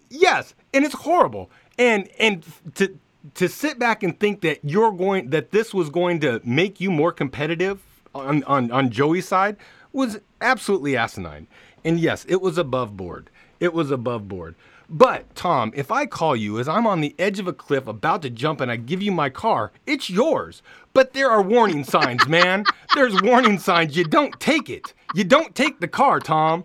Yes, 0.09 0.55
and 0.73 0.85
it's 0.85 0.95
horrible. 0.95 1.51
And 1.79 2.09
and 2.19 2.45
to 2.77 2.99
to 3.35 3.49
sit 3.49 3.79
back 3.79 4.03
and 4.03 4.19
think 4.19 4.41
that 4.43 4.61
you're 4.63 4.93
going 4.93 5.31
that 5.31 5.51
this 5.51 5.75
was 5.75 5.91
going 5.91 6.21
to 6.21 6.41
make 6.45 6.81
you 6.81 6.91
more 6.91 7.13
competitive 7.13 7.83
on 8.15 8.43
on 8.45 8.71
on 8.71 8.91
Joey's 8.91 9.29
side 9.29 9.57
was 9.93 10.19
absolutely 10.41 10.97
asinine. 10.97 11.47
And 11.85 12.01
yes, 12.01 12.25
it 12.29 12.41
was 12.43 12.59
above 12.59 12.97
board. 12.97 13.31
It 13.61 13.73
was 13.73 13.91
above 13.91 14.29
board. 14.29 14.55
But 14.89 15.35
Tom, 15.35 15.73
if 15.75 15.91
I 15.91 16.07
call 16.07 16.37
you 16.37 16.61
as 16.61 16.69
I'm 16.69 16.87
on 16.87 17.01
the 17.01 17.15
edge 17.19 17.41
of 17.41 17.49
a 17.49 17.53
cliff 17.53 17.89
about 17.89 18.23
to 18.23 18.31
jump 18.31 18.61
and 18.61 18.71
I 18.71 18.77
give 18.77 19.03
you 19.03 19.11
my 19.11 19.31
car, 19.31 19.73
it's 19.87 20.09
yours. 20.09 20.63
But 20.93 21.13
there 21.13 21.29
are 21.31 21.43
warning 21.43 21.83
signs, 21.83 22.29
man. 22.29 22.65
There's 22.95 23.21
warning 23.23 23.59
signs. 23.59 23.97
You 23.97 24.05
don't 24.05 24.39
take 24.39 24.71
it. 24.71 24.95
You 25.15 25.25
don't 25.25 25.55
take 25.55 25.81
the 25.81 25.89
car, 25.89 26.21
Tom. 26.21 26.65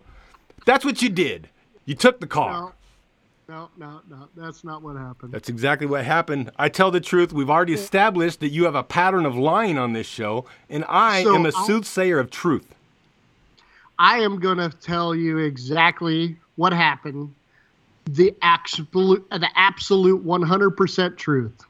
That's 0.65 0.85
what 0.85 1.01
you 1.01 1.09
did. 1.09 1.49
You 1.85 1.95
took 1.95 2.19
the 2.19 2.27
car. 2.27 2.73
No, 3.49 3.69
no, 3.77 4.01
no, 4.07 4.17
no. 4.17 4.27
That's 4.37 4.63
not 4.63 4.83
what 4.83 4.95
happened. 4.97 5.33
That's 5.33 5.49
exactly 5.49 5.87
what 5.87 6.05
happened. 6.05 6.51
I 6.59 6.69
tell 6.69 6.91
the 6.91 7.01
truth. 7.01 7.33
We've 7.33 7.49
already 7.49 7.73
established 7.73 8.39
that 8.41 8.49
you 8.49 8.65
have 8.65 8.75
a 8.75 8.83
pattern 8.83 9.25
of 9.25 9.35
lying 9.35 9.79
on 9.79 9.93
this 9.93 10.05
show, 10.07 10.45
and 10.69 10.85
I 10.87 11.23
So 11.23 11.33
am 11.35 11.45
a 11.47 11.51
I'll- 11.55 11.65
soothsayer 11.65 12.19
of 12.19 12.29
truth. 12.29 12.75
I 13.97 14.19
am 14.19 14.39
going 14.39 14.57
to 14.57 14.69
tell 14.69 15.13
you 15.15 15.39
exactly 15.39 16.37
what 16.55 16.73
happened. 16.73 17.33
The 18.05 18.35
absolute, 18.41 19.27
the 19.29 19.49
absolute 19.55 20.25
100% 20.25 21.17
truth. 21.17 21.65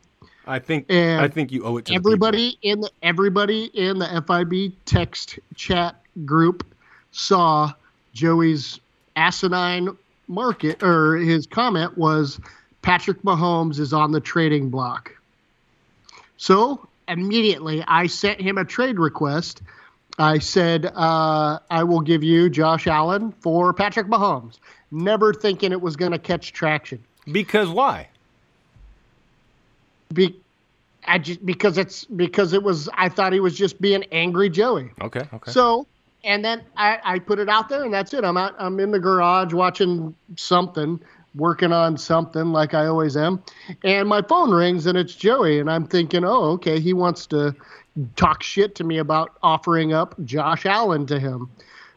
I 0.48 0.60
think 0.60 0.88
And 0.90 1.22
I 1.22 1.28
think 1.28 1.52
you 1.52 1.64
owe 1.64 1.78
it 1.78 1.86
to 1.86 1.92
the 1.92 1.96
everybody 1.96 2.58
in 2.62 2.82
the 2.82 2.90
everybody 3.04 3.66
in 3.66 4.00
the 4.00 4.24
FIB 4.28 4.74
text 4.86 5.38
chat 5.56 5.96
group 6.26 6.66
saw 7.12 7.72
Joey's 8.14 8.80
asinine 9.16 9.96
market 10.28 10.82
or 10.82 11.18
his 11.18 11.46
comment 11.46 11.98
was 11.98 12.40
Patrick 12.82 13.22
Mahomes 13.22 13.80
is 13.80 13.94
on 13.94 14.12
the 14.12 14.20
trading 14.20 14.70
block. 14.70 15.16
So 16.38 16.88
immediately 17.08 17.84
I 17.88 18.08
sent 18.08 18.42
him 18.42 18.58
a 18.58 18.66
trade 18.66 18.98
request. 18.98 19.62
I 20.22 20.38
said 20.38 20.86
uh, 20.86 21.60
I 21.72 21.84
will 21.84 22.02
give 22.02 22.24
you 22.24 22.48
Josh 22.50 22.86
Allen 22.86 23.34
for 23.40 23.74
Patrick 23.74 24.06
Mahomes, 24.06 24.60
never 24.92 25.34
thinking 25.34 25.72
it 25.72 25.82
was 25.82 25.96
going 25.96 26.12
to 26.12 26.20
catch 26.20 26.54
traction. 26.54 27.04
Because 27.32 27.70
why? 27.70 28.08
Be, 30.14 30.36
I 31.08 31.18
just 31.18 31.44
because 31.44 31.80
it's 31.80 32.06
because 32.06 32.54
it 32.54 32.62
was 32.62 32.88
I 32.94 33.10
thought 33.10 33.34
he 33.34 33.40
was 33.40 33.58
just 33.58 33.82
being 33.82 34.04
angry 34.12 34.50
Joey. 34.50 34.92
Okay, 35.02 35.24
okay. 35.34 35.52
So 35.52 35.88
and 36.24 36.46
then 36.46 36.62
I, 36.78 37.00
I 37.04 37.20
put 37.20 37.40
it 37.40 37.50
out 37.50 37.68
there 37.70 37.84
and 37.84 37.94
that's 37.94 38.14
it. 38.14 38.24
I'm 38.24 38.38
out 38.38 38.54
I'm 38.60 38.80
in 38.80 38.92
the 38.92 39.00
garage 39.00 39.54
watching 39.54 40.14
something, 40.36 41.00
working 41.34 41.74
on 41.74 41.98
something 41.98 42.52
like 42.52 42.76
I 42.76 42.86
always 42.86 43.18
am. 43.18 43.42
And 43.84 44.08
my 44.08 44.22
phone 44.22 44.52
rings 44.52 44.86
and 44.86 44.98
it's 44.98 45.16
Joey 45.16 45.60
and 45.60 45.72
I'm 45.72 45.88
thinking, 45.88 46.24
oh, 46.24 46.52
okay, 46.52 46.80
he 46.80 46.94
wants 46.94 47.26
to 47.28 47.56
talk 48.16 48.44
shit 48.44 48.76
to 48.76 48.84
me 48.84 48.98
about 48.98 49.38
offering 49.44 49.94
up 49.94 50.16
Josh 50.24 50.66
Allen 50.66 51.06
to 51.08 51.20
him. 51.20 51.50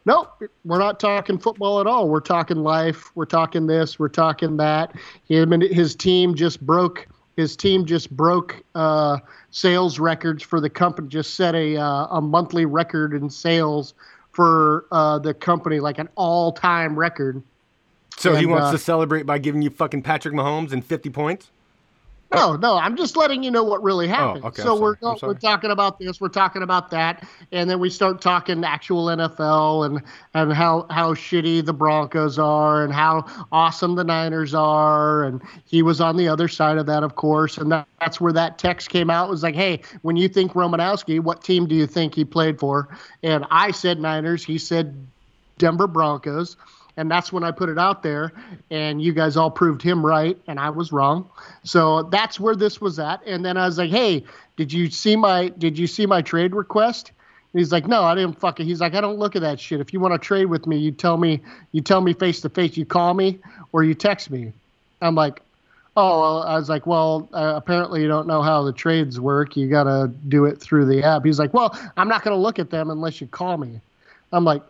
Nope, 0.06 0.42
we're 0.64 0.78
not 0.78 1.00
talking 1.00 1.38
football 1.38 1.80
at 1.80 1.86
all. 1.86 2.08
We're 2.08 2.20
talking 2.20 2.58
life. 2.58 3.10
We're 3.14 3.24
talking 3.24 3.66
this. 3.66 3.98
We're 3.98 4.08
talking 4.08 4.58
that. 4.58 4.94
Him 5.28 5.52
and 5.52 5.62
his 5.62 5.94
team 5.94 6.34
just 6.34 6.60
broke. 6.60 7.06
His 7.36 7.56
team 7.56 7.86
just 7.86 8.10
broke 8.10 8.62
uh, 8.74 9.18
sales 9.50 9.98
records 9.98 10.42
for 10.42 10.60
the 10.60 10.68
company. 10.68 11.08
Just 11.08 11.34
set 11.34 11.54
a 11.54 11.76
uh, 11.76 12.06
a 12.10 12.20
monthly 12.20 12.66
record 12.66 13.14
in 13.14 13.30
sales 13.30 13.94
for 14.30 14.86
uh, 14.92 15.18
the 15.18 15.32
company, 15.32 15.80
like 15.80 15.98
an 15.98 16.08
all 16.16 16.52
time 16.52 16.98
record. 16.98 17.42
so 18.16 18.34
he 18.34 18.44
wants 18.44 18.66
uh, 18.66 18.72
to 18.72 18.78
celebrate 18.78 19.24
by 19.24 19.38
giving 19.38 19.62
you 19.62 19.70
fucking 19.70 20.02
Patrick 20.02 20.34
Mahomes 20.34 20.72
and 20.72 20.84
50 20.84 21.08
points? 21.10 21.50
No, 22.35 22.56
no, 22.56 22.77
I'm 22.77 22.97
just 22.97 23.16
letting 23.16 23.43
you 23.43 23.51
know 23.51 23.65
what 23.65 23.82
really 23.82 24.09
happened. 24.09 24.44
Oh, 24.44 24.48
okay, 24.48 24.62
so 24.62 24.81
we're 24.81 24.97
we're 25.01 25.35
talking 25.35 25.70
about 25.70 25.98
this, 25.98 26.20
we're 26.20 26.28
talking 26.28 26.62
about 26.62 26.90
that, 26.90 27.27
and 27.52 27.69
then 27.69 27.81
we 27.81 27.90
start 27.90 28.20
talking 28.20 28.65
actual 28.65 29.06
NFL 29.06 29.86
and 29.86 30.02
and 30.35 30.52
how 30.52 30.86
how 30.90 31.15
shitty 31.15 31.65
the 31.65 31.73
Broncos 31.73 32.39
are 32.39 32.85
and 32.85 32.93
how 32.93 33.27
awesome 33.52 33.94
the 33.94 34.05
Niners 34.05 34.55
are, 34.55 35.24
and 35.24 35.43
he 35.65 35.82
was 35.82 36.01
on 36.01 36.16
the 36.16 36.28
other 36.28 36.48
side 36.48 36.78
of 36.78 36.86
that, 36.86 37.02
of 37.02 37.16
course, 37.16 37.59
and 37.59 37.70
that, 37.73 37.86
that's 38.01 38.20
where 38.20 38.32
that 38.32 38.59
text 38.59 38.90
came 38.90 39.11
out. 39.11 39.28
It 39.28 39.31
was 39.31 39.43
like, 39.43 39.55
hey, 39.55 39.81
when 40.02 40.16
you 40.16 40.28
think 40.28 40.52
Romanowski, 40.52 41.20
what 41.20 41.43
team 41.43 41.66
do 41.66 41.74
you 41.74 41.86
think 41.86 42.15
he 42.15 42.24
played 42.24 42.59
for? 42.59 42.89
And 43.23 43.44
I 43.51 43.70
said 43.70 44.01
Niners. 44.01 44.44
He 44.44 44.59
said 44.59 45.06
Denver 45.59 45.86
Broncos. 45.86 46.56
And 46.96 47.10
that's 47.10 47.32
when 47.32 47.42
I 47.42 47.50
put 47.50 47.68
it 47.68 47.78
out 47.78 48.02
there, 48.04 48.32
and 48.70 49.02
you 49.02 49.12
guys 49.12 49.36
all 49.36 49.50
proved 49.50 49.82
him 49.82 50.06
right, 50.06 50.38
and 50.46 50.60
I 50.60 50.70
was 50.70 50.92
wrong. 50.92 51.28
So 51.64 52.04
that's 52.04 52.38
where 52.38 52.54
this 52.54 52.80
was 52.80 52.98
at. 53.00 53.20
And 53.26 53.44
then 53.44 53.56
I 53.56 53.66
was 53.66 53.78
like, 53.78 53.90
"Hey, 53.90 54.24
did 54.56 54.72
you 54.72 54.88
see 54.90 55.16
my 55.16 55.48
Did 55.48 55.76
you 55.76 55.88
see 55.88 56.06
my 56.06 56.22
trade 56.22 56.54
request?" 56.54 57.10
And 57.52 57.58
he's 57.58 57.72
like, 57.72 57.88
"No, 57.88 58.02
I 58.04 58.14
didn't 58.14 58.38
fuck 58.38 58.60
it." 58.60 58.64
He's 58.64 58.80
like, 58.80 58.94
"I 58.94 59.00
don't 59.00 59.18
look 59.18 59.34
at 59.34 59.42
that 59.42 59.58
shit. 59.58 59.80
If 59.80 59.92
you 59.92 59.98
want 59.98 60.14
to 60.14 60.18
trade 60.18 60.46
with 60.46 60.68
me, 60.68 60.76
you 60.76 60.92
tell 60.92 61.16
me. 61.16 61.40
You 61.72 61.80
tell 61.80 62.00
me 62.00 62.12
face 62.12 62.40
to 62.42 62.48
face. 62.48 62.76
You 62.76 62.86
call 62.86 63.14
me 63.14 63.40
or 63.72 63.82
you 63.82 63.94
text 63.94 64.30
me." 64.30 64.52
I'm 65.02 65.16
like, 65.16 65.42
"Oh," 65.96 66.38
I 66.42 66.56
was 66.56 66.68
like, 66.68 66.86
"Well, 66.86 67.28
uh, 67.32 67.54
apparently 67.56 68.02
you 68.02 68.08
don't 68.08 68.28
know 68.28 68.40
how 68.40 68.62
the 68.62 68.72
trades 68.72 69.18
work. 69.18 69.56
You 69.56 69.68
got 69.68 69.84
to 69.84 70.12
do 70.28 70.44
it 70.44 70.60
through 70.60 70.84
the 70.86 71.02
app." 71.02 71.24
He's 71.24 71.40
like, 71.40 71.52
"Well, 71.52 71.76
I'm 71.96 72.06
not 72.08 72.22
to 72.36 72.40
look 72.40 72.60
at 72.60 72.70
them 72.70 72.88
unless 72.88 73.20
you 73.20 73.26
call 73.26 73.56
me." 73.56 73.80
I'm 74.32 74.44
like, 74.44 74.62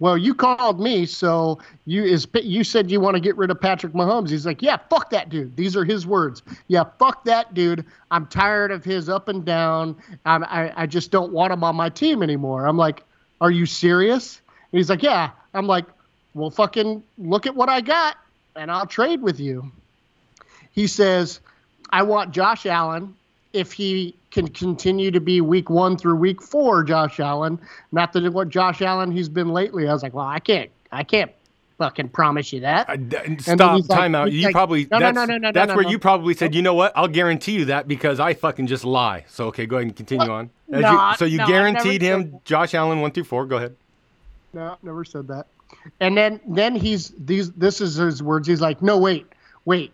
well, 0.00 0.16
you 0.16 0.34
called 0.34 0.80
me, 0.80 1.04
so 1.04 1.58
you 1.84 2.02
is 2.04 2.26
you 2.42 2.64
said 2.64 2.90
you 2.90 3.00
want 3.00 3.14
to 3.16 3.20
get 3.20 3.36
rid 3.36 3.50
of 3.50 3.60
Patrick 3.60 3.92
Mahomes. 3.92 4.30
He's 4.30 4.46
like, 4.46 4.62
yeah, 4.62 4.78
fuck 4.88 5.10
that 5.10 5.28
dude. 5.28 5.54
These 5.56 5.76
are 5.76 5.84
his 5.84 6.06
words. 6.06 6.42
Yeah, 6.68 6.84
fuck 6.98 7.22
that 7.24 7.52
dude. 7.52 7.84
I'm 8.10 8.26
tired 8.26 8.70
of 8.70 8.82
his 8.82 9.10
up 9.10 9.28
and 9.28 9.44
down. 9.44 9.94
I'm, 10.24 10.42
I 10.44 10.72
I 10.74 10.86
just 10.86 11.10
don't 11.10 11.32
want 11.32 11.52
him 11.52 11.62
on 11.62 11.76
my 11.76 11.90
team 11.90 12.22
anymore. 12.22 12.66
I'm 12.66 12.78
like, 12.78 13.04
are 13.42 13.50
you 13.50 13.66
serious? 13.66 14.40
And 14.72 14.78
he's 14.78 14.88
like, 14.88 15.02
yeah. 15.02 15.30
I'm 15.52 15.66
like, 15.66 15.84
well, 16.32 16.50
fucking 16.50 17.02
look 17.18 17.46
at 17.46 17.54
what 17.54 17.68
I 17.68 17.82
got, 17.82 18.16
and 18.56 18.70
I'll 18.70 18.86
trade 18.86 19.20
with 19.20 19.38
you. 19.38 19.70
He 20.72 20.86
says, 20.86 21.40
I 21.90 22.04
want 22.04 22.30
Josh 22.30 22.64
Allen 22.64 23.14
if 23.52 23.72
he 23.72 24.14
can 24.30 24.48
continue 24.48 25.10
to 25.10 25.20
be 25.20 25.40
week 25.40 25.70
one 25.70 25.96
through 25.96 26.16
week 26.16 26.40
four, 26.40 26.84
Josh 26.84 27.20
Allen, 27.20 27.58
not 27.92 28.12
that 28.12 28.32
what 28.32 28.48
Josh 28.48 28.80
Allen 28.82 29.10
he's 29.10 29.28
been 29.28 29.48
lately. 29.48 29.88
I 29.88 29.92
was 29.92 30.02
like, 30.02 30.14
well, 30.14 30.26
I 30.26 30.38
can't, 30.38 30.70
I 30.92 31.02
can't 31.02 31.32
fucking 31.78 32.10
promise 32.10 32.52
you 32.52 32.60
that. 32.60 33.08
D- 33.08 33.38
stop, 33.38 33.80
like- 33.80 33.88
time 33.88 34.14
out. 34.14 34.30
You 34.30 34.44
like, 34.44 34.52
probably 34.52 34.86
no, 34.90 34.98
no, 34.98 35.06
that's, 35.06 35.14
no, 35.16 35.24
no, 35.24 35.36
no, 35.38 35.52
that's 35.52 35.68
no, 35.70 35.74
where 35.74 35.84
no. 35.84 35.90
you 35.90 35.98
probably 35.98 36.34
said, 36.34 36.54
you 36.54 36.62
know 36.62 36.74
what? 36.74 36.92
I'll 36.94 37.08
guarantee 37.08 37.52
you 37.52 37.64
that 37.66 37.88
because 37.88 38.20
I 38.20 38.34
fucking 38.34 38.66
just 38.66 38.84
lie. 38.84 39.24
So 39.28 39.46
okay, 39.46 39.66
go 39.66 39.76
ahead 39.76 39.86
and 39.86 39.96
continue 39.96 40.30
on. 40.30 40.50
As 40.72 40.82
No, 40.82 40.92
you, 40.92 41.16
so 41.16 41.24
you 41.24 41.38
no, 41.38 41.46
guaranteed 41.46 42.02
him. 42.02 42.40
Josh 42.44 42.74
Allen 42.74 43.00
one 43.00 43.10
through 43.10 43.24
four. 43.24 43.46
Go 43.46 43.56
ahead. 43.56 43.74
No, 44.52 44.76
never 44.82 45.04
said 45.04 45.26
that. 45.28 45.46
And 46.00 46.16
then 46.16 46.40
then 46.46 46.74
he's 46.74 47.14
these 47.18 47.50
this 47.52 47.80
is 47.80 47.94
his 47.94 48.22
words. 48.22 48.46
He's 48.46 48.60
like, 48.60 48.82
no, 48.82 48.98
wait, 48.98 49.26
wait, 49.64 49.92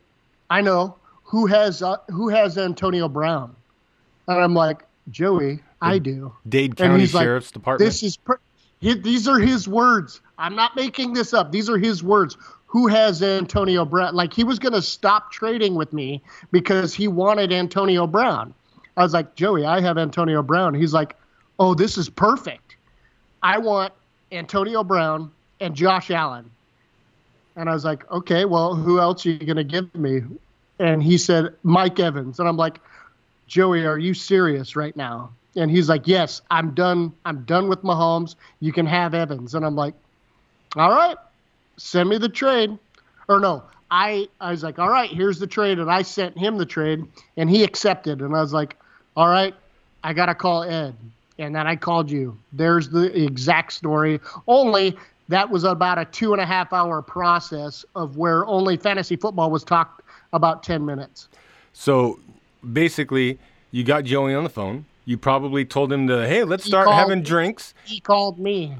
I 0.50 0.60
know 0.60 0.96
who 1.22 1.46
has 1.46 1.82
uh, 1.82 1.98
who 2.08 2.28
has 2.28 2.58
Antonio 2.58 3.08
Brown, 3.08 3.54
and 4.28 4.40
I'm 4.40 4.54
like, 4.54 4.82
Joey, 5.10 5.60
I 5.80 5.98
do. 5.98 6.34
Dade 6.48 6.76
County 6.76 7.00
he's 7.00 7.14
like, 7.14 7.24
Sheriff's 7.24 7.50
Department. 7.50 7.86
This 7.86 8.02
is 8.02 8.16
per- 8.16 8.40
he, 8.80 8.94
these 8.94 9.26
are 9.28 9.38
his 9.38 9.68
words. 9.68 10.20
I'm 10.38 10.54
not 10.54 10.76
making 10.76 11.14
this 11.14 11.32
up. 11.32 11.52
These 11.52 11.70
are 11.70 11.78
his 11.78 12.02
words. 12.02 12.36
Who 12.66 12.88
has 12.88 13.22
Antonio 13.22 13.84
Brown? 13.84 14.14
Like 14.14 14.32
he 14.32 14.44
was 14.44 14.58
going 14.58 14.72
to 14.72 14.82
stop 14.82 15.32
trading 15.32 15.74
with 15.74 15.92
me 15.92 16.22
because 16.50 16.92
he 16.92 17.08
wanted 17.08 17.52
Antonio 17.52 18.06
Brown. 18.06 18.52
I 18.96 19.02
was 19.02 19.14
like, 19.14 19.34
Joey, 19.34 19.64
I 19.64 19.80
have 19.80 19.98
Antonio 19.98 20.42
Brown. 20.42 20.74
He's 20.74 20.92
like, 20.92 21.16
Oh, 21.58 21.74
this 21.74 21.96
is 21.96 22.10
perfect. 22.10 22.76
I 23.42 23.58
want 23.58 23.92
Antonio 24.30 24.84
Brown 24.84 25.30
and 25.60 25.74
Josh 25.74 26.10
Allen. 26.10 26.50
And 27.54 27.70
I 27.70 27.72
was 27.72 27.84
like, 27.84 28.10
Okay, 28.10 28.44
well, 28.44 28.74
who 28.74 29.00
else 29.00 29.24
are 29.24 29.30
you 29.30 29.38
going 29.38 29.56
to 29.56 29.64
give 29.64 29.94
me? 29.94 30.22
And 30.78 31.02
he 31.02 31.16
said, 31.16 31.54
Mike 31.62 31.98
Evans. 31.98 32.38
And 32.38 32.48
I'm 32.48 32.58
like, 32.58 32.80
Joey, 33.46 33.84
are 33.84 33.98
you 33.98 34.14
serious 34.14 34.76
right 34.76 34.96
now? 34.96 35.30
And 35.54 35.70
he's 35.70 35.88
like, 35.88 36.06
Yes, 36.06 36.42
I'm 36.50 36.74
done. 36.74 37.12
I'm 37.24 37.44
done 37.44 37.68
with 37.68 37.82
Mahomes. 37.82 38.34
You 38.60 38.72
can 38.72 38.86
have 38.86 39.14
Evans. 39.14 39.54
And 39.54 39.64
I'm 39.64 39.76
like, 39.76 39.94
All 40.76 40.90
right, 40.90 41.16
send 41.76 42.08
me 42.08 42.18
the 42.18 42.28
trade. 42.28 42.76
Or 43.28 43.40
no, 43.40 43.62
I 43.90 44.28
I 44.40 44.50
was 44.50 44.62
like, 44.62 44.78
All 44.78 44.90
right, 44.90 45.10
here's 45.10 45.38
the 45.38 45.46
trade. 45.46 45.78
And 45.78 45.90
I 45.90 46.02
sent 46.02 46.36
him 46.36 46.58
the 46.58 46.66
trade 46.66 47.04
and 47.36 47.48
he 47.48 47.64
accepted. 47.64 48.20
And 48.20 48.36
I 48.36 48.40
was 48.40 48.52
like, 48.52 48.76
All 49.16 49.28
right, 49.28 49.54
I 50.04 50.12
gotta 50.12 50.34
call 50.34 50.62
Ed. 50.64 50.94
And 51.38 51.54
then 51.54 51.66
I 51.66 51.76
called 51.76 52.10
you. 52.10 52.38
There's 52.52 52.88
the 52.88 53.24
exact 53.24 53.72
story. 53.72 54.20
Only 54.48 54.96
that 55.28 55.50
was 55.50 55.64
about 55.64 55.98
a 55.98 56.04
two 56.04 56.32
and 56.32 56.40
a 56.40 56.46
half 56.46 56.72
hour 56.72 57.02
process 57.02 57.84
of 57.94 58.16
where 58.16 58.46
only 58.46 58.76
fantasy 58.76 59.16
football 59.16 59.50
was 59.50 59.64
talked 59.64 60.02
about 60.32 60.62
ten 60.62 60.84
minutes. 60.84 61.28
So 61.72 62.18
basically, 62.72 63.38
you 63.70 63.84
got 63.84 64.04
Joey 64.04 64.34
on 64.34 64.44
the 64.44 64.50
phone. 64.50 64.86
You 65.04 65.16
probably 65.16 65.64
told 65.64 65.92
him 65.92 66.08
to, 66.08 66.26
hey, 66.26 66.44
let's 66.44 66.64
start 66.64 66.86
called 66.86 66.98
having 66.98 67.22
drinks. 67.22 67.74
He 67.84 68.00
called 68.00 68.38
me. 68.38 68.76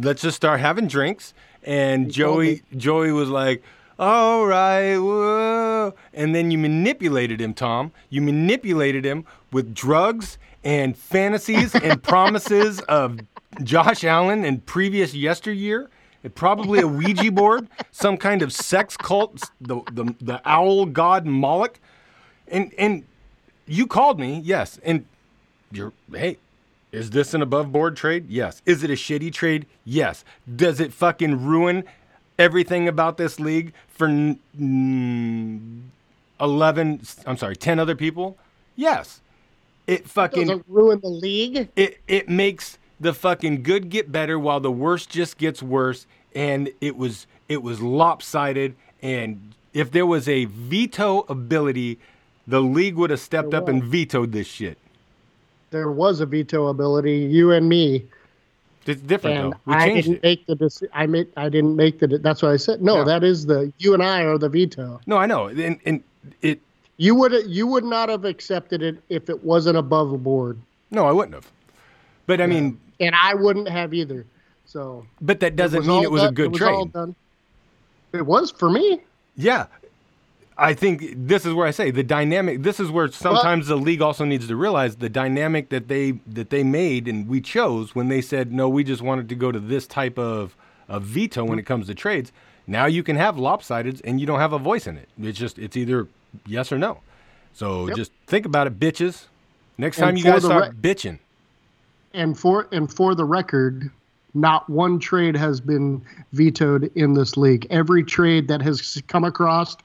Let's 0.00 0.22
just 0.22 0.36
start 0.36 0.60
having 0.60 0.88
drinks. 0.88 1.34
And 1.62 2.06
He 2.06 2.12
Joey, 2.12 2.62
Joey 2.76 3.12
was 3.12 3.28
like, 3.28 3.62
all 3.98 4.46
right, 4.46 4.96
whoa. 4.96 5.94
And 6.12 6.34
then 6.34 6.50
you 6.50 6.58
manipulated 6.58 7.40
him, 7.40 7.54
Tom. 7.54 7.92
You 8.10 8.22
manipulated 8.22 9.04
him 9.04 9.24
with 9.52 9.74
drugs 9.74 10.38
and 10.64 10.96
fantasies 10.96 11.74
and 11.82 12.02
promises 12.02 12.80
of 12.82 13.20
Josh 13.62 14.04
Allen 14.04 14.44
and 14.44 14.64
previous 14.66 15.14
yesteryear. 15.14 15.88
Probably 16.34 16.80
a 16.80 16.88
Ouija 16.88 17.30
board, 17.30 17.68
some 17.92 18.16
kind 18.16 18.42
of 18.42 18.52
sex 18.52 18.96
cult, 18.96 19.44
the, 19.60 19.80
the, 19.92 20.14
the 20.20 20.40
owl 20.44 20.86
god 20.86 21.24
Moloch. 21.24 21.78
And, 22.48 22.72
and 22.78 23.04
you 23.66 23.86
called 23.86 24.18
me, 24.20 24.40
yes. 24.44 24.78
And 24.84 25.04
you're, 25.72 25.92
hey, 26.12 26.38
is 26.92 27.10
this 27.10 27.34
an 27.34 27.42
above 27.42 27.72
board 27.72 27.96
trade? 27.96 28.26
Yes. 28.28 28.62
Is 28.66 28.82
it 28.82 28.90
a 28.90 28.94
shitty 28.94 29.32
trade? 29.32 29.66
Yes. 29.84 30.24
Does 30.54 30.80
it 30.80 30.92
fucking 30.92 31.44
ruin 31.44 31.84
everything 32.38 32.88
about 32.88 33.16
this 33.16 33.40
league 33.40 33.72
for 33.88 34.06
n- 34.08 34.38
mm, 34.58 35.80
11, 36.40 37.00
I'm 37.26 37.36
sorry, 37.36 37.56
10 37.56 37.78
other 37.78 37.96
people? 37.96 38.36
Yes. 38.76 39.20
It 39.86 40.08
fucking 40.08 40.48
Doesn't 40.48 40.64
ruin 40.68 41.00
the 41.00 41.08
league. 41.08 41.68
it 41.76 41.98
it 42.08 42.28
makes 42.28 42.76
the 42.98 43.14
fucking 43.14 43.62
good 43.62 43.88
get 43.88 44.10
better 44.10 44.36
while 44.36 44.58
the 44.58 44.70
worst 44.72 45.10
just 45.10 45.38
gets 45.38 45.62
worse 45.62 46.06
and 46.34 46.70
it 46.80 46.96
was 46.96 47.28
it 47.48 47.62
was 47.62 47.80
lopsided 47.80 48.74
and 49.00 49.54
if 49.72 49.92
there 49.92 50.04
was 50.04 50.28
a 50.28 50.46
veto 50.46 51.20
ability 51.28 52.00
the 52.46 52.60
league 52.60 52.94
would 52.96 53.10
have 53.10 53.20
stepped 53.20 53.50
There 53.50 53.60
up 53.60 53.68
and 53.68 53.82
vetoed 53.82 54.32
this 54.32 54.46
shit 54.46 54.78
There 55.70 55.90
was 55.90 56.20
a 56.20 56.26
veto 56.26 56.68
ability. 56.68 57.18
You 57.18 57.52
and 57.52 57.68
me. 57.68 58.04
it's 58.86 59.00
different 59.02 59.36
and 59.38 59.52
though 59.52 59.58
we 59.66 59.74
I 59.74 59.86
changed 59.88 60.08
didn't 60.08 60.16
it 60.18 60.22
make 60.22 60.46
the 60.46 60.56
deci- 60.56 60.88
I 60.94 61.06
made 61.06 61.28
I 61.36 61.48
didn't 61.48 61.74
make 61.76 61.98
the. 61.98 62.06
de- 62.06 62.18
That's 62.18 62.40
what 62.42 62.52
I 62.52 62.56
said. 62.56 62.80
No, 62.82 62.98
Yeah. 62.98 63.04
that 63.04 63.24
is 63.24 63.46
the 63.46 63.72
you 63.78 63.94
and 63.94 64.02
I 64.02 64.22
are 64.22 64.38
the 64.38 64.48
veto. 64.48 65.00
no 65.06 65.16
i 65.16 65.26
know 65.26 65.46
and, 65.48 65.78
and 65.84 66.02
it 66.42 66.60
You 66.98 67.14
would 67.16 67.32
you 67.46 67.66
would 67.66 67.84
not 67.84 68.08
have 68.08 68.24
accepted 68.24 68.80
it 68.82 68.96
if 69.08 69.28
it 69.28 69.42
wasn't 69.44 69.76
above 69.76 70.22
board, 70.22 70.58
no 70.90 71.04
i 71.06 71.12
wouldn't 71.12 71.34
have 71.34 71.50
but 72.26 72.40
i 72.40 72.46
mean 72.46 72.78
and 72.98 73.14
I 73.14 73.34
wouldn't 73.34 73.68
have 73.68 73.92
either. 73.92 74.24
So 74.64 75.04
but 75.20 75.40
that 75.40 75.54
doesn't 75.56 75.82
mean 75.86 75.90
all 75.90 76.02
it 76.02 76.10
was 76.10 76.22
a 76.22 76.26
done- 76.26 76.34
good 76.34 76.52
was 76.52 76.62
all 76.62 76.86
trade. 76.88 77.14
It 78.14 78.24
was 78.24 78.50
for 78.50 78.70
me. 78.70 79.00
Yeah. 79.36 79.66
I 80.58 80.72
think 80.74 81.04
this 81.16 81.44
is 81.44 81.52
where 81.52 81.66
I 81.66 81.70
say 81.70 81.90
the 81.90 82.02
dynamic 82.02 82.62
this 82.62 82.80
is 82.80 82.90
where 82.90 83.08
sometimes 83.08 83.66
the 83.66 83.76
league 83.76 84.00
also 84.00 84.24
needs 84.24 84.48
to 84.48 84.56
realize 84.56 84.96
the 84.96 85.08
dynamic 85.10 85.68
that 85.68 85.88
they 85.88 86.12
that 86.26 86.50
they 86.50 86.64
made 86.64 87.08
and 87.08 87.28
we 87.28 87.40
chose 87.40 87.94
when 87.94 88.08
they 88.08 88.22
said 88.22 88.52
no 88.52 88.68
we 88.68 88.82
just 88.84 89.02
wanted 89.02 89.28
to 89.28 89.34
go 89.34 89.52
to 89.52 89.60
this 89.60 89.86
type 89.86 90.18
of, 90.18 90.56
of 90.88 91.02
veto 91.02 91.44
when 91.44 91.58
it 91.58 91.66
comes 91.66 91.86
to 91.88 91.94
trades. 91.94 92.32
Now 92.66 92.86
you 92.86 93.02
can 93.02 93.16
have 93.16 93.38
lopsided 93.38 94.00
and 94.04 94.18
you 94.20 94.26
don't 94.26 94.40
have 94.40 94.52
a 94.54 94.58
voice 94.58 94.86
in 94.86 94.96
it. 94.96 95.08
It's 95.20 95.38
just 95.38 95.58
it's 95.58 95.76
either 95.76 96.08
yes 96.46 96.72
or 96.72 96.78
no. 96.78 97.00
So 97.52 97.86
Yep. 97.88 97.96
just 97.96 98.12
think 98.26 98.46
about 98.46 98.66
it 98.66 98.80
bitches. 98.80 99.24
Next 99.78 99.98
And 99.98 100.04
time 100.06 100.16
you 100.16 100.24
guys 100.24 100.44
start 100.44 100.62
rec- 100.68 100.74
bitching. 100.74 101.18
And 102.14 102.38
for 102.38 102.66
and 102.72 102.90
for 102.92 103.14
the 103.14 103.24
record, 103.26 103.90
not 104.32 104.68
one 104.70 104.98
trade 104.98 105.36
has 105.36 105.60
been 105.60 106.02
vetoed 106.32 106.90
in 106.94 107.12
this 107.14 107.36
league. 107.36 107.66
Every 107.70 108.02
trade 108.02 108.48
that 108.48 108.62
has 108.62 109.02
come 109.06 109.24
across 109.24 109.76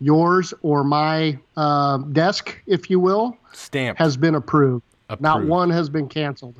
yours 0.00 0.54
or 0.62 0.82
my 0.82 1.38
uh, 1.56 1.98
desk, 1.98 2.60
if 2.66 2.90
you 2.90 2.98
will, 2.98 3.36
stamp 3.52 3.98
has 3.98 4.16
been 4.16 4.34
approved. 4.34 4.84
Not 5.18 5.44
one 5.44 5.70
has 5.70 5.88
been 5.88 6.08
canceled. 6.08 6.54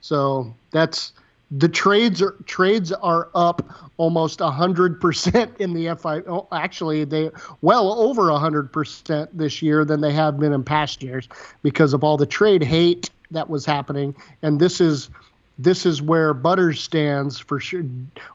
So 0.00 0.54
that's 0.70 1.12
the 1.50 1.68
trades 1.68 2.22
are 2.22 2.36
trades 2.46 2.92
are 2.92 3.28
up 3.34 3.62
almost 3.96 4.40
hundred 4.40 5.00
percent 5.00 5.52
in 5.58 5.74
the 5.74 5.94
FI. 5.96 6.20
Oh, 6.28 6.46
actually, 6.52 7.04
they 7.04 7.30
well 7.60 7.92
over 7.92 8.30
hundred 8.30 8.72
percent 8.72 9.36
this 9.36 9.60
year 9.60 9.84
than 9.84 10.00
they 10.00 10.12
have 10.12 10.38
been 10.38 10.52
in 10.52 10.64
past 10.64 11.02
years 11.02 11.28
because 11.62 11.92
of 11.92 12.04
all 12.04 12.16
the 12.16 12.26
trade 12.26 12.62
hate 12.62 13.10
that 13.30 13.48
was 13.48 13.64
happening. 13.64 14.14
And 14.42 14.60
this 14.60 14.80
is 14.80 15.10
this 15.58 15.84
is 15.84 16.00
where 16.00 16.32
Butters 16.32 16.80
stands 16.80 17.38
for 17.38 17.60
sure. 17.60 17.84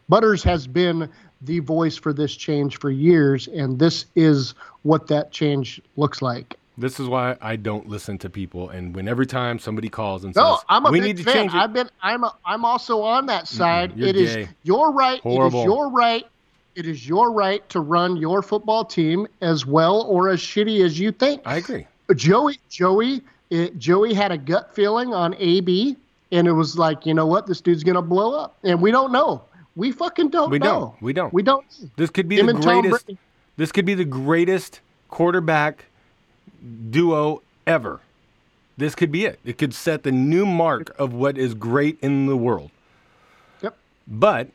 Butters 0.10 0.44
has 0.44 0.68
been 0.68 1.10
the 1.42 1.60
voice 1.60 1.98
for 1.98 2.14
this 2.14 2.36
change 2.36 2.80
for 2.80 2.90
years, 2.90 3.48
and 3.48 3.78
this 3.80 4.06
is 4.16 4.54
what 4.84 5.08
that 5.08 5.32
change 5.32 5.82
looks 5.96 6.22
like. 6.22 6.58
This 6.78 7.00
is 7.00 7.08
why 7.08 7.38
I 7.42 7.56
don't 7.56 7.88
listen 7.88 8.18
to 8.20 8.30
people 8.30 8.70
and 8.70 8.94
when 8.94 9.08
every 9.08 9.26
time 9.26 9.60
somebody 9.60 9.88
calls 9.88 10.26
and 10.26 10.36
No, 10.36 10.56
says 10.56 10.66
I'm 10.68 10.86
a 10.86 10.92
we 10.92 11.00
big 11.00 11.08
need 11.08 11.18
to 11.18 11.24
fan. 11.24 11.34
change 11.36 11.54
it 11.54 11.58
I've 11.58 11.72
been 11.72 11.90
I'm 12.02 12.26
a, 12.26 12.36
I'm 12.46 12.66
also 12.66 13.02
on 13.02 13.28
that 13.28 13.48
side. 13.48 13.96
you're 13.96 14.10
It 14.10 14.18
is 14.18 14.48
your 14.64 14.92
right. 14.92 15.22
Horrible. 15.22 15.60
It 15.60 15.62
is 15.62 15.66
your 15.66 15.90
right. 15.90 16.28
It 16.76 16.86
is 16.86 17.08
your 17.08 17.32
right 17.32 17.68
to 17.70 17.80
run 17.80 18.18
your 18.18 18.42
football 18.42 18.84
team 18.84 19.26
as 19.40 19.66
well 19.66 20.02
or 20.02 20.28
as 20.28 20.42
shitty 20.42 20.84
as 20.84 21.00
you 21.00 21.14
think. 21.14 21.42
I 21.46 21.58
agree. 21.58 21.88
Joey 22.14 22.60
Joey 22.68 23.22
it, 23.52 23.80
Joey 23.80 24.14
had 24.14 24.34
a 24.34 24.38
gut 24.38 24.76
feeling 24.76 25.14
on 25.14 25.34
AB 25.36 25.96
and 26.34 26.46
it 26.46 26.52
was 26.52 26.78
like, 26.78 27.06
you 27.06 27.14
know 27.14 27.26
what, 27.26 27.48
this 27.48 27.62
dude's 27.62 27.86
gonna 27.86 28.02
blow 28.02 28.38
up. 28.38 28.58
And 28.66 28.82
we 28.82 28.92
don't 28.92 29.14
know. 29.14 29.44
We 29.76 29.92
fucking 29.92 30.30
don't 30.30 30.50
We 30.50 30.60
know. 30.60 30.66
don't. 30.66 31.02
We 31.02 31.14
don't. 31.14 31.34
We 31.34 31.44
don't. 31.44 31.66
This 31.98 32.10
could 32.10 32.28
be 32.30 32.40
Him 32.40 32.46
the 32.48 32.54
greatest. 32.54 33.10
This 33.58 33.72
could 33.72 33.86
be 33.86 33.94
the 33.94 34.06
greatest 34.06 34.80
quarterback 35.10 35.86
duo 36.90 37.42
ever. 37.68 38.00
This 38.78 38.96
could 38.96 39.12
be 39.12 39.26
it. 39.26 39.40
It 39.46 39.58
could 39.58 39.74
set 39.74 40.04
the 40.04 40.12
new 40.12 40.46
mark 40.46 40.94
of 41.00 41.14
what 41.14 41.38
is 41.38 41.54
great 41.54 41.98
in 42.02 42.26
the 42.26 42.36
world. 42.38 42.72
Yep. 43.62 43.78
but 44.08 44.50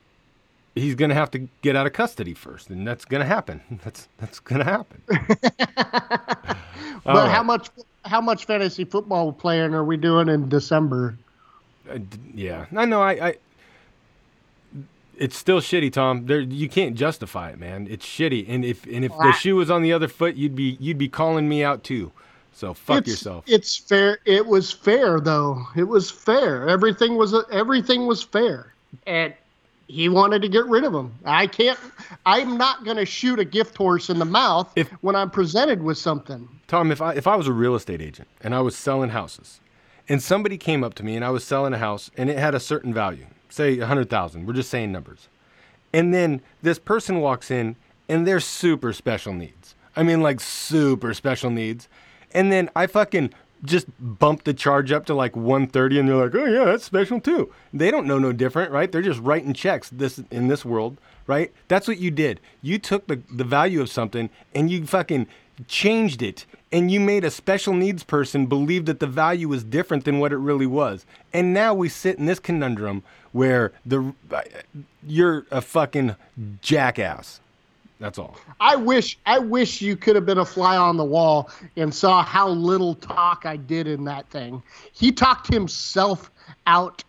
he's 0.75 0.95
going 0.95 1.09
to 1.09 1.15
have 1.15 1.31
to 1.33 1.49
get 1.63 1.75
out 1.77 1.87
of 1.87 1.93
custody 1.93 2.33
first, 2.35 2.69
and 2.71 2.87
that's 2.87 3.05
going 3.05 3.21
to 3.21 3.27
happen. 3.27 3.61
That's 3.85 4.09
that's 4.19 4.39
going 4.41 4.59
to 4.61 4.65
happen. 4.65 5.03
But 7.05 7.31
how 7.31 7.43
much 7.43 7.71
how 8.05 8.21
much 8.21 8.45
fantasy 8.45 8.85
football 8.85 9.33
playing 9.33 9.73
are 9.75 9.85
we 9.85 9.97
doing 9.97 10.29
in 10.29 10.49
December? 10.51 11.17
Uh, 11.91 11.97
d- 11.97 12.05
yeah, 12.35 12.67
I 12.77 12.85
know. 12.85 13.01
I, 13.01 13.13
I 13.29 13.35
it's 15.21 15.37
still 15.37 15.61
shitty, 15.61 15.93
Tom. 15.93 16.27
There, 16.27 16.41
you 16.41 16.69
can't 16.69 16.97
justify 16.97 17.51
it, 17.51 17.59
man. 17.59 17.87
It's 17.91 18.07
shitty. 18.07 18.47
And 18.49 18.65
if 18.65 18.87
and 18.87 19.05
if 19.05 19.13
the 19.13 19.33
shoe 19.33 19.57
was 19.57 19.71
on 19.71 19.83
the 19.83 19.93
other 19.93 20.09
foot, 20.09 20.35
you'd 20.35 20.57
be 20.57 20.79
you'd 20.81 20.99
be 20.99 21.09
calling 21.09 21.49
me 21.49 21.63
out 21.63 21.85
too. 21.85 22.11
So 22.53 22.75
fuck 22.75 22.99
it's, 22.99 23.09
yourself. 23.09 23.45
It's 23.47 23.77
fair. 23.77 24.19
It 24.25 24.47
was 24.47 24.73
fair 24.73 25.21
though. 25.21 25.63
It 25.77 25.85
was 25.85 26.11
fair. 26.11 26.69
Everything 26.69 27.17
was 27.17 27.35
everything 27.53 28.07
was 28.07 28.23
fair, 28.23 28.73
and 29.07 29.35
he 29.89 30.09
wanted 30.09 30.41
to 30.43 30.49
get 30.49 30.65
rid 30.67 30.85
of 30.85 30.95
him. 30.95 31.13
I 31.27 31.47
can't. 31.47 31.79
I'm 32.25 32.57
not 32.57 32.85
going 32.85 32.97
to 32.97 33.07
shoot 33.07 33.39
a 33.39 33.45
gift 33.45 33.77
horse 33.77 34.09
in 34.09 34.19
the 34.19 34.25
mouth 34.25 34.73
If- 34.75 34.91
when 35.03 35.15
I'm 35.15 35.31
presented 35.31 35.83
with 35.83 35.99
something. 35.99 36.49
Tom, 36.67 36.91
if 36.91 37.03
I 37.03 37.13
if 37.13 37.27
I 37.27 37.37
was 37.37 37.47
a 37.47 37.53
real 37.53 37.75
estate 37.75 38.01
agent 38.01 38.29
and 38.41 38.55
I 38.55 38.61
was 38.63 38.75
selling 38.75 39.11
houses, 39.11 39.61
and 40.09 40.23
somebody 40.23 40.57
came 40.57 40.83
up 40.83 40.95
to 40.95 41.05
me 41.05 41.15
and 41.15 41.25
I 41.25 41.31
was 41.31 41.45
selling 41.45 41.75
a 41.75 41.79
house 41.79 42.11
and 42.17 42.31
it 42.31 42.39
had 42.39 42.55
a 42.55 42.61
certain 42.61 42.95
value, 42.95 43.27
say 43.51 43.79
a 43.79 43.87
hundred 43.87 44.09
thousand. 44.09 44.47
We're 44.47 44.55
just 44.55 44.71
saying 44.71 44.93
numbers, 44.93 45.29
and 45.93 46.15
then 46.15 46.41
this 46.63 46.79
person 46.79 47.21
walks 47.21 47.51
in 47.51 47.77
and 48.09 48.27
they're 48.27 48.41
super 48.41 48.93
special 48.93 49.33
needs. 49.33 49.75
I 49.97 50.03
mean, 50.03 50.21
like 50.21 50.41
super 50.41 51.13
special 51.15 51.51
needs, 51.51 51.89
and 52.33 52.51
then 52.51 52.71
I 52.75 52.87
fucking 52.87 53.33
just 53.63 53.87
bump 53.99 54.45
the 54.45 54.55
charge 54.55 54.91
up 54.91 55.05
to 55.05 55.13
like 55.13 55.37
130 55.37 55.99
and 55.99 56.09
they're 56.09 56.17
like 56.17 56.35
oh 56.35 56.47
yeah 56.47 56.65
that's 56.65 56.85
special 56.85 57.21
too. 57.21 57.53
They 57.75 57.91
don't 57.91 58.07
know 58.07 58.19
no 58.19 58.33
different 58.33 58.73
right? 58.73 58.91
They're 58.91 59.03
just 59.03 59.21
writing 59.21 59.53
checks 59.53 59.91
this 59.91 60.19
in 60.31 60.49
this 60.49 60.65
world 60.65 60.97
right? 61.31 61.53
That's 61.69 61.87
what 61.87 61.99
you 61.99 62.11
did. 62.11 62.41
You 62.61 62.79
took 62.81 63.07
the, 63.07 63.23
the 63.31 63.45
value 63.45 63.81
of 63.81 63.89
something 63.89 64.31
and 64.53 64.69
you 64.69 64.85
fucking 64.85 65.29
changed 65.69 66.23
it. 66.23 66.45
And 66.73 66.91
you 66.91 66.99
made 66.99 67.25
a 67.25 67.31
special 67.31 67.73
needs 67.73 68.03
person 68.03 68.47
believe 68.47 68.87
that 68.87 68.99
the 68.99 69.07
value 69.07 69.49
was 69.49 69.63
different 69.63 70.05
than 70.05 70.19
what 70.19 70.33
it 70.33 70.39
really 70.39 70.67
was. 70.67 71.07
And 71.33 71.55
now 71.55 71.73
we 71.73 71.89
sit 71.89 72.19
in 72.19 72.27
this 72.27 72.41
conundrum 72.41 73.05
where 73.33 73.73
the 73.87 74.15
you're 75.07 75.47
a 75.51 75.61
fucking 75.61 76.17
jackass 76.63 77.41
that's 78.01 78.19
all 78.19 78.37
I 78.61 78.77
wish 78.77 79.19
I 79.27 79.39
wish 79.39 79.83
you 79.83 79.95
could 79.97 80.17
have 80.17 80.27
been 80.27 80.39
a 80.39 80.45
fly 80.45 80.77
on 80.77 80.97
the 80.97 81.05
wall 81.05 81.51
and 81.77 81.95
saw 81.95 82.23
how 82.23 82.49
little 82.49 82.95
talk 82.95 83.45
I 83.45 83.57
did 83.57 83.87
in 83.87 84.05
that 84.05 84.29
thing. 84.31 84.63
He 84.93 85.13
talked 85.13 85.53
himself 85.53 86.31
out 86.67 87.05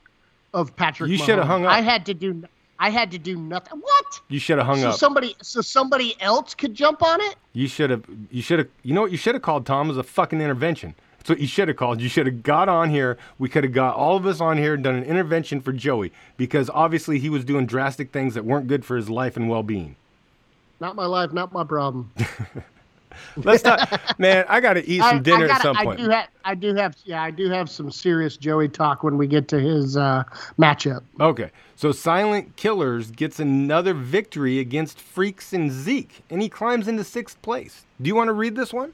of 0.53 0.76
Patrick. 0.76 1.10
You 1.10 1.18
shoulda 1.18 1.45
hung 1.45 1.65
up. 1.65 1.72
I 1.72 1.81
had 1.81 2.06
to 2.07 2.14
do. 2.14 2.43
I 2.77 2.89
had 2.89 3.11
to 3.11 3.19
do 3.19 3.38
nothing. 3.38 3.80
What? 3.80 4.22
you 4.27 4.39
should 4.39 4.57
have 4.57 4.65
hung 4.65 4.80
so 4.80 4.89
up 4.89 4.95
somebody, 4.95 5.35
so 5.41 5.61
somebody 5.61 6.15
else 6.19 6.56
could 6.56 6.73
jump 6.73 7.03
on 7.03 7.22
it. 7.22 7.35
You 7.53 7.68
should 7.68 7.89
have. 7.89 8.03
You 8.31 8.41
should 8.41 8.60
have. 8.60 8.68
You 8.84 8.93
know 8.93 9.02
what? 9.02 9.11
You 9.11 9.18
should 9.18 9.35
have 9.35 9.43
called 9.43 9.65
Tom 9.65 9.89
as 9.89 9.98
a 9.98 10.03
fucking 10.03 10.41
intervention. 10.41 10.95
That's 11.22 11.30
what 11.30 11.39
you 11.39 11.45
should 11.45 11.68
have 11.68 11.77
called. 11.77 12.02
You 12.02 12.10
should 12.10 12.26
have 12.26 12.41
got 12.41 12.68
on 12.68 12.89
here. 12.89 13.15
We 13.38 13.48
could 13.48 13.64
have 13.64 13.73
got 13.73 13.95
all 13.95 14.18
of 14.18 14.26
us 14.26 14.41
on 14.41 14.57
here 14.57 14.73
and 14.73 14.84
done 14.84 14.95
an 14.95 15.03
intervention 15.03 15.61
for 15.61 15.72
Joey 15.72 16.11
because 16.35 16.68
obviously 16.73 17.19
he 17.19 17.30
was 17.30 17.45
doing 17.45 17.68
drastic 17.68 18.11
things 18.11 18.34
that 18.34 18.43
weren't 18.43 18.68
good 18.68 18.84
for 18.84 18.98
his 18.98 19.07
life 19.07 19.38
and 19.38 19.48
well-being. 19.48 19.95
Not 20.80 20.95
my 20.95 21.06
life, 21.06 21.31
not 21.31 21.53
my 21.53 21.64
problem. 21.64 22.11
Let's 23.38 23.61
talk, 23.61 24.18
man. 24.18 24.45
I 24.49 24.60
got 24.61 24.73
to 24.73 24.88
eat 24.88 25.02
some 25.02 25.22
dinner 25.22 25.45
gotta- 25.45 25.60
at 25.60 25.61
some 25.61 25.77
I 25.77 25.84
point. 25.84 25.99
do 25.99 26.10
have, 26.10 26.27
I 26.43 26.56
do 26.56 26.73
have, 26.73 26.95
yeah, 27.06 27.22
I 27.22 27.30
do 27.30 27.52
have 27.52 27.69
some 27.69 27.91
serious 27.91 28.35
Joey 28.35 28.68
talk 28.68 29.03
when 29.03 29.15
we 29.15 29.27
get 29.27 29.48
to 29.49 29.60
his 29.60 29.95
uh, 29.98 30.23
matchup. 30.57 31.03
Okay, 31.19 31.52
so 31.76 31.91
Silent 31.91 32.56
Killers 32.56 33.11
gets 33.11 33.39
another 33.39 33.93
victory 33.93 34.57
against 34.57 34.99
Freaks 34.99 35.53
and 35.53 35.72
Zeke, 35.72 36.23
and 36.31 36.41
he 36.41 36.49
climbs 36.49 36.88
into 36.88 37.03
sixth 37.03 37.39
place. 37.43 37.85
Do 38.02 38.07
you 38.07 38.15
want 38.15 38.30
to 38.30 38.34
read 38.34 38.56
this 38.56 38.73
one? 38.73 38.93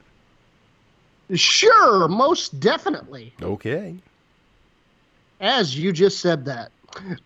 Sure, 1.34 2.08
most 2.08 2.58
definitely. 2.60 3.32
Okay. 3.42 3.96
As 5.40 5.78
you 5.78 5.92
just 5.92 6.20
said 6.20 6.44
that. 6.46 6.70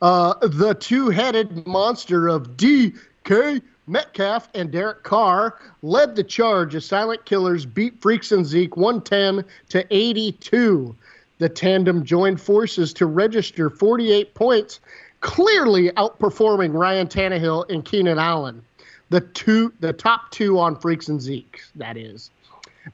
Uh, 0.00 0.34
the 0.46 0.74
two 0.74 1.08
headed 1.08 1.66
monster 1.66 2.28
of 2.28 2.56
DK 2.56 3.62
Metcalf 3.86 4.48
and 4.54 4.70
Derek 4.70 5.02
Carr 5.02 5.58
led 5.82 6.16
the 6.16 6.24
charge 6.24 6.74
as 6.74 6.84
Silent 6.84 7.24
Killers 7.24 7.64
beat 7.64 8.00
Freaks 8.00 8.32
and 8.32 8.44
Zeke 8.44 8.76
110 8.76 9.44
to 9.70 9.86
82. 9.90 10.94
The 11.38 11.48
tandem 11.48 12.04
joined 12.04 12.40
forces 12.40 12.92
to 12.94 13.06
register 13.06 13.70
48 13.70 14.34
points, 14.34 14.80
clearly 15.20 15.90
outperforming 15.90 16.72
Ryan 16.72 17.06
Tannehill 17.06 17.68
and 17.68 17.84
Keenan 17.84 18.18
Allen. 18.18 18.62
The 19.10 19.20
two, 19.20 19.72
the 19.80 19.92
top 19.92 20.30
two 20.30 20.58
on 20.58 20.76
Freaks 20.76 21.08
and 21.08 21.20
Zeke, 21.20 21.60
that 21.74 21.96
is. 21.96 22.30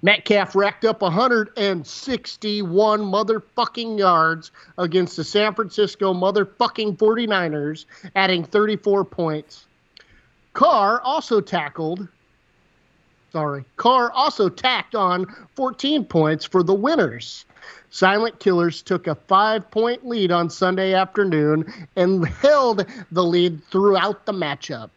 Metcalf 0.02 0.54
racked 0.54 0.84
up 0.84 1.02
161 1.02 3.00
motherfucking 3.00 3.98
yards 3.98 4.52
against 4.76 5.16
the 5.16 5.24
San 5.24 5.54
Francisco 5.54 6.12
motherfucking 6.12 6.98
49ers, 6.98 7.86
adding 8.14 8.44
34 8.44 9.04
points. 9.04 9.66
Carr 10.52 11.00
also 11.02 11.40
tackled, 11.40 12.06
sorry, 13.32 13.64
Carr 13.76 14.10
also 14.12 14.48
tacked 14.48 14.94
on 14.94 15.26
14 15.54 16.04
points 16.04 16.44
for 16.44 16.62
the 16.62 16.74
winners. 16.74 17.44
Silent 17.90 18.38
Killers 18.40 18.82
took 18.82 19.06
a 19.06 19.14
five 19.14 19.70
point 19.70 20.06
lead 20.06 20.30
on 20.30 20.50
Sunday 20.50 20.94
afternoon 20.94 21.64
and 21.96 22.26
held 22.26 22.84
the 23.10 23.24
lead 23.24 23.64
throughout 23.70 24.26
the 24.26 24.32
matchup. 24.32 24.90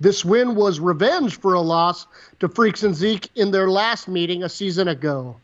This 0.00 0.24
win 0.24 0.54
was 0.54 0.78
revenge 0.78 1.40
for 1.40 1.54
a 1.54 1.60
loss 1.60 2.06
to 2.40 2.48
Freaks 2.48 2.84
and 2.84 2.94
Zeke 2.94 3.30
in 3.34 3.50
their 3.50 3.68
last 3.68 4.06
meeting 4.06 4.44
a 4.44 4.48
season 4.48 4.88
ago. 4.88 5.36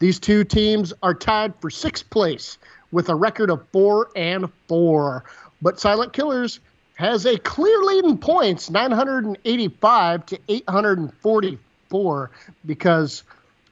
These 0.00 0.18
two 0.18 0.42
teams 0.42 0.92
are 1.02 1.14
tied 1.14 1.54
for 1.60 1.70
sixth 1.70 2.10
place 2.10 2.58
with 2.90 3.08
a 3.08 3.14
record 3.14 3.50
of 3.50 3.64
four 3.70 4.08
and 4.16 4.46
four. 4.66 5.24
But 5.60 5.78
Silent 5.78 6.12
Killers 6.12 6.58
has 6.96 7.24
a 7.26 7.38
clear 7.38 7.78
lead 7.82 8.04
in 8.04 8.18
points, 8.18 8.68
985 8.70 10.26
to 10.26 10.38
844, 10.48 12.30
because 12.66 13.22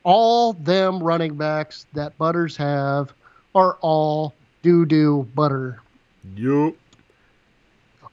all 0.04 0.52
them 0.52 1.02
running 1.02 1.34
backs 1.34 1.86
that 1.94 2.16
Butters 2.16 2.56
have 2.56 3.12
are 3.54 3.76
all 3.80 4.34
doo 4.62 4.86
doo 4.86 5.28
butter. 5.34 5.80
Yup. 6.36 6.74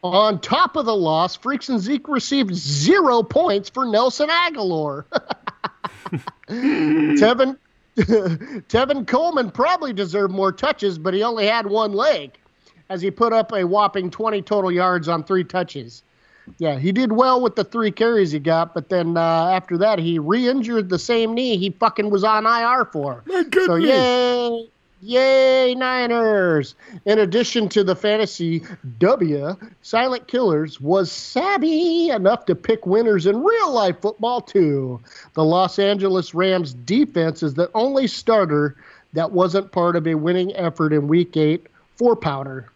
On 0.03 0.39
top 0.39 0.75
of 0.75 0.85
the 0.85 0.95
loss, 0.95 1.35
Freaks 1.35 1.69
and 1.69 1.79
Zeke 1.79 2.07
received 2.07 2.53
zero 2.53 3.23
points 3.23 3.69
for 3.69 3.85
Nelson 3.85 4.29
Agholor. 4.29 5.05
Tevin 6.47 7.57
Tevin 7.97 9.07
Coleman 9.07 9.49
probably 9.51 9.91
deserved 9.91 10.33
more 10.33 10.51
touches, 10.51 10.97
but 10.99 11.13
he 11.13 11.23
only 11.23 11.47
had 11.47 11.65
one 11.65 11.93
leg 11.93 12.37
as 12.89 13.01
he 13.01 13.09
put 13.11 13.33
up 13.33 13.51
a 13.51 13.63
whopping 13.65 14.11
20 14.11 14.41
total 14.43 14.71
yards 14.71 15.07
on 15.07 15.23
three 15.23 15.43
touches. 15.43 16.03
Yeah, 16.59 16.79
he 16.79 16.91
did 16.93 17.11
well 17.11 17.41
with 17.41 17.55
the 17.55 17.63
three 17.65 17.91
carries 17.91 18.31
he 18.31 18.39
got, 18.39 18.73
but 18.73 18.87
then 18.87 19.17
uh, 19.17 19.49
after 19.51 19.79
that, 19.79 19.99
he 19.99 20.17
re 20.19 20.47
injured 20.47 20.87
the 20.89 20.99
same 20.99 21.33
knee 21.33 21.57
he 21.57 21.71
fucking 21.71 22.09
was 22.09 22.23
on 22.23 22.45
IR 22.45 22.85
for. 22.85 23.23
My 23.25 23.43
So, 23.65 23.75
goodness. 23.75 23.89
yay! 23.89 24.69
Yay, 25.01 25.75
Niners! 25.75 26.73
In 27.05 27.19
addition 27.19 27.69
to 27.69 27.83
the 27.83 27.95
fantasy 27.95 28.63
W, 28.97 29.55
Silent 29.83 30.27
Killers 30.27 30.81
was 30.81 31.11
savvy 31.11 32.09
enough 32.09 32.45
to 32.45 32.55
pick 32.55 32.87
winners 32.87 33.27
in 33.27 33.43
real 33.43 33.71
life 33.71 34.01
football, 34.01 34.41
too. 34.41 34.99
The 35.35 35.43
Los 35.43 35.77
Angeles 35.77 36.33
Rams 36.33 36.73
defense 36.73 37.43
is 37.43 37.53
the 37.53 37.69
only 37.75 38.07
starter 38.07 38.75
that 39.13 39.31
wasn't 39.31 39.71
part 39.71 39.95
of 39.95 40.07
a 40.07 40.15
winning 40.15 40.55
effort 40.55 40.91
in 40.91 41.07
week 41.07 41.37
eight 41.37 41.67
for 41.95 42.15
Powder. 42.15 42.69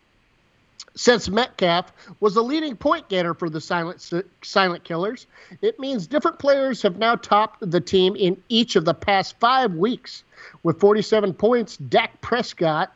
Since 0.96 1.30
Metcalf 1.30 1.92
was 2.20 2.34
the 2.34 2.44
leading 2.44 2.76
point 2.76 3.08
getter 3.08 3.34
for 3.34 3.50
the 3.50 3.62
Silent 3.62 4.12
Silent 4.42 4.84
Killers, 4.84 5.26
it 5.62 5.80
means 5.80 6.06
different 6.06 6.38
players 6.38 6.82
have 6.82 6.98
now 6.98 7.16
topped 7.16 7.70
the 7.70 7.80
team 7.80 8.16
in 8.16 8.42
each 8.50 8.76
of 8.76 8.86
the 8.86 8.94
past 8.94 9.40
five 9.40 9.74
weeks. 9.74 10.24
With 10.64 10.80
47 10.80 11.34
points, 11.34 11.78
Dak 11.78 12.20
Prescott, 12.22 12.92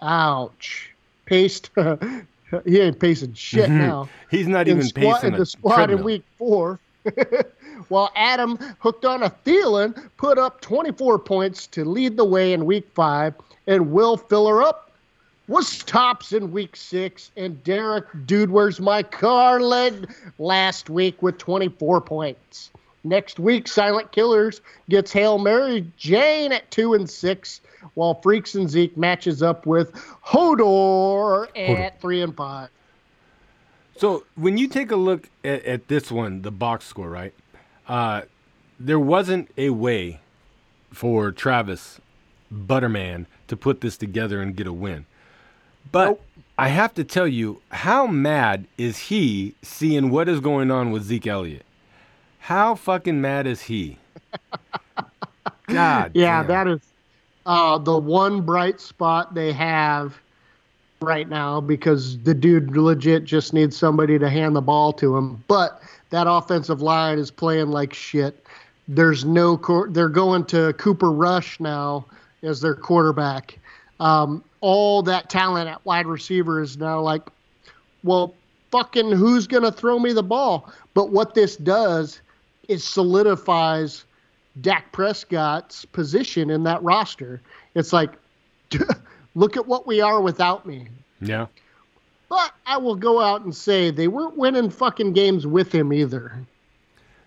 ouch, 0.00 0.90
paced. 1.26 1.70
he 2.64 2.80
ain't 2.80 3.00
pacing 3.00 3.34
shit 3.34 3.68
mm-hmm. 3.68 3.78
now. 3.78 4.08
He's 4.30 4.46
not 4.46 4.68
In 4.68 4.76
even 4.76 4.88
squad, 4.88 5.14
pacing 5.14 5.32
in 5.32 5.38
the 5.38 5.46
squad 5.46 5.90
in 5.90 6.04
week 6.04 6.22
four. 6.36 6.78
While 7.88 8.12
Adam 8.14 8.58
hooked 8.78 9.04
on 9.04 9.22
a 9.22 9.30
Thielen 9.44 10.08
put 10.18 10.38
up 10.38 10.60
24 10.60 11.18
points 11.18 11.66
to 11.68 11.84
lead 11.84 12.16
the 12.16 12.24
way 12.24 12.52
in 12.52 12.66
week 12.66 12.88
five, 12.94 13.34
and 13.66 13.90
Will 13.90 14.16
Filler 14.16 14.62
up 14.62 14.89
was 15.50 15.78
tops 15.78 16.32
in 16.32 16.52
week 16.52 16.76
six, 16.76 17.32
and 17.36 17.62
Derek 17.64 18.06
Dude 18.24 18.52
Where's 18.52 18.78
My 18.78 19.02
Car 19.02 19.58
led 19.58 20.06
last 20.38 20.88
week 20.88 21.20
with 21.22 21.38
24 21.38 22.00
points. 22.02 22.70
Next 23.02 23.40
week, 23.40 23.66
Silent 23.66 24.12
Killers 24.12 24.60
gets 24.88 25.12
Hail 25.12 25.38
Mary 25.38 25.90
Jane 25.96 26.52
at 26.52 26.70
two 26.70 26.94
and 26.94 27.10
six, 27.10 27.60
while 27.94 28.14
Freaks 28.22 28.54
and 28.54 28.70
Zeke 28.70 28.96
matches 28.96 29.42
up 29.42 29.66
with 29.66 29.92
Hodor 30.24 31.48
at 31.58 32.00
three 32.00 32.22
and 32.22 32.36
five. 32.36 32.68
So 33.96 34.24
when 34.36 34.56
you 34.56 34.68
take 34.68 34.92
a 34.92 34.96
look 34.96 35.28
at, 35.42 35.64
at 35.64 35.88
this 35.88 36.12
one, 36.12 36.42
the 36.42 36.52
box 36.52 36.86
score, 36.86 37.10
right? 37.10 37.34
Uh, 37.88 38.22
there 38.78 39.00
wasn't 39.00 39.50
a 39.58 39.70
way 39.70 40.20
for 40.92 41.32
Travis 41.32 42.00
Butterman 42.52 43.26
to 43.48 43.56
put 43.56 43.80
this 43.80 43.96
together 43.96 44.40
and 44.40 44.54
get 44.54 44.68
a 44.68 44.72
win. 44.72 45.06
But 45.92 46.04
Nope. 46.06 46.22
I 46.58 46.68
have 46.68 46.94
to 46.94 47.04
tell 47.04 47.26
you, 47.26 47.62
how 47.70 48.06
mad 48.06 48.66
is 48.76 48.98
he 48.98 49.54
seeing 49.62 50.10
what 50.10 50.28
is 50.28 50.40
going 50.40 50.70
on 50.70 50.90
with 50.90 51.04
Zeke 51.04 51.26
Elliott? 51.26 51.64
How 52.40 52.74
fucking 52.74 53.20
mad 53.20 53.46
is 53.46 53.62
he? 53.62 53.98
God. 55.66 56.10
Yeah, 56.14 56.42
damn. 56.42 56.46
that 56.48 56.68
is 56.68 56.80
uh, 57.46 57.78
the 57.78 57.96
one 57.96 58.42
bright 58.42 58.80
spot 58.80 59.34
they 59.34 59.52
have 59.52 60.18
right 61.00 61.28
now 61.28 61.60
because 61.60 62.18
the 62.18 62.34
dude 62.34 62.76
legit 62.76 63.24
just 63.24 63.54
needs 63.54 63.76
somebody 63.76 64.18
to 64.18 64.28
hand 64.28 64.54
the 64.54 64.60
ball 64.60 64.92
to 64.92 65.16
him. 65.16 65.42
But 65.48 65.80
that 66.10 66.26
offensive 66.28 66.82
line 66.82 67.18
is 67.18 67.30
playing 67.30 67.68
like 67.68 67.94
shit. 67.94 68.44
There's 68.86 69.24
no, 69.24 69.56
cor- 69.56 69.88
they're 69.88 70.08
going 70.08 70.44
to 70.46 70.72
Cooper 70.74 71.10
Rush 71.10 71.58
now 71.60 72.04
as 72.42 72.60
their 72.60 72.74
quarterback. 72.74 73.58
Um, 73.98 74.44
all 74.60 75.02
that 75.02 75.30
talent 75.30 75.68
at 75.68 75.84
wide 75.84 76.06
receiver 76.06 76.60
is 76.60 76.76
now 76.76 77.00
like, 77.00 77.22
well, 78.02 78.34
fucking 78.70 79.10
who's 79.12 79.46
going 79.46 79.62
to 79.62 79.72
throw 79.72 79.98
me 79.98 80.12
the 80.12 80.22
ball? 80.22 80.72
But 80.94 81.10
what 81.10 81.34
this 81.34 81.56
does 81.56 82.20
is 82.68 82.84
solidifies 82.84 84.04
Dak 84.60 84.92
Prescott's 84.92 85.84
position 85.84 86.50
in 86.50 86.62
that 86.64 86.82
roster. 86.82 87.40
It's 87.74 87.92
like, 87.92 88.12
look 89.34 89.56
at 89.56 89.66
what 89.66 89.86
we 89.86 90.00
are 90.00 90.20
without 90.20 90.66
me. 90.66 90.88
Yeah. 91.20 91.46
But 92.28 92.52
I 92.66 92.76
will 92.76 92.94
go 92.94 93.20
out 93.20 93.42
and 93.42 93.54
say 93.54 93.90
they 93.90 94.08
weren't 94.08 94.36
winning 94.36 94.70
fucking 94.70 95.12
games 95.14 95.46
with 95.46 95.74
him 95.74 95.92
either. 95.92 96.32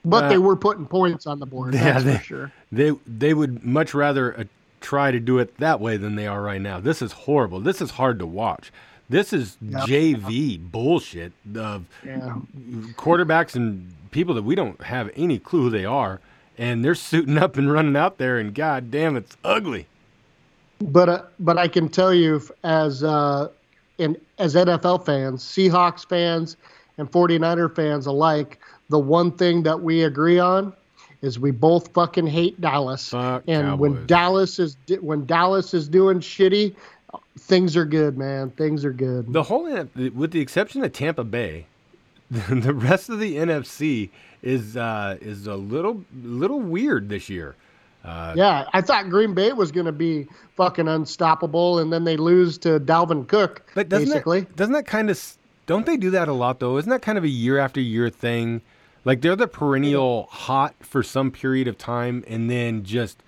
But 0.06 0.26
Uh, 0.26 0.30
they 0.30 0.38
were 0.38 0.56
putting 0.56 0.86
points 0.86 1.28
on 1.28 1.40
the 1.40 1.46
board. 1.46 1.74
Yeah, 1.74 1.94
that's 1.94 2.04
they, 2.04 2.18
for 2.18 2.24
sure. 2.24 2.52
they 2.72 2.92
they 3.08 3.34
would 3.34 3.64
much 3.66 3.94
rather 3.94 4.48
try 4.84 5.10
to 5.12 5.20
do 5.20 5.40
it 5.40 5.58
that 5.58 5.80
way 5.80 5.98
than 5.98 6.16
they 6.16 6.28
are 6.28 6.42
right 6.42 6.62
now. 6.62 6.80
This 6.80 7.02
is 7.02 7.12
horrible. 7.14 7.60
This 7.60 7.82
is 7.82 7.92
hard 7.92 8.20
to 8.20 8.26
watch. 8.28 8.72
This 9.10 9.34
is 9.34 9.58
Yep. 9.62 9.84
JV 9.88 10.58
bullshit 10.58 11.32
of 11.56 11.86
Yeah. 12.06 12.36
quarterbacks 12.96 13.56
and 13.56 13.92
people 14.12 14.36
that 14.36 14.44
we 14.44 14.56
don't 14.56 14.82
have 14.84 15.10
any 15.16 15.40
clue 15.40 15.64
who 15.64 15.70
they 15.70 15.86
are, 15.86 16.20
and 16.58 16.84
they're 16.86 16.96
suiting 16.96 17.38
up 17.38 17.58
and 17.58 17.72
running 17.72 17.96
out 17.96 18.18
there, 18.18 18.38
and 18.38 18.54
god 18.54 18.92
damn, 18.92 19.16
it's 19.16 19.36
ugly. 19.44 19.88
But 20.80 21.10
uh, 21.10 21.22
but 21.40 21.58
I 21.58 21.68
can 21.68 21.88
tell 21.90 22.14
you 22.14 22.42
as 22.64 23.04
uh, 23.04 23.48
in 23.98 24.18
as 24.38 24.56
NFL 24.56 25.06
fans, 25.06 25.44
Seahawks 25.44 26.08
fans, 26.08 26.58
and 26.98 27.10
49er 27.12 27.74
fans 27.76 28.06
alike, 28.06 28.60
the 28.90 29.00
one 29.00 29.32
thing 29.32 29.64
that 29.64 29.82
we 29.82 30.04
agree 30.04 30.40
on 30.40 30.74
is 31.24 31.40
we 31.40 31.52
both 31.52 31.92
fucking 31.94 32.28
hate 32.28 32.60
Dallas. 32.62 33.10
Fuck 33.10 33.44
and 33.48 33.80
when 33.80 34.06
Dallas 34.06 34.60
is 34.60 34.78
when 35.00 35.26
Dallas 35.26 35.74
is 35.74 35.88
doing 35.88 36.20
shitty, 36.20 36.76
things 37.40 37.76
are 37.76 37.86
good, 37.86 38.18
man. 38.18 38.52
Things 38.52 38.86
are 38.86 38.94
good. 38.94 39.32
The 39.32 39.42
whole, 39.42 39.64
with 39.96 40.32
the 40.32 40.42
exception 40.42 40.84
of 40.84 40.92
Tampa 40.92 41.24
Bay, 41.24 41.66
the 42.30 42.74
rest 42.74 43.10
of 43.10 43.20
the 43.20 43.38
NFC 43.38 44.10
is 44.44 44.76
uh, 44.78 45.18
is 45.22 45.48
a 45.48 45.56
little 45.56 46.04
little 46.24 46.60
weird 46.60 47.10
this 47.10 47.30
year. 47.30 47.56
Uh, 48.04 48.34
Yeah, 48.36 48.68
I 48.74 48.82
thought 48.82 49.10
Green 49.10 49.34
Bay 49.34 49.54
was 49.54 49.72
going 49.72 49.86
to 49.86 49.94
be 49.94 50.28
fucking 50.58 50.90
unstoppable, 50.90 51.80
and 51.80 51.94
then 51.94 52.04
they 52.04 52.18
lose 52.18 52.58
to 52.60 52.82
Dalvin 52.82 53.26
Cook. 53.30 53.72
But 53.76 53.88
doesn't 53.88 54.10
basically, 54.10 54.42
that, 54.42 54.56
doesn't 54.58 54.74
that 54.74 54.86
kind 54.86 55.10
of 55.10 55.38
don't 55.68 55.86
they 55.86 55.96
do 55.96 56.10
that 56.10 56.28
a 56.28 56.34
lot 56.34 56.60
though? 56.60 56.78
Isn't 56.78 56.90
that 56.90 57.02
kind 57.02 57.18
of 57.18 57.24
a 57.24 57.30
year 57.30 57.58
after 57.60 57.80
year 57.80 58.10
thing? 58.10 58.62
Like 59.06 59.22
they're 59.22 59.36
the 59.36 59.48
perennial 59.48 60.28
hot 60.32 60.76
for 60.80 61.04
some 61.04 61.32
period 61.32 61.68
of 61.68 61.78
time, 61.78 62.24
and 62.28 62.50
then 62.50 62.84
just 62.84 63.22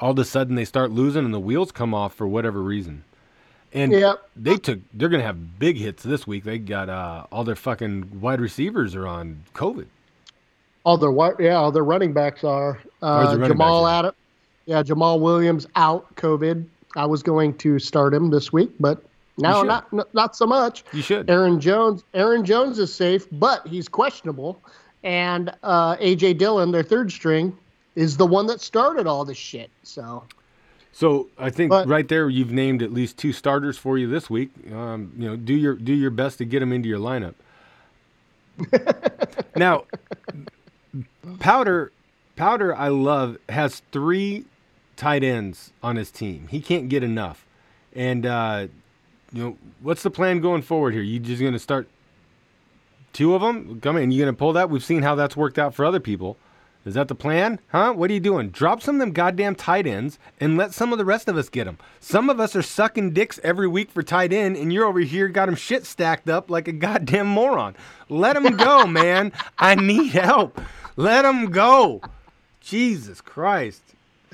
all 0.00 0.12
of 0.12 0.18
a 0.18 0.24
sudden 0.24 0.54
they 0.54 0.64
start 0.64 0.90
losing, 0.90 1.24
and 1.24 1.34
the 1.34 1.40
wheels 1.40 1.72
come 1.72 1.92
off 1.94 2.14
for 2.14 2.26
whatever 2.28 2.62
reason. 2.62 3.04
And 3.72 3.92
Yep. 3.92 4.28
they 4.36 4.56
took 4.56 4.78
they're 4.94 5.08
gonna 5.08 5.22
have 5.24 5.58
big 5.58 5.76
hits 5.78 6.02
this 6.02 6.26
week. 6.26 6.44
They 6.44 6.58
got 6.58 6.88
uh, 6.88 7.24
all 7.32 7.42
their 7.44 7.56
fucking 7.56 8.20
wide 8.20 8.40
receivers 8.40 8.94
are 8.94 9.06
on 9.06 9.42
COVID. 9.54 9.86
all 10.84 10.96
their 10.96 11.10
wi- 11.10 11.34
yeah, 11.40 11.54
all 11.56 11.72
their 11.72 11.82
running 11.84 12.12
backs 12.12 12.44
are 12.44 12.78
uh, 13.02 13.36
running 13.38 13.56
Jamaal 13.56 13.82
backs 13.84 13.92
at? 13.92 13.98
Adam. 13.98 14.14
Yeah, 14.66 14.82
Jamaal 14.84 15.20
Williams 15.20 15.66
out 15.74 16.14
COVID. 16.16 16.64
I 16.94 17.04
was 17.06 17.22
going 17.24 17.54
to 17.58 17.78
start 17.80 18.14
him 18.14 18.30
this 18.30 18.52
week, 18.52 18.70
but 18.78 19.02
now 19.38 19.62
not 19.62 19.92
not- 19.92 20.14
not 20.14 20.36
so 20.36 20.46
much. 20.46 20.84
You 20.92 21.02
should. 21.02 21.28
Aaron 21.28 21.58
Jones. 21.60 22.04
Aaron 22.14 22.44
Jones 22.44 22.78
is 22.78 22.94
safe, 22.94 23.26
but 23.32 23.66
he's 23.66 23.88
questionable. 23.88 24.60
And 25.06 25.52
uh, 25.62 25.96
AJ 25.98 26.38
Dillon, 26.38 26.72
their 26.72 26.82
third 26.82 27.12
string, 27.12 27.56
is 27.94 28.16
the 28.16 28.26
one 28.26 28.46
that 28.48 28.60
started 28.60 29.06
all 29.06 29.24
this 29.24 29.38
shit. 29.38 29.70
So 29.84 30.24
So 30.92 31.28
I 31.38 31.48
think 31.48 31.70
But- 31.70 31.86
right 31.86 32.08
there 32.08 32.28
you've 32.28 32.50
named 32.50 32.82
at 32.82 32.92
least 32.92 33.16
two 33.16 33.32
starters 33.32 33.78
for 33.78 33.96
you 33.96 34.08
this 34.08 34.28
week. 34.28 34.50
Um, 34.72 35.12
you 35.16 35.28
know, 35.28 35.36
do 35.36 35.54
your 35.54 35.76
do 35.76 35.94
your 35.94 36.10
best 36.10 36.38
to 36.38 36.44
get 36.44 36.58
them 36.58 36.72
into 36.72 36.88
your 36.88 36.98
lineup. 36.98 37.34
now, 39.56 39.84
Powder, 41.38 41.92
Powder, 42.34 42.74
I 42.74 42.88
love 42.88 43.38
has 43.48 43.82
three 43.92 44.44
tight 44.96 45.22
ends 45.22 45.72
on 45.84 45.94
his 45.94 46.10
team. 46.10 46.48
He 46.50 46.60
can't 46.60 46.88
get 46.88 47.04
enough, 47.04 47.46
and 47.94 48.26
uh, 48.26 48.66
you 49.32 49.42
know 49.42 49.56
what's 49.82 50.02
the 50.02 50.10
plan 50.10 50.40
going 50.40 50.62
forward 50.62 50.94
here? 50.94 51.02
You 51.02 51.20
just 51.20 51.40
going 51.40 51.52
to 51.52 51.58
start 51.60 51.86
two 53.16 53.34
of 53.34 53.40
them? 53.40 53.80
Come 53.80 53.96
in, 53.96 54.10
you 54.10 54.24
to 54.26 54.32
pull 54.32 54.52
that? 54.52 54.68
We've 54.70 54.84
seen 54.84 55.02
how 55.02 55.14
that's 55.14 55.36
worked 55.36 55.58
out 55.58 55.74
for 55.74 55.84
other 55.84 56.00
people. 56.00 56.36
Is 56.84 56.94
that 56.94 57.08
the 57.08 57.14
plan? 57.16 57.58
Huh? 57.72 57.92
What 57.94 58.10
are 58.10 58.14
you 58.14 58.20
doing? 58.20 58.50
Drop 58.50 58.80
some 58.80 58.96
of 58.96 59.00
them 59.00 59.10
goddamn 59.12 59.56
tight 59.56 59.86
ends 59.88 60.20
and 60.38 60.56
let 60.56 60.72
some 60.72 60.92
of 60.92 60.98
the 60.98 61.04
rest 61.04 61.26
of 61.26 61.36
us 61.36 61.48
get 61.48 61.64
them. 61.64 61.78
Some 61.98 62.30
of 62.30 62.38
us 62.38 62.54
are 62.54 62.62
sucking 62.62 63.12
dicks 63.12 63.40
every 63.42 63.66
week 63.66 63.90
for 63.90 64.04
tight 64.04 64.32
end, 64.32 64.56
and 64.56 64.72
you're 64.72 64.84
over 64.86 65.00
here 65.00 65.26
got 65.26 65.46
them 65.46 65.56
shit 65.56 65.84
stacked 65.84 66.28
up 66.28 66.48
like 66.48 66.68
a 66.68 66.72
goddamn 66.72 67.26
moron. 67.26 67.74
Let 68.08 68.34
them 68.34 68.56
go, 68.56 68.86
man. 68.86 69.32
I 69.58 69.74
need 69.74 70.12
help. 70.12 70.60
Let 70.94 71.22
them 71.22 71.46
go. 71.46 72.02
Jesus 72.60 73.20
Christ. 73.20 73.82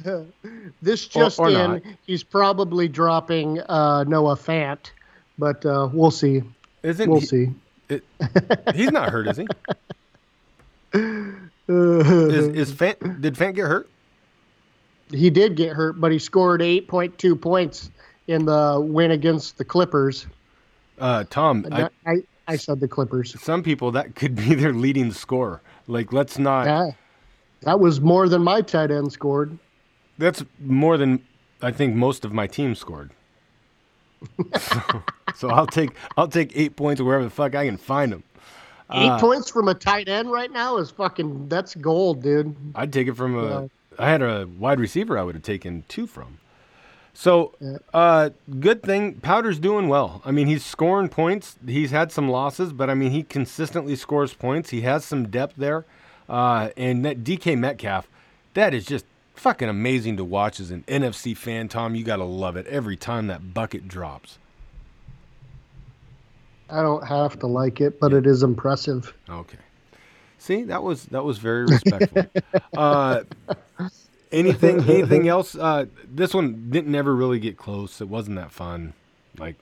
this 0.82 1.06
Or- 1.06 1.22
just 1.22 1.38
or 1.38 1.48
in, 1.48 1.54
not. 1.54 1.82
he's 2.06 2.22
probably 2.24 2.88
dropping 2.88 3.60
uh, 3.60 4.04
Noah 4.04 4.36
Fant, 4.36 4.90
but 5.38 5.64
uh, 5.64 5.88
we'll 5.92 6.10
see. 6.10 6.42
Isn't 6.82 7.08
We'll 7.08 7.20
he, 7.20 7.26
see. 7.26 7.50
It, 7.92 8.04
he's 8.74 8.90
not 8.90 9.10
hurt, 9.10 9.28
is 9.28 9.36
he? 9.36 9.46
Is, 11.68 12.48
is 12.48 12.72
Fant, 12.72 13.20
did 13.22 13.34
Fant 13.34 13.54
get 13.54 13.66
hurt? 13.66 13.88
he 15.12 15.30
did 15.30 15.56
get 15.56 15.72
hurt, 15.72 16.00
but 16.00 16.12
he 16.12 16.18
scored 16.18 16.60
8.2 16.60 17.40
points 17.40 17.90
in 18.26 18.44
the 18.44 18.80
win 18.80 19.10
against 19.10 19.58
the 19.58 19.64
Clippers. 19.64 20.26
Uh, 20.98 21.24
Tom, 21.28 21.66
I, 21.70 21.88
I, 22.06 22.16
I, 22.46 22.56
said 22.56 22.80
the 22.80 22.88
Clippers. 22.88 23.40
some 23.40 23.62
people 23.62 23.90
that 23.92 24.14
could 24.14 24.34
be 24.34 24.54
their 24.54 24.72
leading 24.72 25.12
scorer. 25.12 25.60
Like, 25.86 26.12
let's 26.12 26.38
not. 26.38 26.66
Yeah. 26.66 26.90
That 27.62 27.80
was 27.80 28.00
more 28.00 28.28
than 28.28 28.42
my 28.42 28.60
tight 28.60 28.90
end 28.90 29.12
scored. 29.12 29.56
That's 30.18 30.44
more 30.60 30.96
than 30.96 31.24
I 31.60 31.70
think 31.70 31.94
most 31.94 32.24
of 32.24 32.32
my 32.32 32.46
team 32.46 32.74
scored. 32.74 33.10
So, 34.58 35.02
so 35.34 35.50
I'll 35.50 35.66
take 35.66 35.90
I'll 36.16 36.28
take 36.28 36.52
eight 36.54 36.76
points 36.76 37.00
wherever 37.00 37.24
the 37.24 37.30
fuck 37.30 37.54
I 37.54 37.66
can 37.66 37.76
find 37.76 38.12
them. 38.12 38.22
Eight 38.92 39.08
Uh, 39.08 39.18
points 39.18 39.50
from 39.50 39.68
a 39.68 39.74
tight 39.74 40.08
end 40.08 40.30
right 40.30 40.50
now 40.50 40.76
is 40.76 40.90
fucking 40.90 41.48
that's 41.48 41.74
gold, 41.74 42.22
dude. 42.22 42.54
I'd 42.74 42.92
take 42.92 43.08
it 43.08 43.14
from 43.14 43.38
a. 43.38 43.48
Yeah. 43.62 43.66
I 43.98 44.08
had 44.10 44.22
a 44.22 44.48
wide 44.58 44.80
receiver 44.80 45.18
I 45.18 45.22
would 45.22 45.34
have 45.34 45.44
taken 45.44 45.84
two 45.88 46.06
from. 46.06 46.38
So, 47.14 47.52
uh, 47.92 48.30
good 48.58 48.82
thing 48.82 49.14
Powder's 49.16 49.58
doing 49.58 49.88
well. 49.88 50.22
I 50.24 50.30
mean, 50.30 50.46
he's 50.46 50.64
scoring 50.64 51.10
points. 51.10 51.56
He's 51.66 51.90
had 51.90 52.10
some 52.10 52.30
losses, 52.30 52.72
but 52.72 52.88
I 52.88 52.94
mean, 52.94 53.10
he 53.10 53.22
consistently 53.22 53.96
scores 53.96 54.32
points. 54.32 54.70
He 54.70 54.80
has 54.82 55.04
some 55.04 55.28
depth 55.28 55.54
there, 55.58 55.84
uh, 56.28 56.70
and 56.74 57.04
that 57.04 57.22
DK 57.22 57.58
Metcalf, 57.58 58.08
that 58.54 58.72
is 58.72 58.86
just 58.86 59.04
fucking 59.34 59.68
amazing 59.68 60.16
to 60.18 60.24
watch 60.24 60.60
as 60.60 60.70
an 60.70 60.84
NFC 60.86 61.36
fan. 61.36 61.68
Tom, 61.68 61.94
you 61.94 62.04
gotta 62.04 62.24
love 62.24 62.56
it 62.56 62.66
every 62.66 62.96
time 62.96 63.26
that 63.28 63.54
bucket 63.54 63.88
drops. 63.88 64.38
I 66.70 66.80
don't 66.80 67.06
have 67.06 67.38
to 67.40 67.46
like 67.46 67.80
it, 67.80 68.00
but 68.00 68.12
it 68.14 68.26
is 68.26 68.42
impressive. 68.42 69.12
Okay. 69.28 69.58
See, 70.38 70.64
that 70.64 70.82
was 70.82 71.04
that 71.06 71.22
was 71.22 71.38
very 71.38 71.66
respectful. 71.66 72.24
uh, 72.76 73.22
anything 74.32 74.80
anything 74.88 75.28
else? 75.28 75.54
Uh, 75.54 75.86
this 76.04 76.34
one 76.34 76.70
didn't 76.70 76.94
ever 76.94 77.14
really 77.14 77.38
get 77.38 77.56
close. 77.56 78.00
It 78.00 78.08
wasn't 78.08 78.36
that 78.36 78.50
fun. 78.50 78.94
Like 79.38 79.56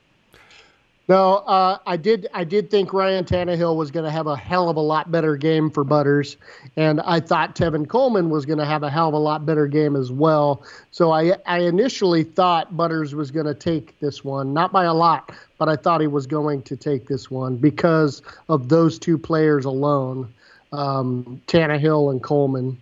No, 1.11 1.39
uh, 1.39 1.79
I 1.89 1.97
did. 1.97 2.29
I 2.33 2.45
did 2.45 2.71
think 2.71 2.93
Ryan 2.93 3.25
Tannehill 3.25 3.75
was 3.75 3.91
going 3.91 4.05
to 4.05 4.13
have 4.13 4.29
a 4.29 4.37
hell 4.37 4.69
of 4.69 4.77
a 4.77 4.81
lot 4.81 5.11
better 5.11 5.37
game 5.37 5.69
for 5.69 5.83
Butters, 5.83 6.37
and 6.77 7.01
I 7.01 7.19
thought 7.19 7.57
Tevin 7.57 7.89
Coleman 7.89 8.31
was 8.31 8.47
going 8.47 8.61
to 8.61 8.65
have 8.65 8.85
a 8.85 8.91
hell 8.91 9.09
of 9.09 9.15
a 9.15 9.19
lot 9.19 9.45
better 9.45 9.67
game 9.67 9.97
as 9.97 10.13
well. 10.13 10.63
So 10.93 11.11
I, 11.11 11.33
I 11.47 11.63
initially 11.63 12.23
thought 12.23 12.77
Butters 12.77 13.13
was 13.13 13.33
going 13.33 13.47
to 13.47 13.57
take 13.57 13.99
this 13.99 14.23
one, 14.23 14.55
not 14.55 14.71
by 14.71 14.85
a 14.85 14.95
lot, 14.95 15.33
but 15.59 15.69
I 15.69 15.75
thought 15.75 16.01
he 16.01 16.07
was 16.07 16.29
going 16.29 16.63
to 16.63 16.77
take 16.77 17.09
this 17.09 17.29
one 17.29 17.57
because 17.57 18.23
of 18.49 18.69
those 18.69 18.97
two 18.97 19.19
players 19.19 19.65
alone, 19.65 20.33
um, 20.71 21.43
Tannehill 21.49 22.13
and 22.13 22.23
Coleman. 22.23 22.81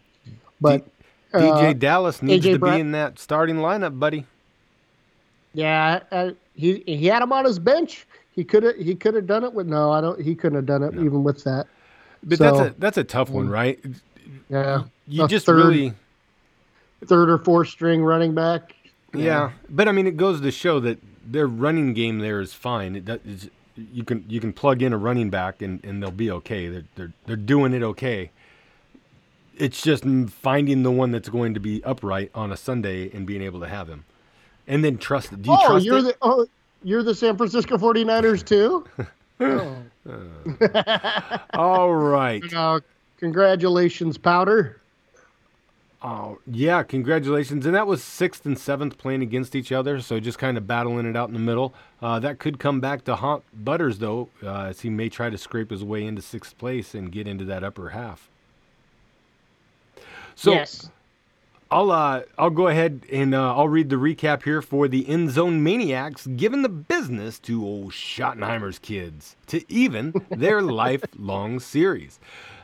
But 0.61 0.85
DJ 1.33 1.71
uh, 1.71 1.73
Dallas 1.73 2.21
needs 2.21 2.45
AJ 2.45 2.53
to 2.53 2.59
Brown- 2.59 2.75
be 2.75 2.81
in 2.83 2.93
that 2.93 3.19
starting 3.19 3.57
lineup, 3.57 3.99
buddy. 3.99 4.27
Yeah, 5.55 6.01
uh, 6.13 6.33
he 6.55 6.83
he 6.85 7.07
had 7.07 7.23
him 7.23 7.33
on 7.33 7.47
his 7.47 7.59
bench. 7.59 8.07
He 8.39 8.45
could 8.45 8.63
have 8.63 8.77
he 8.77 8.95
could 8.95 9.15
have 9.15 9.27
done 9.27 9.43
it 9.43 9.53
with 9.53 9.67
no. 9.67 9.91
I 9.91 10.01
don't. 10.01 10.21
He 10.21 10.37
couldn't 10.37 10.55
have 10.55 10.67
done 10.67 10.85
it 10.85 10.95
even 10.95 11.25
with 11.25 11.43
that. 11.43 11.67
But 12.23 12.39
So- 12.39 12.45
that's 12.45 12.61
a 12.61 12.75
that's 12.79 12.97
a 12.97 13.03
tough 13.03 13.31
one, 13.31 13.49
mm. 13.49 13.51
right? 13.51 13.85
Yeah, 14.49 14.85
You 15.09 15.27
just 15.27 15.45
third, 15.45 15.57
really 15.57 15.93
third 17.05 17.31
or 17.31 17.39
fourth 17.39 17.67
string 17.67 18.01
running 18.01 18.37
back. 18.37 18.77
yeah. 19.13 19.51
But 19.69 19.89
I 19.89 19.93
mean, 19.93 20.07
it 20.07 20.17
goes 20.17 20.41
to 20.41 20.53
show 20.53 20.79
that 20.79 20.99
their 21.27 21.49
running 21.49 21.95
game 21.95 22.21
there 22.21 22.41
is 22.41 22.55
fine. 22.55 22.95
It 22.95 23.07
does, 23.07 23.51
you 23.75 24.05
can 24.05 24.25
you 24.29 24.39
can 24.39 24.53
plug 24.53 24.83
in 24.83 24.93
a 24.93 24.99
running 24.99 25.31
back 25.31 25.61
and, 25.61 25.85
and 25.85 26.01
they'll 26.01 26.13
be 26.13 26.31
okay. 26.31 26.69
They're 26.69 26.85
they're 26.95 27.13
they're 27.27 27.35
doing 27.35 27.73
it 27.73 27.83
okay. 27.83 28.31
It's 29.57 29.83
just 29.83 30.05
finding 30.31 30.85
the 30.85 30.93
one 30.93 31.11
that's 31.11 31.29
going 31.29 31.55
to 31.55 31.61
be 31.61 31.83
upright 31.83 32.31
on 32.37 32.53
a 32.53 32.57
Sunday 32.57 33.11
and 33.13 33.27
being 33.27 33.43
able 33.43 33.59
to 33.59 33.69
have 33.69 33.89
him, 33.89 34.05
and 34.69 34.85
then 34.85 34.97
trust. 34.97 35.31
Do 35.43 35.51
you 35.51 35.57
oh, 35.59 35.67
trust 35.67 35.85
you're 35.85 35.99
it? 35.99 36.03
the 36.03 36.17
oh, 36.23 36.47
you're 36.83 37.03
the 37.03 37.15
San 37.15 37.37
Francisco 37.37 37.77
49ers 37.77 38.45
too. 38.45 38.85
oh. 39.41 39.77
All 41.55 41.95
right. 41.95 42.43
Uh, 42.55 42.81
congratulations, 43.19 44.17
Powder. 44.19 44.81
Oh, 46.01 46.39
yeah, 46.47 46.85
congratulations. 46.85 47.67
And 47.67 47.75
that 47.75 47.87
was 47.89 48.05
sixth 48.05 48.47
and 48.47 48.57
seventh 48.57 48.99
playing 48.99 49.23
against 49.23 49.57
each 49.57 49.73
other, 49.73 50.01
so 50.01 50.21
just 50.21 50.39
kind 50.39 50.57
of 50.57 50.65
battling 50.67 51.07
it 51.07 51.17
out 51.17 51.29
in 51.29 51.35
the 51.35 51.41
middle. 51.41 51.75
Uh, 52.01 52.21
that 52.21 52.39
could 52.39 52.61
come 52.61 52.81
back 52.81 53.05
to 53.05 53.17
haunt 53.17 53.43
Butters, 53.65 53.99
though, 53.99 54.29
uh, 54.45 54.67
as 54.67 54.81
he 54.81 54.91
may 54.91 55.09
try 55.09 55.29
to 55.29 55.37
scrape 55.37 55.71
his 55.71 55.83
way 55.83 56.05
into 56.05 56.23
sixth 56.23 56.57
place 56.57 56.95
and 56.95 57.11
get 57.11 57.27
into 57.27 57.45
that 57.47 57.65
upper 57.65 57.89
half. 57.91 58.29
So 60.37 60.53
yes. 60.53 60.89
I'll 61.71 61.91
uh, 61.91 62.23
I'll 62.39 62.49
go 62.49 62.69
ahead 62.69 63.03
and 63.13 63.35
uh, 63.35 63.55
I'll 63.55 63.69
read 63.69 63.91
the 63.91 63.97
recap 63.97 64.45
here 64.45 64.63
for 64.63 64.89
the 64.89 65.07
End 65.07 65.31
Zone 65.31 65.63
Maniacs, 65.63 66.27
giving 66.27 66.63
the 66.63 66.69
business 66.71 67.39
to 67.41 67.63
old 67.63 67.93
Schottenheimer's 67.93 68.79
kids 68.79 69.37
to 69.49 69.71
even 69.71 70.15
their 70.31 70.63
lifelong 70.63 71.61
series. 71.61 72.21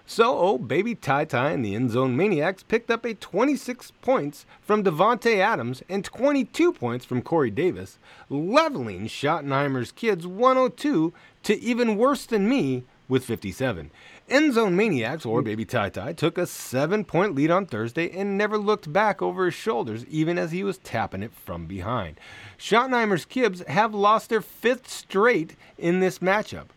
So, 0.07 0.39
oh, 0.39 0.59
baby 0.59 0.95
Ty 0.95 1.27
Ty 1.27 1.51
and 1.51 1.63
the 1.63 1.75
End 1.75 1.91
Zone 1.91 2.17
Maniacs 2.17 2.63
picked 2.63 2.91
up 2.91 3.05
a 3.05 3.13
26 3.13 3.91
points 4.01 4.47
from 4.63 4.83
Davante 4.83 5.37
Adams 5.37 5.83
and 5.87 6.03
22 6.03 6.73
points 6.73 7.05
from 7.05 7.21
Corey 7.21 7.51
Davis, 7.51 7.99
leveling 8.31 9.07
Schottenheimer's 9.07 9.93
kids 9.93 10.27
102 10.27 11.13
to 11.43 11.61
even 11.61 11.99
worse 11.99 12.25
than 12.25 12.49
me 12.49 12.85
with 13.09 13.25
57. 13.25 13.91
End 14.27 14.55
Zone 14.55 14.75
Maniacs, 14.75 15.27
or 15.27 15.43
mm. 15.43 15.45
Baby 15.45 15.65
Ty 15.67 15.91
Ty, 15.91 16.15
took 16.15 16.39
a 16.39 16.47
seven 16.47 17.05
point 17.05 17.35
lead 17.35 17.51
on 17.51 17.67
Thursday 17.67 18.11
and 18.11 18.39
never 18.39 18.57
looked 18.57 18.91
back 18.91 19.21
over 19.21 19.45
his 19.45 19.55
shoulders, 19.55 20.07
even 20.07 20.39
as 20.39 20.51
he 20.51 20.65
was 20.65 20.79
tapping 20.79 21.23
it 21.23 21.35
from 21.35 21.67
behind. 21.67 22.19
Schottenheimer's 22.59 23.27
Kids 23.27 23.63
have 23.69 23.95
lost 23.95 24.31
their 24.31 24.41
fifth 24.41 24.89
straight 24.89 25.57
in 25.77 26.01
this 26.01 26.21
matchup. 26.21 26.69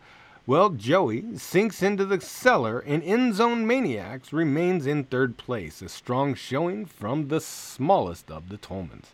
Well, 0.46 0.70
Joey 0.70 1.38
sinks 1.38 1.82
into 1.82 2.04
the 2.04 2.20
cellar, 2.20 2.80
and 2.80 3.02
End 3.02 3.34
Zone 3.34 3.66
Maniacs 3.66 4.32
remains 4.32 4.86
in 4.86 5.04
third 5.04 5.38
place, 5.38 5.80
a 5.80 5.88
strong 5.88 6.34
showing 6.34 6.84
from 6.84 7.28
the 7.28 7.40
smallest 7.40 8.30
of 8.30 8.50
the 8.50 8.58
Tolmans. 8.58 9.12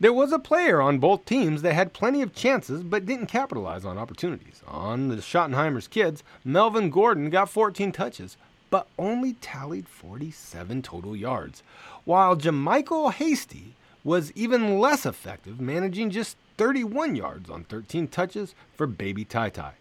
There 0.00 0.12
was 0.12 0.32
a 0.32 0.38
player 0.38 0.80
on 0.80 0.98
both 0.98 1.24
teams 1.24 1.62
that 1.62 1.74
had 1.74 1.92
plenty 1.92 2.22
of 2.22 2.34
chances 2.34 2.82
but 2.82 3.06
didn't 3.06 3.26
capitalize 3.26 3.84
on 3.84 3.98
opportunities. 3.98 4.62
On 4.66 5.08
the 5.08 5.16
Schottenheimer's 5.16 5.88
kids, 5.88 6.22
Melvin 6.44 6.90
Gordon 6.90 7.30
got 7.30 7.48
14 7.48 7.92
touches, 7.92 8.36
but 8.70 8.88
only 8.98 9.34
tallied 9.34 9.88
47 9.88 10.82
total 10.82 11.14
yards, 11.14 11.62
while 12.04 12.36
JaMycal 12.36 13.12
Hasty 13.12 13.74
was 14.02 14.32
even 14.34 14.78
less 14.78 15.04
effective, 15.04 15.60
managing 15.60 16.10
just 16.10 16.36
31 16.56 17.16
yards 17.16 17.50
on 17.50 17.64
13 17.64 18.08
touches 18.08 18.54
for 18.74 18.86
Baby 18.86 19.24
Ty 19.24 19.50
Ty. 19.50 19.72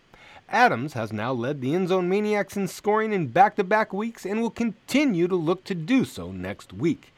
Adams 0.49 0.93
has 0.93 1.11
now 1.11 1.33
led 1.33 1.61
the 1.61 1.73
End 1.73 1.89
Zone 1.89 2.07
Maniacs 2.07 2.55
in 2.55 2.67
scoring 2.67 3.11
in 3.11 3.27
back 3.27 3.55
to 3.55 3.63
back 3.63 3.91
weeks 3.91 4.25
and 4.25 4.41
will 4.41 4.51
continue 4.51 5.27
to 5.27 5.35
look 5.35 5.63
to 5.63 5.73
do 5.73 6.05
so 6.05 6.31
next 6.31 6.71
week. 6.71 7.11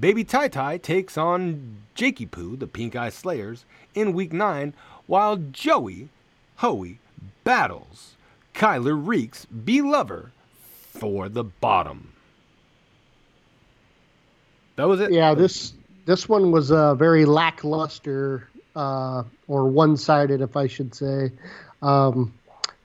Baby 0.00 0.22
Ty 0.24 0.48
Ty 0.48 0.78
takes 0.78 1.18
on 1.18 1.78
Jakey 1.94 2.26
Poo, 2.26 2.56
the 2.56 2.66
Pink 2.68 2.94
Eye 2.94 3.10
Slayers, 3.10 3.64
in 3.94 4.12
week 4.12 4.32
9, 4.32 4.72
while 5.06 5.36
Joey 5.36 6.08
Hoey 6.56 6.98
battles 7.42 8.16
Kyler 8.54 9.00
Reeks 9.00 9.46
B 9.46 9.80
Lover 9.80 10.32
for 10.52 11.28
the 11.28 11.44
bottom. 11.44 12.12
That 14.76 14.86
was 14.86 15.00
it? 15.00 15.12
Yeah, 15.12 15.34
this 15.34 15.72
this 16.04 16.28
one 16.28 16.52
was 16.52 16.70
uh, 16.70 16.94
very 16.94 17.24
lackluster 17.24 18.48
uh, 18.76 19.24
or 19.48 19.68
one-sided, 19.68 20.40
if 20.40 20.56
I 20.56 20.68
should 20.68 20.94
say. 20.94 21.32
Um, 21.82 22.32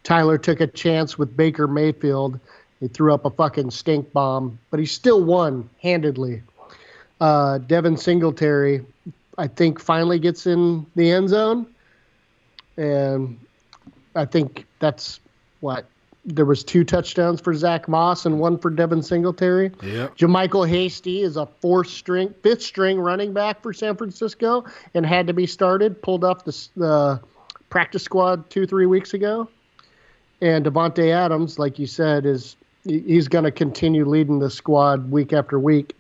Tyler 0.03 0.37
took 0.37 0.59
a 0.59 0.67
chance 0.67 1.17
with 1.17 1.37
Baker 1.37 1.67
Mayfield. 1.67 2.39
He 2.79 2.87
threw 2.87 3.13
up 3.13 3.25
a 3.25 3.29
fucking 3.29 3.71
stink 3.71 4.11
bomb, 4.11 4.59
but 4.71 4.79
he 4.79 4.85
still 4.85 5.23
won 5.23 5.69
handedly. 5.81 6.41
Uh, 7.19 7.57
Devin 7.59 7.97
Singletary, 7.97 8.85
I 9.37 9.47
think, 9.47 9.79
finally 9.79 10.19
gets 10.19 10.45
in 10.45 10.85
the 10.95 11.11
end 11.11 11.29
zone, 11.29 11.67
and 12.77 13.39
I 14.15 14.25
think 14.25 14.65
that's 14.79 15.19
what 15.61 15.85
there 16.25 16.45
was 16.45 16.63
two 16.63 16.83
touchdowns 16.83 17.41
for 17.41 17.53
Zach 17.53 17.87
Moss 17.87 18.25
and 18.25 18.39
one 18.39 18.57
for 18.57 18.69
Devin 18.69 19.03
Singletary. 19.03 19.71
Yep. 19.81 20.17
JaMycal 20.17 20.67
Hasty 20.67 21.21
is 21.21 21.35
a 21.35 21.45
fourth 21.45 21.89
string, 21.89 22.33
fifth 22.43 22.61
string 22.61 22.99
running 22.99 23.33
back 23.33 23.61
for 23.61 23.73
San 23.73 23.97
Francisco 23.97 24.65
and 24.93 25.05
had 25.05 25.27
to 25.27 25.33
be 25.33 25.45
started. 25.45 26.01
Pulled 26.01 26.23
off 26.23 26.45
the, 26.45 26.67
the 26.77 27.21
practice 27.69 28.03
squad 28.03 28.49
two, 28.49 28.65
three 28.65 28.85
weeks 28.85 29.13
ago. 29.13 29.49
And 30.41 30.65
Davante 30.65 31.11
Adams, 31.11 31.59
like 31.59 31.77
you 31.77 31.87
said, 31.87 32.25
is 32.25 32.55
he's 32.85 33.27
going 33.27 33.45
to 33.45 33.51
continue 33.51 34.05
leading 34.05 34.39
the 34.39 34.49
squad 34.49 35.11
week 35.11 35.33
after 35.33 35.59
week, 35.59 35.95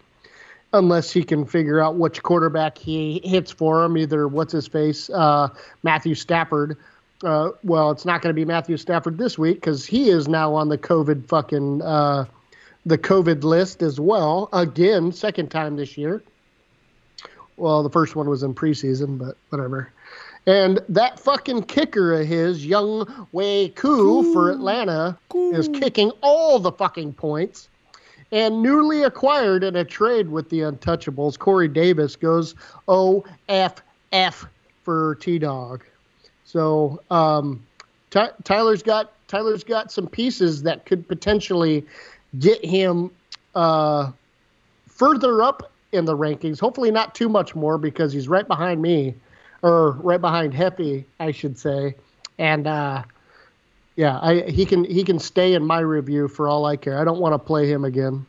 unless 0.73 1.11
he 1.11 1.23
can 1.23 1.45
figure 1.45 1.79
out 1.79 1.95
which 1.95 2.21
quarterback 2.23 2.77
he 2.77 3.21
hits 3.23 3.51
for 3.51 3.83
him. 3.83 3.97
Either 3.97 4.27
what's 4.27 4.51
his 4.51 4.67
face, 4.67 5.09
uh, 5.11 5.47
Matthew 5.83 6.15
Stafford. 6.15 6.77
Uh, 7.23 7.51
well, 7.63 7.91
it's 7.91 8.03
not 8.03 8.21
going 8.21 8.31
to 8.31 8.39
be 8.39 8.43
Matthew 8.43 8.75
Stafford 8.75 9.17
this 9.17 9.37
week 9.37 9.55
because 9.55 9.85
he 9.85 10.09
is 10.09 10.27
now 10.27 10.53
on 10.53 10.67
the 10.67 10.77
COVID 10.77 11.27
fucking 11.27 11.81
uh, 11.81 12.25
the 12.85 12.97
COVID 12.97 13.43
list 13.43 13.81
as 13.81 13.99
well. 13.99 14.49
Again, 14.51 15.11
second 15.13 15.49
time 15.49 15.77
this 15.77 15.97
year. 15.97 16.21
Well, 17.55 17.83
the 17.83 17.89
first 17.89 18.15
one 18.15 18.29
was 18.29 18.43
in 18.43 18.53
preseason, 18.53 19.17
but 19.17 19.37
whatever. 19.49 19.93
And 20.45 20.81
that 20.89 21.19
fucking 21.19 21.63
kicker 21.63 22.19
of 22.19 22.27
his, 22.27 22.65
Younghoe 22.65 23.75
Koo 23.75 24.33
for 24.33 24.51
Atlanta, 24.51 25.17
is 25.33 25.69
kicking 25.69 26.11
all 26.21 26.59
the 26.59 26.71
fucking 26.71 27.13
points. 27.13 27.69
And 28.33 28.63
newly 28.63 29.03
acquired 29.03 29.63
in 29.63 29.75
a 29.75 29.85
trade 29.85 30.27
with 30.27 30.49
the 30.49 30.61
Untouchables, 30.61 31.37
Corey 31.37 31.67
Davis 31.67 32.15
goes 32.15 32.55
OFF 32.87 34.47
for 34.81 35.15
T 35.21 35.37
Dog. 35.37 35.83
So 36.43 36.99
um, 37.11 37.63
Ty- 38.09 38.31
Tyler's 38.43 38.81
got 38.81 39.11
Tyler's 39.27 39.63
got 39.63 39.91
some 39.91 40.07
pieces 40.07 40.63
that 40.63 40.87
could 40.87 41.07
potentially 41.07 41.85
get 42.39 42.65
him 42.65 43.11
uh, 43.53 44.11
further 44.87 45.43
up 45.43 45.71
in 45.91 46.05
the 46.05 46.17
rankings. 46.17 46.59
Hopefully, 46.59 46.89
not 46.89 47.13
too 47.13 47.29
much 47.29 47.53
more 47.53 47.77
because 47.77 48.11
he's 48.11 48.27
right 48.27 48.47
behind 48.47 48.81
me, 48.81 49.13
or 49.61 49.91
right 49.91 50.19
behind 50.19 50.53
Heffy, 50.53 51.05
I 51.19 51.29
should 51.29 51.59
say. 51.59 51.93
And 52.39 52.65
uh, 52.65 53.03
yeah, 53.95 54.19
I, 54.21 54.41
he 54.49 54.65
can 54.65 54.83
he 54.85 55.03
can 55.03 55.19
stay 55.19 55.53
in 55.53 55.65
my 55.65 55.79
review 55.79 56.27
for 56.27 56.47
all 56.47 56.65
I 56.65 56.75
care. 56.77 56.99
I 56.99 57.03
don't 57.03 57.19
want 57.19 57.33
to 57.33 57.39
play 57.39 57.67
him 57.67 57.83
again. 57.85 58.25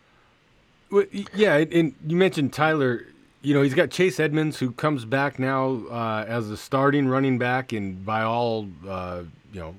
Well, 0.90 1.04
yeah, 1.34 1.56
and- 1.56 1.72
and 1.72 1.94
you 2.06 2.16
mentioned 2.16 2.52
Tyler. 2.52 3.06
You 3.42 3.52
know, 3.52 3.60
he's 3.60 3.74
got 3.74 3.90
Chase 3.90 4.18
Edmonds, 4.18 4.58
who 4.58 4.70
comes 4.72 5.04
back 5.04 5.38
now 5.38 5.82
uh, 5.90 6.24
as 6.26 6.48
a 6.48 6.56
starting 6.56 7.06
running 7.08 7.36
back, 7.36 7.74
and 7.74 8.02
by 8.02 8.22
all, 8.22 8.66
uh, 8.88 9.22
you 9.52 9.60
know, 9.60 9.74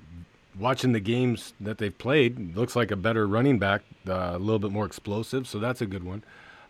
watching 0.59 0.91
the 0.91 0.99
games 0.99 1.53
that 1.59 1.79
they've 1.79 1.97
played, 1.97 2.55
looks 2.55 2.75
like 2.75 2.91
a 2.91 2.95
better 2.95 3.25
running 3.27 3.57
back, 3.57 3.81
uh, 4.07 4.33
a 4.35 4.37
little 4.37 4.59
bit 4.59 4.71
more 4.71 4.85
explosive. 4.85 5.47
So 5.47 5.57
that's 5.57 5.81
a 5.81 5.87
good 5.87 6.03
one. 6.03 6.23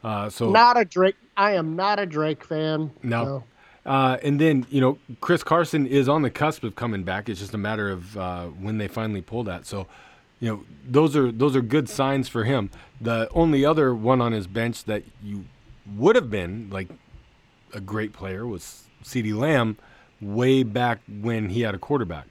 Uh, 0.05 0.29
so 0.29 0.49
Not 0.51 0.79
a 0.79 0.85
Drake. 0.85 1.17
I 1.35 1.55
am 1.55 1.75
not 1.75 1.99
a 1.99 2.05
Drake 2.05 2.45
fan. 2.45 2.91
No. 3.03 3.25
so. 3.25 3.43
Uh, 3.85 4.17
and 4.23 4.41
then 4.41 4.65
you 4.69 4.81
know 4.81 4.97
Chris 5.21 5.43
Carson 5.43 5.85
is 5.85 6.09
on 6.09 6.21
the 6.23 6.29
cusp 6.29 6.63
of 6.63 6.75
coming 6.75 7.03
back. 7.03 7.29
It's 7.29 7.39
just 7.39 7.53
a 7.53 7.57
matter 7.57 7.89
of 7.89 8.17
uh, 8.17 8.45
when 8.47 8.77
they 8.77 8.87
finally 8.87 9.21
pull 9.21 9.43
that. 9.43 9.65
So, 9.65 9.87
you 10.39 10.49
know 10.49 10.63
those 10.87 11.15
are 11.15 11.31
those 11.31 11.55
are 11.55 11.61
good 11.61 11.87
signs 11.87 12.27
for 12.27 12.43
him. 12.43 12.71
The 12.99 13.29
only 13.33 13.63
other 13.63 13.93
one 13.93 14.21
on 14.21 14.31
his 14.31 14.47
bench 14.47 14.85
that 14.85 15.03
you 15.23 15.45
would 15.95 16.15
have 16.15 16.31
been 16.31 16.69
like 16.71 16.89
a 17.73 17.79
great 17.79 18.13
player 18.13 18.47
was 18.47 18.85
CeeDee 19.03 19.35
Lamb, 19.35 19.77
way 20.19 20.63
back 20.63 20.99
when 21.21 21.49
he 21.49 21.61
had 21.61 21.75
a 21.75 21.79
quarterback. 21.79 22.25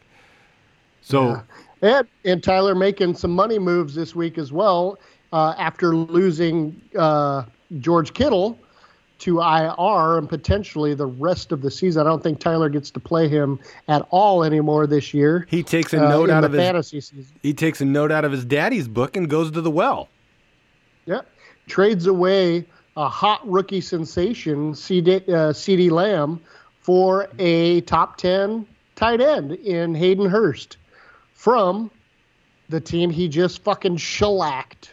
So 1.02 1.43
And, 1.82 2.09
and 2.24 2.43
Tyler 2.43 2.74
making 2.74 3.14
some 3.14 3.31
money 3.31 3.59
moves 3.59 3.94
this 3.94 4.14
week 4.14 4.39
as 4.39 4.51
well 4.51 4.98
uh, 5.32 5.55
after 5.59 5.94
losing 5.94 6.81
uh, 6.98 7.44
George 7.78 8.14
Kittle 8.14 8.59
to 9.20 9.41
IR 9.41 10.19
and 10.19 10.28
potentially 10.28 10.95
the 10.95 11.07
rest 11.07 11.53
of 11.53 11.62
the 11.62 11.70
season. 11.70 12.01
I 12.01 12.05
don't 12.05 12.23
think 12.23 12.41
Tyler 12.41 12.69
gets 12.69 12.91
to 12.91 13.01
play 13.01 13.28
him 13.28 13.61
at 13.89 14.07
all 14.11 14.45
anymore 14.45 14.86
this 14.86 15.15
year. 15.15 15.47
he 15.49 15.62
takes 15.62 15.93
a 15.95 16.05
uh, 16.05 16.09
note 16.09 16.31
in 16.31 16.36
out 16.36 16.45
of 16.45 16.53
his 16.53 16.61
fantasy 16.61 17.01
season. 17.01 17.32
he 17.43 17.55
takes 17.55 17.81
a 17.81 17.85
note 17.85 18.11
out 18.11 18.24
of 18.24 18.32
his 18.32 18.45
daddy's 18.45 18.89
book 18.89 19.16
and 19.16 19.31
goes 19.31 19.51
to 19.53 19.61
the 19.61 19.70
well. 19.70 20.09
Yeah. 21.07 21.20
Trades 21.66 22.07
away 22.07 22.66
a 22.97 23.09
hot 23.09 23.41
rookie 23.49 23.81
sensation, 23.81 24.74
CD, 24.74 25.16
uh, 25.16 25.53
CeeDee 25.53 25.91
Lamb, 25.91 26.41
for 26.81 27.28
a 27.39 27.81
top 27.82 28.16
10 28.16 28.66
tight 28.95 29.20
end 29.20 29.53
in 29.53 29.95
Hayden 29.95 30.28
Hurst 30.28 30.77
from 31.32 31.91
the 32.69 32.81
team 32.81 33.11
he 33.11 33.28
just 33.28 33.62
fucking 33.62 33.97
shellacked. 33.97 34.93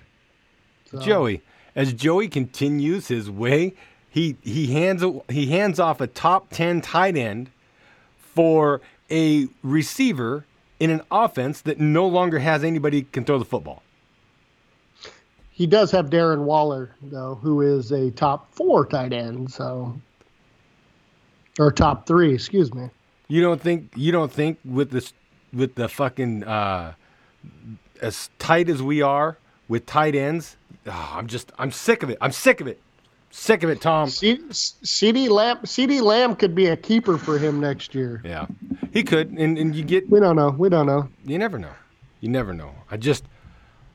So, 0.85 0.99
Joey, 0.99 1.41
as 1.76 1.93
Joey 1.93 2.27
continues 2.27 3.07
his 3.07 3.30
way, 3.30 3.73
he 4.11 4.35
he 4.43 4.67
hands 4.67 5.03
he 5.29 5.47
hands 5.47 5.79
off 5.79 6.01
a 6.01 6.07
top 6.07 6.49
ten 6.49 6.81
tight 6.81 7.15
end 7.15 7.49
for 8.19 8.81
a 9.09 9.47
receiver 9.63 10.45
in 10.79 10.89
an 10.89 11.01
offense 11.09 11.61
that 11.61 11.79
no 11.79 12.05
longer 12.05 12.39
has 12.39 12.63
anybody 12.63 13.03
can 13.03 13.23
throw 13.23 13.39
the 13.39 13.45
football. 13.45 13.81
He 15.49 15.65
does 15.65 15.91
have 15.91 16.09
Darren 16.09 16.43
Waller, 16.43 16.95
though, 17.01 17.35
who 17.35 17.61
is 17.61 17.91
a 17.91 18.11
top 18.11 18.53
four 18.53 18.85
tight 18.85 19.13
end. 19.13 19.51
So, 19.51 19.95
or 21.57 21.71
top 21.71 22.05
three, 22.05 22.33
excuse 22.33 22.73
me. 22.73 22.89
You 23.29 23.41
don't 23.41 23.61
think 23.61 23.93
you 23.95 24.11
don't 24.11 24.31
think 24.31 24.59
with 24.65 24.91
this 24.91 25.13
with 25.53 25.75
the 25.75 25.88
fucking 25.88 26.43
uh, 26.43 26.93
as 28.01 28.29
tight 28.39 28.67
as 28.67 28.81
we 28.81 29.01
are 29.01 29.38
with 29.69 29.85
tight 29.85 30.15
ends. 30.15 30.57
ah, 30.85 31.17
I'm 31.17 31.27
just 31.27 31.53
I'm 31.57 31.71
sick 31.71 32.03
of 32.03 32.09
it. 32.09 32.17
I'm 32.19 32.33
sick 32.33 32.59
of 32.59 32.67
it. 32.67 32.81
Sick 33.31 33.63
of 33.63 33.69
it, 33.69 33.79
Tom. 33.79 34.09
C- 34.09 34.37
CeeDee 34.49 35.29
Lamb, 35.29 35.59
CeeDee 35.59 36.01
Lamb 36.01 36.35
could 36.35 36.53
be 36.53 36.67
a 36.67 36.75
keeper 36.77 37.17
for 37.17 37.37
him 37.39 37.59
next 37.61 37.95
year. 37.95 38.21
Yeah, 38.25 38.45
he 38.91 39.03
could, 39.03 39.31
and 39.31 39.57
and 39.57 39.73
you 39.73 39.83
get 39.83 40.09
We 40.09 40.19
don't 40.19 40.35
know. 40.35 40.49
We 40.49 40.67
don't 40.69 40.85
know. 40.85 41.07
You 41.25 41.37
never 41.37 41.57
know. 41.57 41.71
You 42.19 42.29
never 42.29 42.53
know. 42.53 42.71
I 42.91 42.97
just, 42.97 43.23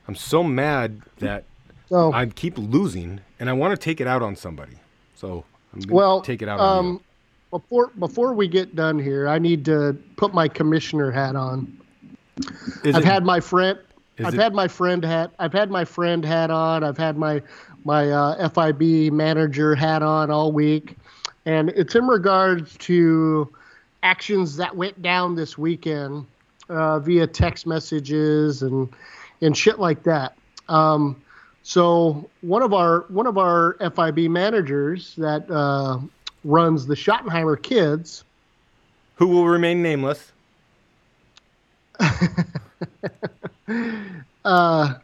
I'm 0.07 0.15
so 0.15 0.43
mad 0.43 1.01
that 1.19 1.45
So, 1.87 2.11
I 2.11 2.25
keep 2.25 2.57
losing, 2.57 3.21
and 3.39 3.49
I 3.49 3.53
want 3.53 3.71
to 3.71 3.77
take 3.77 4.01
it 4.01 4.07
out 4.07 4.21
on 4.21 4.35
somebody. 4.35 4.77
So 5.15 5.45
I'm 5.73 5.81
gonna 5.81 5.93
well, 5.93 6.21
take 6.21 6.41
it 6.41 6.49
out 6.49 6.59
on 6.59 6.77
um, 6.79 7.01
before 7.51 7.91
before 7.99 8.33
we 8.33 8.47
get 8.47 8.75
done 8.75 8.97
here, 8.97 9.27
I 9.27 9.37
need 9.37 9.63
to 9.65 9.95
put 10.15 10.33
my 10.33 10.47
commissioner 10.47 11.11
hat 11.11 11.35
on. 11.35 11.79
Is 12.83 12.95
I've 12.95 13.03
it- 13.03 13.05
had 13.05 13.23
my 13.23 13.39
friend. 13.39 13.77
Is 14.17 14.25
I've 14.25 14.33
it- 14.33 14.41
had 14.41 14.53
my 14.53 14.67
friend 14.67 15.03
hat. 15.03 15.31
I've 15.39 15.53
had 15.53 15.69
my 15.69 15.85
friend 15.85 16.23
hat 16.25 16.49
on. 16.51 16.83
I've 16.83 16.97
had 16.97 17.17
my 17.17 17.41
my 17.85 18.09
uh, 18.09 18.49
FIB 18.49 19.13
manager 19.13 19.75
hat 19.75 20.03
on 20.03 20.29
all 20.29 20.51
week, 20.51 20.95
and 21.45 21.69
it's 21.69 21.95
in 21.95 22.07
regards 22.07 22.75
to 22.77 23.49
actions 24.03 24.57
that 24.57 24.75
went 24.75 25.01
down 25.01 25.35
this 25.35 25.57
weekend 25.57 26.25
uh, 26.69 26.99
via 26.99 27.27
text 27.27 27.65
messages 27.65 28.61
and 28.63 28.89
and 29.41 29.55
shit 29.55 29.79
like 29.79 30.03
that. 30.03 30.35
Um, 30.67 31.21
so 31.63 32.29
one 32.41 32.61
of 32.61 32.73
our 32.73 33.05
one 33.09 33.27
of 33.27 33.37
our 33.37 33.77
FIB 33.79 34.29
managers 34.29 35.15
that 35.17 35.49
uh, 35.49 35.99
runs 36.43 36.87
the 36.87 36.95
Schottenheimer 36.95 37.61
Kids 37.61 38.23
who 39.15 39.27
will 39.27 39.47
remain 39.47 39.81
nameless. 39.81 40.31
the 43.67 45.01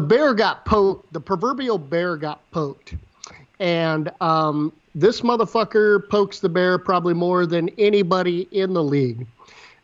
bear 0.00 0.34
got 0.34 0.64
poked. 0.64 1.12
The 1.12 1.20
proverbial 1.20 1.78
bear 1.78 2.16
got 2.16 2.40
poked, 2.50 2.94
and 3.58 4.10
um, 4.20 4.72
this 4.94 5.22
motherfucker 5.22 6.08
pokes 6.08 6.40
the 6.40 6.48
bear 6.48 6.78
probably 6.78 7.14
more 7.14 7.46
than 7.46 7.70
anybody 7.78 8.48
in 8.50 8.74
the 8.74 8.82
league. 8.82 9.26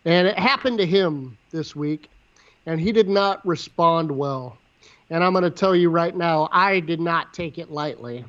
And 0.04 0.28
it 0.28 0.38
happened 0.38 0.78
to 0.78 0.86
him 0.86 1.36
this 1.50 1.74
week, 1.74 2.10
and 2.66 2.80
he 2.80 2.92
did 2.92 3.08
not 3.08 3.44
respond 3.46 4.10
well. 4.10 4.56
And 5.10 5.22
I'm 5.24 5.32
going 5.32 5.44
to 5.44 5.50
tell 5.50 5.74
you 5.74 5.88
right 5.90 6.16
now, 6.16 6.48
I 6.52 6.80
did 6.80 7.00
not 7.00 7.32
take 7.32 7.58
it 7.58 7.70
lightly. 7.70 8.24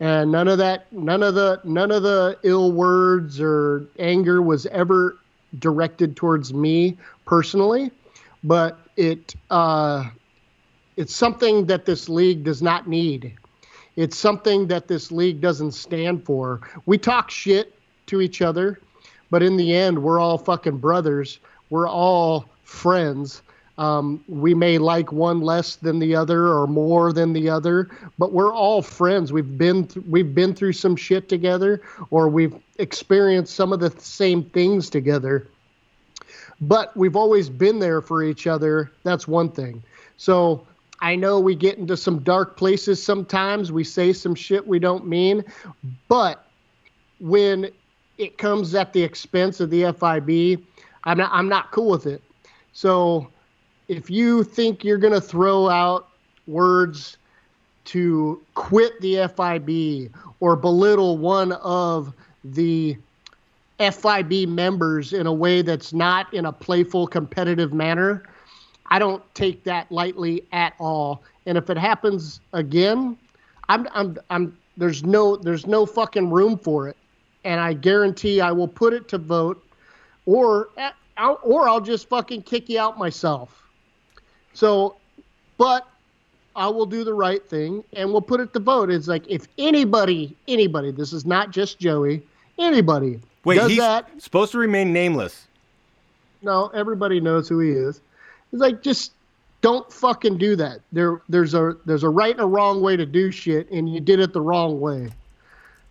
And 0.00 0.32
none 0.32 0.48
of 0.48 0.58
that, 0.58 0.92
none 0.92 1.22
of 1.22 1.34
the, 1.34 1.60
none 1.64 1.90
of 1.90 2.02
the 2.02 2.38
ill 2.42 2.72
words 2.72 3.40
or 3.40 3.86
anger 3.98 4.42
was 4.42 4.66
ever 4.66 5.18
directed 5.58 6.16
towards 6.16 6.52
me 6.52 6.96
personally, 7.24 7.90
but 8.44 8.78
it, 8.96 9.34
uh, 9.50 10.08
it's 10.96 11.14
something 11.14 11.66
that 11.66 11.84
this 11.84 12.08
league 12.08 12.44
does 12.44 12.62
not 12.62 12.88
need. 12.88 13.34
It's 13.96 14.16
something 14.16 14.66
that 14.68 14.88
this 14.88 15.12
league 15.12 15.40
doesn't 15.40 15.72
stand 15.72 16.24
for. 16.24 16.60
We 16.86 16.98
talk 16.98 17.30
shit 17.30 17.74
to 18.06 18.20
each 18.20 18.40
other, 18.40 18.80
but 19.30 19.42
in 19.42 19.56
the 19.56 19.74
end, 19.74 20.02
we're 20.02 20.18
all 20.18 20.38
fucking 20.38 20.78
brothers. 20.78 21.40
We're 21.70 21.88
all 21.88 22.46
friends. 22.64 23.42
Um, 23.78 24.22
we 24.28 24.54
may 24.54 24.78
like 24.78 25.12
one 25.12 25.40
less 25.40 25.76
than 25.76 25.98
the 25.98 26.14
other 26.14 26.48
or 26.48 26.66
more 26.66 27.12
than 27.12 27.32
the 27.32 27.48
other, 27.48 27.88
but 28.18 28.32
we're 28.32 28.52
all 28.52 28.82
friends. 28.82 29.32
We've 29.32 29.56
been 29.56 29.86
th- 29.86 30.04
we've 30.06 30.34
been 30.34 30.54
through 30.54 30.74
some 30.74 30.94
shit 30.94 31.28
together, 31.28 31.80
or 32.10 32.28
we've 32.28 32.54
experienced 32.78 33.54
some 33.54 33.72
of 33.72 33.80
the 33.80 33.90
same 33.98 34.44
things 34.44 34.90
together. 34.90 35.48
But 36.60 36.96
we've 36.96 37.16
always 37.16 37.48
been 37.48 37.78
there 37.78 38.02
for 38.02 38.22
each 38.22 38.46
other. 38.46 38.92
That's 39.04 39.26
one 39.26 39.50
thing. 39.50 39.82
So 40.18 40.66
I 41.00 41.16
know 41.16 41.40
we 41.40 41.54
get 41.54 41.78
into 41.78 41.96
some 41.96 42.20
dark 42.20 42.56
places 42.56 43.02
sometimes. 43.02 43.72
We 43.72 43.84
say 43.84 44.12
some 44.12 44.34
shit 44.34 44.64
we 44.66 44.78
don't 44.78 45.06
mean, 45.06 45.44
but 46.08 46.46
when 47.18 47.70
it 48.18 48.36
comes 48.38 48.74
at 48.74 48.92
the 48.92 49.02
expense 49.02 49.60
of 49.60 49.70
the 49.70 49.92
FIB, 49.92 50.62
I'm 51.04 51.18
not 51.18 51.30
I'm 51.32 51.48
not 51.48 51.72
cool 51.72 51.90
with 51.90 52.06
it. 52.06 52.22
So 52.72 53.28
if 53.88 54.10
you 54.10 54.44
think 54.44 54.84
you're 54.84 54.98
going 54.98 55.12
to 55.12 55.20
throw 55.20 55.68
out 55.68 56.08
words 56.46 57.16
to 57.84 58.40
quit 58.54 59.00
the 59.00 59.28
FIB 59.36 60.14
or 60.40 60.56
belittle 60.56 61.18
one 61.18 61.52
of 61.52 62.12
the 62.44 62.96
FIB 63.78 64.48
members 64.48 65.12
in 65.12 65.26
a 65.26 65.32
way 65.32 65.62
that's 65.62 65.92
not 65.92 66.32
in 66.32 66.46
a 66.46 66.52
playful 66.52 67.06
competitive 67.06 67.72
manner, 67.72 68.22
I 68.86 68.98
don't 68.98 69.22
take 69.34 69.64
that 69.64 69.90
lightly 69.90 70.44
at 70.52 70.74
all. 70.78 71.22
And 71.46 71.58
if 71.58 71.70
it 71.70 71.78
happens 71.78 72.40
again, 72.52 73.16
I'm 73.68 73.88
I'm 73.94 74.18
I'm 74.30 74.56
there's 74.76 75.02
no 75.02 75.36
there's 75.36 75.66
no 75.66 75.86
fucking 75.86 76.30
room 76.30 76.58
for 76.58 76.88
it. 76.88 76.96
And 77.44 77.60
I 77.60 77.72
guarantee 77.72 78.40
I 78.40 78.52
will 78.52 78.68
put 78.68 78.92
it 78.92 79.08
to 79.08 79.18
vote 79.18 79.64
or 80.26 80.68
or 81.42 81.68
I'll 81.68 81.80
just 81.80 82.08
fucking 82.08 82.42
kick 82.42 82.68
you 82.68 82.78
out 82.78 82.98
myself. 82.98 83.61
So, 84.54 84.96
but 85.58 85.86
I 86.54 86.68
will 86.68 86.86
do 86.86 87.04
the 87.04 87.14
right 87.14 87.46
thing 87.48 87.82
and 87.94 88.10
we'll 88.12 88.20
put 88.20 88.40
it 88.40 88.52
to 88.52 88.60
vote. 88.60 88.90
It's 88.90 89.08
like 89.08 89.26
if 89.28 89.48
anybody, 89.58 90.36
anybody, 90.48 90.90
this 90.90 91.12
is 91.12 91.24
not 91.24 91.50
just 91.50 91.78
Joey, 91.78 92.22
anybody 92.58 93.20
Wait, 93.44 93.56
does 93.56 93.70
he's 93.70 93.78
that, 93.78 94.08
supposed 94.20 94.52
to 94.52 94.58
remain 94.58 94.92
nameless. 94.92 95.46
no, 96.42 96.68
everybody 96.68 97.20
knows 97.20 97.48
who 97.48 97.58
he 97.60 97.70
is. 97.70 98.00
It's 98.52 98.60
like 98.60 98.82
just 98.82 99.12
don't 99.62 99.90
fucking 99.92 100.36
do 100.38 100.56
that. 100.56 100.80
There, 100.92 101.22
there's 101.28 101.54
a 101.54 101.76
there's 101.86 102.02
a 102.02 102.10
right 102.10 102.32
and 102.32 102.40
a 102.40 102.46
wrong 102.46 102.82
way 102.82 102.96
to 102.96 103.06
do 103.06 103.30
shit, 103.30 103.70
and 103.70 103.92
you 103.92 104.00
did 104.00 104.20
it 104.20 104.32
the 104.32 104.40
wrong 104.40 104.80
way. 104.80 105.08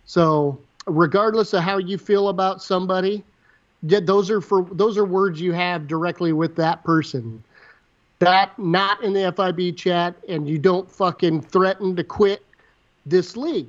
So, 0.04 0.58
regardless 0.86 1.52
of 1.54 1.62
how 1.62 1.78
you 1.78 1.98
feel 1.98 2.28
about 2.28 2.62
somebody, 2.62 3.24
those 3.82 4.30
are 4.30 4.40
for 4.40 4.62
those 4.72 4.96
are 4.96 5.04
words 5.04 5.40
you 5.40 5.52
have 5.52 5.88
directly 5.88 6.32
with 6.32 6.54
that 6.56 6.84
person. 6.84 7.42
That 8.22 8.56
not 8.56 9.02
in 9.02 9.12
the 9.12 9.32
FIB 9.32 9.76
chat, 9.76 10.14
and 10.28 10.48
you 10.48 10.56
don't 10.56 10.88
fucking 10.88 11.40
threaten 11.40 11.96
to 11.96 12.04
quit 12.04 12.44
this 13.04 13.36
league 13.36 13.66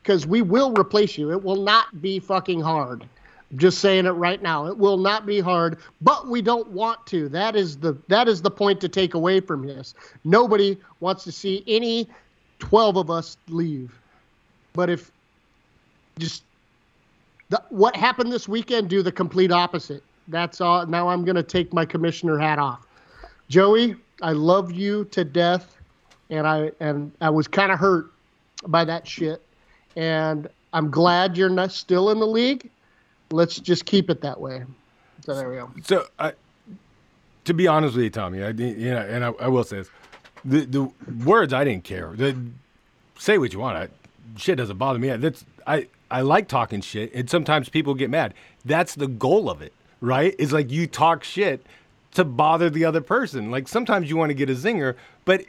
because 0.00 0.28
we 0.28 0.42
will 0.42 0.72
replace 0.74 1.18
you. 1.18 1.32
It 1.32 1.42
will 1.42 1.56
not 1.56 2.00
be 2.00 2.20
fucking 2.20 2.60
hard. 2.60 3.02
I'm 3.50 3.58
just 3.58 3.78
saying 3.78 4.06
it 4.06 4.10
right 4.10 4.40
now. 4.40 4.66
It 4.66 4.78
will 4.78 4.96
not 4.96 5.26
be 5.26 5.40
hard, 5.40 5.78
but 6.00 6.28
we 6.28 6.40
don't 6.40 6.68
want 6.68 7.04
to. 7.08 7.28
That 7.30 7.56
is 7.56 7.78
the 7.78 7.96
that 8.06 8.28
is 8.28 8.40
the 8.40 8.50
point 8.50 8.80
to 8.82 8.88
take 8.88 9.14
away 9.14 9.40
from 9.40 9.66
this. 9.66 9.96
Nobody 10.22 10.78
wants 11.00 11.24
to 11.24 11.32
see 11.32 11.64
any 11.66 12.08
12 12.60 12.98
of 12.98 13.10
us 13.10 13.36
leave. 13.48 13.98
But 14.72 14.88
if 14.88 15.10
just 16.16 16.44
the, 17.48 17.60
what 17.70 17.96
happened 17.96 18.30
this 18.30 18.48
weekend. 18.48 18.88
Do 18.88 19.02
the 19.02 19.10
complete 19.10 19.50
opposite. 19.50 20.04
That's 20.28 20.60
all. 20.60 20.86
Now 20.86 21.08
I'm 21.08 21.24
going 21.24 21.34
to 21.34 21.42
take 21.42 21.72
my 21.72 21.84
commissioner 21.84 22.38
hat 22.38 22.60
off. 22.60 22.85
Joey, 23.48 23.96
I 24.22 24.32
love 24.32 24.72
you 24.72 25.04
to 25.06 25.24
death, 25.24 25.76
and 26.30 26.46
I 26.46 26.72
and 26.80 27.12
I 27.20 27.30
was 27.30 27.46
kind 27.46 27.70
of 27.70 27.78
hurt 27.78 28.12
by 28.66 28.84
that 28.84 29.06
shit, 29.06 29.42
and 29.94 30.48
I'm 30.72 30.90
glad 30.90 31.36
you're 31.36 31.48
not 31.48 31.72
still 31.72 32.10
in 32.10 32.18
the 32.18 32.26
league. 32.26 32.70
Let's 33.30 33.58
just 33.58 33.84
keep 33.86 34.10
it 34.10 34.20
that 34.22 34.40
way. 34.40 34.64
So 35.20 35.34
there 35.34 35.48
we 35.48 35.56
go. 35.56 35.70
So, 35.84 36.06
I, 36.18 36.32
to 37.44 37.54
be 37.54 37.66
honest 37.66 37.94
with 37.94 38.04
you, 38.04 38.10
Tommy, 38.10 38.42
I, 38.42 38.50
you 38.50 38.90
know, 38.90 38.98
and 38.98 39.24
I, 39.24 39.28
I 39.40 39.48
will 39.48 39.64
say 39.64 39.78
this: 39.78 39.90
the 40.44 40.64
the 40.64 40.90
words 41.24 41.52
I 41.52 41.64
didn't 41.64 41.84
care. 41.84 42.12
The, 42.14 42.36
say 43.18 43.38
what 43.38 43.52
you 43.52 43.60
want. 43.60 43.76
I, 43.76 43.88
shit 44.36 44.58
doesn't 44.58 44.76
bother 44.78 44.98
me. 44.98 45.08
That's 45.16 45.44
I 45.66 45.86
I 46.10 46.22
like 46.22 46.48
talking 46.48 46.80
shit, 46.80 47.14
and 47.14 47.30
sometimes 47.30 47.68
people 47.68 47.94
get 47.94 48.10
mad. 48.10 48.34
That's 48.64 48.96
the 48.96 49.06
goal 49.06 49.48
of 49.48 49.62
it, 49.62 49.72
right? 50.00 50.34
It's 50.38 50.52
like 50.52 50.70
you 50.70 50.86
talk 50.86 51.22
shit 51.22 51.64
to 52.14 52.24
bother 52.24 52.70
the 52.70 52.84
other 52.84 53.00
person. 53.00 53.50
Like 53.50 53.68
sometimes 53.68 54.08
you 54.08 54.16
want 54.16 54.30
to 54.30 54.34
get 54.34 54.50
a 54.50 54.54
zinger, 54.54 54.94
but 55.24 55.44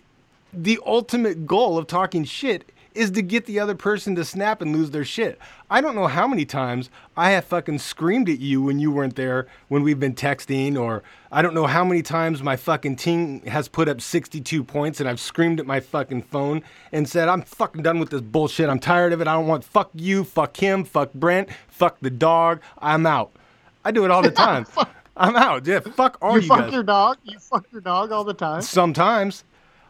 the 0.54 0.80
ultimate 0.86 1.46
goal 1.46 1.78
of 1.78 1.88
talking 1.88 2.24
shit 2.24 2.72
is 2.98 3.12
to 3.12 3.22
get 3.22 3.46
the 3.46 3.60
other 3.60 3.76
person 3.76 4.16
to 4.16 4.26
snap 4.26 4.60
and 4.60 4.76
lose 4.76 4.90
their 4.90 5.06
shit. 5.06 5.38
I 5.70 5.82
don't 5.82 5.94
know 5.94 6.08
how 6.08 6.28
many 6.28 6.46
times 6.46 6.90
I 7.16 7.30
have 7.30 7.46
fucking 7.46 7.78
screamed 7.78 8.28
at 8.28 8.40
you 8.40 8.62
when 8.64 8.80
you 8.80 8.92
weren't 8.92 9.16
there 9.16 9.46
when 9.68 9.84
we've 9.84 10.00
been 10.00 10.16
texting, 10.16 10.80
or 10.80 11.04
I 11.32 11.44
don't 11.44 11.54
know 11.54 11.68
how 11.68 11.86
many 11.86 12.02
times 12.02 12.42
my 12.42 12.56
fucking 12.56 12.96
team 12.96 13.42
has 13.42 13.68
put 13.68 13.88
up 13.88 14.02
62 14.02 14.64
points 14.64 15.00
and 15.00 15.08
I've 15.08 15.20
screamed 15.20 15.60
at 15.60 15.68
my 15.68 15.80
fucking 15.80 16.24
phone 16.24 16.64
and 16.92 17.08
said, 17.08 17.28
I'm 17.28 17.44
fucking 17.44 17.84
done 17.84 18.00
with 18.00 18.10
this 18.10 18.22
bullshit. 18.22 18.68
I'm 18.68 18.80
tired 18.80 19.14
of 19.14 19.22
it. 19.22 19.28
I 19.28 19.34
don't 19.34 19.48
want 19.48 19.64
fuck 19.64 19.92
you, 19.94 20.24
fuck 20.24 20.58
him, 20.58 20.84
fuck 20.84 21.14
Brent, 21.14 21.50
fuck 21.68 22.00
the 22.02 22.10
dog. 22.10 22.62
I'm 22.80 23.06
out. 23.06 23.32
I 23.86 23.92
do 23.92 24.06
it 24.06 24.12
all 24.12 24.24
the 24.24 24.32
time. 24.46 24.66
I'm 25.20 25.36
out. 25.36 25.66
Yeah, 25.66 25.80
fuck 25.80 26.18
all 26.22 26.36
You 26.36 26.42
you, 26.42 26.48
fuck 26.48 26.60
guys. 26.60 26.74
your 26.74 26.84
dog. 26.84 27.18
You 27.24 27.40
fuck 27.40 27.66
your 27.72 27.82
dog 27.82 28.12
all 28.12 28.24
the 28.24 28.34
time. 28.34 28.62
Sometimes. 28.62 29.44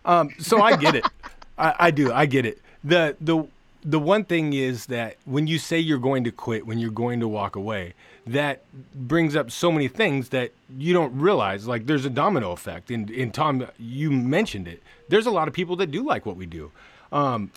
Um, 0.06 0.34
so 0.40 0.62
I 0.62 0.76
get 0.76 0.96
it. 0.96 1.06
I, 1.58 1.74
I 1.80 1.92
do. 1.92 2.12
I 2.14 2.26
get 2.26 2.46
it. 2.46 2.62
The 2.84 3.16
the 3.20 3.46
the 3.84 4.00
one 4.00 4.26
thing 4.26 4.54
is 4.54 4.88
that 4.88 5.18
when 5.26 5.48
you 5.48 5.58
say 5.60 5.80
you're 5.80 5.98
going 5.98 6.24
to 6.26 6.32
quit, 6.32 6.66
when 6.66 6.78
you're 6.78 6.92
going 6.92 7.20
to 7.22 7.28
walk 7.28 7.56
away, 7.56 7.94
that 8.26 8.64
brings 8.94 9.36
up 9.36 9.50
so 9.52 9.72
many 9.72 9.88
things 9.88 10.30
that 10.30 10.52
you 10.78 10.94
don't 10.94 11.18
realize. 11.18 11.68
Like 11.68 11.86
there's 11.86 12.04
a 12.06 12.10
domino 12.10 12.52
effect. 12.52 12.92
And, 12.92 13.10
and 13.10 13.34
Tom, 13.34 13.66
you 13.80 14.12
mentioned 14.12 14.68
it. 14.68 14.84
There's 15.08 15.26
a 15.26 15.32
lot 15.32 15.48
of 15.48 15.54
people 15.54 15.76
that 15.78 15.90
do 15.92 16.04
like 16.06 16.26
what 16.26 16.36
we 16.36 16.46
do. 16.46 16.72
Um, 17.12 17.52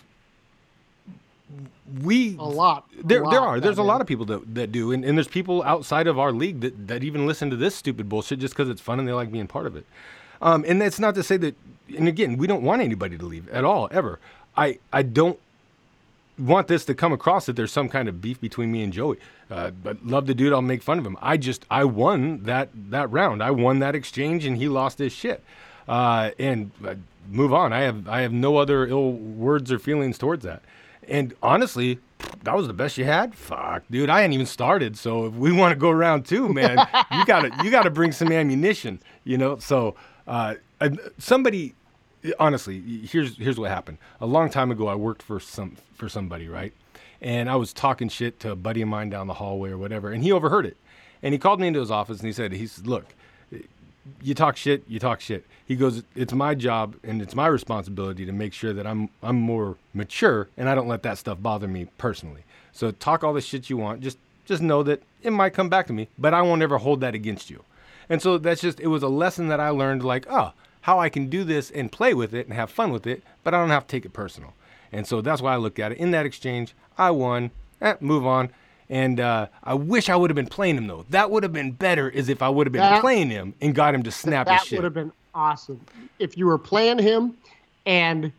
we 2.01 2.37
A 2.37 2.43
lot. 2.43 2.87
A 2.99 3.03
there, 3.03 3.23
there 3.29 3.39
are. 3.39 3.59
There's 3.59 3.77
a 3.77 3.83
lot 3.83 4.01
of 4.01 4.07
people 4.07 4.25
that, 4.25 4.55
that 4.55 4.71
do, 4.71 4.91
and, 4.91 5.03
and 5.03 5.17
there's 5.17 5.27
people 5.27 5.63
outside 5.63 6.07
of 6.07 6.17
our 6.17 6.31
league 6.31 6.61
that, 6.61 6.87
that 6.87 7.03
even 7.03 7.27
listen 7.27 7.49
to 7.49 7.55
this 7.55 7.75
stupid 7.75 8.07
bullshit 8.07 8.39
just 8.39 8.53
because 8.53 8.69
it's 8.69 8.81
fun 8.81 8.99
and 8.99 9.07
they 9.07 9.13
like 9.13 9.31
being 9.31 9.47
part 9.47 9.67
of 9.67 9.75
it. 9.75 9.85
Um, 10.41 10.65
and 10.67 10.81
that's 10.81 10.99
not 10.99 11.15
to 11.15 11.23
say 11.23 11.37
that. 11.37 11.55
And 11.97 12.07
again, 12.07 12.37
we 12.37 12.47
don't 12.47 12.63
want 12.63 12.81
anybody 12.81 13.17
to 13.17 13.25
leave 13.25 13.49
at 13.49 13.63
all, 13.63 13.89
ever. 13.91 14.19
I 14.55 14.79
I 14.91 15.03
don't 15.03 15.39
want 16.37 16.67
this 16.67 16.85
to 16.85 16.95
come 16.95 17.13
across 17.13 17.45
that 17.45 17.55
there's 17.55 17.71
some 17.71 17.89
kind 17.89 18.07
of 18.09 18.21
beef 18.21 18.39
between 18.39 18.71
me 18.71 18.83
and 18.83 18.91
Joey. 18.91 19.17
Uh, 19.49 19.71
but 19.71 20.05
love 20.05 20.27
the 20.27 20.33
dude. 20.33 20.53
I'll 20.53 20.61
make 20.61 20.81
fun 20.81 20.97
of 20.97 21.05
him. 21.05 21.17
I 21.21 21.37
just 21.37 21.65
I 21.69 21.83
won 21.83 22.43
that 22.43 22.69
that 22.89 23.11
round. 23.11 23.43
I 23.43 23.51
won 23.51 23.79
that 23.79 23.95
exchange, 23.95 24.45
and 24.45 24.57
he 24.57 24.67
lost 24.67 24.97
his 24.99 25.11
shit. 25.13 25.43
Uh, 25.87 26.31
and 26.39 26.71
uh, 26.85 26.95
move 27.29 27.53
on. 27.53 27.73
I 27.73 27.81
have 27.81 28.07
I 28.07 28.21
have 28.21 28.33
no 28.33 28.57
other 28.57 28.85
ill 28.87 29.11
words 29.11 29.71
or 29.71 29.79
feelings 29.79 30.17
towards 30.17 30.43
that. 30.43 30.63
And 31.07 31.33
honestly, 31.41 31.99
that 32.43 32.55
was 32.55 32.67
the 32.67 32.73
best 32.73 32.97
you 32.97 33.05
had. 33.05 33.35
Fuck, 33.35 33.83
dude. 33.89 34.09
I 34.09 34.21
hadn't 34.21 34.33
even 34.33 34.45
started. 34.45 34.97
So 34.97 35.25
if 35.25 35.33
we 35.33 35.51
want 35.51 35.71
to 35.71 35.75
go 35.75 35.89
around 35.89 36.25
two, 36.25 36.49
man, 36.49 36.77
you 37.11 37.25
gotta 37.25 37.51
you 37.63 37.71
gotta 37.71 37.89
bring 37.89 38.11
some 38.11 38.31
ammunition. 38.31 39.01
You 39.23 39.37
know. 39.37 39.57
So 39.57 39.95
uh, 40.27 40.55
somebody 41.17 41.75
honestly, 42.39 42.79
here's 43.05 43.37
here's 43.37 43.59
what 43.59 43.69
happened. 43.69 43.97
A 44.19 44.25
long 44.25 44.49
time 44.49 44.71
ago, 44.71 44.87
I 44.87 44.95
worked 44.95 45.21
for 45.21 45.39
some 45.39 45.77
for 45.93 46.09
somebody, 46.09 46.47
right? 46.47 46.73
And 47.21 47.49
I 47.49 47.55
was 47.55 47.73
talking 47.73 48.09
shit 48.09 48.39
to 48.41 48.51
a 48.51 48.55
buddy 48.55 48.81
of 48.81 48.87
mine 48.87 49.09
down 49.09 49.27
the 49.27 49.35
hallway 49.35 49.69
or 49.69 49.77
whatever, 49.77 50.11
and 50.11 50.23
he 50.23 50.31
overheard 50.31 50.65
it. 50.65 50.77
And 51.23 51.33
he 51.33 51.39
called 51.39 51.59
me 51.59 51.67
into 51.67 51.79
his 51.79 51.91
office 51.91 52.19
and 52.19 52.27
he 52.27 52.33
said, 52.33 52.51
"He 52.51 52.65
said, 52.65 52.87
look, 52.87 53.13
you 54.21 54.33
talk 54.33 54.57
shit, 54.57 54.83
you 54.87 54.99
talk 54.99 55.21
shit." 55.21 55.45
He 55.65 55.75
goes, 55.75 56.03
"It's 56.15 56.33
my 56.33 56.55
job 56.55 56.95
and 57.03 57.21
it's 57.21 57.35
my 57.35 57.47
responsibility 57.47 58.25
to 58.25 58.31
make 58.31 58.53
sure 58.53 58.73
that 58.73 58.87
I'm 58.87 59.09
I'm 59.21 59.37
more 59.37 59.77
mature 59.93 60.49
and 60.57 60.69
I 60.69 60.75
don't 60.75 60.87
let 60.87 61.03
that 61.03 61.17
stuff 61.17 61.41
bother 61.41 61.67
me 61.67 61.87
personally. 61.97 62.43
So 62.71 62.91
talk 62.91 63.23
all 63.23 63.33
the 63.33 63.41
shit 63.41 63.69
you 63.69 63.77
want, 63.77 64.01
just 64.01 64.17
just 64.45 64.61
know 64.61 64.83
that 64.83 65.03
it 65.21 65.31
might 65.31 65.53
come 65.53 65.69
back 65.69 65.87
to 65.87 65.93
me, 65.93 66.07
but 66.17 66.33
I 66.33 66.41
won't 66.41 66.61
ever 66.61 66.77
hold 66.77 67.01
that 67.01 67.15
against 67.15 67.49
you." 67.49 67.63
And 68.09 68.21
so 68.21 68.37
that's 68.37 68.61
just 68.61 68.79
it 68.79 68.87
was 68.87 69.03
a 69.03 69.07
lesson 69.07 69.47
that 69.47 69.59
I 69.59 69.69
learned 69.69 70.03
like, 70.03 70.25
oh, 70.29 70.51
how 70.81 70.99
I 70.99 71.09
can 71.09 71.27
do 71.27 71.43
this 71.43 71.71
and 71.71 71.91
play 71.91 72.13
with 72.13 72.33
it 72.33 72.47
and 72.47 72.55
have 72.55 72.69
fun 72.69 72.91
with 72.91 73.07
it, 73.07 73.23
but 73.43 73.53
I 73.53 73.59
don't 73.59 73.69
have 73.69 73.87
to 73.87 73.95
take 73.95 74.05
it 74.05 74.13
personal. 74.13 74.53
And 74.91 75.07
so 75.07 75.21
that's 75.21 75.41
why 75.41 75.53
I 75.53 75.57
look 75.57 75.79
at 75.79 75.93
it. 75.93 75.97
In 75.97 76.11
that 76.11 76.25
exchange, 76.25 76.73
I 76.97 77.11
won. 77.11 77.51
Eh, 77.79 77.95
move 77.99 78.25
on. 78.25 78.49
And 78.91 79.21
uh, 79.21 79.47
I 79.63 79.73
wish 79.73 80.09
I 80.09 80.17
would 80.17 80.29
have 80.29 80.35
been 80.35 80.47
playing 80.47 80.77
him 80.77 80.85
though. 80.85 81.05
That 81.09 81.31
would 81.31 81.43
have 81.43 81.53
been 81.53 81.71
better 81.71 82.11
as 82.13 82.27
if 82.27 82.41
I 82.41 82.49
would 82.49 82.67
have 82.67 82.73
been 82.73 82.81
That- 82.81 83.01
playing 83.01 83.29
him 83.29 83.55
and 83.61 83.73
got 83.73 83.95
him 83.95 84.03
to 84.03 84.11
snap 84.11 84.49
his 84.49 84.61
shit. 84.61 84.69
That 84.71 84.75
would 84.75 84.83
have 84.83 84.93
been 84.93 85.13
awesome 85.33 85.79
if 86.19 86.37
you 86.37 86.45
were 86.45 86.57
playing 86.57 86.99
him, 86.99 87.37
and 87.85 88.33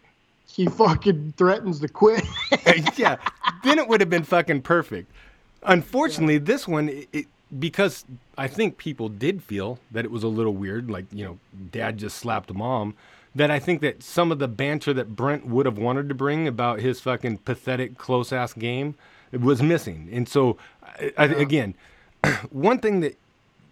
he 0.46 0.66
fucking 0.66 1.32
threatens 1.38 1.80
to 1.80 1.88
quit. 1.88 2.22
yeah, 2.98 3.16
then 3.64 3.78
it 3.78 3.88
would 3.88 4.00
have 4.02 4.10
been 4.10 4.24
fucking 4.24 4.60
perfect. 4.60 5.10
Unfortunately, 5.62 6.36
this 6.36 6.68
one, 6.68 6.90
it, 6.90 7.08
it, 7.14 7.26
because 7.58 8.04
I 8.36 8.46
think 8.46 8.76
people 8.76 9.08
did 9.08 9.42
feel 9.42 9.78
that 9.90 10.04
it 10.04 10.10
was 10.10 10.22
a 10.22 10.28
little 10.28 10.52
weird, 10.52 10.90
like, 10.90 11.06
you 11.12 11.24
know, 11.24 11.38
dad 11.70 11.96
just 11.96 12.18
slapped 12.18 12.52
mom, 12.52 12.94
that 13.34 13.50
I 13.50 13.58
think 13.58 13.80
that 13.80 14.02
some 14.02 14.30
of 14.30 14.38
the 14.38 14.48
banter 14.48 14.92
that 14.92 15.16
Brent 15.16 15.46
would 15.46 15.64
have 15.64 15.78
wanted 15.78 16.10
to 16.10 16.14
bring 16.14 16.46
about 16.46 16.80
his 16.80 17.00
fucking 17.00 17.38
pathetic, 17.38 17.96
close 17.96 18.34
ass 18.34 18.52
game 18.52 18.96
was 19.40 19.62
missing. 19.62 20.08
And 20.12 20.28
so, 20.28 20.56
I, 20.82 21.12
I, 21.16 21.24
again, 21.26 21.74
one 22.50 22.78
thing 22.78 23.00
that 23.00 23.18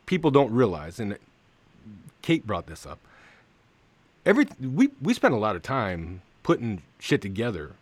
people 0.07 0.31
don't 0.31 0.53
realize, 0.53 0.99
and 0.99 1.17
Kate 2.23 2.47
brought 2.47 2.67
this 2.67 2.87
up, 2.87 2.99
every 4.25 4.47
we 4.61 4.91
we 5.01 5.15
spend 5.15 5.35
a 5.35 5.39
lot 5.39 5.57
of 5.57 5.63
time 5.63 6.23
putting 6.43 6.83
shit 6.99 7.23
together 7.23 7.73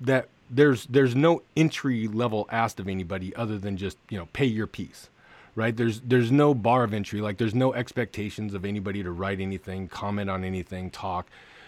that 0.00 0.28
there's 0.50 0.86
there's 0.86 1.14
no 1.14 1.42
entry 1.56 2.08
level 2.08 2.46
asked 2.50 2.78
of 2.80 2.88
anybody 2.88 3.34
other 3.36 3.58
than 3.58 3.76
just 3.76 3.96
you 4.08 4.18
know 4.18 4.28
pay 4.32 4.46
your 4.46 4.66
piece 4.66 5.08
right? 5.54 5.76
There's 5.76 6.00
there's 6.00 6.30
no 6.30 6.54
bar 6.54 6.84
of 6.84 6.94
entry. 6.94 7.20
Like 7.20 7.38
there's 7.38 7.54
no 7.54 7.74
expectations 7.74 8.54
of 8.54 8.64
anybody 8.64 9.02
to 9.02 9.10
write 9.10 9.40
anything 9.40 9.88
comment 9.88 10.30
on 10.30 10.44
anything 10.44 10.90
talk. 10.90 11.26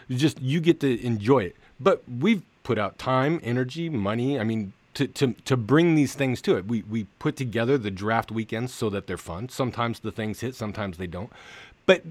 It's 0.08 0.20
just 0.20 0.40
you 0.40 0.60
get 0.60 0.80
to 0.80 1.04
enjoy 1.04 1.44
it. 1.44 1.56
But 1.80 2.02
we've 2.08 2.42
put 2.62 2.78
out 2.78 2.98
time 2.98 3.40
energy 3.42 3.88
money. 3.88 4.38
I 4.38 4.44
mean 4.44 4.72
to, 4.94 5.06
to, 5.08 5.32
to 5.44 5.56
bring 5.56 5.94
these 5.94 6.14
things 6.14 6.40
to 6.40 6.56
it 6.56 6.66
we, 6.66 6.82
we 6.82 7.04
put 7.18 7.36
together 7.36 7.76
the 7.76 7.90
draft 7.90 8.30
weekends 8.30 8.72
so 8.72 8.88
that 8.90 9.06
they're 9.06 9.16
fun 9.16 9.48
sometimes 9.48 10.00
the 10.00 10.12
things 10.12 10.40
hit 10.40 10.54
sometimes 10.54 10.96
they 10.96 11.06
don't 11.06 11.30
but 11.86 12.02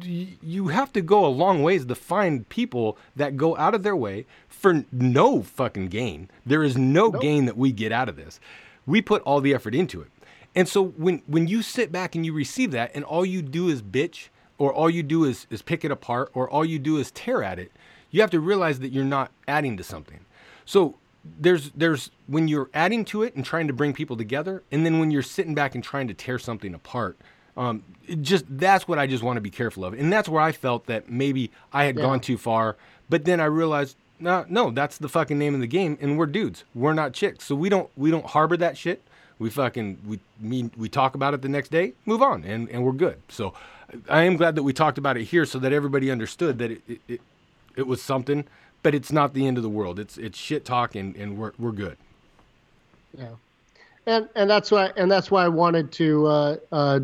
you 0.00 0.68
have 0.68 0.92
to 0.92 1.00
go 1.00 1.26
a 1.26 1.28
long 1.28 1.62
ways 1.62 1.84
to 1.86 1.94
find 1.94 2.48
people 2.48 2.96
that 3.16 3.36
go 3.36 3.56
out 3.56 3.74
of 3.74 3.82
their 3.82 3.96
way 3.96 4.26
for 4.48 4.84
no 4.90 5.42
fucking 5.42 5.88
gain. 5.88 6.30
There 6.46 6.62
is 6.62 6.76
no 6.76 7.10
gain 7.10 7.46
that 7.46 7.56
we 7.56 7.72
get 7.72 7.92
out 7.92 8.08
of 8.08 8.16
this. 8.16 8.40
We 8.86 9.02
put 9.02 9.22
all 9.22 9.40
the 9.40 9.54
effort 9.54 9.74
into 9.74 10.00
it. 10.00 10.08
And 10.54 10.68
so 10.68 10.84
when 10.84 11.22
when 11.26 11.46
you 11.46 11.62
sit 11.62 11.90
back 11.90 12.14
and 12.14 12.26
you 12.26 12.32
receive 12.32 12.72
that 12.72 12.90
and 12.94 13.04
all 13.04 13.24
you 13.24 13.42
do 13.42 13.68
is 13.68 13.82
bitch 13.82 14.28
or 14.58 14.72
all 14.72 14.90
you 14.90 15.02
do 15.02 15.24
is 15.24 15.46
is 15.50 15.62
pick 15.62 15.84
it 15.84 15.90
apart 15.90 16.30
or 16.34 16.48
all 16.48 16.64
you 16.64 16.78
do 16.78 16.98
is 16.98 17.10
tear 17.10 17.42
at 17.42 17.58
it, 17.58 17.72
you 18.10 18.20
have 18.20 18.30
to 18.30 18.40
realize 18.40 18.80
that 18.80 18.92
you're 18.92 19.04
not 19.04 19.30
adding 19.48 19.76
to 19.78 19.84
something. 19.84 20.24
So 20.64 20.96
there's 21.24 21.70
there's 21.70 22.10
when 22.26 22.48
you're 22.48 22.68
adding 22.74 23.04
to 23.04 23.22
it 23.22 23.34
and 23.36 23.44
trying 23.44 23.66
to 23.68 23.72
bring 23.72 23.92
people 23.92 24.16
together 24.16 24.62
and 24.72 24.84
then 24.84 24.98
when 24.98 25.10
you're 25.10 25.22
sitting 25.22 25.54
back 25.54 25.74
and 25.74 25.84
trying 25.84 26.08
to 26.08 26.14
tear 26.14 26.38
something 26.38 26.74
apart 26.74 27.16
um, 27.56 27.82
it 28.08 28.22
just 28.22 28.44
that's 28.48 28.88
what 28.88 28.98
I 28.98 29.06
just 29.06 29.22
want 29.22 29.36
to 29.36 29.40
be 29.42 29.50
careful 29.50 29.84
of, 29.84 29.92
and 29.92 30.10
that's 30.10 30.26
where 30.26 30.40
I 30.40 30.52
felt 30.52 30.86
that 30.86 31.10
maybe 31.10 31.50
I 31.70 31.84
had 31.84 31.96
Yeah. 31.96 32.02
gone 32.04 32.20
too 32.20 32.38
far. 32.38 32.76
But 33.10 33.26
then 33.26 33.40
I 33.40 33.44
realized, 33.44 33.94
no, 34.18 34.46
no, 34.48 34.70
that's 34.70 34.96
the 34.96 35.08
fucking 35.08 35.38
name 35.38 35.54
of 35.54 35.60
the 35.60 35.66
game, 35.66 35.98
and 36.00 36.16
we're 36.16 36.24
dudes, 36.24 36.64
we're 36.74 36.94
not 36.94 37.12
chicks, 37.12 37.44
so 37.44 37.54
we 37.54 37.68
don't 37.68 37.90
we 37.94 38.10
don't 38.10 38.24
harbor 38.24 38.56
that 38.56 38.78
shit. 38.78 39.02
We 39.38 39.50
fucking 39.50 39.98
we 40.06 40.18
mean 40.40 40.70
we 40.78 40.88
talk 40.88 41.14
about 41.14 41.34
it 41.34 41.42
the 41.42 41.48
next 41.50 41.70
day, 41.70 41.92
move 42.06 42.22
on, 42.22 42.42
and 42.42 42.70
and 42.70 42.84
we're 42.84 42.92
good. 42.92 43.20
So 43.28 43.52
I 44.08 44.22
am 44.22 44.36
glad 44.38 44.54
that 44.54 44.62
we 44.62 44.72
talked 44.72 44.96
about 44.96 45.18
it 45.18 45.24
here, 45.24 45.44
so 45.44 45.58
that 45.58 45.74
everybody 45.74 46.10
understood 46.10 46.56
that 46.58 46.70
it 46.70 46.80
it, 46.88 47.00
it, 47.06 47.20
it 47.76 47.86
was 47.86 48.00
something, 48.00 48.46
but 48.82 48.94
it's 48.94 49.12
not 49.12 49.34
the 49.34 49.46
end 49.46 49.56
of 49.56 49.62
the 49.62 49.68
world. 49.68 49.98
It's 49.98 50.18
it's 50.18 50.38
shit 50.38 50.64
talk, 50.64 50.94
and 50.94 51.14
and 51.16 51.38
we're 51.38 51.52
we're 51.58 51.72
good. 51.72 51.96
Yeah, 53.16 53.28
and 54.06 54.28
and 54.34 54.48
that's 54.48 54.70
why 54.70 54.90
and 54.96 55.10
that's 55.10 55.30
why 55.30 55.44
I 55.44 55.48
wanted 55.48 55.92
to 55.92 56.26
uh, 56.26 56.56
uh, 56.72 57.00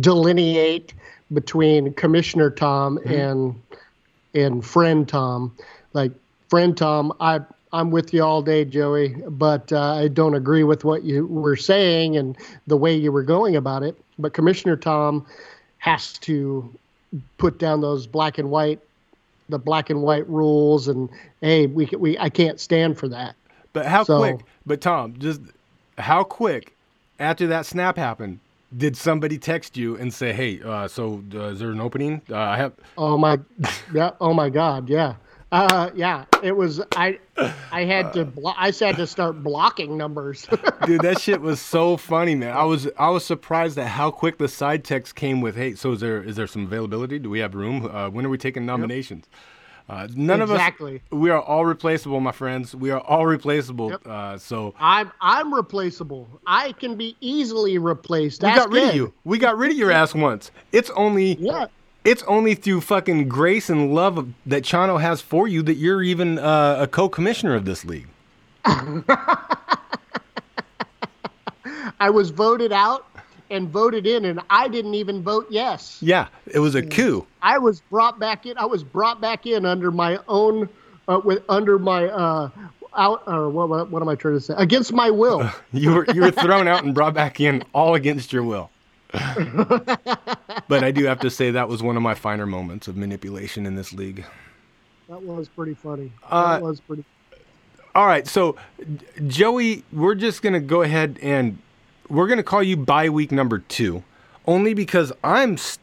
delineate 0.00 0.94
between 1.32 1.92
Commissioner 1.94 2.50
Tom 2.50 2.98
and 3.04 3.60
and 4.34 4.64
friend 4.64 5.08
Tom. 5.08 5.56
Like 5.92 6.12
friend 6.48 6.76
Tom, 6.76 7.12
I 7.20 7.40
I'm 7.72 7.90
with 7.90 8.14
you 8.14 8.22
all 8.22 8.42
day, 8.42 8.64
Joey, 8.64 9.14
but 9.28 9.72
uh, 9.72 9.94
I 9.94 10.08
don't 10.08 10.34
agree 10.34 10.64
with 10.64 10.84
what 10.84 11.04
you 11.04 11.26
were 11.26 11.56
saying 11.56 12.16
and 12.16 12.36
the 12.66 12.76
way 12.76 12.94
you 12.94 13.12
were 13.12 13.22
going 13.22 13.56
about 13.56 13.82
it. 13.82 13.96
But 14.18 14.32
Commissioner 14.32 14.76
Tom 14.76 15.26
has 15.78 16.14
to 16.18 16.74
put 17.36 17.58
down 17.58 17.80
those 17.80 18.06
black 18.06 18.38
and 18.38 18.50
white, 18.50 18.80
the 19.48 19.58
black 19.58 19.90
and 19.90 20.02
white 20.02 20.28
rules, 20.28 20.88
and 20.88 21.08
hey, 21.40 21.66
we 21.66 21.86
we 21.98 22.18
I 22.18 22.28
can't 22.28 22.60
stand 22.60 22.98
for 22.98 23.08
that. 23.08 23.34
But 23.72 23.86
how 23.86 24.04
So- 24.04 24.18
quick? 24.18 24.40
But 24.66 24.80
Tom, 24.80 25.14
just 25.18 25.40
how 25.98 26.24
quick 26.24 26.74
after 27.18 27.46
that 27.48 27.64
snap 27.66 27.96
happened 27.96 28.40
did 28.76 28.96
somebody 28.96 29.38
text 29.38 29.76
you 29.78 29.96
and 29.96 30.12
say, 30.12 30.32
"Hey, 30.32 30.60
uh, 30.62 30.88
so 30.88 31.22
uh, 31.34 31.44
is 31.52 31.60
there 31.60 31.70
an 31.70 31.80
opening? 31.80 32.20
Uh, 32.30 32.36
I 32.36 32.56
have." 32.58 32.72
Oh 32.98 33.16
my, 33.16 33.38
yeah. 33.94 34.10
Oh 34.20 34.34
my 34.34 34.50
God, 34.50 34.88
yeah. 34.88 35.14
Uh, 35.50 35.90
yeah. 35.94 36.24
It 36.42 36.56
was 36.56 36.80
I. 36.94 37.18
I 37.72 37.84
had 37.84 38.12
to. 38.12 38.24
Blo- 38.26 38.52
I 38.56 38.70
had 38.70 38.96
to 38.96 39.06
start 39.06 39.42
blocking 39.42 39.96
numbers. 39.96 40.46
Dude, 40.86 41.00
that 41.02 41.20
shit 41.20 41.40
was 41.40 41.60
so 41.60 41.96
funny, 41.96 42.34
man. 42.34 42.54
I 42.56 42.64
was 42.64 42.88
I 42.98 43.08
was 43.08 43.24
surprised 43.24 43.78
at 43.78 43.86
how 43.88 44.10
quick 44.10 44.38
the 44.38 44.48
side 44.48 44.84
text 44.84 45.14
came 45.14 45.40
with, 45.40 45.56
"Hey, 45.56 45.74
so 45.74 45.92
is 45.92 46.00
there 46.00 46.22
is 46.22 46.36
there 46.36 46.46
some 46.46 46.64
availability? 46.64 47.18
Do 47.18 47.30
we 47.30 47.38
have 47.38 47.54
room? 47.54 47.86
Uh, 47.86 48.10
when 48.10 48.26
are 48.26 48.28
we 48.28 48.38
taking 48.38 48.66
nominations?" 48.66 49.26
Uh, 49.88 50.06
none 50.14 50.42
Exactly. 50.42 50.42
of 50.42 50.50
us. 50.50 50.56
Exactly 50.60 51.02
we 51.12 51.30
are 51.30 51.40
all 51.40 51.64
replaceable, 51.64 52.20
my 52.20 52.30
friends. 52.32 52.74
We 52.74 52.90
are 52.90 53.00
all 53.00 53.24
replaceable. 53.24 53.88
Yep. 53.92 54.06
Uh, 54.06 54.36
so 54.36 54.74
I'm 54.78 55.10
I'm 55.22 55.54
replaceable. 55.54 56.28
I 56.46 56.72
can 56.72 56.94
be 56.94 57.16
easily 57.22 57.78
replaced. 57.78 58.42
we 58.42 58.50
Ask 58.50 58.58
got 58.64 58.70
rid 58.70 58.90
of 58.90 58.94
you. 58.94 59.14
We 59.24 59.38
got 59.38 59.56
rid 59.56 59.70
of 59.70 59.78
your 59.78 59.90
ass 59.90 60.14
once. 60.14 60.50
It's 60.72 60.90
only 60.90 61.36
Yeah. 61.40 61.68
It's 62.04 62.22
only 62.24 62.54
through 62.54 62.80
fucking 62.80 63.28
grace 63.28 63.68
and 63.68 63.94
love 63.94 64.18
of, 64.18 64.32
that 64.46 64.62
Chano 64.62 65.00
has 65.00 65.20
for 65.20 65.48
you 65.48 65.62
that 65.62 65.74
you're 65.74 66.02
even 66.02 66.38
uh, 66.38 66.78
a 66.80 66.86
co-commissioner 66.86 67.54
of 67.54 67.64
this 67.64 67.84
league. 67.84 68.08
I 72.00 72.10
was 72.10 72.30
voted 72.30 72.72
out 72.72 73.06
and 73.50 73.68
voted 73.68 74.06
in, 74.06 74.24
and 74.24 74.40
I 74.50 74.68
didn't 74.68 74.94
even 74.94 75.22
vote 75.22 75.46
yes. 75.50 75.98
Yeah, 76.00 76.28
it 76.46 76.58
was 76.58 76.74
a 76.74 76.82
coup. 76.82 77.26
I 77.42 77.58
was 77.58 77.80
brought 77.80 78.18
back 78.18 78.46
in. 78.46 78.58
I 78.58 78.66
was 78.66 78.84
brought 78.84 79.20
back 79.20 79.46
in 79.46 79.64
under 79.64 79.90
my 79.90 80.18
own, 80.28 80.68
uh, 81.08 81.20
with 81.24 81.42
under 81.48 81.78
my 81.78 82.08
uh, 82.08 82.50
out 82.96 83.22
or 83.26 83.48
what, 83.48 83.68
what? 83.68 83.90
What 83.90 84.02
am 84.02 84.08
I 84.08 84.14
trying 84.14 84.34
to 84.34 84.40
say? 84.40 84.54
Against 84.56 84.92
my 84.92 85.10
will. 85.10 85.50
You 85.72 85.92
were 85.92 86.06
you 86.14 86.22
were 86.22 86.30
thrown 86.30 86.66
out 86.66 86.84
and 86.84 86.94
brought 86.94 87.14
back 87.14 87.40
in 87.40 87.62
all 87.74 87.94
against 87.94 88.32
your 88.32 88.42
will. 88.42 88.70
but 89.12 90.84
I 90.84 90.90
do 90.90 91.04
have 91.04 91.20
to 91.20 91.30
say 91.30 91.50
that 91.50 91.68
was 91.68 91.82
one 91.82 91.96
of 91.96 92.02
my 92.02 92.14
finer 92.14 92.46
moments 92.46 92.88
of 92.88 92.96
manipulation 92.96 93.64
in 93.66 93.74
this 93.74 93.92
league. 93.92 94.24
that 95.08 95.22
was 95.22 95.48
pretty 95.48 95.74
funny. 95.74 96.12
Uh, 96.28 96.58
that 96.58 96.62
was 96.62 96.80
pretty. 96.80 97.04
All 97.94 98.06
right, 98.06 98.26
so 98.26 98.56
Joey, 99.26 99.82
we're 99.92 100.14
just 100.14 100.42
gonna 100.42 100.60
go 100.60 100.82
ahead 100.82 101.18
and 101.22 101.58
we're 102.08 102.28
gonna 102.28 102.42
call 102.42 102.62
you 102.62 102.76
bye 102.76 103.08
week 103.08 103.32
number 103.32 103.58
two, 103.60 104.04
only 104.46 104.74
because 104.74 105.12
I'm 105.24 105.56
st- 105.56 105.80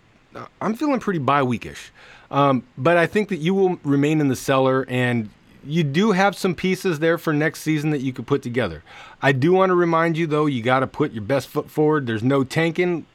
I'm 0.61 0.75
feeling 0.75 0.99
pretty 0.99 1.19
bye 1.19 1.41
weekish, 1.41 1.89
um, 2.29 2.63
but 2.77 2.95
I 2.97 3.07
think 3.07 3.29
that 3.29 3.37
you 3.37 3.53
will 3.53 3.79
remain 3.83 4.21
in 4.21 4.27
the 4.27 4.35
cellar 4.35 4.85
and 4.87 5.29
you 5.65 5.83
do 5.83 6.11
have 6.11 6.37
some 6.37 6.53
pieces 6.53 6.99
there 6.99 7.17
for 7.17 7.33
next 7.33 7.61
season 7.61 7.89
that 7.89 8.01
you 8.01 8.13
could 8.13 8.27
put 8.27 8.43
together. 8.43 8.83
I 9.21 9.31
do 9.31 9.51
want 9.53 9.71
to 9.71 9.75
remind 9.75 10.15
you 10.15 10.27
though, 10.27 10.45
you 10.45 10.61
got 10.61 10.81
to 10.81 10.87
put 10.87 11.11
your 11.11 11.23
best 11.23 11.47
foot 11.47 11.71
forward. 11.71 12.05
There's 12.05 12.23
no 12.23 12.43
tanking. 12.43 13.07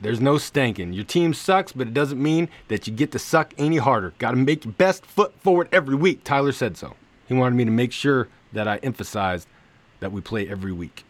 There's 0.00 0.20
no 0.20 0.34
stanking. 0.34 0.94
Your 0.94 1.04
team 1.04 1.34
sucks, 1.34 1.72
but 1.72 1.86
it 1.86 1.94
doesn't 1.94 2.22
mean 2.22 2.48
that 2.68 2.86
you 2.86 2.92
get 2.92 3.12
to 3.12 3.18
suck 3.18 3.52
any 3.58 3.76
harder. 3.76 4.14
Got 4.18 4.30
to 4.30 4.36
make 4.36 4.64
your 4.64 4.72
best 4.72 5.04
foot 5.04 5.34
forward 5.40 5.68
every 5.72 5.94
week. 5.94 6.24
Tyler 6.24 6.52
said 6.52 6.76
so. 6.76 6.94
He 7.26 7.34
wanted 7.34 7.56
me 7.56 7.64
to 7.64 7.70
make 7.70 7.92
sure 7.92 8.28
that 8.52 8.66
I 8.66 8.78
emphasized 8.78 9.46
that 10.00 10.10
we 10.10 10.20
play 10.20 10.48
every 10.48 10.72
week. 10.72 11.04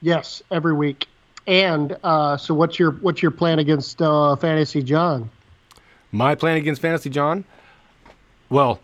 Yes, 0.00 0.42
every 0.50 0.72
week. 0.72 1.08
And 1.46 1.96
uh, 2.04 2.36
so, 2.36 2.54
what's 2.54 2.78
your 2.78 2.92
what's 2.92 3.22
your 3.22 3.30
plan 3.30 3.58
against 3.58 4.00
uh, 4.00 4.36
Fantasy 4.36 4.82
John? 4.82 5.30
My 6.12 6.34
plan 6.34 6.56
against 6.56 6.80
Fantasy 6.80 7.10
John? 7.10 7.44
Well, 8.48 8.80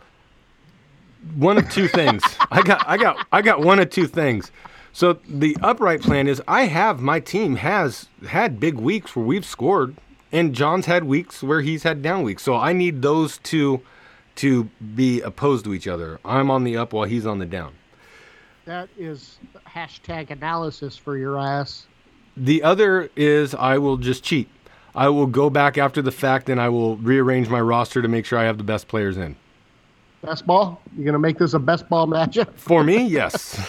one 1.35 1.57
of 1.57 1.69
two 1.71 1.87
things. 1.87 2.23
I 2.51 2.61
got 2.61 2.87
I 2.87 2.97
got 2.97 3.25
I 3.31 3.41
got 3.41 3.61
one 3.61 3.79
of 3.79 3.89
two 3.89 4.05
things. 4.05 4.51
So 4.93 5.19
the 5.27 5.57
upright 5.61 6.01
plan 6.01 6.27
is 6.27 6.41
I 6.47 6.65
have 6.65 6.99
my 6.99 7.19
team 7.19 7.55
has 7.57 8.07
had 8.27 8.59
big 8.59 8.75
weeks 8.75 9.15
where 9.15 9.25
we've 9.25 9.45
scored 9.45 9.95
and 10.31 10.53
John's 10.53 10.85
had 10.85 11.03
weeks 11.03 11.43
where 11.43 11.61
he's 11.61 11.83
had 11.83 12.01
down 12.01 12.23
weeks. 12.23 12.43
So 12.43 12.55
I 12.55 12.73
need 12.73 13.01
those 13.01 13.37
two 13.39 13.81
to 14.35 14.65
be 14.95 15.21
opposed 15.21 15.65
to 15.65 15.73
each 15.73 15.87
other. 15.87 16.19
I'm 16.23 16.49
on 16.49 16.63
the 16.63 16.77
up 16.77 16.93
while 16.93 17.05
he's 17.05 17.25
on 17.25 17.39
the 17.39 17.45
down. 17.45 17.73
That 18.65 18.89
is 18.97 19.39
hashtag 19.67 20.29
analysis 20.29 20.97
for 20.97 21.17
your 21.17 21.37
ass. 21.37 21.87
The 22.37 22.63
other 22.63 23.09
is 23.15 23.53
I 23.55 23.77
will 23.77 23.97
just 23.97 24.23
cheat. 24.23 24.49
I 24.93 25.09
will 25.09 25.27
go 25.27 25.49
back 25.49 25.77
after 25.77 26.01
the 26.01 26.11
fact 26.11 26.49
and 26.49 26.59
I 26.61 26.69
will 26.69 26.97
rearrange 26.97 27.49
my 27.49 27.61
roster 27.61 28.01
to 28.01 28.07
make 28.07 28.25
sure 28.25 28.39
I 28.39 28.43
have 28.43 28.57
the 28.57 28.63
best 28.63 28.87
players 28.87 29.17
in. 29.17 29.35
Best 30.21 30.45
ball? 30.45 30.81
You're 30.95 31.05
gonna 31.05 31.19
make 31.19 31.37
this 31.37 31.53
a 31.53 31.59
best 31.59 31.89
ball 31.89 32.07
matchup? 32.07 32.53
For 32.55 32.83
me, 32.83 33.03
yes. 33.07 33.59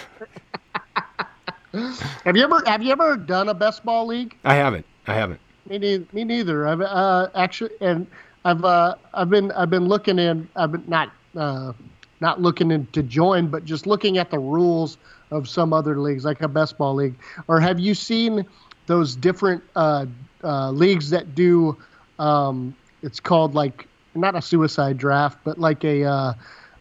Have 2.25 2.37
you 2.37 2.45
ever 2.45 2.63
have 2.67 2.83
you 2.83 2.93
ever 2.93 3.17
done 3.17 3.49
a 3.49 3.55
best 3.55 3.83
ball 3.83 4.07
league? 4.07 4.37
I 4.45 4.55
haven't. 4.57 4.85
I 5.07 5.15
haven't. 5.15 5.41
Me 5.67 5.79
neither. 5.79 6.05
Me 6.13 6.25
neither. 6.25 6.67
I've 6.67 6.83
uh, 6.83 7.29
actually, 7.35 7.71
and 7.81 8.07
I've 8.45 8.63
uh, 8.63 8.97
I've 9.15 9.31
been 9.31 9.51
I've 9.53 9.71
been 9.71 9.89
looking 9.89 10.19
in. 10.19 10.49
I've 10.55 10.73
been 10.73 10.85
not 10.87 11.13
uh, 11.35 11.73
not 12.21 12.43
looking 12.43 12.71
in 12.73 12.87
to 12.89 13.03
join, 13.03 13.47
but 13.47 13.65
just 13.65 13.87
looking 13.87 14.19
at 14.19 14.31
the 14.31 14.39
rules 14.39 14.99
of 15.31 15.49
some 15.49 15.73
other 15.73 15.99
leagues, 15.99 16.27
like 16.27 16.43
a 16.43 16.49
best 16.49 16.77
ball 16.77 16.95
league. 16.95 17.15
Or 17.49 17.59
have 17.59 17.81
you 17.81 17.95
seen 17.95 18.45
those 18.87 19.17
different 19.17 19.63
uh, 19.75 20.05
uh, 20.45 20.71
leagues 20.73 21.09
that 21.09 21.35
do? 21.35 21.79
Um, 22.19 22.77
it's 23.03 23.19
called 23.19 23.55
like 23.55 23.89
not 24.15 24.35
a 24.35 24.43
suicide 24.43 24.99
draft, 24.99 25.39
but 25.43 25.59
like 25.59 25.85
a 25.85 26.05
uh, 26.05 26.35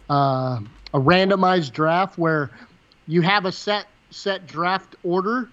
uh, 0.10 0.60
a 0.94 1.00
randomized 1.00 1.72
draft 1.72 2.18
where 2.18 2.52
you 3.08 3.22
have 3.22 3.46
a 3.46 3.54
set 3.54 3.86
set 4.12 4.48
draft 4.48 4.96
order 5.04 5.50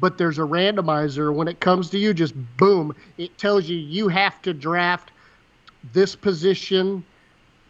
but 0.00 0.16
there's 0.16 0.38
a 0.38 0.42
randomizer. 0.42 1.34
When 1.34 1.48
it 1.48 1.58
comes 1.58 1.90
to 1.90 1.98
you 1.98 2.14
just 2.14 2.34
boom 2.56 2.94
it 3.16 3.36
tells 3.38 3.68
you 3.68 3.76
you 3.76 4.08
have 4.08 4.40
to 4.42 4.54
draft 4.54 5.10
this 5.92 6.14
position 6.16 7.04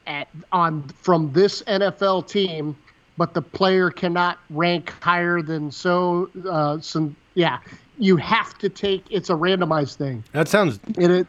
at 0.07 0.29
on 0.53 0.89
from 0.89 1.33
this 1.33 1.63
NFL 1.63 2.29
team 2.29 2.77
but 3.17 3.35
the 3.35 3.43
player 3.43 3.91
cannot 3.91 4.39
rank 4.51 4.93
higher 5.03 5.43
than 5.43 5.71
so 5.71 6.31
uh 6.49 6.81
some 6.81 7.17
yeah. 7.35 7.59
You 8.01 8.17
have 8.17 8.57
to 8.59 8.69
take 8.69 9.05
it's 9.11 9.31
a 9.31 9.35
randomized 9.35 9.97
thing. 9.97 10.23
That 10.33 10.49
sounds 10.49 10.79
it, 10.97 11.11
it 11.11 11.27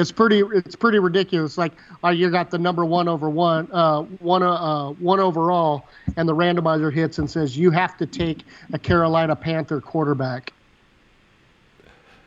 it's 0.00 0.10
pretty 0.10 0.42
it's 0.52 0.74
pretty 0.74 0.98
ridiculous 0.98 1.58
like 1.58 1.72
uh, 2.02 2.08
you 2.08 2.30
got 2.30 2.50
the 2.50 2.58
number 2.58 2.84
one 2.84 3.06
over 3.06 3.28
one 3.28 3.68
uh 3.70 4.02
one 4.02 4.42
uh 4.42 4.88
one 4.92 5.20
overall 5.20 5.86
and 6.16 6.28
the 6.28 6.34
randomizer 6.34 6.92
hits 6.92 7.18
and 7.18 7.30
says 7.30 7.56
you 7.56 7.70
have 7.70 7.96
to 7.98 8.06
take 8.06 8.38
a 8.72 8.78
carolina 8.78 9.36
panther 9.36 9.80
quarterback 9.80 10.52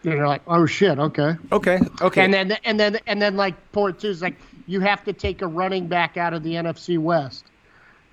and 0.04 0.14
you're 0.14 0.28
like 0.28 0.44
oh 0.48 0.66
shit 0.66 1.00
okay 1.00 1.36
okay. 1.52 1.80
Okay. 2.02 2.24
and 2.24 2.34
then 2.34 2.52
and 2.64 2.80
then 2.80 3.00
and 3.08 3.22
then 3.22 3.36
like 3.36 3.56
point 3.72 4.00
two 4.00 4.10
is 4.10 4.22
like 4.22 4.36
you 4.68 4.80
have 4.80 5.04
to 5.04 5.12
take 5.12 5.42
a 5.42 5.48
running 5.48 5.88
back 5.88 6.16
out 6.16 6.34
of 6.34 6.44
the 6.44 6.54
nfc 6.54 7.00
west 7.00 7.46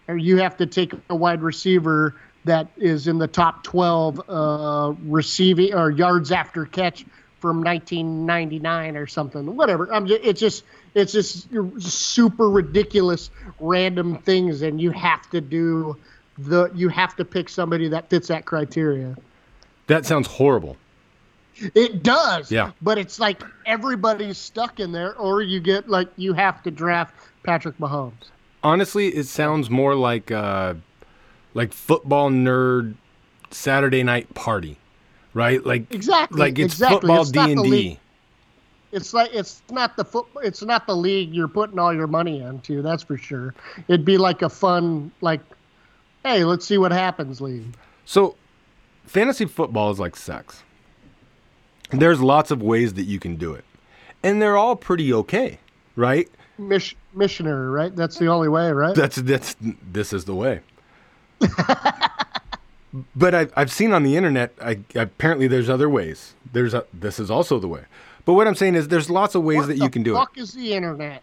or 0.09 0.17
you 0.17 0.39
have 0.39 0.57
to 0.57 0.67
take 0.67 0.93
a 1.11 1.15
wide 1.15 1.43
receiver 1.43 2.15
that 2.47 2.69
is 2.79 3.07
in 3.07 3.19
the 3.19 3.29
top 3.29 3.63
12 3.65 4.23
uh, 4.27 4.95
receiving 5.03 5.75
or 5.75 5.91
yards 5.91 6.33
after 6.33 6.65
catch 6.65 7.05
from 7.41 7.63
1999 7.63 8.97
or 8.97 9.07
something 9.07 9.57
whatever 9.57 9.93
i'm 9.93 10.07
just, 10.07 10.23
it's 10.23 10.41
just 10.41 10.65
it's 10.95 11.13
just 11.13 11.51
super 11.81 12.51
ridiculous 12.51 13.31
random 13.59 14.19
things 14.19 14.63
and 14.63 14.81
you 14.81 14.91
have 14.91 15.29
to 15.31 15.41
do 15.41 15.97
the 16.39 16.71
you 16.75 16.89
have 16.89 17.17
to 17.17 17.25
pick 17.25 17.49
somebody 17.49 17.89
that 17.89 18.09
fits 18.11 18.29
that 18.29 18.45
criteria 18.45 19.17
that 19.91 20.07
sounds 20.07 20.29
horrible. 20.29 20.77
it 21.75 22.05
does. 22.05 22.53
Yeah. 22.53 22.71
But 22.81 22.97
it's 22.97 23.19
like 23.19 23.43
everybody's 23.67 24.39
stuck 24.39 24.79
in 24.79 24.93
there, 24.93 25.17
or 25.17 25.43
you 25.43 25.59
get 25.59 25.89
like 25.89 26.09
you 26.17 26.33
have 26.33 26.63
to 26.63 26.71
draft 26.71 27.13
Patrick 27.43 27.77
Mahomes. 27.79 28.31
Honestly, 28.63 29.09
it 29.09 29.25
sounds 29.25 29.69
more 29.69 29.97
like 29.97 30.31
uh, 30.31 30.75
like 31.55 31.73
football 31.73 32.31
nerd 32.31 32.95
Saturday 33.51 34.05
night 34.05 34.33
party, 34.33 34.79
right? 35.35 35.65
Like 35.65 35.93
Exactly. 35.93 36.39
like 36.39 36.59
it's 36.59 36.75
exactly. 36.75 37.01
football 37.01 37.25
D 37.25 37.39
and 37.41 37.63
D. 37.63 37.99
It's 38.93 39.15
like 39.15 39.31
it's 39.33 39.63
not 39.71 39.97
the 39.97 40.05
foot. 40.05 40.27
It's 40.43 40.63
not 40.63 40.87
the 40.87 40.97
league 40.97 41.33
you're 41.33 41.49
putting 41.49 41.79
all 41.79 41.95
your 41.95 42.09
money 42.09 42.41
into. 42.43 42.83
That's 42.83 43.03
for 43.05 43.17
sure. 43.17 43.55
It'd 43.87 44.05
be 44.05 44.19
like 44.19 44.43
a 44.43 44.49
fun, 44.49 45.13
like, 45.21 45.41
hey, 46.25 46.45
let's 46.45 46.67
see 46.67 46.77
what 46.77 46.91
happens 46.91 47.41
league. 47.41 47.77
So, 48.05 48.35
fantasy 49.07 49.45
football 49.45 49.93
is 49.93 50.01
like 50.01 50.17
sex. 50.17 50.65
There's 51.93 52.21
lots 52.21 52.51
of 52.51 52.63
ways 52.63 52.95
that 52.95 53.05
you 53.05 53.21
can 53.21 53.37
do 53.37 53.55
it, 53.55 53.65
and 54.25 54.43
they're 54.43 54.57
all 54.57 54.75
pretty 54.75 55.13
okay, 55.13 55.61
right? 55.95 56.29
Mish, 56.59 56.97
missioner, 57.15 57.71
right? 57.71 57.95
That's 57.95 58.19
the 58.19 58.27
only 58.27 58.49
way, 58.49 58.73
right? 58.73 58.95
That's 58.95 59.17
that's 59.17 59.55
this 59.61 60.13
is 60.13 60.25
the 60.25 60.35
way. 60.35 60.61
but 63.15 63.35
I, 63.35 63.47
I've 63.57 63.71
seen 63.73 63.93
on 63.93 64.03
the 64.03 64.17
internet. 64.17 64.53
I, 64.61 64.81
apparently, 64.95 65.47
there's 65.47 65.69
other 65.71 65.89
ways. 65.89 66.35
There's 66.53 66.75
a, 66.75 66.85
this 66.93 67.19
is 67.19 67.31
also 67.31 67.59
the 67.59 67.69
way. 67.69 67.83
But 68.25 68.35
what 68.35 68.47
I'm 68.47 68.55
saying 68.55 68.75
is, 68.75 68.89
there's 68.89 69.09
lots 69.11 69.35
of 69.35 69.43
ways 69.43 69.59
What 69.59 69.69
that 69.69 69.77
you 69.79 69.91
can 69.91 70.03
do 70.03 70.15
it. 70.15 70.19
fuck 70.19 70.37
is 70.37 70.53
the 70.53 70.75
internet? 70.75 71.23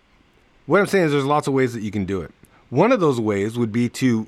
What 0.65 0.80
I'm 0.80 0.88
saying 0.88 1.06
is, 1.06 1.11
there's 1.11 1.26
lots 1.26 1.48
of 1.48 1.53
ways 1.53 1.73
that 1.73 1.81
you 1.81 1.91
can 1.91 2.06
do 2.06 2.22
it. 2.22 2.31
One 2.69 2.91
of 2.91 2.99
those 2.99 3.19
ways 3.19 3.57
would 3.57 3.72
be 3.72 3.88
to 3.89 4.27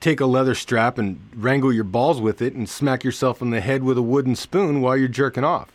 take 0.00 0.20
a 0.20 0.26
leather 0.26 0.54
strap 0.54 0.98
and 0.98 1.20
wrangle 1.34 1.72
your 1.72 1.84
balls 1.84 2.20
with 2.20 2.42
it 2.42 2.54
and 2.54 2.68
smack 2.68 3.04
yourself 3.04 3.40
in 3.40 3.50
the 3.50 3.60
head 3.60 3.82
with 3.82 3.96
a 3.96 4.02
wooden 4.02 4.36
spoon 4.36 4.80
while 4.80 4.96
you're 4.96 5.08
jerking 5.08 5.44
off. 5.44 5.72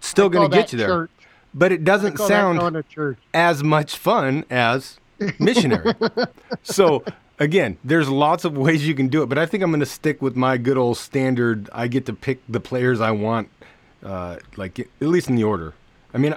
Still 0.00 0.28
going 0.28 0.50
to 0.50 0.56
get 0.56 0.72
you 0.72 0.78
there, 0.78 0.88
church. 0.88 1.10
but 1.54 1.72
it 1.72 1.82
doesn't 1.84 2.18
sound 2.18 2.58
going 2.58 2.74
to 2.74 2.82
church. 2.82 3.18
as 3.32 3.62
much 3.64 3.96
fun 3.96 4.44
as 4.50 4.98
missionary. 5.38 5.94
so 6.62 7.02
again, 7.38 7.78
there's 7.84 8.08
lots 8.08 8.44
of 8.44 8.56
ways 8.56 8.86
you 8.86 8.94
can 8.94 9.08
do 9.08 9.22
it, 9.22 9.26
but 9.26 9.38
I 9.38 9.46
think 9.46 9.62
I'm 9.62 9.70
going 9.70 9.80
to 9.80 9.86
stick 9.86 10.22
with 10.22 10.36
my 10.36 10.56
good 10.56 10.76
old 10.76 10.98
standard. 10.98 11.68
I 11.72 11.88
get 11.88 12.06
to 12.06 12.12
pick 12.12 12.40
the 12.48 12.60
players 12.60 13.00
I 13.00 13.10
want, 13.10 13.48
uh, 14.02 14.36
like 14.56 14.78
at 14.78 14.88
least 15.00 15.28
in 15.28 15.36
the 15.36 15.44
order. 15.44 15.74
I 16.14 16.18
mean, 16.18 16.34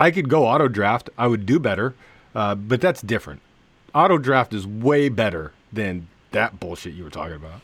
I 0.00 0.10
could 0.10 0.28
go 0.28 0.46
auto 0.46 0.68
draft. 0.68 1.10
I 1.16 1.26
would 1.26 1.46
do 1.46 1.58
better, 1.58 1.94
uh, 2.34 2.54
but 2.54 2.80
that's 2.80 3.02
different. 3.02 3.40
Auto 3.94 4.18
draft 4.18 4.54
is 4.54 4.66
way 4.66 5.08
better 5.08 5.52
than 5.72 6.08
that 6.32 6.58
bullshit 6.58 6.94
you 6.94 7.04
were 7.04 7.10
talking 7.10 7.36
about. 7.36 7.60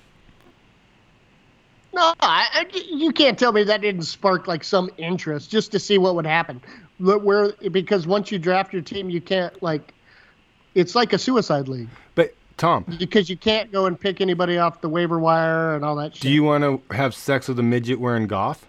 No, 1.94 2.12
I, 2.20 2.66
you 2.90 3.12
can't 3.12 3.38
tell 3.38 3.50
me 3.50 3.64
that 3.64 3.80
didn't 3.80 4.02
spark 4.02 4.46
like 4.46 4.62
some 4.62 4.90
interest 4.98 5.50
just 5.50 5.72
to 5.72 5.78
see 5.80 5.96
what 5.96 6.14
would 6.14 6.26
happen. 6.26 6.60
Where 7.00 7.52
because 7.70 8.06
once 8.06 8.30
you 8.30 8.38
draft 8.38 8.72
your 8.72 8.82
team, 8.82 9.08
you 9.10 9.20
can't 9.20 9.60
like. 9.62 9.94
It's 10.74 10.94
like 10.94 11.12
a 11.12 11.18
suicide 11.18 11.66
league 11.66 11.88
Tom, 12.58 12.84
because 12.98 13.30
you 13.30 13.36
can't 13.36 13.72
go 13.72 13.86
and 13.86 13.98
pick 13.98 14.20
anybody 14.20 14.58
off 14.58 14.80
the 14.80 14.88
waiver 14.88 15.18
wire 15.18 15.74
and 15.74 15.84
all 15.84 15.96
that 15.96 16.14
shit. 16.14 16.22
do 16.22 16.28
you 16.28 16.42
want 16.42 16.64
to 16.64 16.94
have 16.94 17.14
sex 17.14 17.48
with 17.48 17.58
a 17.58 17.62
midget 17.62 18.00
wearing 18.00 18.26
goth? 18.26 18.66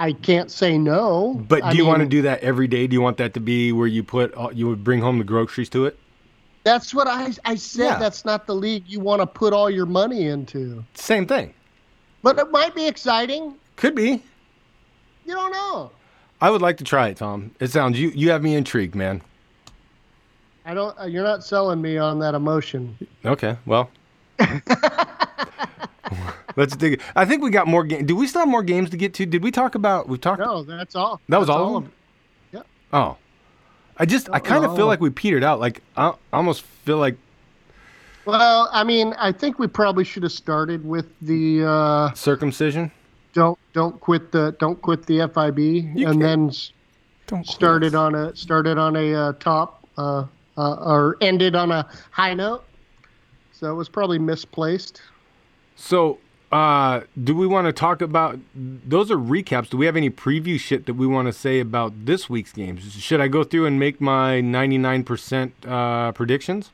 I 0.00 0.12
can't 0.12 0.50
say 0.50 0.78
no. 0.78 1.34
But 1.48 1.60
do 1.60 1.66
I 1.66 1.72
you 1.72 1.84
want 1.84 2.00
to 2.00 2.08
do 2.08 2.22
that 2.22 2.40
every 2.40 2.68
day? 2.68 2.86
Do 2.86 2.94
you 2.94 3.00
want 3.00 3.16
that 3.18 3.34
to 3.34 3.40
be 3.40 3.72
where 3.72 3.86
you 3.86 4.02
put 4.02 4.32
all, 4.34 4.52
you 4.52 4.68
would 4.68 4.84
bring 4.84 5.00
home 5.00 5.18
the 5.18 5.24
groceries 5.24 5.68
to 5.70 5.86
it? 5.86 5.98
That's 6.64 6.94
what 6.94 7.08
I 7.08 7.32
I 7.44 7.54
said. 7.56 7.84
Yeah. 7.84 7.98
That's 7.98 8.24
not 8.24 8.46
the 8.46 8.54
league 8.54 8.84
you 8.86 9.00
want 9.00 9.22
to 9.22 9.26
put 9.26 9.52
all 9.52 9.70
your 9.70 9.86
money 9.86 10.26
into. 10.26 10.84
Same 10.94 11.26
thing. 11.26 11.54
But 12.22 12.38
it 12.38 12.50
might 12.50 12.74
be 12.74 12.86
exciting. 12.86 13.54
Could 13.76 13.94
be. 13.94 14.22
You 15.24 15.34
don't 15.34 15.52
know. 15.52 15.90
I 16.40 16.50
would 16.50 16.62
like 16.62 16.76
to 16.78 16.84
try 16.84 17.08
it, 17.08 17.16
Tom. 17.16 17.52
It 17.58 17.68
sounds 17.68 17.98
you 17.98 18.10
you 18.10 18.30
have 18.30 18.42
me 18.42 18.54
intrigued, 18.54 18.94
man. 18.94 19.22
I 20.68 20.74
don't. 20.74 20.94
uh, 21.00 21.06
You're 21.06 21.24
not 21.24 21.42
selling 21.42 21.80
me 21.80 21.96
on 21.96 22.18
that 22.18 22.34
emotion. 22.34 22.96
Okay, 23.24 23.56
well. 23.64 23.90
Let's 26.56 26.76
dig 26.76 26.94
it. 26.94 27.00
I 27.16 27.24
think 27.24 27.42
we 27.42 27.50
got 27.50 27.66
more 27.66 27.84
games. 27.84 28.06
Do 28.06 28.14
we 28.16 28.26
still 28.26 28.40
have 28.40 28.48
more 28.48 28.62
games 28.62 28.90
to 28.90 28.96
get 28.98 29.14
to? 29.14 29.24
Did 29.26 29.42
we 29.42 29.50
talk 29.50 29.74
about 29.76 30.08
we 30.08 30.18
talked 30.18 30.40
No, 30.40 30.62
that's 30.62 30.94
all. 30.94 31.20
That 31.28 31.38
was 31.38 31.46
That's 31.46 31.56
all 31.56 31.76
of 31.78 31.84
them? 31.84 31.92
it. 32.52 32.66
Oh. 32.92 33.16
I 33.96 34.04
just 34.06 34.28
I 34.30 34.38
kind 34.40 34.64
of 34.64 34.72
feel 34.72 34.84
no. 34.84 34.86
like 34.88 35.00
we 35.00 35.08
petered 35.10 35.42
out. 35.44 35.58
Like 35.60 35.82
I 35.96 36.08
I 36.08 36.14
almost 36.36 36.62
feel 36.62 36.98
like 36.98 37.16
Well, 38.26 38.68
I 38.72 38.84
mean, 38.84 39.14
I 39.18 39.32
think 39.32 39.58
we 39.58 39.66
probably 39.68 40.04
should 40.04 40.22
have 40.22 40.32
started 40.32 40.84
with 40.84 41.06
the 41.22 41.64
uh, 41.64 42.12
circumcision. 42.14 42.90
don't 43.32 43.58
don't 43.72 43.98
quit 44.00 44.32
the 44.32 44.54
don't 44.58 44.80
quit 44.82 45.06
the 45.06 45.28
FIB, 45.32 45.58
and 45.58 45.98
can't- 45.98 46.20
then 46.20 46.50
Don't 47.26 47.46
started 47.46 47.94
on 47.94 48.14
a 48.14 48.34
started 48.36 48.78
on 48.78 48.96
a 48.96 49.14
uh, 49.14 49.32
top 49.34 49.86
uh, 49.96 50.24
uh, 50.58 50.74
or 50.74 51.16
ended 51.20 51.54
on 51.54 51.70
a 51.70 51.88
high 52.10 52.34
note. 52.34 52.64
So 53.52 53.70
it 53.70 53.74
was 53.74 53.88
probably 53.88 54.18
misplaced. 54.18 55.00
So, 55.76 56.18
uh, 56.50 57.02
do 57.22 57.34
we 57.34 57.46
want 57.46 57.66
to 57.66 57.72
talk 57.72 58.02
about 58.02 58.38
those 58.54 59.10
are 59.10 59.16
recaps? 59.16 59.70
Do 59.70 59.76
we 59.76 59.86
have 59.86 59.96
any 59.96 60.10
preview 60.10 60.58
shit 60.58 60.86
that 60.86 60.94
we 60.94 61.06
want 61.06 61.26
to 61.26 61.32
say 61.32 61.60
about 61.60 62.06
this 62.06 62.28
week's 62.28 62.52
games? 62.52 62.92
Should 62.94 63.20
I 63.20 63.28
go 63.28 63.44
through 63.44 63.66
and 63.66 63.78
make 63.78 64.00
my 64.00 64.40
99% 64.40 65.52
uh, 65.66 66.12
predictions? 66.12 66.70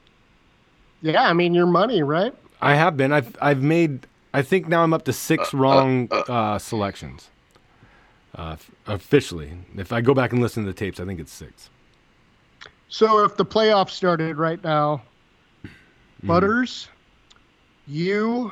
Yeah, 1.02 1.24
I 1.24 1.32
mean 1.34 1.54
your 1.54 1.66
money, 1.66 2.02
right? 2.02 2.34
I 2.62 2.76
have 2.76 2.96
been. 2.96 3.12
I've 3.12 3.36
I've 3.42 3.62
made. 3.62 4.06
I 4.32 4.40
think 4.40 4.68
now 4.68 4.82
I'm 4.82 4.94
up 4.94 5.04
to 5.04 5.12
six 5.12 5.52
wrong 5.52 6.08
uh, 6.10 6.58
selections. 6.58 7.28
Uh, 8.34 8.56
officially, 8.86 9.52
if 9.76 9.92
I 9.92 10.00
go 10.00 10.14
back 10.14 10.32
and 10.32 10.40
listen 10.40 10.64
to 10.64 10.72
the 10.72 10.76
tapes, 10.76 10.98
I 10.98 11.04
think 11.04 11.20
it's 11.20 11.32
six. 11.32 11.68
So 12.88 13.24
if 13.24 13.36
the 13.36 13.44
playoffs 13.44 13.90
started 13.90 14.36
right 14.36 14.62
now, 14.62 15.02
Mm-hmm. 16.24 16.32
Butters, 16.32 16.88
you, 17.86 18.50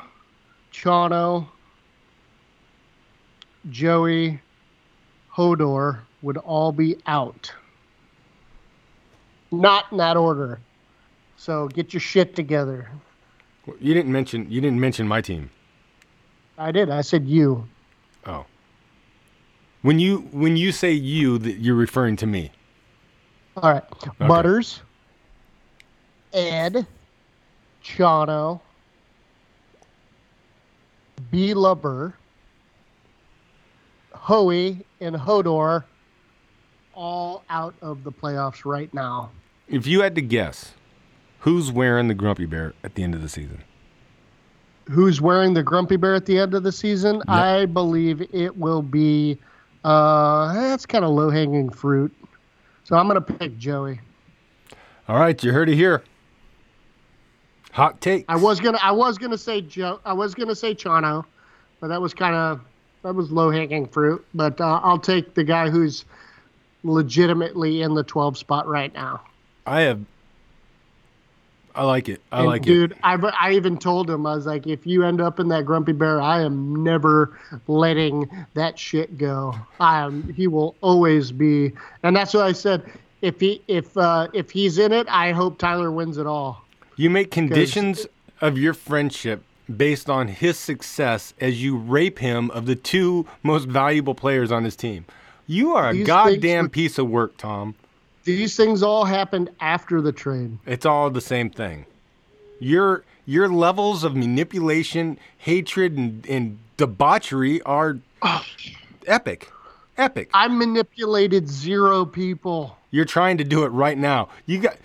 Chano, 0.71 1.47
Joey, 3.71 4.39
Hodor 5.35 6.01
would 6.21 6.37
all 6.37 6.71
be 6.71 6.97
out. 7.07 7.51
Not 9.51 9.85
in 9.91 9.97
that 9.97 10.17
order. 10.17 10.59
So 11.35 11.67
get 11.69 11.93
your 11.93 11.99
shit 11.99 12.35
together. 12.35 12.91
You 13.79 13.95
didn't 13.95 14.11
mention. 14.11 14.45
You 14.51 14.61
didn't 14.61 14.79
mention 14.79 15.07
my 15.07 15.21
team. 15.21 15.49
I 16.59 16.71
did. 16.71 16.91
I 16.91 17.01
said 17.01 17.27
you. 17.27 17.67
Oh. 18.27 18.45
When 19.81 19.97
you 19.97 20.27
when 20.31 20.57
you 20.57 20.71
say 20.71 20.91
you, 20.91 21.39
that 21.39 21.53
you're 21.53 21.75
referring 21.75 22.17
to 22.17 22.27
me. 22.27 22.51
All 23.57 23.71
right. 23.71 23.83
Butters, 24.19 24.81
Ed, 26.33 26.87
Chano, 27.83 28.61
B. 31.29 31.53
Lubber, 31.53 32.13
Hoey, 34.13 34.85
and 34.99 35.15
Hodor 35.15 35.83
all 36.93 37.43
out 37.49 37.75
of 37.81 38.03
the 38.03 38.11
playoffs 38.11 38.65
right 38.65 38.91
now. 38.93 39.31
If 39.67 39.87
you 39.87 40.01
had 40.01 40.15
to 40.15 40.21
guess, 40.21 40.73
who's 41.39 41.71
wearing 41.71 42.07
the 42.07 42.13
grumpy 42.13 42.45
bear 42.45 42.73
at 42.83 42.95
the 42.95 43.03
end 43.03 43.15
of 43.15 43.21
the 43.21 43.29
season? 43.29 43.63
Who's 44.89 45.21
wearing 45.21 45.53
the 45.53 45.63
Grumpy 45.63 45.95
Bear 45.95 46.13
at 46.13 46.25
the 46.25 46.37
end 46.37 46.53
of 46.53 46.63
the 46.63 46.71
season? 46.71 47.21
I 47.27 47.65
believe 47.65 48.21
it 48.33 48.57
will 48.57 48.81
be. 48.81 49.37
Uh, 49.83 50.53
that's 50.53 50.85
kind 50.85 51.05
of 51.05 51.11
low 51.11 51.29
hanging 51.29 51.69
fruit. 51.69 52.13
So 52.83 52.95
I'm 52.95 53.07
going 53.07 53.23
to 53.23 53.33
pick 53.33 53.57
Joey. 53.57 53.99
All 55.07 55.19
right, 55.19 55.41
you 55.43 55.51
heard 55.51 55.69
it 55.69 55.75
here. 55.75 56.03
Hot 57.73 57.99
take. 58.01 58.25
I 58.29 58.35
was 58.35 58.59
gonna 58.59 58.77
I 58.83 58.91
was 58.91 59.17
gonna 59.17 59.37
say 59.37 59.59
Joe 59.59 59.99
I 60.05 60.13
was 60.13 60.35
gonna 60.35 60.53
say 60.53 60.75
Chano, 60.75 61.25
but 61.79 61.87
that 61.87 61.99
was 61.99 62.13
kind 62.13 62.35
of 62.35 62.61
that 63.01 63.15
was 63.15 63.31
low 63.31 63.49
hanging 63.49 63.87
fruit. 63.87 64.23
But 64.35 64.61
uh, 64.61 64.79
I'll 64.83 64.99
take 64.99 65.33
the 65.33 65.43
guy 65.43 65.71
who's 65.71 66.05
legitimately 66.83 67.81
in 67.81 67.95
the 67.95 68.03
12 68.03 68.37
spot 68.37 68.67
right 68.67 68.93
now. 68.93 69.21
I 69.65 69.81
have. 69.81 70.01
I 71.75 71.83
like 71.83 72.09
it. 72.09 72.21
I 72.31 72.39
And 72.39 72.47
like 72.47 72.61
dude, 72.61 72.91
it. 72.91 72.95
Dude. 72.95 72.99
I 73.03 73.15
I 73.39 73.51
even 73.53 73.77
told 73.77 74.09
him 74.09 74.25
I 74.25 74.35
was 74.35 74.45
like, 74.45 74.67
if 74.67 74.85
you 74.85 75.03
end 75.03 75.21
up 75.21 75.39
in 75.39 75.47
that 75.49 75.65
grumpy 75.65 75.91
bear, 75.91 76.21
I 76.21 76.41
am 76.41 76.83
never 76.83 77.37
letting 77.67 78.29
that 78.53 78.77
shit 78.77 79.17
go. 79.17 79.55
I 79.79 79.99
am. 79.99 80.31
He 80.33 80.47
will 80.47 80.75
always 80.81 81.31
be, 81.31 81.73
and 82.03 82.15
that's 82.15 82.33
what 82.33 82.45
I 82.45 82.51
said. 82.51 82.83
If 83.21 83.39
he 83.39 83.61
if 83.67 83.95
uh, 83.97 84.27
if 84.33 84.51
he's 84.51 84.77
in 84.77 84.91
it, 84.91 85.07
I 85.09 85.31
hope 85.31 85.57
Tyler 85.57 85.91
wins 85.91 86.17
it 86.17 86.27
all. 86.27 86.63
You 86.95 87.09
make 87.09 87.31
conditions 87.31 88.05
of 88.41 88.57
your 88.57 88.73
friendship 88.73 89.43
based 89.75 90.09
on 90.09 90.27
his 90.27 90.59
success 90.59 91.33
as 91.39 91.63
you 91.63 91.77
rape 91.77 92.19
him 92.19 92.51
of 92.51 92.65
the 92.65 92.75
two 92.75 93.25
most 93.41 93.67
valuable 93.67 94.13
players 94.13 94.51
on 94.51 94.63
his 94.63 94.75
team. 94.75 95.05
You 95.47 95.73
are 95.75 95.89
a 95.89 96.03
goddamn 96.03 96.69
piece 96.69 96.97
of 96.97 97.09
work, 97.09 97.37
Tom. 97.37 97.75
These 98.23 98.55
things 98.55 98.83
all 98.83 99.05
happened 99.05 99.49
after 99.59 100.01
the 100.01 100.11
trade. 100.11 100.57
It's 100.65 100.85
all 100.85 101.09
the 101.09 101.21
same 101.21 101.49
thing. 101.49 101.85
Your 102.59 103.03
your 103.25 103.49
levels 103.49 104.03
of 104.03 104.15
manipulation, 104.15 105.17
hatred, 105.37 105.97
and, 105.97 106.25
and 106.27 106.59
debauchery 106.77 107.61
are 107.63 107.99
epic. 109.07 109.49
Epic. 109.97 110.29
I 110.33 110.47
manipulated 110.47 111.47
zero 111.47 112.05
people. 112.05 112.77
You're 112.91 113.05
trying 113.05 113.37
to 113.37 113.43
do 113.43 113.63
it 113.63 113.69
right 113.69 113.97
now. 113.97 114.29
You 114.45 114.59
got 114.59 114.77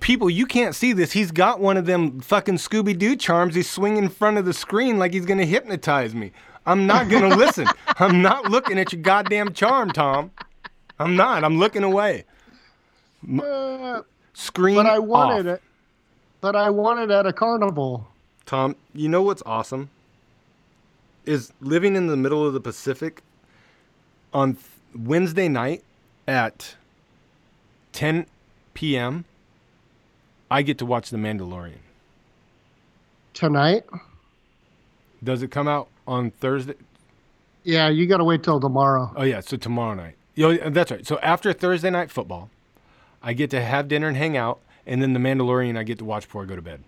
people. 0.00 0.28
You 0.28 0.46
can't 0.46 0.74
see 0.74 0.92
this. 0.92 1.12
He's 1.12 1.30
got 1.30 1.60
one 1.60 1.76
of 1.76 1.86
them 1.86 2.20
fucking 2.20 2.56
Scooby 2.56 2.98
Doo 2.98 3.14
charms. 3.16 3.54
He's 3.54 3.70
swinging 3.70 4.04
in 4.04 4.08
front 4.08 4.38
of 4.38 4.44
the 4.44 4.52
screen 4.52 4.98
like 4.98 5.12
he's 5.12 5.26
gonna 5.26 5.44
hypnotize 5.44 6.14
me. 6.14 6.32
I'm 6.64 6.86
not 6.86 7.08
gonna 7.08 7.36
listen. 7.36 7.66
I'm 7.98 8.22
not 8.22 8.50
looking 8.50 8.78
at 8.78 8.92
your 8.92 9.02
goddamn 9.02 9.52
charm, 9.52 9.90
Tom. 9.92 10.30
I'm 10.98 11.14
not. 11.14 11.44
I'm 11.44 11.58
looking 11.58 11.84
away. 11.84 12.24
Uh, 13.42 14.02
Screen 14.34 14.76
but 14.76 14.86
I 14.86 14.98
wanted 14.98 15.46
off. 15.48 15.56
it. 15.56 15.62
But 16.40 16.54
I 16.56 16.70
wanted 16.70 17.10
at 17.10 17.26
a 17.26 17.32
carnival. 17.32 18.06
Tom, 18.44 18.76
you 18.94 19.08
know 19.08 19.22
what's 19.22 19.42
awesome? 19.44 19.90
Is 21.24 21.52
living 21.60 21.96
in 21.96 22.06
the 22.06 22.16
middle 22.16 22.46
of 22.46 22.52
the 22.52 22.60
Pacific 22.60 23.22
on 24.32 24.54
th- 24.54 24.64
Wednesday 24.94 25.48
night 25.48 25.82
at 26.28 26.76
10 27.92 28.26
p.m., 28.74 29.24
I 30.50 30.62
get 30.62 30.78
to 30.78 30.86
watch 30.86 31.10
The 31.10 31.16
Mandalorian. 31.16 31.78
Tonight? 33.34 33.84
Does 35.24 35.42
it 35.42 35.50
come 35.50 35.66
out 35.66 35.88
on 36.06 36.30
Thursday? 36.30 36.74
Yeah, 37.64 37.88
you 37.88 38.06
got 38.06 38.18
to 38.18 38.24
wait 38.24 38.44
till 38.44 38.60
tomorrow. 38.60 39.10
Oh 39.16 39.24
yeah, 39.24 39.40
so 39.40 39.56
tomorrow 39.56 39.94
night. 39.94 40.14
Yo, 40.36 40.56
that's 40.70 40.90
right. 40.92 41.04
So 41.04 41.18
after 41.18 41.52
Thursday 41.52 41.90
night 41.90 42.10
football, 42.12 42.50
I 43.26 43.32
get 43.32 43.50
to 43.50 43.60
have 43.60 43.88
dinner 43.88 44.06
and 44.06 44.16
hang 44.16 44.36
out, 44.36 44.60
and 44.86 45.02
then 45.02 45.12
The 45.12 45.18
Mandalorian 45.18 45.76
I 45.76 45.82
get 45.82 45.98
to 45.98 46.04
watch 46.04 46.24
before 46.26 46.44
I 46.44 46.46
go 46.46 46.54
to 46.54 46.62
bed. 46.62 46.80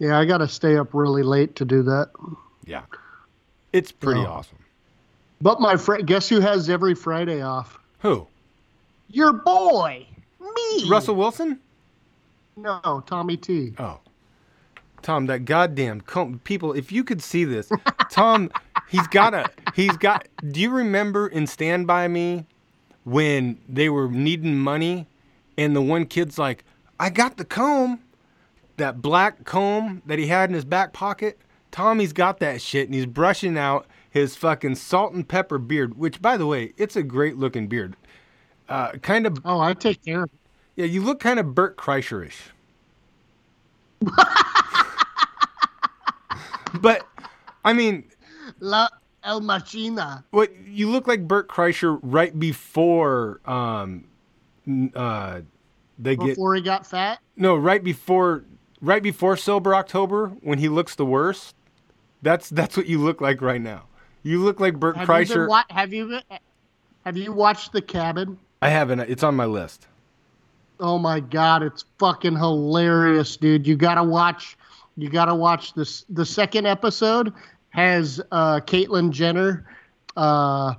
Yeah, 0.00 0.18
I 0.18 0.24
got 0.24 0.38
to 0.38 0.48
stay 0.48 0.76
up 0.76 0.88
really 0.92 1.22
late 1.22 1.54
to 1.56 1.64
do 1.64 1.84
that. 1.84 2.10
Yeah, 2.66 2.82
it's 3.72 3.92
pretty 3.92 4.20
Oh. 4.20 4.26
awesome. 4.26 4.58
But 5.40 5.60
my 5.60 5.76
friend, 5.76 6.04
guess 6.06 6.28
who 6.28 6.40
has 6.40 6.68
every 6.68 6.94
Friday 6.94 7.40
off? 7.40 7.78
Who? 8.00 8.26
Your 9.10 9.32
boy, 9.32 10.06
me. 10.40 10.88
Russell 10.90 11.14
Wilson? 11.14 11.60
No, 12.56 13.02
Tommy 13.06 13.36
T. 13.36 13.74
Oh, 13.78 14.00
Tom, 15.02 15.26
that 15.26 15.44
goddamn 15.44 16.00
com- 16.00 16.40
people. 16.44 16.72
If 16.72 16.90
you 16.90 17.04
could 17.04 17.22
see 17.22 17.44
this, 17.44 17.70
Tom, 18.10 18.50
he's 18.88 19.06
got 19.08 19.34
a. 19.34 19.48
He's 19.76 19.96
got. 19.96 20.26
Do 20.50 20.60
you 20.60 20.70
remember 20.70 21.28
in 21.28 21.46
Stand 21.46 21.86
by 21.86 22.08
Me 22.08 22.46
when 23.04 23.58
they 23.68 23.88
were 23.88 24.08
needing 24.08 24.58
money, 24.58 25.06
and 25.56 25.76
the 25.76 25.82
one 25.82 26.06
kid's 26.06 26.38
like, 26.38 26.64
"I 26.98 27.10
got 27.10 27.36
the 27.36 27.44
comb." 27.44 28.00
That 28.76 29.00
black 29.00 29.44
comb 29.44 30.02
that 30.06 30.18
he 30.18 30.26
had 30.26 30.50
in 30.50 30.54
his 30.54 30.64
back 30.64 30.92
pocket. 30.92 31.38
Tommy's 31.70 32.12
got 32.12 32.40
that 32.40 32.60
shit, 32.60 32.88
and 32.88 32.94
he's 32.94 33.06
brushing 33.06 33.56
out 33.56 33.86
his 34.10 34.34
fucking 34.34 34.74
salt 34.74 35.12
and 35.12 35.28
pepper 35.28 35.58
beard. 35.58 35.96
Which, 35.96 36.20
by 36.20 36.36
the 36.36 36.46
way, 36.46 36.72
it's 36.76 36.96
a 36.96 37.04
great 37.04 37.36
looking 37.36 37.68
beard. 37.68 37.94
Uh, 38.68 38.92
kind 39.02 39.26
of 39.28 39.38
Oh, 39.44 39.60
I 39.60 39.74
take 39.74 40.04
care 40.04 40.24
of 40.24 40.30
it. 40.32 40.38
yeah, 40.74 40.86
you 40.86 41.02
look 41.02 41.20
kind 41.20 41.38
of 41.38 41.54
Bert 41.54 41.76
Kreischer-ish. 41.76 42.50
but 46.80 47.06
I 47.64 47.72
mean, 47.72 48.04
La 48.60 48.88
El 49.24 49.40
Machina. 49.40 50.24
what 50.30 50.52
you 50.66 50.90
look 50.90 51.06
like 51.08 51.26
Bert 51.26 51.48
Kreischer 51.48 51.98
right 52.02 52.38
before 52.38 53.40
um 53.46 54.04
uh 54.94 55.40
they 55.98 56.16
get 56.16 56.26
Before 56.26 56.54
he 56.54 56.60
got 56.62 56.86
fat? 56.86 57.20
no, 57.36 57.54
right 57.56 57.82
before 57.82 58.44
right 58.80 59.02
before 59.02 59.36
sober 59.36 59.74
October 59.74 60.28
when 60.42 60.58
he 60.58 60.68
looks 60.68 60.94
the 60.94 61.06
worst. 61.06 61.54
That's 62.22 62.48
that's 62.48 62.76
what 62.76 62.86
you 62.86 62.98
look 62.98 63.20
like 63.20 63.40
right 63.42 63.60
now. 63.60 63.84
You 64.22 64.42
look 64.42 64.58
like 64.60 64.78
Bert 64.80 64.96
Have 64.96 65.08
you, 65.08 65.14
Kreischer. 65.14 65.48
wa- 65.48 65.64
have 65.70 65.92
you 65.92 66.18
have 67.04 67.16
you 67.16 67.32
watched 67.32 67.72
The 67.72 67.82
Cabin? 67.82 68.38
I 68.62 68.70
haven't. 68.70 69.00
It's 69.00 69.22
on 69.22 69.34
my 69.36 69.44
list. 69.44 69.86
Oh 70.80 70.98
my 70.98 71.20
god, 71.20 71.62
it's 71.62 71.84
fucking 71.98 72.36
hilarious, 72.36 73.36
dude. 73.36 73.66
You 73.66 73.76
gotta 73.76 74.02
watch. 74.02 74.56
You 74.96 75.08
gotta 75.10 75.34
watch 75.34 75.74
this. 75.74 76.04
The 76.08 76.24
second 76.24 76.66
episode 76.66 77.32
has 77.74 78.20
uh, 78.30 78.60
Caitlyn 78.60 79.10
Jenner, 79.10 79.66
uh, 80.16 80.74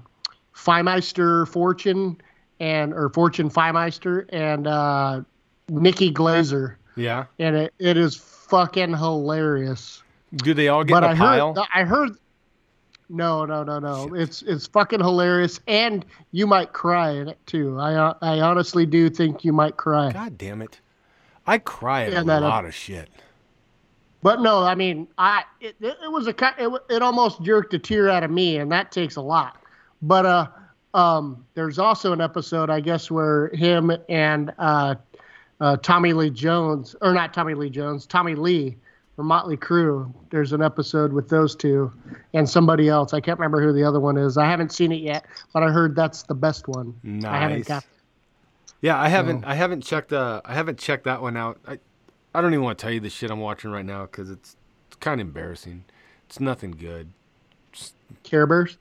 Feimster 0.55 1.45
Fortune, 1.47 2.17
and 2.61 2.93
or 2.93 3.09
Fortune 3.09 3.49
Feimster, 3.49 4.25
and 4.29 4.65
uh, 4.65 5.21
Nikki 5.67 6.11
Glazer, 6.11 6.75
Yeah. 6.95 7.25
and 7.37 7.55
it, 7.57 7.73
it 7.79 7.97
is 7.97 8.15
fucking 8.15 8.95
hilarious. 8.95 10.01
Do 10.37 10.53
they 10.53 10.69
all 10.69 10.85
get 10.85 10.93
but 11.01 11.11
in 11.11 11.17
pile? 11.17 11.53
heard, 11.53 11.65
I 11.73 11.83
heard. 11.83 12.11
No, 13.09 13.45
no, 13.45 13.63
no, 13.63 13.77
no. 13.79 14.15
It's 14.15 14.41
it's 14.41 14.65
fucking 14.65 15.01
hilarious, 15.01 15.59
and 15.67 16.03
you 16.31 16.47
might 16.47 16.71
cry 16.73 17.11
in 17.11 17.27
it 17.27 17.37
too. 17.45 17.77
I 17.79 18.13
I 18.21 18.39
honestly 18.39 18.85
do 18.85 19.09
think 19.09 19.43
you 19.43 19.51
might 19.53 19.77
cry. 19.77 20.11
God 20.13 20.37
damn 20.37 20.61
it. 20.61 20.79
I 21.45 21.57
cry 21.59 22.05
at 22.05 22.13
Yeah, 22.13 22.21
a 22.23 22.39
lot 22.39 22.65
of 22.65 22.73
shit. 22.73 23.09
But 24.25 24.41
no, 24.41 24.63
I 24.63 24.73
mean, 24.73 25.07
I 25.19 25.43
it, 25.61 25.75
it, 25.79 26.11
was 26.11 26.25
a 26.25 26.33
it, 26.57 26.81
it 26.89 27.03
almost 27.03 27.43
jerked 27.43 27.75
a 27.75 27.77
tear 27.77 28.09
out 28.09 28.23
of 28.23 28.31
me, 28.31 28.57
and 28.57 28.71
that 28.71 28.91
takes 28.91 29.17
a 29.17 29.21
lot. 29.21 29.61
But 30.01 30.25
uh, 30.25 30.47
um, 30.95 31.45
there's 31.53 31.77
also 31.77 32.11
an 32.11 32.21
episode, 32.21 32.71
I 32.71 32.79
guess, 32.79 33.11
where 33.11 33.49
him 33.49 33.91
and 34.09 34.51
uh, 34.57 34.95
uh, 35.61 35.77
Tommy 35.77 36.13
Lee 36.13 36.31
Jones, 36.31 36.95
or 37.01 37.13
not 37.13 37.35
Tommy 37.35 37.53
Lee 37.53 37.69
Jones, 37.69 38.07
Tommy 38.07 38.33
Lee 38.33 38.75
from 39.15 39.27
Motley 39.27 39.57
Crue. 39.57 40.11
There's 40.31 40.53
an 40.53 40.63
episode 40.63 41.13
with 41.13 41.29
those 41.29 41.55
two 41.55 41.93
and 42.33 42.49
somebody 42.49 42.89
else. 42.89 43.13
I 43.13 43.21
can't 43.21 43.37
remember 43.37 43.61
who 43.61 43.73
the 43.73 43.83
other 43.83 43.99
one 43.99 44.17
is. 44.17 44.39
I 44.39 44.47
haven't 44.49 44.71
seen 44.71 44.91
it 44.91 45.01
yet, 45.01 45.23
but 45.53 45.61
I 45.61 45.69
heard 45.69 45.95
that's 45.95 46.23
the 46.23 46.33
best 46.33 46.67
one. 46.67 46.95
I 47.23 47.37
haven't 47.37 47.57
Nice. 47.57 47.67
got. 47.67 47.85
Yeah, 48.81 48.99
I 48.99 49.07
haven't. 49.07 49.45
I 49.45 49.53
haven't 49.53 49.81
checked. 49.81 50.13
Uh, 50.13 50.41
I 50.43 50.55
haven't 50.55 50.79
checked 50.79 51.03
that 51.03 51.21
one 51.21 51.37
out. 51.37 51.59
I, 51.67 51.77
I 52.35 52.41
don't 52.41 52.53
even 52.53 52.63
want 52.63 52.77
to 52.77 52.83
tell 52.83 52.91
you 52.91 52.99
the 52.99 53.09
shit 53.09 53.31
I'm 53.31 53.39
watching 53.39 53.71
right 53.71 53.85
now 53.85 54.01
because 54.03 54.29
it's, 54.29 54.57
it's 54.87 54.97
kind 54.97 55.21
of 55.21 55.27
embarrassing. 55.27 55.85
It's 56.27 56.39
nothing 56.39 56.71
good. 56.71 57.11
Care 58.23 58.45
Bears. 58.45 58.77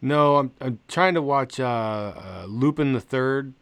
No, 0.00 0.36
I'm 0.36 0.52
I'm 0.60 0.78
trying 0.88 1.14
to 1.14 1.22
watch 1.22 1.60
uh, 1.60 1.64
uh, 1.64 2.46
Lupin 2.48 2.92
the 2.92 3.00
Third, 3.00 3.52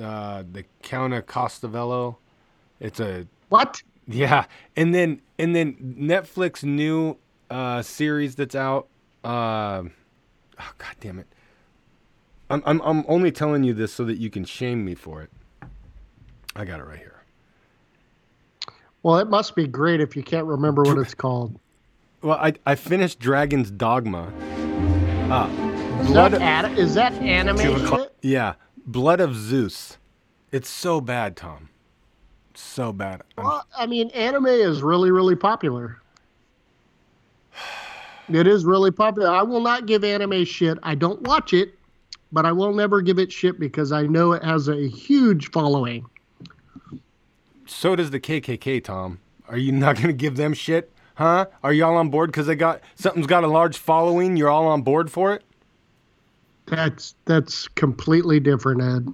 uh, 0.00 0.42
the 0.50 0.64
Count 0.82 1.14
of 1.14 1.26
Costavello. 1.26 2.16
It's 2.80 2.98
a 2.98 3.26
What? 3.48 3.82
yeah, 4.08 4.46
and 4.76 4.94
then 4.94 5.22
and 5.38 5.54
then 5.54 5.96
Netflix 5.98 6.64
new 6.64 7.16
uh, 7.50 7.82
series 7.82 8.34
that's 8.34 8.56
out. 8.56 8.88
Uh, 9.22 9.84
oh, 10.58 10.72
God 10.78 10.96
damn 11.00 11.20
it! 11.20 11.28
I'm, 12.50 12.62
I'm 12.66 12.80
I'm 12.80 13.04
only 13.06 13.30
telling 13.30 13.62
you 13.62 13.72
this 13.72 13.92
so 13.92 14.04
that 14.04 14.16
you 14.18 14.30
can 14.30 14.44
shame 14.44 14.84
me 14.84 14.96
for 14.96 15.22
it. 15.22 15.30
I 16.56 16.64
got 16.64 16.80
it 16.80 16.84
right 16.84 16.98
here. 16.98 17.11
Well, 19.02 19.18
it 19.18 19.28
must 19.28 19.56
be 19.56 19.66
great 19.66 20.00
if 20.00 20.14
you 20.16 20.22
can't 20.22 20.46
remember 20.46 20.82
what 20.82 20.98
it's 20.98 21.14
called. 21.14 21.58
Well, 22.22 22.38
I 22.38 22.54
I 22.66 22.76
finished 22.76 23.18
Dragon's 23.18 23.70
Dogma. 23.70 24.32
Uh, 25.30 25.48
Is 26.02 26.08
Blood. 26.08 26.32
that, 26.32 26.42
ad- 26.42 26.78
is 26.78 26.94
that 26.94 27.12
anime 27.14 28.06
yeah, 28.22 28.54
Blood 28.86 29.20
of 29.20 29.34
Zeus. 29.34 29.98
It's 30.52 30.68
so 30.68 31.00
bad, 31.00 31.36
Tom. 31.36 31.70
So 32.54 32.92
bad. 32.92 33.22
Well, 33.38 33.64
I 33.76 33.86
mean, 33.86 34.10
anime 34.10 34.46
is 34.46 34.82
really, 34.82 35.10
really 35.10 35.36
popular. 35.36 36.00
It 38.28 38.46
is 38.46 38.64
really 38.64 38.92
popular. 38.92 39.28
I 39.28 39.42
will 39.42 39.60
not 39.60 39.84
give 39.84 40.04
anime 40.04 40.44
shit. 40.44 40.78
I 40.82 40.94
don't 40.94 41.20
watch 41.22 41.52
it, 41.52 41.74
but 42.30 42.46
I 42.46 42.52
will 42.52 42.72
never 42.72 43.02
give 43.02 43.18
it 43.18 43.32
shit 43.32 43.58
because 43.58 43.92
I 43.92 44.06
know 44.06 44.32
it 44.32 44.42
has 44.44 44.68
a 44.68 44.88
huge 44.88 45.50
following. 45.50 46.06
So 47.72 47.96
does 47.96 48.10
the 48.10 48.20
KKK, 48.20 48.82
Tom. 48.84 49.18
Are 49.48 49.56
you 49.56 49.72
not 49.72 49.96
going 49.96 50.08
to 50.08 50.12
give 50.12 50.36
them 50.36 50.54
shit? 50.54 50.92
Huh? 51.16 51.46
Are 51.62 51.72
y'all 51.72 51.96
on 51.96 52.10
board 52.10 52.30
because 52.30 52.46
they 52.46 52.54
got 52.54 52.80
something's 52.94 53.26
got 53.26 53.44
a 53.44 53.48
large 53.48 53.76
following? 53.76 54.36
You're 54.36 54.48
all 54.48 54.66
on 54.66 54.82
board 54.82 55.10
for 55.10 55.34
it? 55.34 55.42
That's 56.66 57.14
that's 57.24 57.68
completely 57.68 58.40
different, 58.40 58.82
Ed. 58.82 59.12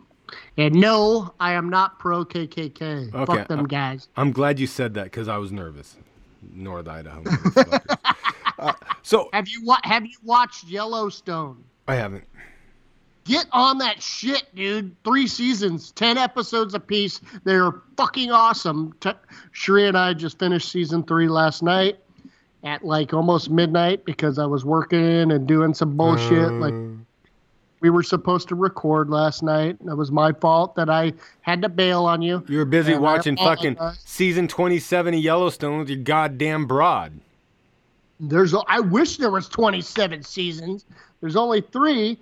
And 0.56 0.74
no, 0.74 1.35
I 1.40 1.52
am 1.52 1.70
not 1.70 1.98
pro 1.98 2.24
KKK. 2.24 3.14
Okay, 3.14 3.24
Fuck 3.26 3.48
them 3.48 3.66
guys. 3.66 4.09
I'm 4.16 4.30
glad 4.32 4.60
you 4.60 4.66
said 4.66 4.94
that 4.94 5.05
because 5.05 5.28
I 5.28 5.39
was 5.39 5.51
nervous. 5.51 5.97
North 6.52 6.86
Idaho. 6.86 7.24
uh, 8.59 8.72
so 9.02 9.28
Have 9.32 9.48
you 9.48 9.64
wa- 9.64 9.80
Have 9.85 10.05
you 10.05 10.16
watched 10.22 10.64
Yellowstone? 10.68 11.64
I 11.89 11.94
haven't. 11.94 12.24
Get 13.28 13.44
on 13.52 13.76
that 13.78 14.02
shit, 14.02 14.55
dude. 14.55 14.96
Three 15.05 15.26
seasons, 15.26 15.92
10 15.92 16.16
episodes 16.16 16.72
apiece. 16.72 17.20
They're 17.44 17.72
fucking 17.98 18.30
awesome. 18.30 18.94
T- 19.00 19.10
Sheree 19.52 19.86
and 19.86 19.98
I 19.98 20.14
just 20.14 20.38
finished 20.38 20.72
season 20.72 21.02
three 21.02 21.28
last 21.28 21.62
night 21.62 21.98
at 22.64 22.82
like 22.82 23.12
almost 23.12 23.50
midnight 23.50 24.06
because 24.06 24.38
I 24.38 24.46
was 24.46 24.64
working 24.64 25.30
and 25.30 25.46
doing 25.46 25.74
some 25.74 25.94
bullshit. 25.94 26.52
like 26.52 26.72
mm. 26.72 27.00
we 27.82 27.90
were 27.90 28.02
supposed 28.02 28.48
to 28.48 28.55
record 28.55 29.10
last 29.10 29.42
night. 29.42 29.76
That 29.84 29.96
was 29.96 30.10
my 30.10 30.32
fault 30.32 30.74
that 30.76 30.88
I 30.88 31.12
had 31.42 31.60
to 31.60 31.68
bail 31.68 32.06
on 32.06 32.22
you. 32.22 32.42
You 32.48 32.56
were 32.56 32.64
busy 32.64 32.96
watching 32.96 33.36
fucking 33.36 33.76
season 34.06 34.48
27 34.48 35.12
of 35.12 35.20
Yellowstone 35.20 35.80
with 35.80 35.90
your 35.90 35.98
goddamn 35.98 36.66
broad. 36.66 37.12
There's 38.20 38.55
I 38.66 38.80
wish 38.80 39.18
there 39.18 39.30
was 39.30 39.50
27 39.50 40.22
seasons. 40.22 40.86
There's 41.20 41.36
only 41.36 41.60
three. 41.60 42.18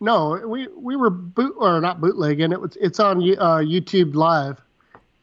No, 0.00 0.40
we 0.46 0.68
we 0.68 0.94
were 0.96 1.10
boot 1.10 1.54
or 1.58 1.80
not 1.80 2.00
bootlegging. 2.00 2.52
It 2.52 2.60
was 2.60 2.76
it's 2.80 3.00
on 3.00 3.18
uh, 3.18 3.58
YouTube 3.58 4.14
Live, 4.14 4.60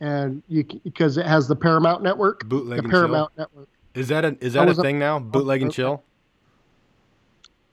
and 0.01 0.43
you 0.49 0.65
because 0.83 1.17
it 1.17 1.25
has 1.25 1.47
the 1.47 1.55
Paramount 1.55 2.03
Network. 2.03 2.45
Bootleg 2.47 2.79
the 2.79 2.83
and 2.83 2.91
chill? 2.91 2.99
Paramount 2.99 3.31
Network. 3.37 3.69
Is 3.93 4.09
that 4.09 4.25
a 4.25 4.37
is 4.41 4.55
I 4.55 4.59
that 4.59 4.67
a 4.67 4.71
was 4.71 4.79
a- 4.79 4.81
thing 4.81 4.99
now? 4.99 5.19
Bootleg 5.19 5.61
and 5.61 5.71
chill. 5.71 6.03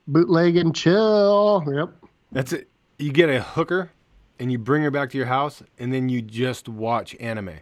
Bootleg 0.07 0.57
and 0.57 0.75
chill. 0.75 1.65
Yep. 1.67 1.91
That's 2.31 2.53
it. 2.53 2.69
You 2.99 3.13
get 3.13 3.29
a 3.31 3.43
hooker, 3.43 3.91
and 4.39 4.53
you 4.53 4.59
bring 4.59 4.83
her 4.85 4.91
back 4.93 5.11
to 5.11 5.17
your 5.19 5.27
house, 5.27 5.63
and 5.79 5.93
then 5.93 6.09
you 6.09 6.23
just 6.23 6.69
watch 6.69 7.17
anime. 7.19 7.57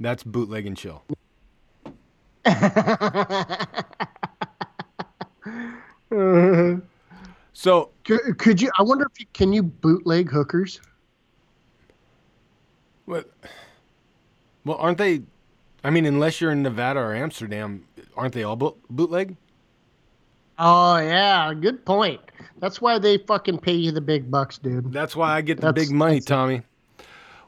That's 0.00 0.22
bootleg 0.22 0.66
and 0.66 0.76
chill. 0.76 1.02
So 7.58 7.88
Could, 8.04 8.36
could 8.36 8.60
you? 8.60 8.70
I 8.78 8.82
wonder 8.82 9.06
if 9.10 9.18
you 9.18 9.24
can 9.32 9.50
you 9.50 9.62
bootleg 9.62 10.30
hookers. 10.30 10.78
What? 13.06 13.30
Well, 14.66 14.76
aren't 14.76 14.98
they? 14.98 15.22
I 15.82 15.88
mean, 15.88 16.04
unless 16.04 16.38
you're 16.38 16.50
in 16.50 16.62
Nevada 16.62 17.00
or 17.00 17.14
Amsterdam, 17.14 17.86
aren't 18.14 18.34
they 18.34 18.42
all 18.42 18.56
boot, 18.56 18.76
bootleg? 18.90 19.38
Oh 20.58 20.98
yeah, 20.98 21.54
good 21.54 21.82
point. 21.86 22.20
That's 22.58 22.82
why 22.82 22.98
they 22.98 23.16
fucking 23.16 23.60
pay 23.60 23.72
you 23.74 23.90
the 23.90 24.02
big 24.02 24.30
bucks, 24.30 24.58
dude. 24.58 24.92
That's 24.92 25.16
why 25.16 25.34
I 25.34 25.40
get 25.40 25.56
the 25.56 25.68
That's- 25.68 25.86
big 25.88 25.96
money, 25.96 26.20
Tommy. 26.20 26.60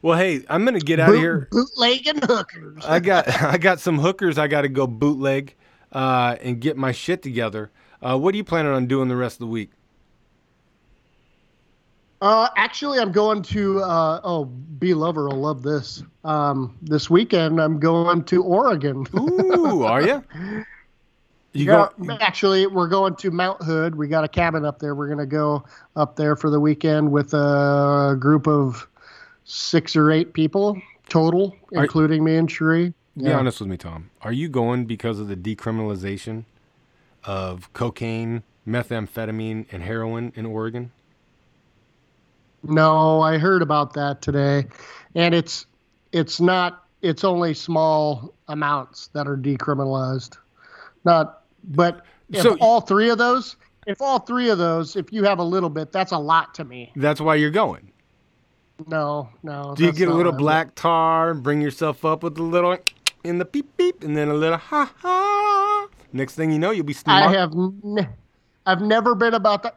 Well, 0.01 0.17
hey, 0.17 0.43
I'm 0.49 0.65
gonna 0.65 0.81
get 0.81 1.01
out 1.01 1.09
Boot- 1.09 1.17
of 1.17 1.21
here. 1.21 1.49
Bootlegging 1.51 2.23
hookers. 2.23 2.83
I 2.87 2.99
got 3.01 3.29
I 3.43 3.59
got 3.59 3.79
some 3.79 3.99
hookers. 3.99 4.39
I 4.39 4.49
got 4.49 4.63
to 4.63 4.71
go 4.71 4.87
bootleg 4.87 5.55
uh, 5.93 6.37
and 6.41 6.63
get 6.63 6.79
my 6.79 6.93
shit 6.93 7.21
together. 7.21 7.71
Uh, 8.01 8.17
what 8.17 8.33
are 8.33 8.39
you 8.39 8.45
planning 8.45 8.73
on 8.73 8.87
doing 8.87 9.09
the 9.09 9.17
rest 9.17 9.35
of 9.35 9.41
the 9.41 9.47
week? 9.49 9.73
Uh, 12.21 12.49
actually, 12.57 12.99
I'm 12.99 13.13
going 13.13 13.43
to. 13.43 13.81
Uh, 13.81 14.21
oh, 14.25 14.45
B 14.47 14.95
Lover 14.95 15.29
will 15.29 15.41
love 15.41 15.63
this. 15.63 16.03
Um, 16.25 16.77
this 16.83 17.09
weekend, 17.09 17.61
I'm 17.61 17.79
going 17.79 18.25
to 18.25 18.43
Oregon. 18.43 19.07
Ooh, 19.19 19.83
are 19.85 20.03
you? 20.03 20.25
You 21.53 21.65
Yeah, 21.65 21.89
go? 22.07 22.17
actually, 22.21 22.67
we're 22.67 22.89
going 22.89 23.15
to 23.17 23.31
Mount 23.31 23.63
Hood. 23.63 23.95
We 23.95 24.09
got 24.09 24.25
a 24.25 24.29
cabin 24.29 24.65
up 24.65 24.79
there. 24.81 24.95
We're 24.95 25.07
going 25.07 25.19
to 25.19 25.27
go 25.27 25.65
up 25.97 26.17
there 26.17 26.35
for 26.37 26.51
the 26.51 26.61
weekend 26.61 27.11
with 27.13 27.33
a 27.35 28.17
group 28.19 28.47
of 28.49 28.87
six 29.45 29.95
or 29.97 30.11
eight 30.11 30.33
people 30.35 30.81
total, 31.09 31.57
Are- 31.75 31.85
including 31.85 32.25
me 32.25 32.37
and 32.37 32.49
Sheree. 32.49 32.93
Be 33.17 33.33
honest 33.33 33.59
with 33.61 33.69
me, 33.69 33.77
Tom. 33.77 34.11
Are 34.23 34.33
you 34.33 34.49
going 34.49 34.85
because 34.85 35.19
of 35.19 35.27
the 35.27 35.35
decriminalization 35.37 36.45
of 37.25 37.73
cocaine, 37.73 38.45
methamphetamine, 38.67 39.67
and 39.73 39.83
heroin 39.83 40.33
in 40.37 40.47
Oregon? 40.47 40.93
No, 42.63 43.21
I 43.21 43.39
heard 43.39 43.63
about 43.63 43.93
that 43.95 44.21
today, 44.23 44.67
and 45.15 45.35
it's 45.35 45.67
it's 46.13 46.41
not. 46.41 46.85
It's 47.01 47.23
only 47.23 47.55
small 47.55 48.35
amounts 48.49 49.09
that 49.09 49.29
are 49.29 49.37
decriminalized. 49.37 50.37
Not, 51.05 51.43
but 51.65 52.05
if 52.31 52.43
So- 52.43 52.57
all 52.61 52.81
three 52.81 53.09
of 53.11 53.19
those, 53.19 53.55
if 53.87 54.03
all 54.03 54.19
three 54.19 54.51
of 54.51 54.59
those, 54.59 54.97
if 54.97 55.13
you 55.13 55.23
have 55.25 55.39
a 55.39 55.45
little 55.45 55.71
bit, 55.71 55.93
that's 55.93 56.11
a 56.13 56.19
lot 56.19 56.55
to 56.55 56.65
me. 56.65 56.93
That's 56.97 57.21
why 57.21 57.37
you're 57.37 57.51
going. 57.53 57.93
No, 58.87 59.29
no. 59.43 59.75
Do 59.77 59.85
you 59.85 59.93
get 59.93 60.09
a 60.09 60.15
little 60.15 60.33
black 60.33 60.75
tar, 60.75 61.31
and 61.31 61.43
bring 61.43 61.61
yourself 61.61 62.05
up 62.05 62.23
with 62.23 62.39
a 62.39 62.43
little 62.43 62.77
in 63.25 63.39
the 63.39 63.45
beep 63.45 63.77
beep, 63.77 64.03
and 64.03 64.17
then 64.17 64.29
a 64.29 64.35
little 64.35 64.59
ha 64.59 64.93
ha. 64.99 65.89
Next 66.13 66.35
thing 66.35 66.51
you 66.51 66.59
know, 66.59 66.71
you'll 66.71 66.85
be 66.87 66.97
I 67.07 67.31
have, 67.33 67.53
n- 67.53 68.09
I've 68.67 68.81
never 68.81 69.15
been 69.15 69.35
about 69.35 69.63
the 69.63 69.73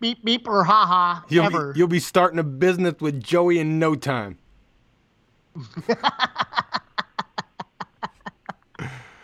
beep 0.00 0.24
beep 0.24 0.46
or 0.48 0.64
ha 0.64 0.86
ha 0.86 1.24
You'll 1.28 1.46
ever. 1.46 1.72
be, 1.72 1.78
you'll 1.78 1.88
be 1.88 2.00
starting 2.00 2.38
a 2.38 2.44
business 2.44 2.94
with 3.00 3.22
Joey 3.22 3.58
in 3.58 3.78
no 3.78 3.94
time. 3.94 4.38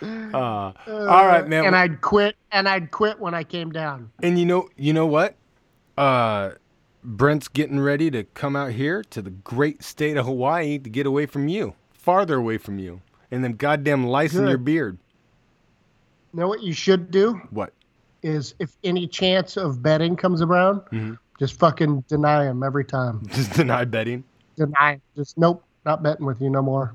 uh, 0.02 0.72
all 0.86 1.26
right, 1.26 1.46
man. 1.46 1.66
and 1.66 1.76
I'd 1.76 2.00
quit, 2.00 2.36
and 2.50 2.68
I'd 2.68 2.90
quit 2.90 3.18
when 3.20 3.34
I 3.34 3.44
came 3.44 3.70
down. 3.70 4.10
And 4.22 4.38
you 4.38 4.46
know, 4.46 4.68
you 4.76 4.92
know 4.92 5.06
what? 5.06 5.36
Uh, 5.96 6.52
Brent's 7.04 7.48
getting 7.48 7.80
ready 7.80 8.10
to 8.10 8.24
come 8.24 8.56
out 8.56 8.72
here 8.72 9.02
to 9.04 9.22
the 9.22 9.30
great 9.30 9.82
state 9.82 10.16
of 10.16 10.24
Hawaii 10.26 10.78
to 10.78 10.88
get 10.90 11.06
away 11.06 11.26
from 11.26 11.48
you, 11.48 11.74
farther 11.92 12.36
away 12.36 12.58
from 12.58 12.78
you, 12.78 13.02
and 13.30 13.42
then 13.44 13.52
goddamn 13.52 14.06
lice 14.06 14.34
in 14.34 14.46
your 14.48 14.58
beard. 14.58 14.98
Know 16.32 16.48
what 16.48 16.62
you 16.62 16.72
should 16.72 17.10
do 17.10 17.34
What? 17.50 17.74
Is, 18.22 18.54
if 18.58 18.76
any 18.84 19.06
chance 19.06 19.56
of 19.56 19.82
betting 19.82 20.16
comes 20.16 20.42
around, 20.42 20.80
Mm-hmm. 20.92 21.14
just 21.38 21.58
fucking 21.58 22.02
deny 22.08 22.44
him 22.44 22.62
every 22.62 22.84
time. 22.84 23.22
Just 23.32 23.52
deny 23.52 23.84
betting? 23.84 24.24
Deny. 24.56 25.00
Just 25.16 25.36
nope, 25.38 25.64
not 25.84 26.02
betting 26.02 26.26
with 26.26 26.40
you 26.40 26.50
no 26.50 26.62
more 26.62 26.94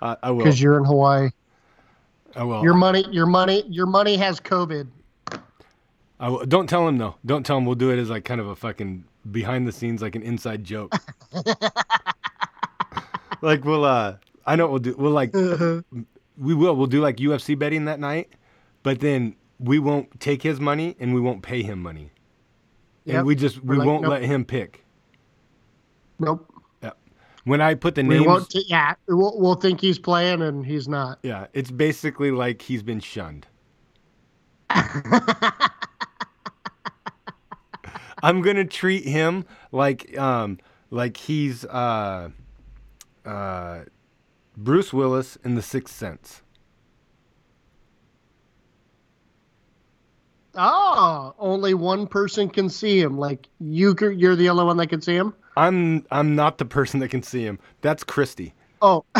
Uh, 0.00 0.16
I 0.22 0.30
will. 0.30 0.38
because 0.38 0.60
you're 0.60 0.78
in 0.78 0.84
Hawaii. 0.84 1.30
I 2.36 2.44
will. 2.44 2.62
Your 2.62 2.74
money, 2.74 3.04
your 3.10 3.26
money, 3.26 3.64
your 3.68 3.86
money 3.86 4.16
has 4.16 4.40
COVID. 4.40 4.86
I 6.20 6.28
will. 6.28 6.46
Don't 6.46 6.66
tell 6.68 6.86
him 6.88 6.96
though. 6.96 7.16
Don't 7.26 7.44
tell 7.44 7.58
him. 7.58 7.66
We'll 7.66 7.74
do 7.74 7.90
it 7.90 7.98
as 7.98 8.08
like 8.08 8.24
kind 8.24 8.40
of 8.40 8.46
a 8.46 8.56
fucking 8.56 9.04
behind 9.30 9.66
the 9.68 9.72
scenes, 9.72 10.00
like 10.00 10.14
an 10.14 10.22
inside 10.22 10.64
joke. 10.64 10.94
like 13.42 13.64
we'll. 13.64 13.84
uh 13.84 14.16
I 14.46 14.56
know 14.56 14.64
what 14.66 14.72
we'll 14.72 14.80
do. 14.80 14.94
We'll 14.98 15.12
like. 15.12 15.32
we 15.34 16.54
will. 16.54 16.74
We'll 16.76 16.86
do 16.86 17.00
like 17.00 17.16
UFC 17.18 17.58
betting 17.58 17.84
that 17.84 18.00
night, 18.00 18.30
but 18.82 19.00
then 19.00 19.36
we 19.62 19.78
won't 19.78 20.20
take 20.20 20.42
his 20.42 20.60
money 20.60 20.96
and 20.98 21.14
we 21.14 21.20
won't 21.20 21.42
pay 21.42 21.62
him 21.62 21.80
money. 21.82 22.10
Yep. 23.04 23.16
And 23.16 23.26
we 23.26 23.34
just 23.34 23.64
we 23.64 23.76
like, 23.76 23.86
won't 23.86 24.02
nope. 24.02 24.10
let 24.12 24.22
him 24.22 24.44
pick. 24.44 24.84
Nope. 26.18 26.52
When 27.44 27.60
I 27.60 27.74
put 27.74 27.96
the 27.96 28.04
won't. 28.04 28.48
T- 28.50 28.64
yeah, 28.68 28.94
we'll, 29.08 29.36
we'll 29.38 29.56
think 29.56 29.80
he's 29.80 29.98
playing 29.98 30.42
and 30.42 30.64
he's 30.64 30.86
not. 30.86 31.18
yeah, 31.22 31.48
it's 31.52 31.72
basically 31.72 32.30
like 32.30 32.62
he's 32.62 32.82
been 32.84 33.00
shunned. 33.00 33.48
I'm 38.22 38.40
gonna 38.42 38.64
treat 38.64 39.04
him 39.04 39.44
like 39.72 40.16
um 40.16 40.58
like 40.90 41.16
he's 41.16 41.64
uh 41.64 42.30
uh 43.24 43.80
Bruce 44.56 44.92
Willis 44.92 45.36
in 45.44 45.56
The 45.56 45.62
Sixth 45.62 45.94
Sense. 45.94 46.41
Oh, 50.54 51.34
only 51.38 51.74
one 51.74 52.06
person 52.06 52.48
can 52.48 52.68
see 52.68 53.00
him. 53.00 53.18
Like 53.18 53.48
you, 53.60 53.96
you're 54.00 54.36
the 54.36 54.50
only 54.50 54.64
one 54.64 54.76
that 54.78 54.88
can 54.88 55.00
see 55.00 55.14
him. 55.14 55.34
I'm 55.56 56.06
I'm 56.10 56.34
not 56.34 56.58
the 56.58 56.64
person 56.64 57.00
that 57.00 57.08
can 57.08 57.22
see 57.22 57.42
him. 57.42 57.58
That's 57.80 58.04
Christy. 58.04 58.54
Oh. 58.80 59.04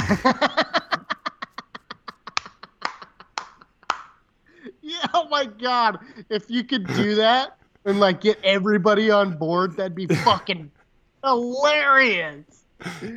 yeah, 4.83 5.07
oh 5.15 5.29
my 5.31 5.47
god. 5.47 5.99
If 6.29 6.51
you 6.51 6.65
could 6.65 6.87
do 6.89 7.15
that 7.17 7.57
and 7.85 8.01
like 8.01 8.21
get 8.21 8.39
everybody 8.45 9.11
on 9.11 9.37
board, 9.37 9.77
that'd 9.77 9.95
be 9.95 10.07
fucking 10.07 10.71
hilarious. 11.25 12.65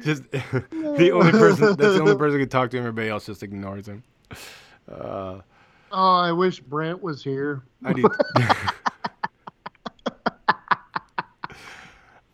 Just 0.03 0.29
the 0.31 1.11
only 1.13 1.31
person 1.31 1.75
that's 1.75 1.95
the 1.95 2.01
only 2.01 2.15
person 2.15 2.39
who 2.39 2.45
can 2.45 2.49
talk 2.49 2.69
to 2.71 2.77
him. 2.77 2.83
Everybody 2.83 3.09
else 3.09 3.25
just 3.25 3.43
ignores 3.43 3.87
him. 3.87 4.03
Uh, 4.89 5.39
Oh, 5.97 6.17
I 6.17 6.33
wish 6.33 6.59
Brent 6.59 7.01
was 7.01 7.23
here. 7.23 7.63
I 7.83 7.93
do. 7.93 8.09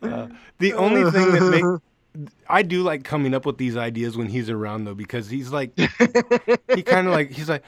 Uh, 0.02 0.26
the 0.58 0.72
only 0.72 1.08
thing 1.12 1.30
that 1.30 1.48
make 1.48 2.28
I 2.48 2.62
do 2.62 2.82
like 2.82 3.04
coming 3.04 3.34
up 3.34 3.46
with 3.46 3.56
these 3.56 3.76
ideas 3.76 4.16
when 4.16 4.26
he's 4.26 4.50
around 4.50 4.84
though 4.84 4.96
because 4.96 5.30
he's 5.30 5.52
like 5.52 5.78
he 5.78 6.82
kind 6.82 7.06
of 7.06 7.12
like 7.12 7.30
he's 7.30 7.48
like 7.48 7.62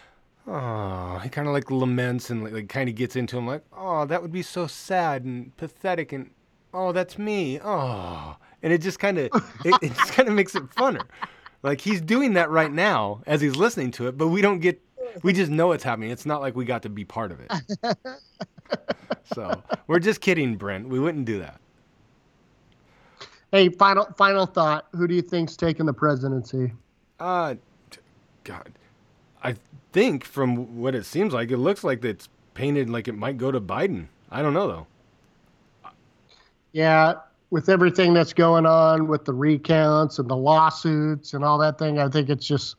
oh 0.49 1.21
he 1.23 1.29
kind 1.29 1.47
of 1.47 1.55
like 1.55 1.71
laments 1.71 2.31
and 2.31 2.43
like, 2.43 2.53
like 2.53 2.69
kind 2.69 2.89
of 2.89 2.97
gets 2.97 3.15
into 3.15 3.39
him 3.39 3.47
like 3.47 3.63
oh 3.73 4.05
that 4.07 4.21
would 4.21 4.33
be 4.33 4.43
so 4.43 4.67
sad 4.67 5.23
and 5.23 5.57
pathetic 5.57 6.13
and 6.13 6.29
oh 6.73 6.91
that's 6.91 7.19
me 7.19 7.61
oh 7.63 8.37
and 8.65 8.73
it 8.73 8.79
just 8.79 8.99
kind 8.99 9.17
of 9.17 9.27
it, 9.65 9.79
it 9.81 9.95
just 9.95 10.13
kind 10.13 10.29
of 10.29 10.35
makes 10.35 10.57
it 10.57 10.65
funner 10.71 11.03
like 11.63 11.81
he's 11.81 12.01
doing 12.01 12.33
that 12.33 12.51
right 12.51 12.73
now 12.73 13.23
as 13.29 13.41
he's 13.41 13.55
listening 13.55 13.93
to 13.93 14.09
it 14.09 14.19
but 14.19 14.27
we 14.27 14.43
don't 14.43 14.59
get 14.59 14.83
we 15.23 15.33
just 15.33 15.51
know 15.51 15.73
it's 15.73 15.85
happening 15.85 16.11
it's 16.11 16.27
not 16.27 16.41
like 16.41 16.57
we 16.57 16.65
got 16.65 16.83
to 16.83 16.89
be 16.89 17.05
part 17.05 17.31
of 17.33 17.41
it 17.41 17.97
so 19.35 19.63
we're 19.87 19.99
just 19.99 20.21
kidding 20.21 20.57
brent 20.57 20.89
we 20.89 20.99
wouldn't 20.99 21.25
do 21.25 21.39
that 21.39 21.61
Hey, 23.55 23.69
final 23.69 24.07
final 24.17 24.47
thought. 24.47 24.89
Who 24.97 25.07
do 25.07 25.15
you 25.15 25.23
think's 25.23 25.57
taking 25.57 25.87
the 25.87 25.93
presidency? 25.93 26.73
Uh, 27.21 27.55
God, 28.43 28.73
I 29.45 29.55
think 29.93 30.25
from 30.25 30.77
what 30.81 30.97
it 30.97 31.07
seems 31.07 31.33
like, 31.33 31.53
it 31.53 31.59
looks 31.59 31.85
like 31.85 32.05
it's 32.05 32.29
painted 32.55 32.91
like 32.91 33.07
it 33.07 33.13
might 33.13 33.39
go 33.39 33.53
to 33.53 33.61
Biden. 33.61 34.09
I 34.29 34.43
don't 34.43 34.55
know 34.55 34.67
though. 34.67 34.87
Yeah, 36.73 37.15
with 37.51 37.69
everything 37.69 38.13
that's 38.13 38.33
going 38.33 38.67
on 38.67 39.07
with 39.07 39.25
the 39.25 39.33
recounts 39.33 40.19
and 40.19 40.29
the 40.29 40.35
lawsuits 40.37 41.33
and 41.33 41.45
all 41.45 41.59
that 41.59 41.79
thing, 41.79 42.01
I 42.01 42.09
think 42.09 42.31
it's 42.31 42.45
just 42.45 42.75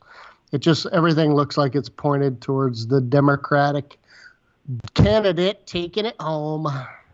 it 0.52 0.58
just 0.58 0.86
everything 0.92 1.34
looks 1.34 1.56
like 1.56 1.74
it's 1.74 1.88
pointed 1.88 2.40
towards 2.40 2.86
the 2.86 3.00
Democratic 3.00 3.98
candidate 4.94 5.66
taking 5.66 6.06
it 6.06 6.16
home. 6.20 6.66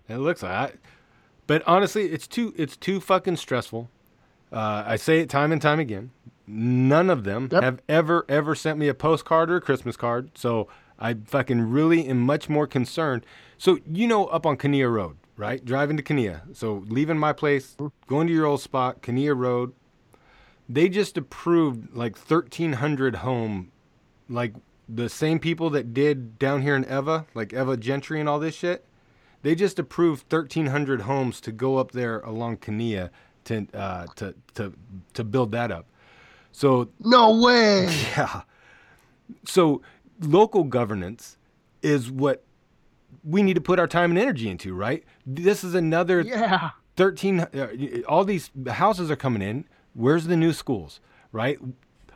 It 0.08 0.18
looks 0.18 0.42
like, 0.42 0.52
I, 0.52 0.72
but 1.46 1.62
honestly, 1.66 2.06
it's 2.06 2.26
too 2.26 2.52
it's 2.56 2.76
too 2.76 3.00
fucking 3.00 3.36
stressful. 3.36 3.90
Uh, 4.52 4.84
I 4.86 4.96
say 4.96 5.20
it 5.20 5.30
time 5.30 5.52
and 5.52 5.62
time 5.62 5.80
again. 5.80 6.10
None 6.46 7.08
of 7.08 7.24
them 7.24 7.48
Yep. 7.50 7.62
have 7.62 7.80
ever 7.88 8.26
ever 8.28 8.54
sent 8.54 8.78
me 8.78 8.88
a 8.88 8.94
postcard 8.94 9.50
or 9.50 9.56
a 9.56 9.60
Christmas 9.60 9.96
card, 9.96 10.30
so 10.36 10.68
I 10.98 11.14
fucking 11.14 11.70
really 11.70 12.06
am 12.06 12.20
much 12.20 12.48
more 12.48 12.66
concerned. 12.66 13.24
So 13.58 13.78
you 13.90 14.06
know, 14.06 14.26
up 14.26 14.44
on 14.44 14.56
Kunia 14.56 14.92
Road, 14.92 15.16
right? 15.36 15.64
Driving 15.64 15.96
to 15.96 16.02
Kunia. 16.02 16.42
So 16.54 16.84
leaving 16.88 17.18
my 17.18 17.32
place, 17.32 17.76
going 18.06 18.26
to 18.26 18.32
your 18.32 18.44
old 18.46 18.60
spot, 18.60 19.02
Kunia 19.02 19.36
Road. 19.36 19.72
They 20.72 20.88
just 20.88 21.18
approved 21.18 21.94
like 21.94 22.16
1,300 22.16 23.16
home, 23.16 23.70
like 24.28 24.54
the 24.88 25.08
same 25.08 25.38
people 25.38 25.68
that 25.70 25.92
did 25.92 26.38
down 26.38 26.62
here 26.62 26.74
in 26.74 26.84
Ewa, 26.84 27.26
like 27.34 27.52
Ewa 27.52 27.76
Gentry 27.76 28.20
and 28.20 28.28
all 28.28 28.38
this 28.38 28.54
shit. 28.54 28.86
They 29.42 29.54
just 29.54 29.78
approved 29.78 30.32
1,300 30.32 31.02
homes 31.02 31.40
to 31.42 31.52
go 31.52 31.76
up 31.76 31.92
there 31.92 32.20
along 32.20 32.58
Kunia 32.58 33.10
to 33.44 33.66
uh, 33.74 34.06
to 34.16 34.34
to 34.54 34.72
to 35.14 35.24
build 35.24 35.52
that 35.52 35.70
up. 35.70 35.86
So 36.52 36.88
No 37.00 37.40
way. 37.42 37.86
yeah. 38.16 38.42
So 39.44 39.82
local 40.20 40.64
governance 40.64 41.36
is 41.82 42.10
what 42.10 42.44
we 43.24 43.42
need 43.42 43.54
to 43.54 43.60
put 43.60 43.78
our 43.78 43.88
time 43.88 44.10
and 44.12 44.18
energy 44.18 44.48
into, 44.48 44.74
right? 44.74 45.04
This 45.26 45.64
is 45.64 45.74
another 45.74 46.20
Yeah. 46.22 46.70
13 46.96 47.40
uh, 47.40 47.68
all 48.06 48.24
these 48.24 48.50
houses 48.68 49.10
are 49.10 49.16
coming 49.16 49.42
in. 49.42 49.64
Where's 49.94 50.26
the 50.26 50.36
new 50.36 50.52
schools, 50.52 51.00
right? 51.32 51.58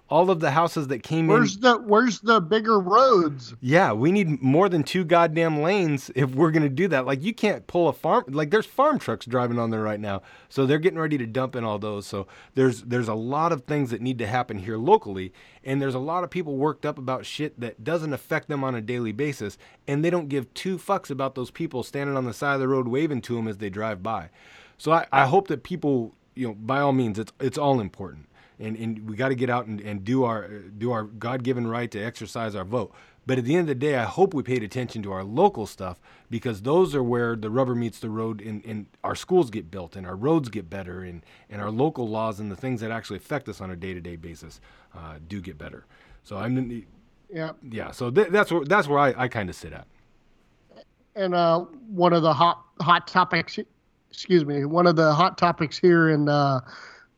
All 0.08 0.30
of 0.30 0.38
the 0.38 0.52
houses 0.52 0.86
that 0.86 1.02
came 1.02 1.24
in 1.24 1.32
Where's 1.32 1.56
the 1.58 1.78
Where's 1.78 2.20
the 2.20 2.40
bigger 2.40 2.78
roads? 2.78 3.56
Yeah, 3.60 3.92
we 3.92 4.12
need 4.12 4.40
more 4.40 4.68
than 4.68 4.84
two 4.84 5.04
goddamn 5.04 5.62
lanes 5.62 6.12
if 6.14 6.32
we're 6.32 6.52
gonna 6.52 6.68
do 6.68 6.86
that. 6.88 7.06
Like 7.06 7.24
you 7.24 7.34
can't 7.34 7.66
pull 7.66 7.88
a 7.88 7.92
farm 7.92 8.22
like 8.28 8.52
there's 8.52 8.66
farm 8.66 9.00
trucks 9.00 9.26
driving 9.26 9.58
on 9.58 9.70
there 9.70 9.82
right 9.82 9.98
now. 9.98 10.22
So 10.48 10.64
they're 10.64 10.78
getting 10.78 11.00
ready 11.00 11.18
to 11.18 11.26
dump 11.26 11.56
in 11.56 11.64
all 11.64 11.80
those. 11.80 12.06
So 12.06 12.28
there's 12.54 12.82
there's 12.82 13.08
a 13.08 13.14
lot 13.14 13.50
of 13.50 13.64
things 13.64 13.90
that 13.90 14.00
need 14.00 14.18
to 14.20 14.28
happen 14.28 14.60
here 14.60 14.76
locally, 14.76 15.32
and 15.64 15.82
there's 15.82 15.96
a 15.96 15.98
lot 15.98 16.22
of 16.22 16.30
people 16.30 16.54
worked 16.56 16.86
up 16.86 16.98
about 16.98 17.26
shit 17.26 17.58
that 17.58 17.82
doesn't 17.82 18.12
affect 18.12 18.46
them 18.46 18.62
on 18.62 18.76
a 18.76 18.80
daily 18.80 19.10
basis, 19.10 19.58
and 19.88 20.04
they 20.04 20.10
don't 20.10 20.28
give 20.28 20.54
two 20.54 20.78
fucks 20.78 21.10
about 21.10 21.34
those 21.34 21.50
people 21.50 21.82
standing 21.82 22.16
on 22.16 22.26
the 22.26 22.32
side 22.32 22.54
of 22.54 22.60
the 22.60 22.68
road 22.68 22.86
waving 22.86 23.22
to 23.22 23.34
them 23.34 23.48
as 23.48 23.58
they 23.58 23.70
drive 23.70 24.04
by. 24.04 24.30
So 24.78 24.92
I, 24.92 25.06
I 25.10 25.26
hope 25.26 25.48
that 25.48 25.64
people, 25.64 26.14
you 26.36 26.48
know, 26.48 26.54
by 26.54 26.80
all 26.80 26.92
means, 26.92 27.18
it's 27.18 27.32
it's 27.40 27.58
all 27.58 27.80
important 27.80 28.26
and, 28.58 28.76
and 28.76 29.08
we 29.08 29.16
got 29.16 29.28
to 29.28 29.34
get 29.34 29.50
out 29.50 29.66
and, 29.66 29.80
and 29.80 30.04
do 30.04 30.24
our 30.24 30.48
do 30.48 30.92
our 30.92 31.04
God-given 31.04 31.66
right 31.66 31.90
to 31.90 32.00
exercise 32.00 32.54
our 32.54 32.64
vote. 32.64 32.92
But 33.26 33.38
at 33.38 33.44
the 33.44 33.54
end 33.54 33.62
of 33.62 33.66
the 33.66 33.74
day, 33.74 33.96
I 33.96 34.04
hope 34.04 34.34
we 34.34 34.44
paid 34.44 34.62
attention 34.62 35.02
to 35.02 35.12
our 35.12 35.24
local 35.24 35.66
stuff 35.66 36.00
because 36.30 36.62
those 36.62 36.94
are 36.94 37.02
where 37.02 37.34
the 37.34 37.50
rubber 37.50 37.74
meets 37.74 37.98
the 37.98 38.08
road 38.08 38.40
and, 38.40 38.64
and 38.64 38.86
our 39.02 39.16
schools 39.16 39.50
get 39.50 39.68
built 39.68 39.96
and 39.96 40.06
our 40.06 40.14
roads 40.14 40.48
get 40.48 40.70
better 40.70 41.02
and, 41.02 41.24
and 41.50 41.60
our 41.60 41.70
local 41.70 42.08
laws 42.08 42.38
and 42.38 42.52
the 42.52 42.56
things 42.56 42.80
that 42.80 42.92
actually 42.92 43.16
affect 43.16 43.48
us 43.48 43.60
on 43.60 43.70
a 43.72 43.76
day-to-day 43.76 44.14
basis 44.14 44.60
uh, 44.94 45.16
do 45.26 45.40
get 45.40 45.58
better. 45.58 45.86
So 46.22 46.36
I'm 46.36 46.86
Yeah. 47.28 47.52
yeah. 47.68 47.90
So 47.90 48.10
th- 48.12 48.28
that's 48.28 48.52
where 48.52 48.64
that's 48.64 48.86
where 48.86 49.00
I, 49.00 49.14
I 49.24 49.28
kind 49.28 49.50
of 49.50 49.56
sit 49.56 49.72
at. 49.72 49.86
And 51.16 51.34
uh, 51.34 51.60
one 51.88 52.12
of 52.12 52.22
the 52.22 52.32
hot 52.32 52.64
hot 52.80 53.08
topics, 53.08 53.58
excuse 54.16 54.46
me, 54.46 54.64
one 54.64 54.86
of 54.86 54.96
the 54.96 55.12
hot 55.12 55.36
topics 55.36 55.76
here 55.76 56.08
in 56.08 56.26
uh, 56.26 56.60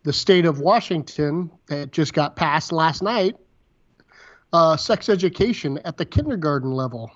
the 0.03 0.13
state 0.13 0.45
of 0.45 0.59
Washington 0.59 1.49
that 1.69 1.93
just 1.93 2.13
got 2.13 2.35
passed 2.35 2.73
last 2.73 3.03
night, 3.03 3.37
uh, 4.53 4.77
sex 4.77 5.09
education 5.09 5.79
at 5.85 5.97
the 5.97 6.05
kindergarten 6.05 6.73
level. 6.73 7.13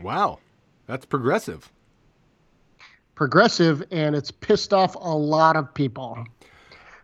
Wow, 0.00 0.38
that's 0.86 1.04
progressive. 1.04 1.68
progressive 3.16 3.82
and 3.90 4.16
it's 4.16 4.30
pissed 4.30 4.72
off 4.72 4.94
a 4.94 4.98
lot 4.98 5.54
of 5.56 5.74
people. 5.74 6.24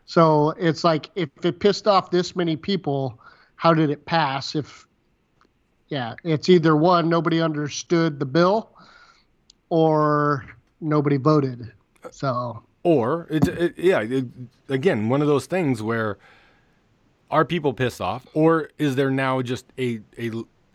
So 0.07 0.51
it's 0.53 0.85
like 0.85 1.11
if 1.15 1.29
it 1.45 1.61
pissed 1.61 1.87
off 1.87 2.11
this 2.11 2.35
many 2.37 2.57
people, 2.57 3.21
how 3.57 3.75
did 3.75 3.91
it 3.91 4.07
pass? 4.07 4.55
If 4.55 4.87
yeah, 5.89 6.15
it's 6.25 6.49
either 6.49 6.75
one 6.77 7.09
nobody 7.09 7.43
understood 7.43 8.19
the 8.19 8.25
bill 8.25 8.71
or 9.69 10.47
nobody 10.81 11.17
voted. 11.17 11.73
So 12.15 12.63
Or 12.83 13.27
it's 13.31 13.49
it, 13.49 13.79
yeah, 13.79 14.01
it, 14.01 14.27
again, 14.69 15.09
one 15.09 15.21
of 15.21 15.29
those 15.29 15.47
things 15.47 15.83
where 15.83 16.19
are 17.31 17.45
people 17.45 17.73
pissed 17.73 18.01
off, 18.01 18.27
or 18.35 18.71
is 18.79 18.95
there 18.97 19.11
now 19.11 19.43
just 19.43 19.67
a 19.79 20.01
a 20.19 20.31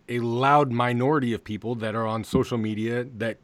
a 0.10 0.20
loud 0.20 0.72
minority 0.72 1.34
of 1.34 1.44
people 1.44 1.76
that 1.76 1.96
are 1.96 2.06
on 2.06 2.24
social 2.24 2.58
media 2.58 3.06
that 3.18 3.38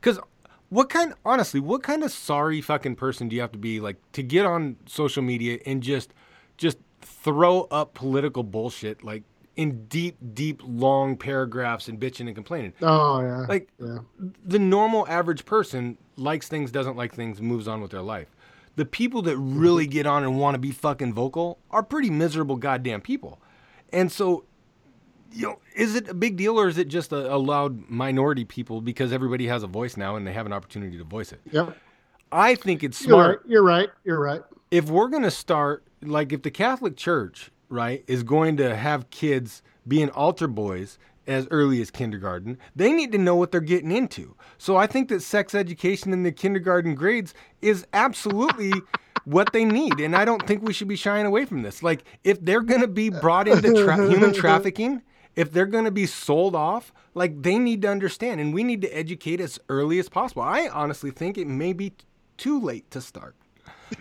because 0.00 0.20
what 0.68 0.88
kind 0.88 1.12
honestly 1.24 1.60
what 1.60 1.82
kind 1.82 2.04
of 2.04 2.12
sorry 2.12 2.60
fucking 2.60 2.94
person 2.94 3.28
do 3.28 3.34
you 3.34 3.42
have 3.42 3.52
to 3.52 3.58
be 3.58 3.80
like 3.80 3.96
to 4.12 4.22
get 4.22 4.46
on 4.46 4.76
social 4.86 5.22
media 5.22 5.58
and 5.66 5.82
just 5.82 6.14
just 6.56 6.78
throw 7.02 7.62
up 7.72 7.92
political 7.94 8.42
bullshit 8.42 9.02
like 9.02 9.24
in 9.56 9.84
deep 9.86 10.16
deep 10.32 10.62
long 10.64 11.16
paragraphs 11.16 11.88
and 11.88 11.98
bitching 11.98 12.26
and 12.26 12.34
complaining 12.36 12.72
oh 12.82 13.20
yeah. 13.20 13.46
like 13.48 13.68
yeah. 13.78 13.98
the 14.44 14.58
normal 14.58 15.06
average 15.08 15.44
person 15.44 15.98
likes 16.20 16.48
things, 16.48 16.70
doesn't 16.70 16.96
like 16.96 17.14
things, 17.14 17.40
moves 17.40 17.66
on 17.66 17.80
with 17.80 17.90
their 17.90 18.02
life. 18.02 18.28
The 18.76 18.84
people 18.84 19.22
that 19.22 19.36
mm-hmm. 19.36 19.58
really 19.58 19.86
get 19.86 20.06
on 20.06 20.22
and 20.22 20.38
want 20.38 20.54
to 20.54 20.58
be 20.58 20.70
fucking 20.70 21.12
vocal 21.12 21.58
are 21.70 21.82
pretty 21.82 22.10
miserable 22.10 22.56
goddamn 22.56 23.00
people. 23.00 23.40
And 23.92 24.12
so, 24.12 24.44
you 25.32 25.46
know, 25.48 25.58
is 25.74 25.96
it 25.96 26.08
a 26.08 26.14
big 26.14 26.36
deal 26.36 26.58
or 26.58 26.68
is 26.68 26.78
it 26.78 26.88
just 26.88 27.12
a, 27.12 27.34
a 27.34 27.36
loud 27.36 27.88
minority 27.88 28.44
people 28.44 28.80
because 28.80 29.12
everybody 29.12 29.46
has 29.48 29.62
a 29.62 29.66
voice 29.66 29.96
now 29.96 30.16
and 30.16 30.26
they 30.26 30.32
have 30.32 30.46
an 30.46 30.52
opportunity 30.52 30.96
to 30.98 31.04
voice 31.04 31.32
it? 31.32 31.40
Yep. 31.50 31.76
I 32.32 32.54
think 32.54 32.84
it's 32.84 33.04
You're 33.04 33.16
right. 33.16 33.24
smart 33.24 33.42
You're 33.48 33.62
right. 33.62 33.88
You're 34.04 34.20
right. 34.20 34.42
if 34.70 34.88
we're 34.88 35.08
going 35.08 35.24
to 35.24 35.30
start 35.30 35.84
like 36.02 36.32
if 36.32 36.42
the 36.42 36.50
catholic 36.50 36.96
church 36.96 37.50
right 37.68 38.04
is 38.06 38.22
going 38.22 38.56
to 38.56 38.76
have 38.76 39.10
kids 39.10 39.62
being 39.86 40.10
altar 40.10 40.46
boys 40.46 40.98
as 41.30 41.46
early 41.50 41.80
as 41.80 41.90
kindergarten. 41.90 42.58
They 42.74 42.92
need 42.92 43.12
to 43.12 43.18
know 43.18 43.36
what 43.36 43.52
they're 43.52 43.60
getting 43.60 43.92
into. 43.92 44.36
So 44.58 44.76
i 44.76 44.86
think 44.86 45.08
that 45.08 45.22
sex 45.22 45.54
education 45.54 46.12
in 46.12 46.22
the 46.22 46.32
kindergarten 46.32 46.94
grades 46.94 47.34
is 47.62 47.86
absolutely 47.92 48.72
what 49.24 49.52
they 49.52 49.64
need 49.64 50.00
and 50.00 50.16
i 50.16 50.24
don't 50.24 50.46
think 50.46 50.62
we 50.62 50.72
should 50.72 50.88
be 50.88 50.96
shying 50.96 51.26
away 51.26 51.44
from 51.44 51.62
this. 51.62 51.82
Like 51.82 52.04
if 52.24 52.44
they're 52.44 52.62
going 52.62 52.80
to 52.80 52.88
be 52.88 53.10
brought 53.10 53.48
into 53.48 53.84
tra- 53.84 54.08
human 54.10 54.32
trafficking 54.32 55.02
if 55.36 55.52
they're 55.52 55.66
going 55.66 55.84
to 55.84 55.90
be 55.90 56.06
sold 56.06 56.56
off 56.56 56.92
like 57.14 57.42
they 57.42 57.58
need 57.58 57.82
to 57.82 57.88
understand 57.88 58.40
and 58.40 58.52
we 58.52 58.64
need 58.64 58.82
to 58.82 58.88
educate 58.88 59.40
as 59.40 59.58
early 59.68 59.98
as 59.98 60.08
possible. 60.08 60.42
I 60.42 60.68
honestly 60.68 61.10
think 61.10 61.38
it 61.38 61.46
may 61.46 61.72
be 61.72 61.90
t- 61.90 62.04
too 62.36 62.60
late 62.60 62.90
to 62.90 63.00
start. 63.00 63.36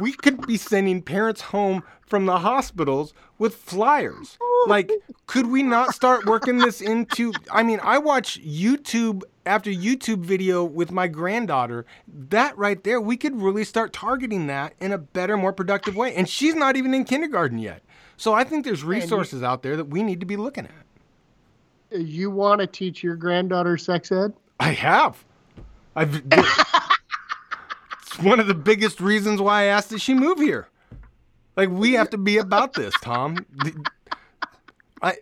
We 0.00 0.12
could 0.12 0.46
be 0.46 0.56
sending 0.56 1.02
parents 1.02 1.40
home 1.40 1.84
from 2.14 2.26
the 2.26 2.38
hospitals 2.38 3.12
with 3.38 3.56
flyers. 3.56 4.38
Oh. 4.40 4.66
Like, 4.68 4.88
could 5.26 5.46
we 5.46 5.64
not 5.64 5.96
start 5.96 6.26
working 6.26 6.58
this 6.58 6.80
into? 6.80 7.32
I 7.50 7.64
mean, 7.64 7.80
I 7.82 7.98
watch 7.98 8.40
YouTube 8.40 9.24
after 9.46 9.68
YouTube 9.68 10.20
video 10.20 10.62
with 10.62 10.92
my 10.92 11.08
granddaughter. 11.08 11.86
That 12.06 12.56
right 12.56 12.84
there, 12.84 13.00
we 13.00 13.16
could 13.16 13.42
really 13.42 13.64
start 13.64 13.92
targeting 13.92 14.46
that 14.46 14.74
in 14.78 14.92
a 14.92 14.98
better, 14.98 15.36
more 15.36 15.52
productive 15.52 15.96
way. 15.96 16.14
And 16.14 16.28
she's 16.28 16.54
not 16.54 16.76
even 16.76 16.94
in 16.94 17.02
kindergarten 17.04 17.58
yet. 17.58 17.82
So 18.16 18.32
I 18.32 18.44
think 18.44 18.64
there's 18.64 18.84
resources 18.84 19.42
out 19.42 19.64
there 19.64 19.76
that 19.76 19.86
we 19.86 20.04
need 20.04 20.20
to 20.20 20.26
be 20.26 20.36
looking 20.36 20.66
at. 20.66 20.86
Uh, 21.92 21.98
you 21.98 22.30
want 22.30 22.60
to 22.60 22.68
teach 22.68 23.02
your 23.02 23.16
granddaughter 23.16 23.76
sex 23.76 24.12
ed? 24.12 24.34
I 24.60 24.68
have. 24.68 25.24
I've. 25.96 26.22
it's 26.30 28.18
one 28.20 28.38
of 28.38 28.46
the 28.46 28.54
biggest 28.54 29.00
reasons 29.00 29.40
why 29.40 29.62
I 29.62 29.64
asked 29.64 29.90
that 29.90 30.00
she 30.00 30.14
move 30.14 30.38
here. 30.38 30.68
Like 31.56 31.70
we 31.70 31.92
have 31.92 32.10
to 32.10 32.18
be 32.18 32.38
about 32.38 32.74
this, 32.74 32.94
Tom. 33.02 33.44
I, 35.02 35.14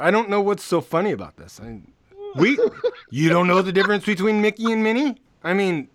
I 0.00 0.10
don't 0.10 0.28
know 0.30 0.40
what's 0.40 0.64
so 0.64 0.80
funny 0.80 1.12
about 1.12 1.36
this. 1.36 1.60
I, 1.62 1.80
we, 2.36 2.58
you 3.10 3.28
don't 3.28 3.46
know 3.46 3.62
the 3.62 3.72
difference 3.72 4.04
between 4.04 4.40
Mickey 4.40 4.72
and 4.72 4.82
Minnie. 4.82 5.16
I 5.42 5.52
mean, 5.52 5.88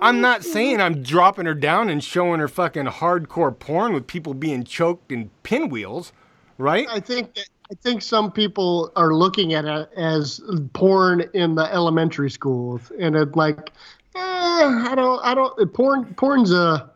I'm 0.00 0.20
not 0.20 0.44
saying 0.44 0.80
I'm 0.80 1.02
dropping 1.02 1.46
her 1.46 1.54
down 1.54 1.88
and 1.88 2.02
showing 2.02 2.40
her 2.40 2.48
fucking 2.48 2.86
hardcore 2.86 3.56
porn 3.56 3.92
with 3.92 4.06
people 4.06 4.34
being 4.34 4.64
choked 4.64 5.12
in 5.12 5.30
pinwheels, 5.42 6.12
right? 6.58 6.86
I 6.90 7.00
think 7.00 7.38
I 7.70 7.74
think 7.76 8.02
some 8.02 8.30
people 8.30 8.92
are 8.96 9.14
looking 9.14 9.54
at 9.54 9.64
it 9.64 9.88
as 9.96 10.40
porn 10.74 11.22
in 11.32 11.54
the 11.54 11.72
elementary 11.72 12.30
schools, 12.30 12.92
and 12.98 13.16
it's 13.16 13.34
like, 13.34 13.70
eh, 14.14 14.20
I 14.20 14.92
don't, 14.94 15.24
I 15.24 15.34
don't. 15.34 15.72
Porn, 15.72 16.12
porn's 16.14 16.52
a, 16.52 16.90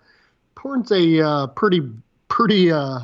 porn's 0.58 0.90
a 0.90 1.20
uh, 1.20 1.46
pretty, 1.46 1.80
pretty 2.26 2.70
uh, 2.70 2.98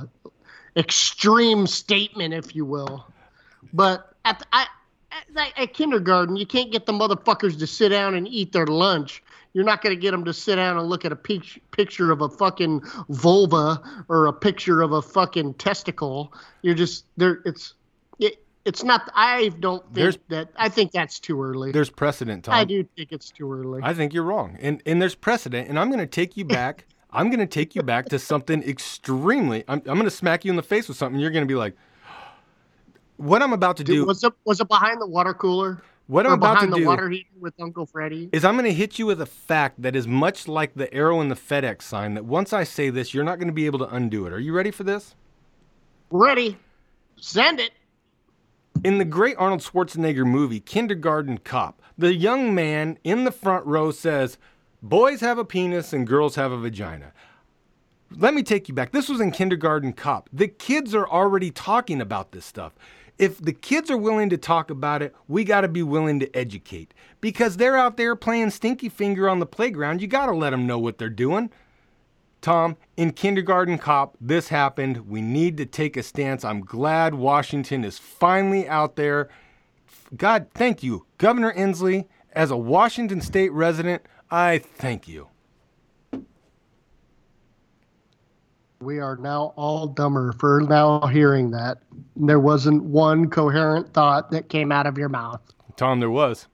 extreme 0.76 1.66
statement, 1.66 2.34
if 2.34 2.54
you 2.54 2.64
will. 2.66 3.06
But 3.72 4.12
at, 4.24 4.40
the, 4.40 4.46
I, 4.52 4.66
at, 5.36 5.52
at 5.56 5.72
kindergarten, 5.72 6.36
you 6.36 6.46
can't 6.46 6.70
get 6.70 6.84
the 6.84 6.92
motherfuckers 6.92 7.58
to 7.60 7.66
sit 7.66 7.90
down 7.90 8.14
and 8.14 8.28
eat 8.28 8.52
their 8.52 8.66
lunch. 8.66 9.22
You're 9.52 9.64
not 9.64 9.82
going 9.82 9.94
to 9.94 10.00
get 10.00 10.10
them 10.10 10.24
to 10.24 10.32
sit 10.32 10.56
down 10.56 10.76
and 10.76 10.88
look 10.88 11.04
at 11.04 11.12
a 11.12 11.16
pic- 11.16 11.62
picture 11.70 12.10
of 12.10 12.22
a 12.22 12.28
fucking 12.28 12.82
vulva 13.08 13.80
or 14.08 14.26
a 14.26 14.32
picture 14.32 14.82
of 14.82 14.92
a 14.92 15.00
fucking 15.00 15.54
testicle. 15.54 16.32
You're 16.62 16.74
just 16.74 17.04
there. 17.16 17.40
It's 17.44 17.74
it, 18.18 18.42
it's 18.64 18.82
not. 18.82 19.08
I 19.14 19.50
don't 19.60 19.84
think 19.84 19.94
There's- 19.94 20.18
that. 20.28 20.48
I 20.56 20.68
think 20.68 20.90
that's 20.90 21.20
too 21.20 21.40
early. 21.40 21.70
There's 21.70 21.90
precedent, 21.90 22.46
Tom. 22.46 22.54
I 22.54 22.64
do 22.64 22.82
think 22.96 23.12
it's 23.12 23.30
too 23.30 23.52
early. 23.52 23.80
I 23.84 23.94
think 23.94 24.12
you're 24.12 24.24
wrong. 24.24 24.58
And 24.60 24.82
and 24.86 25.00
there's 25.00 25.14
precedent, 25.14 25.68
and 25.68 25.78
I'm 25.78 25.88
going 25.88 26.00
to 26.00 26.06
take 26.06 26.36
you 26.36 26.44
back. 26.44 26.86
I'm 27.14 27.28
going 27.28 27.40
to 27.40 27.46
take 27.46 27.74
you 27.74 27.82
back 27.82 28.06
to 28.06 28.18
something 28.18 28.62
extremely. 28.64 29.64
I'm, 29.68 29.78
I'm 29.86 29.94
going 29.94 30.04
to 30.04 30.10
smack 30.10 30.44
you 30.44 30.50
in 30.50 30.56
the 30.56 30.62
face 30.62 30.88
with 30.88 30.96
something. 30.96 31.20
You're 31.20 31.30
going 31.30 31.44
to 31.44 31.48
be 31.48 31.54
like, 31.54 31.74
what 33.16 33.42
I'm 33.42 33.52
about 33.52 33.76
to 33.78 33.84
do. 33.84 34.04
was 34.04 34.24
it 34.24 34.32
was 34.44 34.60
it 34.60 34.68
behind 34.68 35.00
the 35.00 35.06
water 35.06 35.32
cooler? 35.32 35.82
What 36.06 36.26
I'm 36.26 36.32
about 36.32 36.60
to 36.60 36.66
behind 36.66 36.72
the 36.72 36.78
do 36.78 36.86
water 36.86 37.08
heater 37.08 37.28
with 37.40 37.54
Uncle 37.58 37.86
Freddy. 37.86 38.28
is 38.32 38.44
I'm 38.44 38.56
going 38.56 38.66
to 38.66 38.74
hit 38.74 38.98
you 38.98 39.06
with 39.06 39.22
a 39.22 39.26
fact 39.26 39.80
that 39.80 39.96
is 39.96 40.06
much 40.06 40.46
like 40.46 40.74
the 40.74 40.92
arrow 40.92 41.22
in 41.22 41.28
the 41.28 41.34
FedEx 41.34 41.82
sign. 41.82 42.14
That 42.14 42.26
once 42.26 42.52
I 42.52 42.64
say 42.64 42.90
this, 42.90 43.14
you're 43.14 43.24
not 43.24 43.38
going 43.38 43.48
to 43.48 43.54
be 43.54 43.64
able 43.64 43.78
to 43.78 43.88
undo 43.88 44.26
it. 44.26 44.32
Are 44.32 44.40
you 44.40 44.52
ready 44.52 44.70
for 44.70 44.84
this? 44.84 45.14
Ready? 46.10 46.58
Send 47.16 47.58
it. 47.58 47.70
In 48.82 48.98
the 48.98 49.04
great 49.06 49.36
Arnold 49.38 49.62
Schwarzenegger 49.62 50.26
movie, 50.26 50.60
Kindergarten 50.60 51.38
Cop, 51.38 51.80
the 51.96 52.14
young 52.14 52.54
man 52.54 52.98
in 53.02 53.24
the 53.24 53.30
front 53.30 53.64
row 53.64 53.90
says, 53.90 54.36
Boys 54.84 55.22
have 55.22 55.38
a 55.38 55.46
penis 55.46 55.94
and 55.94 56.06
girls 56.06 56.34
have 56.34 56.52
a 56.52 56.58
vagina. 56.58 57.14
let 58.18 58.34
me 58.34 58.42
take 58.42 58.68
you 58.68 58.74
back. 58.74 58.92
This 58.92 59.08
was 59.08 59.18
in 59.18 59.30
kindergarten 59.30 59.94
cop. 59.94 60.28
The 60.30 60.46
kids 60.46 60.94
are 60.94 61.08
already 61.08 61.50
talking 61.50 62.02
about 62.02 62.32
this 62.32 62.44
stuff. 62.44 62.74
If 63.16 63.38
the 63.38 63.54
kids 63.54 63.90
are 63.90 63.96
willing 63.96 64.28
to 64.28 64.36
talk 64.36 64.68
about 64.68 65.00
it, 65.00 65.16
we 65.26 65.42
got 65.42 65.62
to 65.62 65.68
be 65.68 65.82
willing 65.82 66.20
to 66.20 66.36
educate 66.36 66.92
because 67.22 67.56
they're 67.56 67.78
out 67.78 67.96
there 67.96 68.14
playing 68.14 68.50
stinky 68.50 68.90
finger 68.90 69.26
on 69.26 69.38
the 69.38 69.46
playground. 69.46 70.02
You 70.02 70.06
got 70.06 70.26
to 70.26 70.32
let 70.32 70.50
them 70.50 70.66
know 70.66 70.78
what 70.78 70.98
they're 70.98 71.08
doing. 71.08 71.50
Tom, 72.42 72.76
in 72.98 73.12
kindergarten 73.12 73.78
cop, 73.78 74.18
this 74.20 74.48
happened. 74.48 75.08
We 75.08 75.22
need 75.22 75.56
to 75.56 75.64
take 75.64 75.96
a 75.96 76.02
stance. 76.02 76.44
I'm 76.44 76.60
glad 76.60 77.14
Washington 77.14 77.86
is 77.86 77.98
finally 77.98 78.68
out 78.68 78.96
there. 78.96 79.30
God, 80.14 80.48
thank 80.52 80.82
you. 80.82 81.06
Governor 81.16 81.54
Inslee, 81.54 82.04
as 82.32 82.50
a 82.50 82.56
Washington 82.56 83.22
state 83.22 83.50
resident, 83.52 84.02
I 84.30 84.58
thank 84.58 85.08
you. 85.08 85.28
We 88.80 88.98
are 88.98 89.16
now 89.16 89.54
all 89.56 89.86
dumber 89.86 90.32
for 90.32 90.60
now 90.60 91.06
hearing 91.06 91.50
that. 91.52 91.78
There 92.16 92.40
wasn't 92.40 92.84
one 92.84 93.30
coherent 93.30 93.94
thought 93.94 94.30
that 94.30 94.48
came 94.48 94.70
out 94.70 94.86
of 94.86 94.98
your 94.98 95.08
mouth. 95.08 95.40
Tom, 95.76 96.00
there 96.00 96.10
was. 96.10 96.46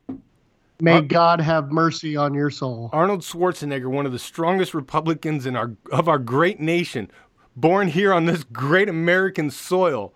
May 0.81 0.93
Ar- 0.93 1.03
God 1.03 1.41
have 1.41 1.73
mercy 1.73 2.17
on 2.17 2.33
your 2.33 2.51
soul. 2.51 2.91
Arnold 2.93 3.21
Schwarzenegger, 3.21 3.89
one 3.89 4.07
of 4.07 4.13
the 4.13 4.19
strongest 4.19 4.75
Republicans 4.75 5.45
in 5.45 5.57
our 5.57 5.73
of 5.91 6.09
our 6.09 6.19
great 6.19 6.61
nation, 6.61 7.11
born 7.57 7.89
here 7.89 8.13
on 8.13 8.27
this 8.27 8.45
great 8.45 8.89
American 8.89 9.51
soil. 9.51 10.15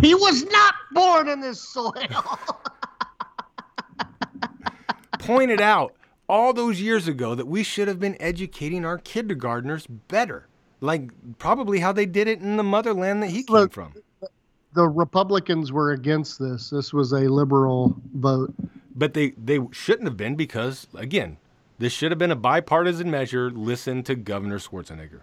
He 0.00 0.14
was 0.14 0.44
not 0.44 0.74
born 0.92 1.28
in 1.28 1.40
this 1.40 1.60
soil. 1.60 1.92
pointed 5.18 5.60
out 5.60 5.94
all 6.30 6.52
those 6.52 6.80
years 6.80 7.08
ago 7.08 7.34
that 7.34 7.46
we 7.48 7.62
should 7.64 7.88
have 7.88 7.98
been 7.98 8.16
educating 8.20 8.84
our 8.84 8.98
kindergartners 8.98 9.86
better. 9.88 10.46
Like 10.80 11.10
probably 11.38 11.80
how 11.80 11.92
they 11.92 12.06
did 12.06 12.28
it 12.28 12.40
in 12.40 12.56
the 12.56 12.62
motherland 12.62 13.22
that 13.22 13.30
he 13.30 13.42
came 13.42 13.54
Look, 13.56 13.72
from. 13.72 13.92
the 14.72 14.88
Republicans 14.88 15.72
were 15.72 15.90
against 15.92 16.38
this. 16.38 16.70
This 16.70 16.92
was 16.92 17.12
a 17.12 17.20
liberal 17.28 18.00
vote. 18.14 18.54
But 18.94 19.14
they, 19.14 19.30
they 19.30 19.58
shouldn't 19.72 20.06
have 20.08 20.16
been 20.16 20.36
because, 20.36 20.86
again, 20.94 21.36
this 21.78 21.92
should 21.92 22.12
have 22.12 22.18
been 22.18 22.30
a 22.30 22.36
bipartisan 22.36 23.10
measure. 23.10 23.50
Listen 23.50 24.02
to 24.04 24.14
Governor 24.14 24.58
Schwarzenegger. 24.58 25.20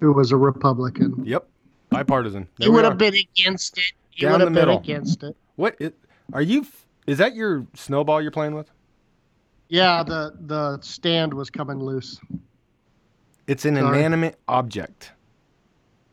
Who 0.00 0.12
was 0.12 0.30
a 0.32 0.36
Republican? 0.36 1.24
Yep, 1.24 1.48
bipartisan. 1.90 2.48
He 2.58 2.64
There 2.64 2.70
we 2.70 2.76
would 2.76 2.84
have 2.84 2.98
been 2.98 3.14
against 3.14 3.78
it. 3.78 3.92
He 4.10 4.22
Down 4.26 4.32
would 4.32 4.40
the 4.40 4.44
have 4.46 4.54
been 4.54 4.60
middle. 4.66 4.78
against 4.78 5.22
it. 5.22 5.36
What 5.56 5.78
are 6.32 6.42
you? 6.42 6.66
Is 7.06 7.18
that 7.18 7.34
your 7.34 7.66
snowball 7.74 8.20
you're 8.20 8.30
playing 8.30 8.54
with? 8.54 8.70
Yeah, 9.68 10.02
the 10.02 10.32
the 10.40 10.78
stand 10.80 11.34
was 11.34 11.50
coming 11.50 11.80
loose. 11.80 12.20
It's 13.46 13.64
an 13.64 13.76
Sorry. 13.76 13.98
inanimate 13.98 14.38
object. 14.48 15.12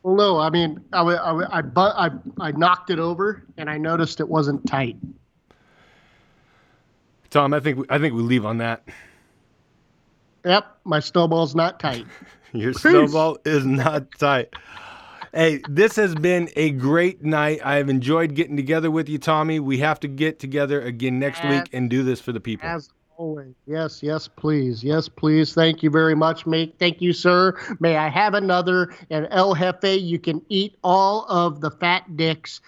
Well, 0.02 0.16
no, 0.16 0.40
I 0.40 0.50
mean, 0.50 0.84
I 0.92 1.02
I 1.02 1.60
I, 1.60 1.62
I 1.78 2.10
I 2.40 2.52
knocked 2.52 2.90
it 2.90 3.00
over 3.00 3.44
and 3.58 3.70
I 3.70 3.78
noticed 3.78 4.20
it 4.20 4.28
wasn't 4.28 4.66
tight. 4.68 4.98
Tom, 7.30 7.54
I 7.54 7.60
think 7.60 7.80
we, 7.80 7.86
I 7.90 7.98
think 7.98 8.14
we 8.14 8.22
leave 8.22 8.46
on 8.46 8.58
that. 8.60 8.88
Yep, 10.46 10.66
my 10.84 11.00
snowball's 11.00 11.56
not 11.56 11.80
tight. 11.80 12.06
Your 12.54 12.74
snowball 12.74 13.38
is 13.46 13.66
not 13.66 14.12
tight. 14.20 14.54
Hey, 15.34 15.62
this 15.68 15.96
has 15.96 16.14
been 16.14 16.50
a 16.56 16.70
great 16.72 17.24
night. 17.24 17.60
I 17.66 17.78
have 17.78 17.90
enjoyed 17.90 18.36
getting 18.36 18.56
together 18.56 18.92
with 18.92 19.10
you, 19.10 19.18
Tommy. 19.18 19.60
We 19.60 19.80
have 19.80 20.00
to 20.02 20.08
get 20.08 20.38
together 20.38 20.80
again 20.80 21.18
next 21.18 21.44
week 21.44 21.64
and 21.74 21.90
do 21.90 22.04
this 22.04 22.22
for 22.22 22.32
the 22.32 22.40
people. 22.40 22.70
As 22.70 22.90
always. 23.18 23.54
Yes, 23.66 24.02
yes, 24.04 24.28
please. 24.28 24.84
Yes, 24.84 25.08
please. 25.08 25.54
Thank 25.54 25.84
you 25.84 25.90
very 25.90 26.16
much, 26.16 26.46
mate. 26.46 26.76
Thank 26.80 27.02
you, 27.02 27.14
sir. 27.14 27.58
May 27.80 27.98
I 27.98 28.10
have 28.10 28.34
another? 28.34 28.94
And 29.10 29.28
El 29.32 29.56
Jefe, 29.56 30.00
you 30.00 30.20
can 30.20 30.42
eat 30.50 30.76
all 30.84 31.26
of 31.30 31.62
the 31.62 31.72
fat 31.72 32.18
dicks 32.18 32.62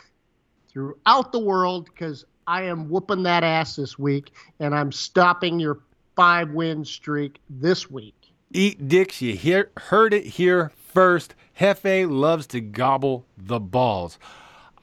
throughout 0.69 1.31
the 1.31 1.39
world 1.39 1.85
because 1.85 2.25
I 2.47 2.63
am 2.63 2.89
whooping 2.89 3.23
that 3.23 3.43
ass 3.43 3.75
this 3.75 3.97
week 3.97 4.31
and 4.59 4.75
I'm 4.75 4.91
stopping 4.91 5.59
your 5.59 5.79
five 6.15 6.51
win 6.51 6.85
streak 6.85 7.39
this 7.49 7.89
week. 7.89 8.15
Eat 8.51 8.87
dicks. 8.87 9.21
You 9.21 9.35
hear, 9.35 9.71
heard 9.77 10.13
it 10.13 10.25
here 10.25 10.71
first. 10.93 11.35
Jefe 11.59 12.07
loves 12.07 12.47
to 12.47 12.61
gobble 12.61 13.25
the 13.37 13.59
balls. 13.59 14.19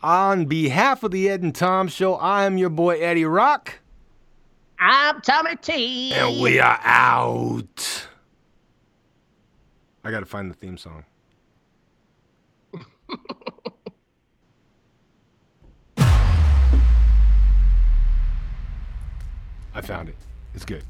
On 0.03 0.47
behalf 0.47 1.05
of 1.05 1.13
the 1.13 1.29
Ed 1.29 1.43
and 1.43 1.55
Tom 1.55 1.87
Show, 1.87 2.15
I 2.15 2.45
am 2.45 2.59
your 2.59 2.71
boy 2.71 2.99
Eddie 2.99 3.25
Rock, 3.25 3.79
I'm 4.85 5.21
Tommy 5.21 5.55
T. 5.63 6.13
and 6.13 6.43
we 6.43 6.59
are 6.59 6.81
out. 6.83 8.07
I 10.03 10.11
got 10.11 10.21
to 10.21 10.27
find 10.27 10.51
the 10.51 10.55
theme 10.57 10.77
song. 10.77 11.05
I 19.75 19.81
found 19.81 20.09
it. 20.09 20.17
It's 20.55 20.65
good. 20.65 20.83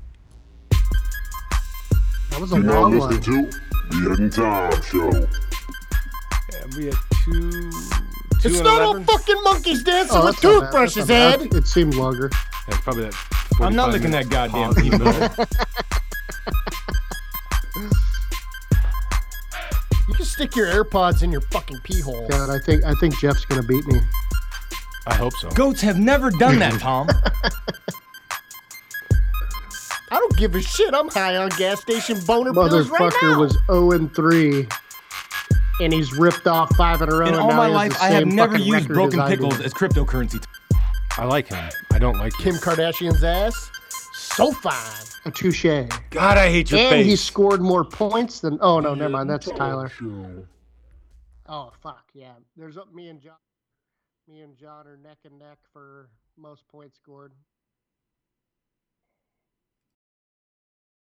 That 0.71 2.41
was 2.41 2.53
a 2.53 2.57
You're 2.57 2.65
now 2.65 2.81
long 2.83 2.99
listening 2.99 3.43
one. 3.43 3.51
to 3.51 3.59
The 3.91 4.11
Ed 4.13 4.19
and 4.19 4.85
Show. 4.85 5.09
And 6.63 6.75
we 6.75 6.87
had 6.87 6.95
two. 7.25 7.51
two 8.41 8.49
It's 8.49 8.57
and 8.57 8.65
not 8.65 8.81
all 8.83 9.03
fucking 9.03 9.43
monkeys 9.45 9.85
dancing 9.85 10.17
Oh, 10.17 10.25
with 10.27 10.35
that's 10.35 10.43
not 10.45 10.61
bad. 10.61 10.67
toothbrushes, 10.73 11.11
Ed. 11.11 11.55
It 11.55 11.67
seemed 11.67 11.95
longer. 11.95 12.31
That's 12.67 12.81
probably 12.81 13.05
that. 13.05 13.15
I'm 13.63 13.77
not 13.77 13.91
looking 13.93 14.15
at 14.15 14.29
goddamn 14.29 14.75
pause 14.75 14.79
in 14.79 14.91
the 14.91 14.91
people. 14.91 15.07
middle. 15.07 15.47
You 20.09 20.15
can 20.15 20.25
stick 20.27 20.57
your 20.57 20.67
AirPods 20.67 21.23
in 21.23 21.31
your 21.31 21.41
fucking 21.43 21.79
pee 21.85 22.01
hole. 22.01 22.27
God, 22.29 22.51
I 22.51 22.59
think 22.59 22.85
I 22.85 22.93
think 22.95 23.19
Jeff's 23.19 23.45
gonna 23.45 23.63
beat 23.63 23.87
me. 23.87 24.01
I 25.07 25.15
hope 25.15 25.33
so. 25.35 25.49
Goats 25.51 25.81
have 25.81 25.99
never 25.99 26.31
done 26.31 26.59
that, 26.59 26.79
Tom. 26.81 27.09
I 30.11 30.19
don't 30.19 30.37
give 30.37 30.55
a 30.55 30.61
shit. 30.61 30.93
I'm 30.93 31.09
high 31.09 31.37
on 31.37 31.49
gas 31.51 31.81
station 31.81 32.19
boner 32.27 32.53
pills 32.53 32.91
right 32.91 33.01
now. 33.01 33.09
Motherfucker 33.09 33.33
now. 33.33 33.41
was 33.41 33.57
0 33.67 33.93
and 33.93 34.15
3, 34.15 34.69
and 35.81 35.93
he's 35.93 36.13
ripped 36.13 36.47
off 36.47 36.75
five 36.77 37.01
in 37.01 37.09
a 37.11 37.17
row. 37.17 37.27
In 37.27 37.35
and 37.35 37.43
all 37.43 37.53
my 37.53 37.69
life, 37.69 37.97
I 38.01 38.11
have 38.11 38.27
never 38.27 38.59
used 38.59 38.89
broken 38.89 39.19
as 39.21 39.27
I 39.27 39.31
do. 39.31 39.37
pickles 39.37 39.61
as 39.61 39.73
cryptocurrency. 39.73 40.45
I 41.19 41.25
like 41.25 41.49
him. 41.49 41.71
I 41.93 41.99
don't 41.99 42.19
like 42.19 42.33
Kim 42.35 42.55
him. 42.55 42.61
Kardashian's 42.61 43.23
ass, 43.23 43.71
so 44.15 44.51
fine. 44.53 45.07
A 45.25 45.31
touche. 45.31 45.65
God, 46.11 46.39
I 46.39 46.49
hate 46.51 46.71
your 46.71 46.81
And 46.81 46.91
face. 46.91 47.07
he 47.07 47.17
scored 47.17 47.61
more 47.61 47.85
points 47.85 48.41
than. 48.41 48.59
Oh 48.61 48.81
no, 48.81 48.95
never 48.95 49.11
mind. 49.11 49.31
That's 49.31 49.47
Tyler. 49.51 49.91
Oh 51.47 51.73
fuck 51.83 52.05
yeah. 52.15 52.33
There's 52.57 52.77
me 52.93 53.09
and 53.09 53.21
John. 53.21 53.37
Me 54.29 54.41
and 54.41 54.57
John 54.57 54.87
are 54.87 54.97
neck 54.97 55.19
and 55.25 55.39
neck 55.39 55.59
for 55.73 56.09
most 56.37 56.67
points 56.69 56.97
scored. 56.97 57.33